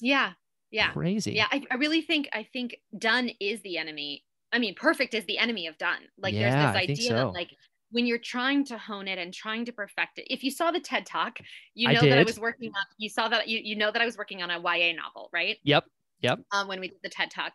Yeah. 0.00 0.32
Yeah. 0.70 0.90
Crazy. 0.90 1.32
Yeah, 1.32 1.46
I, 1.50 1.62
I 1.70 1.76
really 1.76 2.02
think 2.02 2.28
I 2.32 2.46
think 2.52 2.76
done 2.98 3.30
is 3.40 3.60
the 3.62 3.78
enemy. 3.78 4.24
I 4.52 4.58
mean, 4.58 4.74
perfect 4.74 5.14
is 5.14 5.24
the 5.26 5.38
enemy 5.38 5.66
of 5.66 5.78
done. 5.78 6.00
Like 6.18 6.34
Yeah, 6.34 6.72
there's 6.72 6.74
this 6.74 6.82
idea 6.82 7.08
so. 7.08 7.14
that 7.14 7.26
like 7.32 7.50
when 7.90 8.06
you're 8.06 8.18
trying 8.18 8.64
to 8.66 8.78
hone 8.78 9.08
it 9.08 9.18
and 9.18 9.32
trying 9.32 9.64
to 9.64 9.72
perfect 9.72 10.18
it. 10.18 10.26
If 10.28 10.42
you 10.42 10.50
saw 10.50 10.70
the 10.70 10.80
TED 10.80 11.06
Talk, 11.06 11.38
you 11.74 11.88
I 11.88 11.94
know 11.94 12.00
that 12.00 12.18
I 12.18 12.24
was 12.24 12.38
working 12.38 12.70
on. 12.70 12.84
You 12.98 13.08
saw 13.08 13.28
that 13.28 13.48
you 13.48 13.60
you 13.62 13.76
know 13.76 13.90
that 13.90 14.02
I 14.02 14.04
was 14.04 14.18
working 14.18 14.42
on 14.42 14.50
a 14.50 14.58
YA 14.58 14.92
novel, 14.94 15.30
right? 15.32 15.56
Yep. 15.64 15.84
Yep. 16.20 16.40
Um, 16.52 16.68
when 16.68 16.80
we 16.80 16.88
did 16.88 16.98
the 17.02 17.10
TED 17.10 17.30
Talk, 17.30 17.52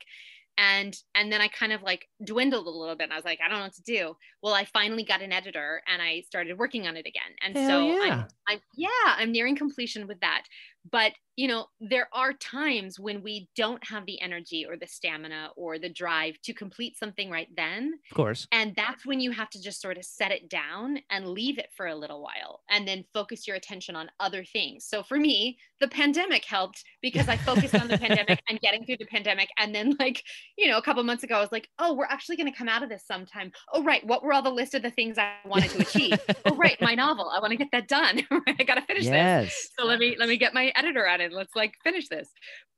and 0.58 0.95
and 1.16 1.32
then 1.32 1.41
I 1.41 1.47
kind 1.47 1.74
of 1.74 1.82
like 1.82 2.08
dwindled 2.24 2.68
a 2.68 2.70
little 2.70 2.95
bit, 2.95 3.06
and 3.06 3.14
I 3.14 3.16
was 3.16 3.26
like, 3.26 3.39
I 3.43 3.49
don't 3.49 3.60
know 3.60 3.66
what 3.66 3.74
to 3.74 3.84
do. 3.84 4.16
Well, 4.43 4.54
I 4.54 4.66
finally 4.66 5.04
got 5.04 5.22
an 5.22 5.32
editor, 5.32 5.82
and 5.88 6.02
I 6.02 6.22
started 6.22 6.58
working 6.58 6.88
on 6.88 6.97
it 6.97 7.06
again. 7.06 7.32
And 7.43 7.58
Hell 7.58 7.68
so 7.68 7.88
yeah. 7.88 8.14
I'm 8.14 8.26
I'm 8.47 8.60
yeah, 8.76 8.89
I'm 9.06 9.32
nearing 9.32 9.56
completion 9.56 10.08
with 10.08 10.20
that. 10.22 10.43
But 10.89 11.14
you 11.36 11.47
know, 11.47 11.67
there 11.79 12.07
are 12.13 12.34
times 12.34 12.99
when 12.99 13.23
we 13.23 13.47
don't 13.55 13.84
have 13.88 14.05
the 14.05 14.21
energy 14.21 14.65
or 14.67 14.77
the 14.77 14.88
stamina 14.88 15.49
or 15.55 15.79
the 15.79 15.89
drive 15.89 16.36
to 16.43 16.53
complete 16.53 16.97
something 16.97 17.29
right 17.29 17.47
then. 17.55 17.93
Of 18.11 18.15
course. 18.15 18.47
And 18.51 18.73
that's 18.75 19.05
when 19.05 19.19
you 19.19 19.32
have 19.32 19.49
to 19.51 19.61
just 19.61 19.82
sort 19.82 19.97
of 19.97 20.03
set 20.03 20.32
it 20.32 20.49
down 20.49 20.99
and 21.09 21.29
leave 21.29 21.57
it 21.57 21.69
for 21.75 21.88
a 21.88 21.95
little 21.95 22.21
while 22.21 22.61
and 22.69 22.88
then 22.88 23.05
focus 23.13 23.47
your 23.47 23.55
attention 23.55 23.95
on 23.95 24.11
other 24.19 24.43
things. 24.43 24.86
So 24.86 25.03
for 25.03 25.17
me, 25.17 25.57
the 25.79 25.88
pandemic 25.88 26.45
helped 26.45 26.84
because 27.01 27.27
I 27.27 27.38
focused 27.38 27.75
on 27.75 27.88
the 27.88 27.97
pandemic 27.97 28.41
and 28.49 28.59
getting 28.59 28.86
through 28.86 28.97
the 28.97 29.05
pandemic. 29.05 29.49
And 29.57 29.73
then, 29.73 29.95
like, 29.99 30.23
you 30.57 30.69
know, 30.69 30.77
a 30.77 30.82
couple 30.82 31.03
months 31.03 31.23
ago, 31.23 31.38
I 31.38 31.41
was 31.41 31.51
like, 31.51 31.67
oh, 31.79 31.93
we're 31.93 32.05
actually 32.05 32.38
going 32.38 32.51
to 32.51 32.57
come 32.57 32.69
out 32.69 32.84
of 32.84 32.89
this 32.89 33.05
sometime. 33.05 33.51
Oh, 33.73 33.84
right. 33.84 34.05
What 34.05 34.23
were 34.23 34.34
all 34.34 34.43
the 34.43 34.49
list 34.49 34.75
of 34.75 34.82
the 34.82 34.91
things 34.91 35.17
I 35.17 35.34
wanted 35.45 35.71
to 35.71 35.82
achieve? 35.82 36.19
oh, 36.45 36.55
right. 36.55 36.79
My 36.82 36.93
novel. 37.01 37.32
I 37.34 37.39
want 37.39 37.51
to 37.51 37.57
get 37.57 37.69
that 37.71 37.88
done. 37.88 38.21
I 38.47 38.63
got 38.63 38.75
to 38.75 38.82
finish 38.82 39.05
this 39.05 39.11
yes. 39.11 39.67
so 39.77 39.86
let 39.86 39.99
me 39.99 40.15
let 40.17 40.29
me 40.29 40.38
get 40.38 40.53
my 40.53 40.71
editor 40.75 41.07
it. 41.22 41.32
Let's 41.34 41.55
like 41.55 41.76
finish 41.84 42.07
this. 42.07 42.30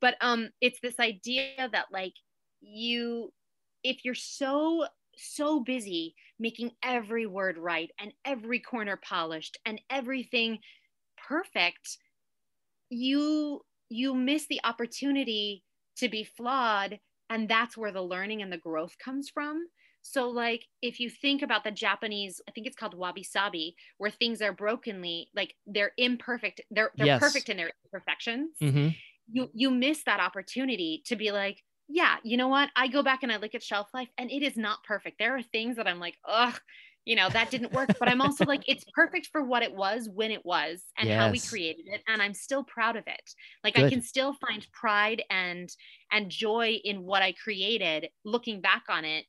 But 0.01 0.15
um 0.21 0.49
it's 0.61 0.79
this 0.81 0.99
idea 0.99 1.69
that 1.71 1.85
like 1.91 2.13
you 2.61 3.31
if 3.83 4.05
you're 4.05 4.15
so 4.15 4.85
so 5.15 5.59
busy 5.59 6.15
making 6.39 6.71
every 6.81 7.25
word 7.25 7.57
right 7.57 7.91
and 7.99 8.11
every 8.25 8.59
corner 8.59 8.99
polished 9.03 9.57
and 9.65 9.79
everything 9.89 10.57
perfect 11.17 11.97
you 12.89 13.61
you 13.89 14.15
miss 14.15 14.47
the 14.47 14.59
opportunity 14.63 15.63
to 15.95 16.09
be 16.09 16.23
flawed 16.23 16.99
and 17.29 17.47
that's 17.47 17.77
where 17.77 17.91
the 17.91 18.01
learning 18.01 18.41
and 18.41 18.51
the 18.51 18.57
growth 18.57 18.95
comes 18.97 19.29
from 19.29 19.67
so 20.03 20.29
like 20.29 20.67
if 20.81 20.99
you 20.99 21.09
think 21.09 21.41
about 21.41 21.63
the 21.63 21.71
japanese 21.71 22.41
i 22.47 22.51
think 22.51 22.67
it's 22.67 22.75
called 22.77 22.93
wabi 22.93 23.23
sabi 23.23 23.75
where 23.97 24.11
things 24.11 24.41
are 24.41 24.53
brokenly 24.53 25.29
like 25.35 25.55
they're 25.65 25.93
imperfect 25.97 26.61
they're 26.71 26.91
they're 26.97 27.07
Yes. 27.07 27.09
perfect 27.09 27.49
in 27.49 27.57
their 27.57 27.71
imperfections 27.85 28.61
hmm 28.61 28.95
you 29.27 29.49
you 29.53 29.71
miss 29.71 30.03
that 30.03 30.19
opportunity 30.19 31.01
to 31.05 31.15
be 31.15 31.31
like 31.31 31.63
yeah 31.89 32.17
you 32.23 32.37
know 32.37 32.47
what? 32.47 32.69
I 32.75 32.87
go 32.87 33.03
back 33.03 33.23
and 33.23 33.31
i 33.31 33.37
look 33.37 33.55
at 33.55 33.63
shelf 33.63 33.89
life 33.93 34.09
and 34.17 34.31
it 34.31 34.43
is 34.43 34.57
not 34.57 34.83
perfect. 34.83 35.19
There 35.19 35.35
are 35.35 35.43
things 35.43 35.77
that 35.77 35.87
i'm 35.87 35.99
like 35.99 36.17
ugh 36.27 36.59
you 37.05 37.15
know 37.17 37.29
that 37.29 37.49
didn't 37.49 37.73
work. 37.73 37.91
But 37.99 38.07
i'm 38.09 38.21
also 38.21 38.45
like 38.45 38.63
it's 38.67 38.85
perfect 38.95 39.27
for 39.31 39.43
what 39.43 39.63
it 39.63 39.73
was 39.73 40.09
when 40.09 40.31
it 40.31 40.45
was 40.45 40.85
and 40.97 41.11
how 41.11 41.27
we 41.29 41.41
created 41.41 41.87
it 41.87 42.01
and 42.07 42.21
i'm 42.21 42.33
still 42.33 42.63
proud 42.63 42.95
of 42.95 43.05
it. 43.07 43.31
Like 43.63 43.75
i 43.77 43.83
can 43.83 44.01
still 44.01 44.33
find 44.33 44.65
pride 44.71 45.23
and 45.29 45.69
and 46.11 46.29
joy 46.31 46.79
in 46.83 47.03
what 47.03 47.21
i 47.21 47.31
created 47.33 48.09
looking 48.25 48.61
back 48.61 48.83
on 48.89 49.05
it 49.05 49.25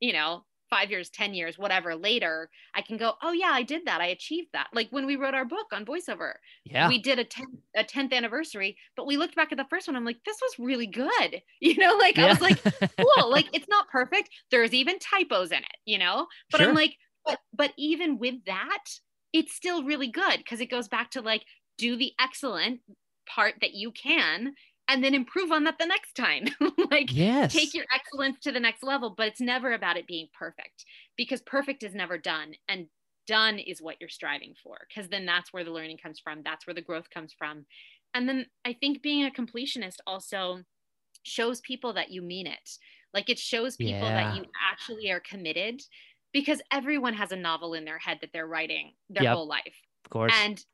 you 0.00 0.12
know 0.12 0.44
five 0.68 0.90
years 0.90 1.08
ten 1.10 1.32
years 1.32 1.56
whatever 1.56 1.94
later 1.94 2.50
i 2.74 2.82
can 2.82 2.96
go 2.96 3.14
oh 3.22 3.30
yeah 3.30 3.50
i 3.52 3.62
did 3.62 3.82
that. 3.86 4.00
I 4.00 4.06
achieved 4.06 4.48
that. 4.52 4.66
Like 4.74 4.88
when 4.90 5.06
we 5.06 5.14
wrote 5.14 5.32
our 5.34 5.44
book 5.44 5.66
on 5.72 5.84
voiceover 5.84 6.32
Yeah. 6.64 6.88
we 6.88 6.98
did 7.00 7.20
a 7.20 7.24
10th 7.24 7.58
a 7.76 7.84
10th 7.84 8.12
anniversary 8.12 8.76
but 8.96 9.06
we 9.06 9.16
looked 9.16 9.36
back 9.36 9.52
at 9.52 9.58
the 9.58 9.66
first 9.70 9.86
one 9.86 9.94
i'm 9.96 10.04
like 10.04 10.18
this 10.26 10.38
was 10.42 10.58
really 10.58 10.88
good. 10.88 11.40
You 11.60 11.76
know 11.76 11.96
like 11.96 12.18
i 12.18 12.26
was 12.26 12.40
like 12.40 12.60
cool. 12.98 13.30
Like 13.30 13.48
it's 13.52 13.68
not 13.68 13.88
perfect. 13.90 14.30
There's 14.50 14.74
even 14.74 14.98
typos 14.98 15.52
in 15.52 15.58
it 15.58 15.76
you 15.84 15.98
know? 15.98 16.26
But 16.50 16.58
Sure. 16.58 16.68
i'm 16.70 16.74
like 16.74 16.96
but 17.24 17.38
but 17.54 17.72
even 17.78 18.18
with 18.18 18.44
that 18.46 18.84
it's 19.32 19.54
still 19.54 19.84
really 19.84 20.08
good 20.08 20.38
because 20.38 20.60
it 20.60 20.66
goes 20.70 20.88
back 20.88 21.10
to 21.12 21.20
like 21.20 21.44
do 21.78 21.96
the 21.96 22.12
excellent 22.20 22.80
part 23.28 23.54
that 23.60 23.74
you 23.74 23.92
can 23.92 24.54
and 24.88 25.02
then 25.02 25.14
improve 25.14 25.50
on 25.52 25.64
that 25.64 25.78
the 25.78 25.86
next 25.86 26.14
time 26.14 26.44
like 26.90 27.10
yes. 27.10 27.52
take 27.52 27.74
your 27.74 27.84
excellence 27.94 28.38
to 28.40 28.52
the 28.52 28.60
next 28.60 28.82
level 28.82 29.10
but 29.10 29.28
it's 29.28 29.40
never 29.40 29.72
about 29.72 29.96
it 29.96 30.06
being 30.06 30.28
perfect 30.38 30.84
because 31.16 31.40
perfect 31.42 31.82
is 31.82 31.94
never 31.94 32.18
done 32.18 32.54
and 32.68 32.86
done 33.26 33.58
is 33.58 33.82
what 33.82 33.96
you're 34.00 34.08
striving 34.08 34.54
for 34.62 34.78
because 34.88 35.08
then 35.10 35.26
that's 35.26 35.52
where 35.52 35.64
the 35.64 35.70
learning 35.72 35.98
comes 35.98 36.20
from 36.20 36.42
that's 36.44 36.66
where 36.66 36.74
the 36.74 36.80
growth 36.82 37.10
comes 37.10 37.34
from 37.36 37.66
and 38.14 38.28
then 38.28 38.46
i 38.64 38.72
think 38.72 39.02
being 39.02 39.24
a 39.24 39.30
completionist 39.30 39.96
also 40.06 40.62
shows 41.24 41.60
people 41.62 41.92
that 41.92 42.10
you 42.10 42.22
mean 42.22 42.46
it 42.46 42.70
like 43.14 43.28
it 43.28 43.38
shows 43.38 43.76
people 43.76 44.08
Yeah. 44.08 44.12
that 44.12 44.36
you 44.36 44.44
actually 44.70 45.10
are 45.10 45.20
committed 45.20 45.82
because 46.32 46.60
everyone 46.70 47.14
has 47.14 47.32
a 47.32 47.36
novel 47.36 47.74
in 47.74 47.84
their 47.84 47.98
head 47.98 48.18
that 48.20 48.30
they're 48.32 48.46
writing 48.46 48.92
their 49.08 49.24
Yep. 49.24 49.24
whole 49.24 49.48
life 49.48 49.74
of 50.04 50.10
course. 50.10 50.32
and 50.34 50.64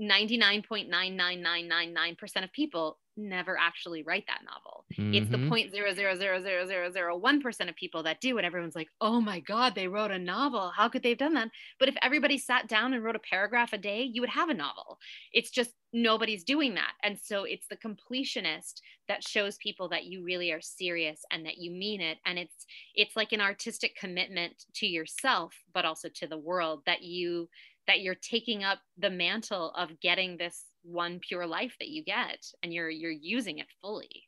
99.99999% 0.00 2.44
of 2.44 2.52
people 2.52 2.98
never 3.16 3.56
actually 3.58 4.02
write 4.02 4.26
that 4.26 4.42
novel. 4.44 4.86
It's 5.10 5.28
the 5.30 5.38
Mhm. 5.38 5.52
point 5.52 5.70
zero 5.72 5.92
zero 5.94 6.14
zero 6.14 6.40
zero 6.40 6.66
zero 6.66 6.90
zero 6.90 7.16
one 7.16 7.40
percent 7.40 7.70
of 7.70 7.76
people 7.76 8.02
that 8.04 8.20
do, 8.20 8.38
and 8.38 8.46
everyone's 8.46 8.74
like, 8.76 8.88
"Oh 9.00 9.20
my 9.20 9.40
god, 9.40 9.74
they 9.74 9.88
wrote 9.88 10.10
a 10.10 10.18
novel! 10.18 10.70
How 10.70 10.88
could 10.88 11.02
they 11.02 11.10
have 11.10 11.18
done 11.18 11.34
that?" 11.34 11.50
But 11.78 11.88
if 11.88 11.96
everybody 12.02 12.38
sat 12.38 12.68
down 12.68 12.94
and 12.94 13.02
wrote 13.04 13.16
a 13.16 13.20
paragraph 13.20 13.72
a 13.72 13.78
day, 13.78 14.02
you 14.02 14.20
would 14.22 14.30
have 14.30 14.48
a 14.48 14.54
novel. 14.54 14.98
It's 15.32 15.50
just 15.50 15.74
nobody's 15.92 16.44
doing 16.44 16.74
that, 16.74 16.94
and 17.02 17.18
so 17.18 17.44
it's 17.44 17.66
the 17.68 17.76
completionist 17.76 18.80
that 19.08 19.22
shows 19.24 19.56
people 19.58 19.88
that 19.90 20.04
you 20.06 20.22
really 20.22 20.50
are 20.52 20.60
serious 20.60 21.24
and 21.30 21.44
that 21.46 21.58
you 21.58 21.70
mean 21.70 22.00
it, 22.00 22.18
and 22.24 22.38
it's 22.38 22.64
it's 22.94 23.16
like 23.16 23.32
an 23.32 23.40
artistic 23.40 23.94
commitment 23.96 24.64
to 24.74 24.86
yourself, 24.86 25.54
but 25.72 25.84
also 25.84 26.08
to 26.08 26.26
the 26.26 26.38
world 26.38 26.84
that 26.86 27.02
you 27.02 27.48
that 27.86 28.00
you're 28.00 28.14
taking 28.14 28.62
up 28.64 28.80
the 28.96 29.10
mantle 29.10 29.70
of 29.72 29.98
getting 30.00 30.36
this 30.36 30.71
one 30.82 31.20
pure 31.20 31.46
life 31.46 31.74
that 31.80 31.88
you 31.88 32.02
get 32.04 32.44
and 32.62 32.72
you're 32.72 32.90
you're 32.90 33.10
using 33.10 33.58
it 33.58 33.66
fully 33.80 34.24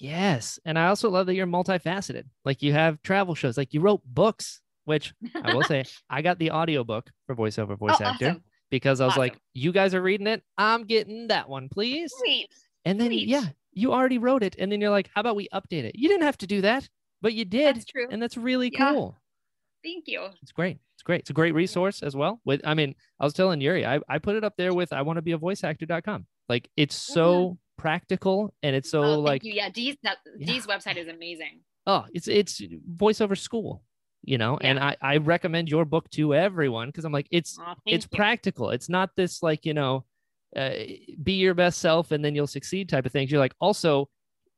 Yes. 0.00 0.58
And 0.64 0.78
I 0.78 0.86
also 0.86 1.10
love 1.10 1.26
that 1.26 1.34
you're 1.34 1.46
multifaceted. 1.46 2.24
Like 2.44 2.62
you 2.62 2.72
have 2.72 3.02
travel 3.02 3.34
shows, 3.34 3.56
like 3.56 3.74
you 3.74 3.80
wrote 3.80 4.02
books, 4.04 4.60
which 4.84 5.12
I 5.42 5.52
will 5.52 5.64
say 5.64 5.84
I 6.10 6.22
got 6.22 6.38
the 6.38 6.52
audiobook 6.52 7.10
for 7.26 7.34
voiceover 7.34 7.72
oh, 7.72 7.76
voice 7.76 8.00
Oh, 8.00 8.04
actor 8.04 8.26
awesome. 8.26 8.44
because 8.70 9.00
I 9.00 9.06
was 9.06 9.16
like, 9.16 9.36
you 9.54 9.72
guys 9.72 9.94
are 9.94 10.02
reading 10.02 10.28
it. 10.28 10.42
I'm 10.56 10.84
getting 10.84 11.26
that 11.28 11.48
one, 11.48 11.68
please. 11.68 12.12
sweet 12.16 12.48
And 12.84 13.00
then, 13.00 13.08
Sweet. 13.10 13.28
yeah, 13.28 13.46
you 13.72 13.92
already 13.92 14.18
wrote 14.18 14.42
it. 14.42 14.54
And 14.58 14.70
then 14.70 14.80
you're 14.80 14.90
like, 14.90 15.10
how 15.14 15.20
about 15.20 15.36
we 15.36 15.48
update 15.52 15.84
it? 15.84 15.96
You 15.96 16.08
didn't 16.08 16.22
have 16.24 16.38
to 16.38 16.46
do 16.46 16.60
that, 16.60 16.88
but 17.20 17.34
you 17.34 17.44
did. 17.44 17.74
that's 17.74 17.84
true 17.86 18.06
And 18.10 18.22
that's 18.22 18.36
really 18.36 18.70
Yeah. 18.72 18.92
cool. 18.92 19.16
Thank 19.82 20.04
you 20.06 20.26
It's 20.42 20.52
great. 20.52 20.78
It's 20.94 21.02
great. 21.02 21.20
It's 21.20 21.30
a 21.30 21.34
great 21.34 21.54
resource 21.54 22.02
as 22.02 22.16
well. 22.16 22.40
With, 22.44 22.60
I 22.64 22.74
mean, 22.74 22.94
I 23.20 23.24
was 23.24 23.32
telling 23.32 23.60
Yuri, 23.60 23.86
I, 23.86 24.00
I 24.08 24.18
put 24.18 24.34
it 24.34 24.42
up 24.42 24.54
there 24.56 24.74
with 24.74 24.92
I 24.92 25.02
want 25.02 25.16
to 25.18 25.22
be 25.22 25.32
a 25.32 25.38
voice 25.38 25.62
actor.com. 25.62 26.26
Like 26.48 26.68
it's 26.76 26.96
so 26.96 27.58
practical 27.76 28.52
and 28.64 28.74
it's 28.74 28.90
so 28.90 29.02
oh, 29.04 29.20
like, 29.20 29.44
you. 29.44 29.52
yeah 29.52 29.68
dee's 29.70 29.96
that 30.02 30.18
Yeah. 30.38 30.46
dee's 30.46 30.66
website 30.66 30.96
is 30.96 31.06
amazing 31.06 31.60
oh, 31.88 32.04
it's, 32.12 32.28
it's 32.28 32.60
voiceover 32.96 33.36
school, 33.36 33.82
you 34.22 34.36
know? 34.36 34.58
And 34.60 34.78
I, 34.78 34.94
I 35.00 35.16
recommend 35.16 35.70
your 35.70 35.86
book 35.86 36.08
to 36.10 36.34
everyone 36.34 36.88
because 36.88 37.06
I'm 37.06 37.12
like, 37.12 37.26
it's, 37.30 37.58
oh, 37.58 37.74
it's 37.86 38.06
you. 38.10 38.16
practical. 38.16 38.70
It's 38.70 38.90
not 38.90 39.10
this 39.16 39.42
like, 39.42 39.64
you 39.64 39.72
know, 39.72 40.04
uh, 40.54 40.70
be 41.22 41.32
your 41.32 41.54
best 41.54 41.78
self 41.78 42.12
and 42.12 42.22
then 42.22 42.34
you'll 42.34 42.46
succeed 42.46 42.90
type 42.90 43.06
of 43.06 43.12
things. 43.12 43.30
You're 43.30 43.40
like, 43.40 43.54
also 43.58 44.10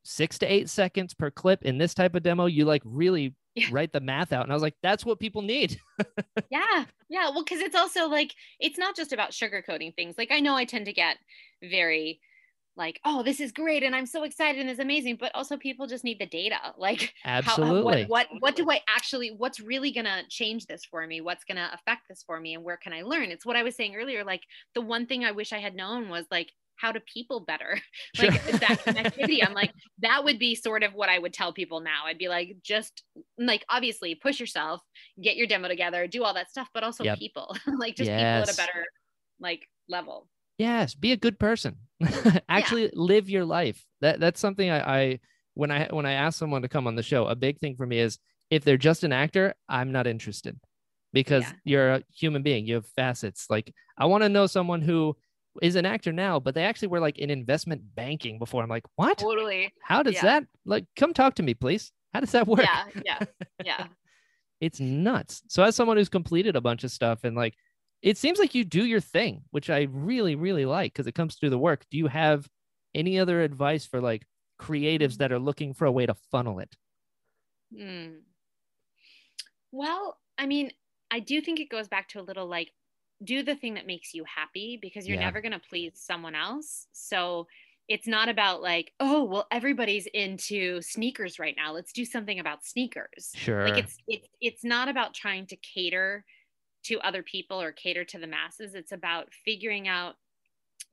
six 0.03 0.39
to 0.41 0.53
eight 0.53 0.69
seconds 0.69 1.15
per 1.15 1.31
clip 1.31 1.63
in 1.63 1.79
this 1.79 1.95
type 1.95 2.17
of 2.17 2.25
demo, 2.25 2.47
you 2.47 2.65
like 2.65 2.83
really 2.85 3.37
Yeah. 3.55 3.67
write 3.73 3.93
the 3.93 4.01
math 4.01 4.33
out. 4.33 4.45
And 4.45 4.53
I 4.53 4.55
was 4.55 4.63
like, 4.63 4.77
that's 4.83 5.05
what 5.05 5.19
people 5.19 5.43
need. 5.43 5.79
yeah 6.51 6.85
yeah 7.11 7.29
well 7.31 7.45
because 7.45 7.61
it's 7.61 7.77
also 7.77 8.09
like 8.09 8.35
it's 8.61 8.79
not 8.79 8.97
just 8.97 9.13
about 9.13 9.33
sugarcoating 9.33 9.95
things 9.95 10.15
like 10.17 10.31
i 10.31 10.41
know 10.41 10.55
i 10.55 10.65
tend 10.65 10.87
to 10.87 10.93
get 10.93 11.19
very 11.63 12.21
like 12.77 12.99
oh 13.05 13.23
this 13.23 13.41
is 13.41 13.53
great 13.53 13.83
and 13.83 13.95
i'm 13.95 14.07
so 14.07 14.23
excited 14.23 14.61
and 14.61 14.71
it's 14.71 14.81
amazing 14.81 15.17
but 15.21 15.31
also 15.35 15.57
people 15.57 15.87
just 15.87 16.05
need 16.05 16.19
the 16.19 16.27
data 16.27 16.57
like 16.79 17.13
how- 17.23 17.31
uh, 17.31 17.39
Absolutely. 17.39 18.05
what, 18.07 18.09
what 18.09 18.27
what 18.41 18.57
do 18.57 18.71
i 18.71 18.81
actually 18.89 19.29
what's 19.37 19.61
really 19.61 19.91
gonna 19.91 20.23
change 20.29 20.67
this 20.67 20.85
for 20.85 21.07
me 21.07 21.21
what's 21.21 21.45
gonna 21.45 21.71
affect 21.75 22.03
this 22.09 22.23
for 22.27 22.41
me 22.41 22.55
and 22.55 22.65
where 22.65 22.79
can 22.79 22.93
i 22.93 23.03
learn 23.03 23.31
it's 23.31 23.45
what 23.45 23.57
i 23.57 23.63
was 23.63 23.77
saying 23.77 23.97
earlier 23.97 24.25
like 24.25 24.43
the 24.75 24.81
one 24.81 25.07
thing 25.07 25.25
i 25.25 25.33
wish 25.33 25.53
i 25.53 25.59
had 25.59 25.75
known 25.75 26.09
was 26.09 26.25
like 26.31 26.51
how 26.81 26.91
to 26.93 27.01
people 27.01 27.41
better 27.41 27.79
like 28.19 28.33
Sure. 28.33 28.59
that 28.61 28.79
connectivity 28.89 29.39
i'm 29.45 29.55
like 29.55 29.73
that 30.01 30.25
would 30.25 30.39
be 30.39 30.55
sort 30.55 30.83
of 30.83 30.95
what 30.95 31.09
i 31.09 31.19
would 31.19 31.33
tell 31.33 31.53
people 31.53 31.81
now 31.81 32.07
i'd 32.07 32.19
be 32.19 32.29
like 32.29 32.57
just 32.63 33.03
like 33.39 33.65
obviously 33.69 34.15
push 34.15 34.41
yourself 34.41 34.81
get 35.23 35.37
your 35.37 35.47
demo 35.47 35.69
together 35.69 36.07
do 36.07 36.25
all 36.25 36.35
that 36.35 36.51
stuff 36.51 36.69
but 36.75 36.83
also 36.83 37.05
Yep. 37.05 37.19
people 37.19 37.57
like 37.79 37.97
just 37.97 38.11
people 38.11 38.25
at 38.25 38.53
a 38.53 38.57
better 38.57 38.85
like 39.41 39.67
level 39.89 40.29
Yes, 40.59 40.95
be 40.95 41.13
a 41.13 41.17
good 41.17 41.39
person. 41.39 41.79
Actually 42.51 42.91
live 42.93 43.31
your 43.31 43.47
life. 43.47 43.83
That 44.03 44.21
that's 44.21 44.39
something 44.39 44.69
I, 44.69 44.81
I 45.01 45.21
when 45.55 45.71
I 45.71 45.89
when 45.91 46.05
I 46.05 46.13
ask 46.13 46.39
someone 46.39 46.61
to 46.61 46.69
come 46.69 46.87
on 46.87 46.97
the 46.97 47.03
show, 47.03 47.27
a 47.27 47.35
big 47.35 47.59
thing 47.59 47.77
for 47.77 47.87
me 47.87 47.99
is 47.99 48.19
if 48.51 48.63
they're 48.63 48.77
just 48.77 49.03
an 49.03 49.11
actor, 49.11 49.55
I'm 49.71 49.91
not 49.91 50.07
interested. 50.07 50.61
Because 51.15 51.45
Yeah. 51.45 51.53
you're 51.65 51.91
a 51.95 52.03
human 52.15 52.43
being, 52.43 52.67
you 52.67 52.75
have 52.75 52.87
facets. 52.89 53.47
Like 53.49 53.73
I 53.97 54.05
want 54.05 54.23
to 54.23 54.29
know 54.29 54.47
someone 54.47 54.83
who 54.83 55.17
is 55.63 55.77
an 55.77 55.87
actor 55.87 56.13
now, 56.13 56.39
but 56.41 56.55
they 56.55 56.65
actually 56.65 56.89
were 56.89 57.01
like 57.01 57.19
in 57.19 57.31
investment 57.31 57.83
banking 57.95 58.39
before. 58.39 58.63
I'm 58.63 58.69
like, 58.69 58.87
what? 58.97 59.19
totally 59.19 59.73
How 59.83 60.03
does 60.03 60.15
yeah. 60.15 60.23
that 60.23 60.45
like 60.65 60.87
come 60.97 61.13
talk 61.13 61.35
to 61.37 61.43
me, 61.43 61.55
please? 61.55 61.93
How 62.13 62.21
does 62.21 62.33
that 62.33 62.47
work? 62.47 62.61
yeah 62.63 62.85
yeah 63.05 63.19
yeah 63.65 63.87
it's 64.61 64.81
nuts. 64.81 65.43
So 65.49 65.63
as 65.63 65.77
someone 65.77 65.97
who's 65.97 66.09
completed 66.09 66.57
a 66.57 66.61
bunch 66.61 66.85
of 66.85 66.91
stuff 66.91 67.25
and 67.25 67.37
like 67.37 67.55
it 68.03 68.17
seems 68.17 68.39
like 68.39 68.55
you 68.55 68.65
do 68.65 68.85
your 68.85 69.01
thing, 69.01 69.43
which 69.51 69.71
I 69.71 69.89
really 69.91 70.35
really 70.35 70.67
like 70.67 70.93
because 70.93 71.07
it 71.07 71.15
comes 71.15 71.37
through 71.37 71.51
the 71.51 71.59
work. 71.59 71.85
Do 71.91 71.99
you 71.99 72.07
have 72.07 72.49
any 72.95 73.19
other 73.19 73.43
advice 73.43 73.87
for 73.87 74.01
like 74.01 74.27
creatives 74.61 75.17
that 75.19 75.33
are 75.33 75.39
looking 75.39 75.75
for 75.75 75.87
a 75.87 75.93
way 75.93 76.07
to 76.07 76.15
funnel 76.31 76.61
it? 76.61 76.77
Hmm. 77.77 78.21
Well, 79.73 80.19
I 80.37 80.47
mean, 80.47 80.73
I 81.11 81.21
do 81.21 81.41
think 81.41 81.61
it 81.61 81.71
goes 81.71 81.89
back 81.89 82.09
to 82.09 82.21
a 82.21 82.23
little 82.23 82.47
like 82.47 82.73
do 83.23 83.43
the 83.43 83.55
thing 83.55 83.75
that 83.75 83.87
makes 83.87 84.15
you 84.15 84.25
happy 84.25 84.79
because 84.81 85.07
you're 85.07 85.19
Yeah. 85.19 85.25
never 85.27 85.41
going 85.41 85.53
to 85.53 85.59
please 85.61 85.93
someone 85.97 86.35
else. 86.35 86.87
So 86.93 87.47
it's 87.89 88.07
not 88.07 88.29
about 88.29 88.63
like, 88.63 88.93
oh, 89.01 89.25
well, 89.25 89.47
everybody's 89.51 90.07
into 90.07 90.81
sneakers 90.81 91.39
right 91.39 91.55
now. 91.57 91.73
Let's 91.73 91.93
do 91.93 92.05
something 92.05 92.39
about 92.39 92.65
sneakers. 92.65 93.33
Sure. 93.35 93.69
Like 93.69 93.79
it's 93.83 93.97
it's 94.07 94.29
it's 94.41 94.65
not 94.65 94.89
about 94.89 95.13
trying 95.13 95.47
to 95.49 95.57
cater 95.57 96.25
to 96.85 96.99
other 97.01 97.23
people 97.23 97.61
or 97.61 97.73
cater 97.73 98.05
to 98.05 98.19
the 98.19 98.27
masses. 98.29 98.75
It's 98.75 98.93
about 98.93 99.29
figuring 99.45 99.89
out 99.89 100.15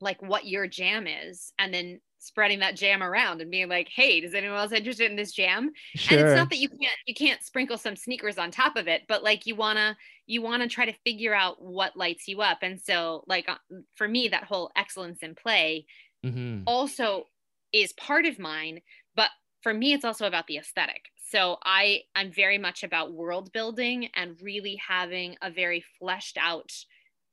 like 0.00 0.20
what 0.22 0.46
your 0.46 0.66
jam 0.66 1.06
is 1.06 1.52
and 1.58 1.72
then 1.72 2.00
spreading 2.18 2.58
that 2.58 2.74
jam 2.76 3.00
around 3.02 3.40
and 3.40 3.50
being 3.50 3.68
like, 3.68 3.88
hey, 3.88 4.20
does 4.20 4.34
anyone 4.34 4.58
else 4.58 4.72
interested 4.72 5.08
in 5.08 5.16
this 5.16 5.32
jam? 5.32 5.70
sure. 5.94 6.18
and 6.18 6.26
it's 6.28 6.36
not 6.36 6.50
that 6.50 6.58
you 6.58 6.68
can't 6.68 6.96
you 7.06 7.14
can't 7.14 7.42
sprinkle 7.44 7.78
some 7.78 7.94
sneakers 7.96 8.38
on 8.38 8.50
top 8.50 8.76
of 8.76 8.88
it 8.88 9.02
but 9.08 9.22
like 9.22 9.46
you 9.46 9.54
want 9.54 9.78
to 9.78 9.96
you 10.28 10.42
want 10.42 10.62
to 10.62 10.68
try 10.70 10.86
to 10.86 10.98
figure 11.04 11.34
out 11.34 11.62
what 11.62 11.96
lights 11.96 12.28
you 12.28 12.42
up 12.42 12.60
and 12.62 12.80
so 12.80 13.24
like 13.28 13.48
uh, 13.48 13.58
for 13.96 14.08
me 14.08 14.28
that 14.28 14.44
whole 14.44 14.70
excellence 14.76 15.22
in 15.22 15.34
play 15.34 15.86
Mhm. 16.22 16.68
also 16.68 17.24
is 17.72 17.92
part 17.94 18.26
of 18.26 18.38
mine 18.38 18.80
but 19.14 19.30
for 19.62 19.74
me 19.74 19.92
it's 19.92 20.04
also 20.04 20.26
about 20.26 20.46
the 20.46 20.56
aesthetic 20.56 21.06
so 21.16 21.58
i 21.64 22.02
i'm 22.14 22.32
very 22.32 22.58
much 22.58 22.82
about 22.82 23.12
world 23.12 23.52
building 23.52 24.06
and 24.14 24.40
really 24.40 24.76
having 24.76 25.36
a 25.42 25.50
very 25.50 25.84
fleshed 25.98 26.36
out 26.38 26.72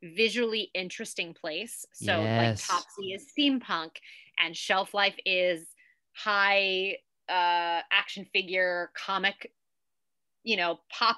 visually 0.04 0.70
interesting 0.74 1.34
place 1.34 1.86
so 1.94 2.32
Yes. 2.32 2.38
like 2.38 2.54
topsy 2.68 3.14
is 3.14 3.32
steampunk 3.38 3.98
and 4.40 4.56
shelf 4.56 4.94
life 4.94 5.18
is 5.26 5.74
high 6.16 6.98
uh 7.30 7.82
action 7.92 8.26
figure 8.34 8.92
comic 8.96 9.52
you 10.44 10.58
know 10.58 10.80
pop 10.92 11.18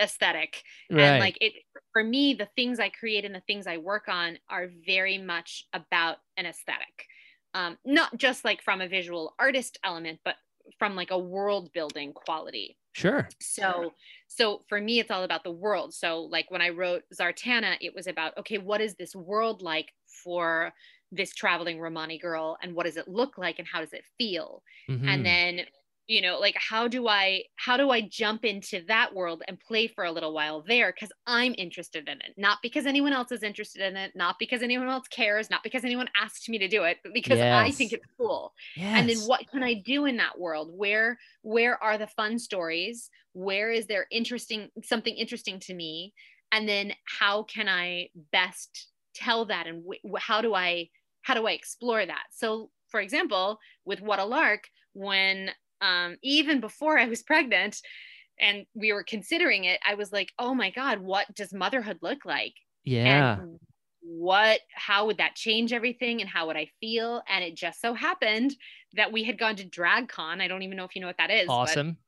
aesthetic. 0.00 0.62
Right. 0.90 1.02
and 1.02 1.20
like 1.20 1.38
it 1.40 1.54
for 1.92 2.04
me 2.04 2.34
the 2.34 2.48
things 2.56 2.78
i 2.78 2.88
create 2.88 3.24
and 3.24 3.34
the 3.34 3.42
things 3.46 3.66
i 3.66 3.78
work 3.78 4.08
on 4.08 4.38
are 4.48 4.68
very 4.86 5.18
much 5.18 5.66
about 5.72 6.18
an 6.36 6.46
aesthetic. 6.46 7.06
Um, 7.54 7.78
not 7.84 8.16
just 8.16 8.44
like 8.44 8.62
from 8.62 8.80
a 8.80 8.88
visual 8.88 9.34
artist 9.38 9.78
element 9.84 10.20
but 10.24 10.36
from 10.78 10.94
like 10.94 11.10
a 11.10 11.18
world 11.18 11.72
building 11.72 12.12
quality. 12.12 12.78
Sure. 12.92 13.28
so 13.40 13.92
so 14.26 14.64
for 14.68 14.80
me 14.80 14.98
it's 14.98 15.10
all 15.10 15.22
about 15.24 15.44
the 15.44 15.50
world. 15.52 15.94
So 15.94 16.22
like 16.22 16.50
when 16.50 16.62
i 16.62 16.68
wrote 16.70 17.04
zartana 17.14 17.76
it 17.80 17.94
was 17.94 18.06
about 18.06 18.36
okay 18.38 18.58
what 18.58 18.80
is 18.80 18.94
this 18.96 19.14
world 19.16 19.62
like 19.62 19.92
for 20.24 20.72
this 21.10 21.32
traveling 21.32 21.80
romani 21.80 22.18
girl? 22.18 22.58
And 22.62 22.74
what 22.74 22.84
does 22.84 22.96
it 22.98 23.08
look 23.08 23.38
like? 23.38 23.58
And 23.58 23.66
how 23.66 23.80
does 23.80 23.92
it 23.94 24.04
feel? 24.18 24.62
Mhm. 24.90 25.08
and 25.08 25.24
then 25.24 25.60
you 26.08 26.22
know 26.22 26.38
like 26.40 26.56
how 26.58 26.88
do 26.88 27.06
i 27.06 27.42
how 27.56 27.76
do 27.76 27.90
i 27.90 28.00
jump 28.00 28.44
into 28.44 28.82
that 28.88 29.14
world 29.14 29.42
and 29.46 29.60
play 29.60 29.86
for 29.86 30.04
a 30.04 30.10
little 30.10 30.32
while 30.32 30.64
there? 30.66 30.92
Because 30.92 31.12
i'm 31.26 31.54
interested 31.56 32.08
in 32.08 32.18
it. 32.18 32.34
Not 32.36 32.58
because 32.62 32.86
anyone 32.86 33.12
else 33.12 33.30
is 33.30 33.42
interested 33.42 33.82
in 33.82 33.96
it 33.96 34.12
not 34.16 34.36
because 34.40 34.62
anyone 34.62 34.88
else 34.88 35.06
cares 35.08 35.50
not 35.50 35.62
because 35.62 35.84
anyone 35.84 36.08
asked 36.20 36.48
me 36.48 36.58
to 36.58 36.66
do 36.66 36.82
it 36.84 36.96
but 37.04 37.14
because 37.14 37.38
i 37.38 37.70
think 37.70 37.92
it's 37.92 38.06
cool. 38.18 38.52
Yes. 38.74 38.98
and 38.98 39.08
then 39.08 39.18
what 39.28 39.48
can 39.50 39.62
i 39.62 39.74
do 39.74 40.06
in 40.06 40.16
that 40.16 40.38
world? 40.38 40.70
Where 40.72 41.18
where 41.42 41.80
are 41.82 41.98
the 41.98 42.06
fun 42.06 42.38
stories? 42.38 43.10
Where 43.34 43.70
is 43.70 43.86
there 43.86 44.06
interesting 44.10 44.70
something 44.82 45.14
interesting 45.14 45.60
to 45.60 45.74
me? 45.74 46.14
And 46.50 46.66
then 46.66 46.94
how 47.04 47.42
can 47.42 47.68
i 47.68 48.08
best 48.32 48.88
tell 49.14 49.44
that? 49.46 49.66
And 49.66 49.84
wh- 49.86 50.18
how 50.18 50.40
do 50.40 50.54
i 50.54 50.88
how 51.22 51.34
do 51.34 51.46
i 51.46 51.52
explore 51.52 52.04
that? 52.06 52.24
So 52.30 52.70
for 52.88 53.00
example 53.00 53.58
with 53.84 54.00
what 54.00 54.18
a 54.18 54.24
lark 54.24 54.68
when 54.94 55.50
um, 55.80 56.16
even 56.22 56.60
before 56.60 56.98
i 56.98 57.06
was 57.06 57.22
pregnant 57.22 57.80
and 58.40 58.66
we 58.74 58.92
were 58.92 59.02
considering 59.04 59.64
it 59.64 59.80
i 59.86 59.94
was 59.94 60.12
like 60.12 60.30
oh 60.38 60.54
my 60.54 60.70
god 60.70 61.00
what 61.00 61.26
does 61.34 61.52
motherhood 61.52 61.98
look 62.02 62.24
like 62.24 62.54
Yeah. 62.84 63.40
and 63.40 63.58
what 64.00 64.60
how 64.74 65.06
would 65.06 65.18
that 65.18 65.34
change 65.34 65.72
everything 65.72 66.20
and 66.20 66.30
how 66.30 66.46
would 66.46 66.56
i 66.56 66.68
feel 66.80 67.22
and 67.28 67.44
it 67.44 67.54
just 67.56 67.80
so 67.80 67.92
happened 67.94 68.54
that 68.94 69.12
we 69.12 69.24
had 69.24 69.38
gone 69.38 69.56
to 69.56 69.64
dragcon 69.64 70.40
i 70.40 70.48
don't 70.48 70.62
even 70.62 70.76
know 70.76 70.84
if 70.84 70.94
you 70.94 71.00
know 71.00 71.08
what 71.08 71.18
that 71.18 71.30
is 71.30 71.46
but 71.46 71.52
Awesome. 71.52 71.98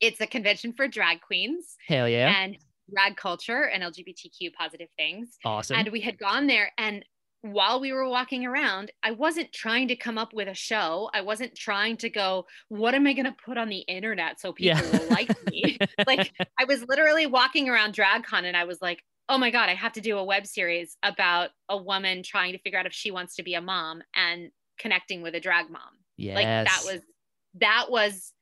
it's 0.00 0.20
a 0.20 0.26
convention 0.26 0.72
for 0.72 0.88
drag 0.88 1.20
queens 1.20 1.76
Hell 1.88 2.08
yeah. 2.08 2.32
and 2.42 2.56
drag 2.92 3.16
culture 3.16 3.64
and 3.64 3.82
lgbtq 3.82 4.52
positive 4.56 4.88
things 4.96 5.36
awesome. 5.44 5.76
and 5.76 5.88
we 5.90 6.00
had 6.00 6.18
gone 6.18 6.46
there 6.46 6.70
and 6.78 7.04
while 7.44 7.78
we 7.78 7.92
were 7.92 8.08
walking 8.08 8.46
around, 8.46 8.90
I 9.02 9.10
wasn't 9.10 9.52
trying 9.52 9.88
to 9.88 9.96
come 9.96 10.16
up 10.16 10.32
with 10.32 10.48
a 10.48 10.54
show. 10.54 11.10
I 11.12 11.20
wasn't 11.20 11.54
trying 11.54 11.98
to 11.98 12.08
go, 12.08 12.46
what 12.68 12.94
am 12.94 13.06
I 13.06 13.12
going 13.12 13.26
to 13.26 13.36
put 13.44 13.58
on 13.58 13.68
the 13.68 13.80
internet 13.80 14.40
so 14.40 14.54
people 14.54 14.80
Yeah. 14.80 14.98
will 14.98 15.08
like 15.10 15.28
me? 15.50 15.76
like 16.06 16.32
I 16.58 16.64
was 16.64 16.82
literally 16.88 17.26
walking 17.26 17.68
around 17.68 17.94
DragCon 17.94 18.44
and 18.44 18.56
I 18.56 18.64
was 18.64 18.80
like, 18.80 19.02
oh 19.28 19.36
my 19.36 19.50
God, 19.50 19.68
I 19.68 19.74
have 19.74 19.92
to 19.92 20.00
do 20.00 20.16
a 20.16 20.24
web 20.24 20.46
series 20.46 20.96
about 21.02 21.50
a 21.68 21.76
woman 21.76 22.22
trying 22.22 22.52
to 22.52 22.58
figure 22.60 22.78
out 22.78 22.86
if 22.86 22.94
she 22.94 23.10
wants 23.10 23.36
to 23.36 23.42
be 23.42 23.52
a 23.52 23.60
mom 23.60 24.02
and 24.16 24.50
connecting 24.78 25.20
with 25.20 25.34
a 25.34 25.40
drag 25.40 25.68
mom. 25.68 25.82
Yes. 26.16 26.36
Like 26.36 26.46
that 26.46 26.80
was 26.86 27.02
that 27.60 27.86
was 27.90 28.32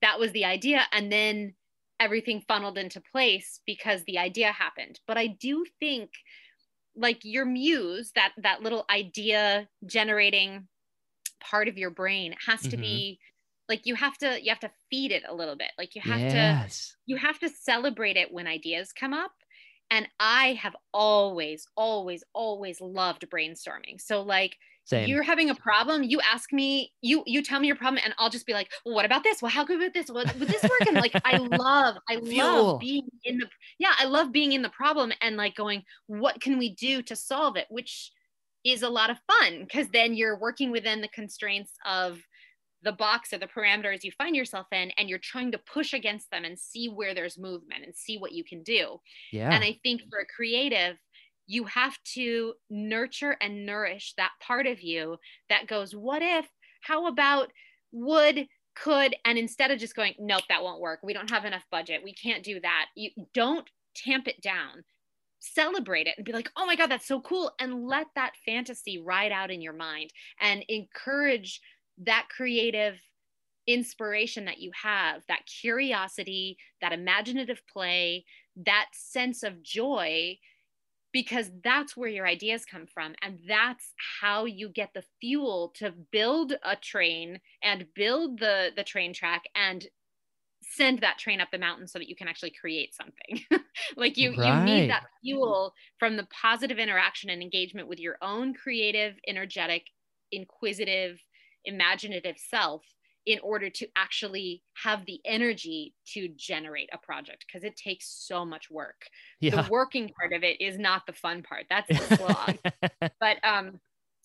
that 0.00 0.20
was 0.20 0.30
the 0.30 0.44
idea. 0.44 0.82
And 0.92 1.10
then 1.10 1.54
everything 1.98 2.44
funneled 2.46 2.78
into 2.78 3.00
place 3.00 3.58
because 3.66 4.04
the 4.04 4.18
idea 4.18 4.52
happened. 4.52 5.00
But 5.08 5.18
I 5.18 5.26
do 5.26 5.64
think 5.80 6.10
like 6.96 7.24
your 7.24 7.44
muse, 7.46 8.12
that 8.14 8.34
that 8.38 8.62
little 8.62 8.84
idea 8.90 9.68
generating 9.86 10.68
part 11.40 11.68
of 11.68 11.78
your 11.78 11.90
brain 11.90 12.34
has 12.46 12.68
to 12.68 12.76
Mhm. 12.76 12.78
be 12.78 13.18
like 13.68 13.86
you 13.86 13.94
have 13.94 14.18
to 14.18 14.42
you 14.42 14.50
have 14.50 14.60
to 14.60 14.72
feed 14.90 15.12
it 15.12 15.24
a 15.26 15.34
little 15.34 15.56
bit. 15.56 15.72
Like 15.78 15.94
you 15.94 16.02
have 16.02 16.26
to 16.28 16.58
you 17.06 17.16
have 17.16 17.38
to 17.40 17.48
celebrate 17.48 18.16
it 18.16 18.32
when 18.32 18.46
ideas 18.46 18.92
come 18.92 19.12
up. 19.14 19.32
And 19.90 20.08
I 20.18 20.54
have 20.54 20.74
always, 20.94 21.66
always, 21.76 22.24
always 22.32 22.80
loved 22.80 23.28
brainstorming. 23.30 24.00
So 24.00 24.22
like 24.22 24.56
Same. 24.86 25.08
you're 25.08 25.22
having 25.22 25.48
a 25.48 25.54
problem, 25.54 26.02
you 26.02 26.20
ask 26.20 26.52
me, 26.52 26.92
you 27.00 27.22
you 27.26 27.42
tell 27.42 27.58
me 27.58 27.66
your 27.66 27.76
problem, 27.76 28.02
and 28.04 28.14
I'll 28.18 28.30
just 28.30 28.46
be 28.46 28.52
like, 28.52 28.70
well, 28.84 28.94
what 28.94 29.06
about 29.06 29.22
this? 29.22 29.40
Well, 29.40 29.50
how 29.50 29.64
good 29.64 29.78
would 29.78 29.94
this? 29.94 30.10
Would, 30.10 30.38
would 30.38 30.48
this 30.48 30.62
work? 30.62 30.86
And 30.86 30.96
like 30.96 31.12
I 31.24 31.36
love, 31.56 31.96
I 32.08 32.20
Fuel. 32.20 32.64
love 32.64 32.80
being 32.80 33.08
in 33.24 33.38
the 33.38 33.46
yeah, 33.78 33.94
I 33.98 34.04
love 34.04 34.30
being 34.30 34.52
in 34.52 34.62
the 34.62 34.68
problem 34.68 35.12
and 35.22 35.36
like 35.36 35.54
going, 35.54 35.84
what 36.06 36.40
can 36.40 36.58
we 36.58 36.74
do 36.74 37.02
to 37.02 37.16
solve 37.16 37.56
it? 37.56 37.66
Which 37.70 38.12
is 38.64 38.82
a 38.82 38.88
lot 38.88 39.10
of 39.10 39.18
fun 39.26 39.60
because 39.60 39.88
then 39.88 40.14
you're 40.14 40.38
working 40.38 40.70
within 40.70 41.00
the 41.00 41.08
constraints 41.08 41.72
of 41.86 42.20
the 42.82 42.92
box 42.92 43.32
or 43.32 43.38
the 43.38 43.46
parameters 43.46 44.04
you 44.04 44.12
find 44.16 44.36
yourself 44.36 44.66
in 44.72 44.90
and 44.98 45.08
you're 45.08 45.18
trying 45.18 45.50
to 45.52 45.58
push 45.58 45.92
against 45.92 46.30
them 46.30 46.44
and 46.44 46.58
see 46.58 46.88
where 46.88 47.14
there's 47.14 47.38
movement 47.38 47.84
and 47.84 47.94
see 47.94 48.18
what 48.18 48.32
you 48.32 48.44
can 48.44 48.62
do 48.62 49.00
yeah. 49.32 49.50
and 49.52 49.64
i 49.64 49.78
think 49.82 50.02
for 50.10 50.18
a 50.18 50.26
creative 50.26 50.96
you 51.46 51.64
have 51.64 51.96
to 52.14 52.54
nurture 52.70 53.36
and 53.40 53.66
nourish 53.66 54.14
that 54.16 54.32
part 54.40 54.66
of 54.66 54.80
you 54.82 55.18
that 55.48 55.66
goes 55.66 55.94
what 55.94 56.22
if 56.22 56.48
how 56.82 57.06
about 57.06 57.50
would 57.92 58.46
could 58.74 59.14
and 59.24 59.38
instead 59.38 59.70
of 59.70 59.78
just 59.78 59.94
going 59.94 60.14
nope 60.18 60.42
that 60.48 60.62
won't 60.62 60.80
work. 60.80 61.00
We 61.02 61.12
don't 61.14 61.30
have 61.30 61.44
enough 61.44 61.64
budget. 61.70 62.02
We 62.02 62.14
can't 62.14 62.42
do 62.42 62.60
that. 62.60 62.86
You 62.96 63.10
don't 63.32 63.68
tamp 63.94 64.28
it 64.28 64.40
down. 64.40 64.84
Celebrate 65.38 66.06
it 66.06 66.14
and 66.16 66.24
be 66.24 66.32
like 66.32 66.50
oh 66.56 66.66
my 66.66 66.74
god 66.74 66.90
that's 66.90 67.06
so 67.06 67.20
cool 67.20 67.52
and 67.60 67.86
let 67.86 68.06
that 68.14 68.32
fantasy 68.46 68.98
ride 68.98 69.30
out 69.30 69.50
in 69.50 69.60
your 69.60 69.74
mind 69.74 70.10
and 70.40 70.64
encourage 70.68 71.60
that 71.98 72.26
creative 72.34 72.98
inspiration 73.66 74.46
that 74.46 74.58
you 74.58 74.70
have 74.82 75.22
that 75.28 75.46
curiosity 75.46 76.56
that 76.80 76.92
imaginative 76.92 77.62
play 77.70 78.24
that 78.56 78.86
sense 78.92 79.42
of 79.42 79.62
joy 79.62 80.36
because 81.14 81.50
that's 81.62 81.96
where 81.96 82.08
your 82.10 82.26
ideas 82.26 82.66
come 82.66 82.86
from 82.92 83.14
and 83.22 83.38
that's 83.48 83.94
how 84.20 84.44
you 84.44 84.68
get 84.68 84.90
the 84.94 85.04
fuel 85.20 85.72
to 85.76 85.94
build 86.10 86.54
a 86.64 86.74
train 86.76 87.40
and 87.62 87.86
build 87.94 88.40
the 88.40 88.70
the 88.76 88.84
train 88.84 89.14
track 89.14 89.44
and 89.54 89.86
send 90.60 90.98
that 90.98 91.18
train 91.18 91.40
up 91.40 91.48
the 91.52 91.58
mountain 91.58 91.86
so 91.86 91.98
that 91.98 92.08
you 92.08 92.16
can 92.16 92.26
actually 92.26 92.52
create 92.60 92.94
something. 92.94 93.40
Like 93.96 94.16
you 94.16 94.30
you 94.30 94.54
need 94.64 94.88
that 94.88 95.02
fuel 95.22 95.74
from 95.98 96.16
the 96.16 96.28
positive 96.30 96.78
interaction 96.78 97.28
and 97.28 97.42
engagement 97.42 97.88
with 97.88 97.98
your 97.98 98.16
own 98.22 98.54
creative 98.54 99.16
energetic 99.26 99.82
inquisitive 100.30 101.20
imaginative 101.64 102.36
self 102.38 102.82
in 103.26 103.38
order 103.40 103.70
to 103.70 103.86
actually 103.96 104.62
have 104.82 105.06
the 105.06 105.18
energy 105.24 105.94
to 106.12 106.28
generate 106.36 106.90
a 106.92 106.98
project 106.98 107.44
because 107.46 107.64
it 107.64 107.74
takes 107.76 108.06
so 108.26 108.44
much 108.44 108.70
work. 108.70 109.06
Yeah. 109.40 109.62
the 109.62 109.70
working 109.70 110.10
part 110.18 110.32
of 110.32 110.42
it 110.42 110.60
is 110.60 110.78
not 110.78 111.06
the 111.06 111.12
fun 111.14 111.42
part. 111.42 111.64
That's 111.70 111.88
the 111.88 112.16
slog 112.16 112.58
but 113.20 113.36
um 113.42 113.80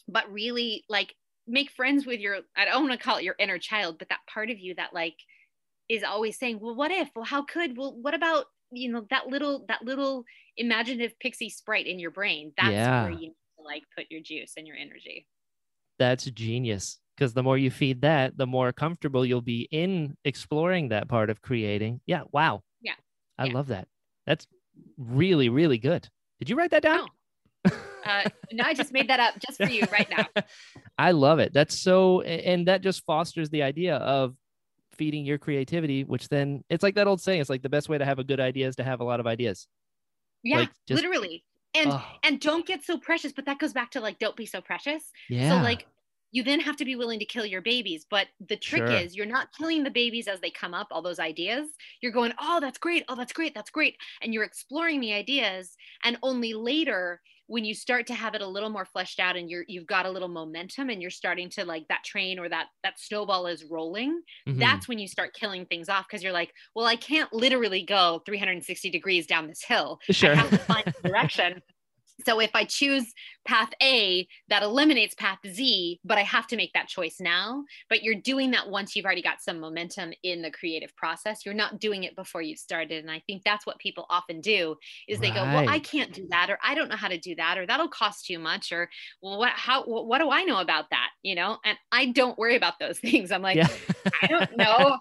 but 0.08 0.32
really 0.32 0.84
like 0.90 1.14
make 1.48 1.72
friends 1.72 2.06
with 2.06 2.20
your 2.20 2.38
i 2.56 2.66
don't 2.66 2.88
want 2.88 3.00
to 3.00 3.04
call 3.04 3.18
it 3.18 3.24
your 3.24 3.36
inner 3.40 3.58
child 3.58 3.98
but 3.98 4.10
that 4.10 4.20
part 4.32 4.50
of 4.50 4.60
you 4.60 4.76
that 4.76 4.94
like 4.94 5.16
is 5.88 6.04
always 6.04 6.38
saying 6.38 6.60
well 6.62 6.76
what 6.76 6.92
if? 6.92 7.10
Well 7.16 7.26
how 7.26 7.44
could? 7.44 7.78
Well 7.78 7.96
what 8.00 8.14
about 8.14 8.46
you 8.72 8.92
know 8.92 9.06
that 9.10 9.28
little 9.28 9.66
that 9.68 9.82
little 9.84 10.24
imaginative 10.58 11.18
pixie 11.20 11.50
sprite 11.50 11.88
in 11.88 11.98
your 12.00 12.12
brain? 12.12 12.54
That's 12.58 12.72
Yeah. 12.72 13.04
where 13.04 13.12
you 13.12 13.20
need 13.20 13.36
to 13.58 13.64
like 13.66 13.84
put 13.98 14.06
your 14.12 14.22
juice 14.22 14.54
and 14.58 14.68
your 14.68 14.76
energy. 14.76 15.26
That's 15.98 16.26
genius. 16.26 17.00
Because 17.20 17.34
the 17.34 17.44
more 17.44 17.58
you 17.58 17.70
feed 17.70 18.00
that, 18.04 18.38
the 18.38 18.48
more 18.48 18.72
comfortable 18.72 19.26
you'll 19.26 19.41
be 19.41 19.68
in 19.72 20.16
exploring 20.24 20.88
that 20.90 21.10
part 21.10 21.30
of 21.30 21.41
creating. 21.41 22.00
Yeah. 22.06 22.22
Wow. 22.32 22.64
Yeah. 22.82 22.94
I 23.38 23.48
Yeah. 23.48 23.54
love 23.56 23.68
that. 23.68 23.90
That's 24.26 24.48
really, 24.98 25.50
really 25.50 25.78
good. 25.78 26.08
Did 26.40 26.50
you 26.50 26.56
write 26.56 26.72
that 26.72 26.82
down? 26.84 27.08
uh 28.06 28.24
no 28.54 28.64
i 28.64 28.74
just 28.74 28.94
made 28.94 29.10
that 29.10 29.20
up 29.20 29.34
just 29.46 29.58
for 29.62 29.68
you 29.70 29.84
right 29.91 30.10
now 30.10 30.26
I 30.98 31.12
love 31.12 31.40
it. 31.40 31.52
That's 31.54 31.78
so, 31.78 32.22
and 32.22 32.68
that 32.70 32.80
just 32.82 33.04
fosters 33.06 33.50
the 33.50 33.64
idea 33.64 33.98
of 33.98 34.36
feeding 34.91 35.26
your 35.26 35.38
creativity, 35.38 36.04
which 36.06 36.30
then 36.30 36.64
it's 36.70 36.84
like 36.84 36.96
that 36.96 37.08
old 37.08 37.20
saying 37.22 37.41
it's 37.41 37.50
like 37.50 37.62
the 37.62 37.70
best 37.70 37.90
way 37.90 37.98
to 37.98 38.06
have 38.06 38.20
a 38.20 38.24
good 38.24 38.40
idea 38.40 38.68
is 38.68 38.78
to 38.78 38.84
have 38.86 39.02
a 39.02 39.04
lot 39.04 39.20
of 39.20 39.28
ideas. 39.28 39.68
yeah 40.44 40.60
Like, 40.60 40.70
just- 40.88 41.04
literally 41.04 41.44
and 41.76 41.91
Oh, 41.91 42.06
and 42.24 42.40
don't 42.40 42.66
get 42.66 42.86
so 42.86 42.98
precious 42.98 43.34
but 43.34 43.46
that 43.46 43.60
goes 43.60 43.74
back 43.74 43.91
to 43.91 44.00
like 44.00 44.20
don't 44.20 44.38
be 44.38 44.46
so 44.46 44.62
precious 44.62 45.04
yeah. 45.30 45.50
So 45.58 45.64
like 45.64 45.86
you 46.31 46.43
then 46.43 46.60
have 46.60 46.77
to 46.77 46.85
be 46.85 46.95
willing 46.95 47.19
to 47.19 47.26
kill 47.26 47.45
your 47.45 47.61
babies. 47.61 48.06
But 48.10 48.27
the 48.39 48.57
trick 48.57 48.81
Sure. 48.81 48.91
is 48.91 49.15
you're 49.15 49.26
not 49.26 49.53
killing 49.57 49.84
the 49.84 49.91
babies 49.91 50.27
as 50.27 50.41
they 50.41 50.51
come 50.51 50.73
up, 50.73 50.88
all 50.91 51.01
those 51.01 51.19
ideas. 51.19 51.69
You're 52.01 52.11
going, 52.11 52.34
oh, 52.39 52.60
that's 52.60 52.77
great. 52.77 53.03
Oh, 53.07 53.15
that's 53.15 53.34
great. 53.34 53.53
That's 53.56 53.72
great. 53.72 53.97
And 54.22 54.34
you're 54.34 54.43
exploring 54.43 54.99
the 55.01 55.14
ideas. 55.14 55.76
And 56.03 56.18
only 56.23 56.53
later, 56.53 57.22
when 57.47 57.65
you 57.65 57.73
start 57.73 58.06
to 58.06 58.14
have 58.14 58.35
it 58.35 58.41
a 58.43 58.47
little 58.47 58.69
more 58.69 58.85
fleshed 58.85 59.19
out 59.19 59.35
and 59.35 59.49
you're 59.49 59.65
you've 59.68 59.88
got 59.88 60.06
a 60.06 60.11
little 60.11 60.27
momentum 60.27 60.89
and 60.91 61.01
you're 61.01 61.10
starting 61.10 61.49
to 61.49 61.65
like 61.65 61.88
that 61.88 62.03
train 62.03 62.38
or 62.38 62.47
that 62.47 62.68
that 62.84 62.99
snowball 62.99 63.47
is 63.47 63.65
rolling, 63.65 64.22
Mhm. 64.47 64.60
that's 64.60 64.88
when 64.88 64.99
you 64.99 65.07
start 65.07 65.34
killing 65.34 65.65
things 65.65 65.89
off 65.89 66.06
because 66.07 66.22
you're 66.22 66.31
like, 66.34 66.53
well, 66.76 66.85
I 66.85 66.95
can't 66.95 67.34
literally 67.34 67.84
go 67.84 68.22
360 68.26 68.91
degrees 68.91 69.26
down 69.26 69.47
this 69.47 69.64
hill. 69.64 69.99
sure. 70.11 70.35
I 70.35 70.41
have 70.41 70.51
to 70.51 70.60
find 70.60 70.85
the 70.85 71.10
direction. 71.10 71.64
So 72.26 72.40
if 72.40 72.52
I 72.54 72.66
choose 72.66 73.14
path 73.46 73.70
A, 73.82 74.28
that 74.50 74.64
eliminates 74.64 75.16
path 75.16 75.40
Z, 75.48 76.00
but 76.04 76.18
I 76.18 76.24
have 76.24 76.48
to 76.48 76.56
make 76.56 76.74
that 76.74 76.88
choice 76.88 77.18
now. 77.20 77.64
But 77.90 78.04
you're 78.04 78.16
doing 78.16 78.52
that 78.52 78.70
once 78.70 78.96
you've 78.96 79.06
already 79.06 79.22
got 79.22 79.41
some 79.41 79.60
momentum 79.60 80.14
in 80.24 80.41
the 80.41 80.52
creative 80.52 80.96
process. 80.96 81.46
You're 81.46 81.56
not 81.56 81.80
doing 81.80 82.04
it 82.04 82.16
before 82.16 82.41
you've 82.41 82.60
started. 82.60 83.04
And 83.04 83.12
I 83.12 83.22
think 83.28 83.44
that's 83.44 83.66
what 83.66 83.80
people 83.80 84.06
often 84.10 84.41
do 84.41 84.76
is 85.08 85.20
they 85.20 85.32
go, 85.32 85.44
well, 85.44 85.70
I 85.70 85.80
can't 85.80 86.14
do 86.14 86.28
that, 86.30 86.50
or 86.50 86.60
I 86.64 86.76
don't 86.76 86.90
know 86.90 86.96
how 86.96 87.08
to 87.08 87.18
do 87.18 87.36
that, 87.36 87.58
or 87.58 87.66
that'll 87.66 87.88
cost 87.88 88.26
too 88.26 88.40
much, 88.40 88.72
or 88.72 88.90
well, 89.22 89.38
what 89.38 89.52
how 89.52 89.84
what, 89.84 90.08
what 90.08 90.20
do 90.20 90.30
I 90.30 90.44
know 90.44 90.60
about 90.60 90.90
that? 90.91 91.10
You 91.24 91.36
know, 91.36 91.58
and 91.64 91.78
I 91.91 92.08
don't 92.08 92.38
worry 92.38 92.56
about 92.56 92.80
those 92.80 93.00
things. 93.00 93.32
I'm 93.32 93.41
like, 93.41 93.58
yeah. 93.58 93.68
I 94.22 94.28
don't 94.28 94.58
know. 94.58 94.98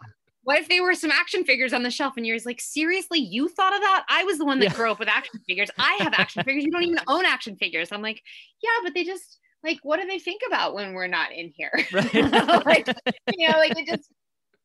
What 0.49 0.61
if 0.61 0.69
they 0.71 0.81
were 0.81 0.95
some 0.95 1.11
action 1.11 1.45
figures 1.45 1.75
on 1.75 1.83
the 1.83 1.91
shelf 1.91 2.15
and 2.17 2.27
you're 2.27 2.39
like, 2.47 2.59
seriously, 2.59 3.19
you 3.19 3.49
thought 3.49 3.75
of 3.75 3.83
that? 3.83 4.07
I 4.09 4.25
was 4.25 4.39
the 4.39 4.47
one 4.47 4.61
that 4.61 4.71
Yeah. 4.71 4.75
grew 4.77 4.91
up 4.91 4.99
with 4.99 5.07
action 5.07 5.41
figures. 5.47 5.69
I 5.79 5.99
have 6.01 6.15
action 6.15 6.43
figures. 6.43 6.65
You 6.65 6.71
don't 6.71 6.85
even 6.85 7.01
own 7.07 7.27
action 7.27 7.55
figures. 7.57 7.93
I'm 7.93 8.01
like, 8.01 8.23
yeah, 8.63 8.71
but 8.83 8.95
they 8.95 9.05
just 9.05 9.41
like, 9.63 9.79
what 9.83 10.01
do 10.01 10.07
they 10.07 10.19
think 10.19 10.41
about 10.47 10.73
when 10.73 10.95
we're 10.95 11.07
not 11.07 11.33
in 11.33 11.53
here? 11.55 11.71
Right. 11.93 12.65
like, 12.65 12.89
you 13.37 13.47
know, 13.47 13.59
like 13.59 13.79
it 13.79 13.87
just, 13.87 14.09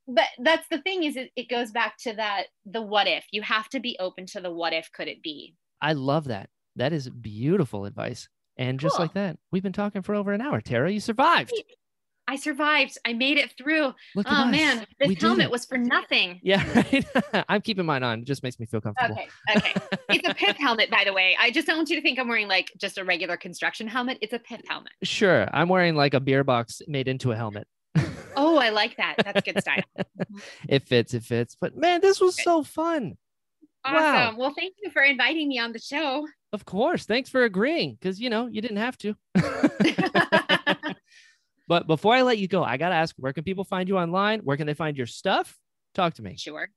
but 0.07 0.27
that's 0.41 0.65
the 0.69 0.79
thing 0.83 1.03
is 1.03 1.17
it, 1.17 1.31
it 1.35 1.49
goes 1.49 1.71
back 1.71 1.97
to 2.03 2.13
that, 2.13 2.43
the 2.65 2.81
what 2.81 3.09
if. 3.09 3.25
You 3.33 3.41
have 3.41 3.67
to 3.71 3.81
be 3.81 3.97
open 3.99 4.25
to 4.27 4.39
the 4.39 4.53
what 4.53 4.71
if 4.71 4.89
could 4.93 5.09
it 5.09 5.21
be? 5.21 5.53
I 5.81 5.91
love 5.91 6.29
that. 6.29 6.49
That 6.77 6.93
is 6.93 7.09
beautiful 7.09 7.83
advice. 7.83 8.29
And 8.55 8.79
just 8.79 8.95
Cool. 8.95 9.03
like 9.07 9.15
that, 9.15 9.37
we've 9.51 9.61
been 9.61 9.73
talking 9.73 10.01
for 10.01 10.15
over 10.15 10.31
an 10.31 10.39
hour. 10.39 10.61
Tara, 10.61 10.89
you 10.89 11.01
survived. 11.01 11.51
I 12.27 12.37
survived. 12.37 12.97
I 13.05 13.13
made 13.13 13.37
it 13.37 13.53
through. 13.57 13.93
Look 14.15 14.25
Oh 14.29 14.45
man, 14.45 14.85
We 15.01 15.07
this 15.07 15.19
did 15.19 15.21
helmet 15.21 15.51
was 15.51 15.65
for 15.65 15.77
nothing. 15.77 16.39
Yeah, 16.41 16.63
right. 16.73 17.05
I'm 17.49 17.61
keeping 17.61 17.85
mine 17.85 18.03
on. 18.03 18.19
It 18.19 18.25
just 18.25 18.43
makes 18.43 18.59
me 18.59 18.65
feel 18.65 18.81
comfortable. 18.81 19.15
Okay. 19.15 19.57
Okay. 19.57 19.73
It's 20.09 20.27
a 20.27 20.33
pith 20.35 20.57
helmet, 20.57 20.89
by 20.89 21.03
the 21.05 21.13
way. 21.13 21.35
I 21.39 21.51
just 21.51 21.67
don't 21.67 21.77
want 21.77 21.89
you 21.89 21.97
to 21.97 22.01
think 22.01 22.19
I'm 22.19 22.27
wearing 22.27 22.47
like 22.47 22.71
just 22.77 22.97
a 22.97 23.03
regular 23.03 23.35
construction 23.35 23.87
helmet. 23.87 24.19
It's 24.21 24.33
a 24.33 24.39
pith 24.39 24.61
helmet. 24.67 24.93
Sure. 25.03 25.47
I'm 25.53 25.67
wearing 25.67 25.95
like 25.95 26.13
a 26.13 26.19
beer 26.19 26.43
box 26.43 26.81
made 26.87 27.07
into 27.07 27.31
a 27.31 27.35
helmet. 27.35 27.67
Oh, 28.35 28.57
I 28.57 28.69
like 28.69 28.97
that. 28.97 29.15
That's 29.23 29.41
good 29.41 29.59
style. 29.61 29.83
it 30.67 30.83
fits, 30.87 31.13
it 31.13 31.23
fits. 31.23 31.55
But 31.59 31.75
man, 31.77 32.01
this 32.01 32.19
was 32.19 32.41
so 32.41 32.63
fun. 32.63 33.17
Awesome. 33.85 34.03
Wow. 34.03 34.35
Well, 34.37 34.53
thank 34.57 34.75
you 34.81 34.89
for 34.91 35.03
inviting 35.03 35.49
me 35.49 35.59
on 35.59 35.73
the 35.73 35.79
show. 35.79 36.25
Of 36.53 36.65
course. 36.65 37.05
Thanks 37.05 37.29
for 37.29 37.43
agreeing 37.43 37.97
because, 37.99 38.19
you 38.19 38.29
know, 38.29 38.47
you 38.47 38.61
didn't 38.61 38.77
have 38.77 38.97
to. 38.99 39.15
But 41.73 41.87
before 41.87 42.13
I 42.13 42.21
let 42.21 42.37
you 42.37 42.47
go, 42.47 42.63
I 42.63 42.77
got 42.77 42.89
to 42.89 42.95
ask 42.95 43.15
where 43.17 43.33
can 43.33 43.43
people 43.43 43.63
find 43.63 43.89
you 43.89 43.97
online? 43.97 44.41
Where 44.41 44.57
can 44.57 44.67
they 44.67 44.75
find 44.75 44.95
your 44.95 45.07
stuff? 45.07 45.57
Talk 45.95 46.13
to 46.15 46.21
me. 46.21 46.37
Sure. 46.37 46.69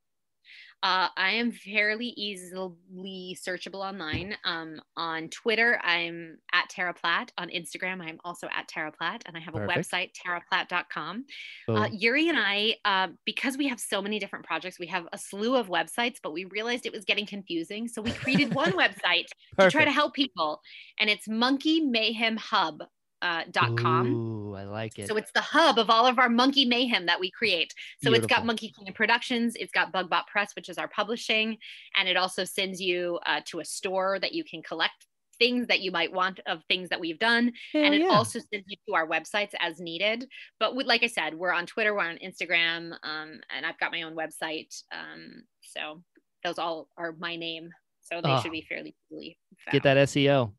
Uh, 0.81 1.07
I 1.15 1.33
am 1.33 1.51
fairly 1.51 2.15
easily 2.17 3.37
searchable 3.39 3.87
online. 3.87 4.35
Um, 4.43 4.81
on 4.95 5.29
Twitter, 5.29 5.79
I'm 5.83 6.39
at 6.51 6.67
Tara 6.69 6.95
Platt. 6.95 7.31
On 7.37 7.47
Instagram, 7.49 8.01
I'm 8.01 8.17
also 8.25 8.47
at 8.51 8.67
Tara 8.67 8.91
Platt, 8.91 9.21
and 9.27 9.37
I 9.37 9.39
have 9.39 9.53
a 9.53 9.59
Perfect. 9.59 9.91
website, 9.91 10.11
taraplatt.com. 10.13 11.25
Boom. 11.67 11.75
Uh, 11.75 11.89
Yuri 11.91 12.29
and 12.29 12.39
I, 12.39 12.75
uh, 12.83 13.09
because 13.23 13.55
we 13.55 13.67
have 13.67 13.79
so 13.79 14.01
many 14.01 14.17
different 14.17 14.45
projects, 14.45 14.79
we 14.79 14.87
have 14.87 15.07
a 15.13 15.17
slew 15.19 15.55
of 15.55 15.67
websites, 15.67 16.15
but 16.23 16.33
we 16.33 16.45
realized 16.45 16.87
it 16.87 16.91
was 16.91 17.05
getting 17.05 17.27
confusing. 17.27 17.87
So 17.87 18.01
we 18.01 18.11
created 18.13 18.51
one 18.55 18.71
website 18.71 19.27
to 19.59 19.69
try 19.69 19.85
to 19.85 19.91
help 19.91 20.15
people, 20.15 20.59
and 20.99 21.07
it's 21.07 21.27
Monkey 21.27 21.81
Mayhem 21.81 22.37
Hub. 22.37 22.81
Uh, 23.21 23.41
dot 23.49 23.75
com. 23.77 24.13
Ooh, 24.13 24.53
I 24.53 24.65
like 24.65 24.99
it. 24.99 25.07
So 25.07 25.17
it's 25.17 25.31
the 25.31 25.41
hub 25.41 25.79
of 25.79 25.89
all 25.89 26.05
of 26.05 26.19
our 26.19 26.29
monkey 26.29 26.65
mayhem 26.65 27.07
that 27.07 27.19
we 27.19 27.31
create. 27.31 27.73
So 28.03 28.13
it's 28.13 28.27
got 28.27 28.45
Monkey 28.45 28.71
King 28.77 28.93
Productions, 28.93 29.55
it's 29.55 29.71
got 29.71 29.91
Bugbot 29.91 30.27
Press, 30.27 30.55
which 30.55 30.69
is 30.69 30.77
our 30.77 30.87
publishing, 30.87 31.57
and 31.95 32.07
it 32.07 32.15
also 32.15 32.43
sends 32.43 32.79
you 32.79 33.19
uh, 33.25 33.41
to 33.45 33.59
a 33.59 33.65
store 33.65 34.19
that 34.19 34.33
you 34.33 34.43
can 34.43 34.61
collect 34.61 35.07
things 35.39 35.67
that 35.67 35.81
you 35.81 35.91
might 35.91 36.11
want 36.11 36.39
of 36.45 36.63
things 36.67 36.89
that 36.89 36.99
we've 36.99 37.19
done 37.19 37.51
Hell 37.71 37.83
and 37.83 37.93
it 37.93 38.01
yeah. 38.01 38.07
also 38.07 38.39
sends 38.39 38.65
you 38.67 38.75
to 38.87 38.95
our 38.95 39.07
websites 39.07 39.51
as 39.59 39.79
needed 39.79 40.27
but 40.59 40.75
with, 40.75 40.87
like 40.87 41.03
i 41.03 41.07
said 41.07 41.35
we're 41.35 41.53
on 41.53 41.67
twitter 41.67 41.93
we're 41.93 42.01
on 42.01 42.17
instagram 42.25 42.93
um, 43.03 43.39
and 43.55 43.63
i've 43.63 43.77
got 43.77 43.91
my 43.91 44.01
own 44.01 44.15
website 44.15 44.81
um, 44.91 45.43
so 45.61 46.01
those 46.43 46.57
all 46.57 46.87
are 46.97 47.13
my 47.19 47.35
name 47.35 47.69
so 48.09 48.21
they 48.21 48.29
Oh. 48.29 48.41
should 48.41 48.51
be 48.51 48.65
fairly 48.67 48.95
easily 49.11 49.37
found. 49.65 49.73
Get 49.73 49.83
that 49.83 49.97
SEO. 49.97 50.53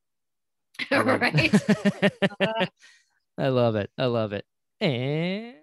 I 0.90 1.00
right. 1.02 1.54
I 3.38 3.48
love 3.48 3.76
it. 3.76 3.90
I 3.98 4.06
love 4.06 4.32
it. 4.32 4.46
And 4.80 5.56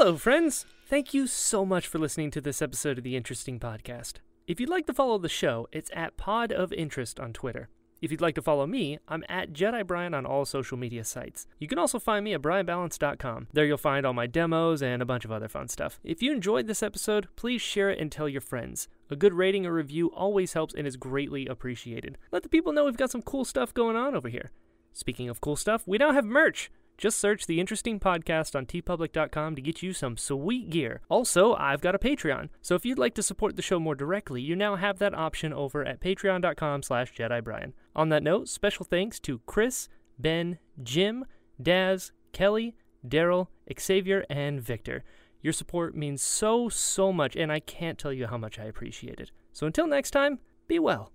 Hello, 0.00 0.16
friends. 0.16 0.64
Thank 0.86 1.12
you 1.12 1.26
so 1.26 1.66
much 1.66 1.86
for 1.86 1.98
listening 1.98 2.30
to 2.30 2.40
this 2.40 2.62
episode 2.62 2.96
of 2.96 3.04
the 3.04 3.18
Interesting 3.18 3.60
Podcast. 3.60 4.14
If 4.46 4.58
you'd 4.58 4.70
like 4.70 4.86
to 4.86 4.94
follow 4.94 5.18
the 5.18 5.28
show, 5.28 5.68
it's 5.72 5.90
at 5.92 6.16
Pod 6.16 6.52
of 6.52 6.72
Interest 6.72 7.20
on 7.20 7.34
Twitter. 7.34 7.68
If 8.00 8.10
you'd 8.10 8.22
like 8.22 8.34
to 8.36 8.40
follow 8.40 8.66
me, 8.66 8.98
I'm 9.08 9.24
at 9.28 9.52
Jedi 9.52 9.86
Brian 9.86 10.14
on 10.14 10.24
all 10.24 10.46
social 10.46 10.78
media 10.78 11.04
sites. 11.04 11.46
You 11.58 11.68
can 11.68 11.78
also 11.78 11.98
find 11.98 12.24
me 12.24 12.32
at 12.32 12.40
brianballance.com. 12.40 13.48
There 13.52 13.66
you'll 13.66 13.76
find 13.76 14.06
all 14.06 14.14
my 14.14 14.26
demos 14.26 14.82
and 14.82 15.02
a 15.02 15.04
bunch 15.04 15.26
of 15.26 15.32
other 15.32 15.48
fun 15.48 15.68
stuff. 15.68 16.00
If 16.02 16.22
you 16.22 16.32
enjoyed 16.32 16.66
this 16.66 16.82
episode, 16.82 17.28
please 17.36 17.60
share 17.60 17.90
it 17.90 17.98
and 17.98 18.10
tell 18.10 18.26
your 18.26 18.40
friends. 18.40 18.88
A 19.10 19.16
good 19.16 19.34
rating 19.34 19.66
or 19.66 19.74
review 19.74 20.06
always 20.12 20.54
helps 20.54 20.72
and 20.72 20.86
is 20.86 20.96
greatly 20.96 21.46
appreciated. 21.46 22.16
Let 22.32 22.42
the 22.42 22.48
people 22.48 22.72
know 22.72 22.86
we've 22.86 22.96
got 22.96 23.10
some 23.10 23.20
cool 23.20 23.44
stuff 23.44 23.74
going 23.74 23.96
on 23.96 24.14
over 24.14 24.30
here. 24.30 24.50
Speaking 24.94 25.28
of 25.28 25.42
cool 25.42 25.56
stuff, 25.56 25.86
we 25.86 25.98
now 25.98 26.12
have 26.12 26.24
merch. 26.24 26.70
Just 27.00 27.18
search 27.18 27.46
the 27.46 27.60
Interesting 27.60 27.98
Podcast 27.98 28.54
on 28.54 28.66
teepublic.com 28.66 29.56
to 29.56 29.62
get 29.62 29.82
you 29.82 29.94
some 29.94 30.18
sweet 30.18 30.68
gear. 30.68 31.00
Also, 31.08 31.54
I've 31.54 31.80
got 31.80 31.94
a 31.94 31.98
Patreon, 31.98 32.50
so 32.60 32.74
if 32.74 32.84
you'd 32.84 32.98
like 32.98 33.14
to 33.14 33.22
support 33.22 33.56
the 33.56 33.62
show 33.62 33.80
more 33.80 33.94
directly, 33.94 34.42
you 34.42 34.54
now 34.54 34.76
have 34.76 34.98
that 34.98 35.14
option 35.14 35.54
over 35.54 35.82
at 35.82 36.02
patreon.com 36.02 36.82
slash 36.82 37.14
JediBrian. 37.14 37.72
On 37.96 38.10
that 38.10 38.22
note, 38.22 38.50
special 38.50 38.84
thanks 38.84 39.18
to 39.20 39.40
Chris, 39.46 39.88
Ben, 40.18 40.58
Jim, 40.82 41.24
Daz, 41.60 42.12
Kelly, 42.32 42.76
Daryl, 43.08 43.46
Xavier, 43.80 44.26
and 44.28 44.60
Victor. 44.60 45.02
Your 45.40 45.54
support 45.54 45.96
means 45.96 46.20
so, 46.20 46.68
so 46.68 47.14
much, 47.14 47.34
and 47.34 47.50
I 47.50 47.60
can't 47.60 47.98
tell 47.98 48.12
you 48.12 48.26
how 48.26 48.36
much 48.36 48.58
I 48.58 48.64
appreciate 48.64 49.20
it. 49.20 49.30
So 49.54 49.66
until 49.66 49.86
next 49.86 50.10
time, 50.10 50.38
be 50.68 50.78
well. 50.78 51.12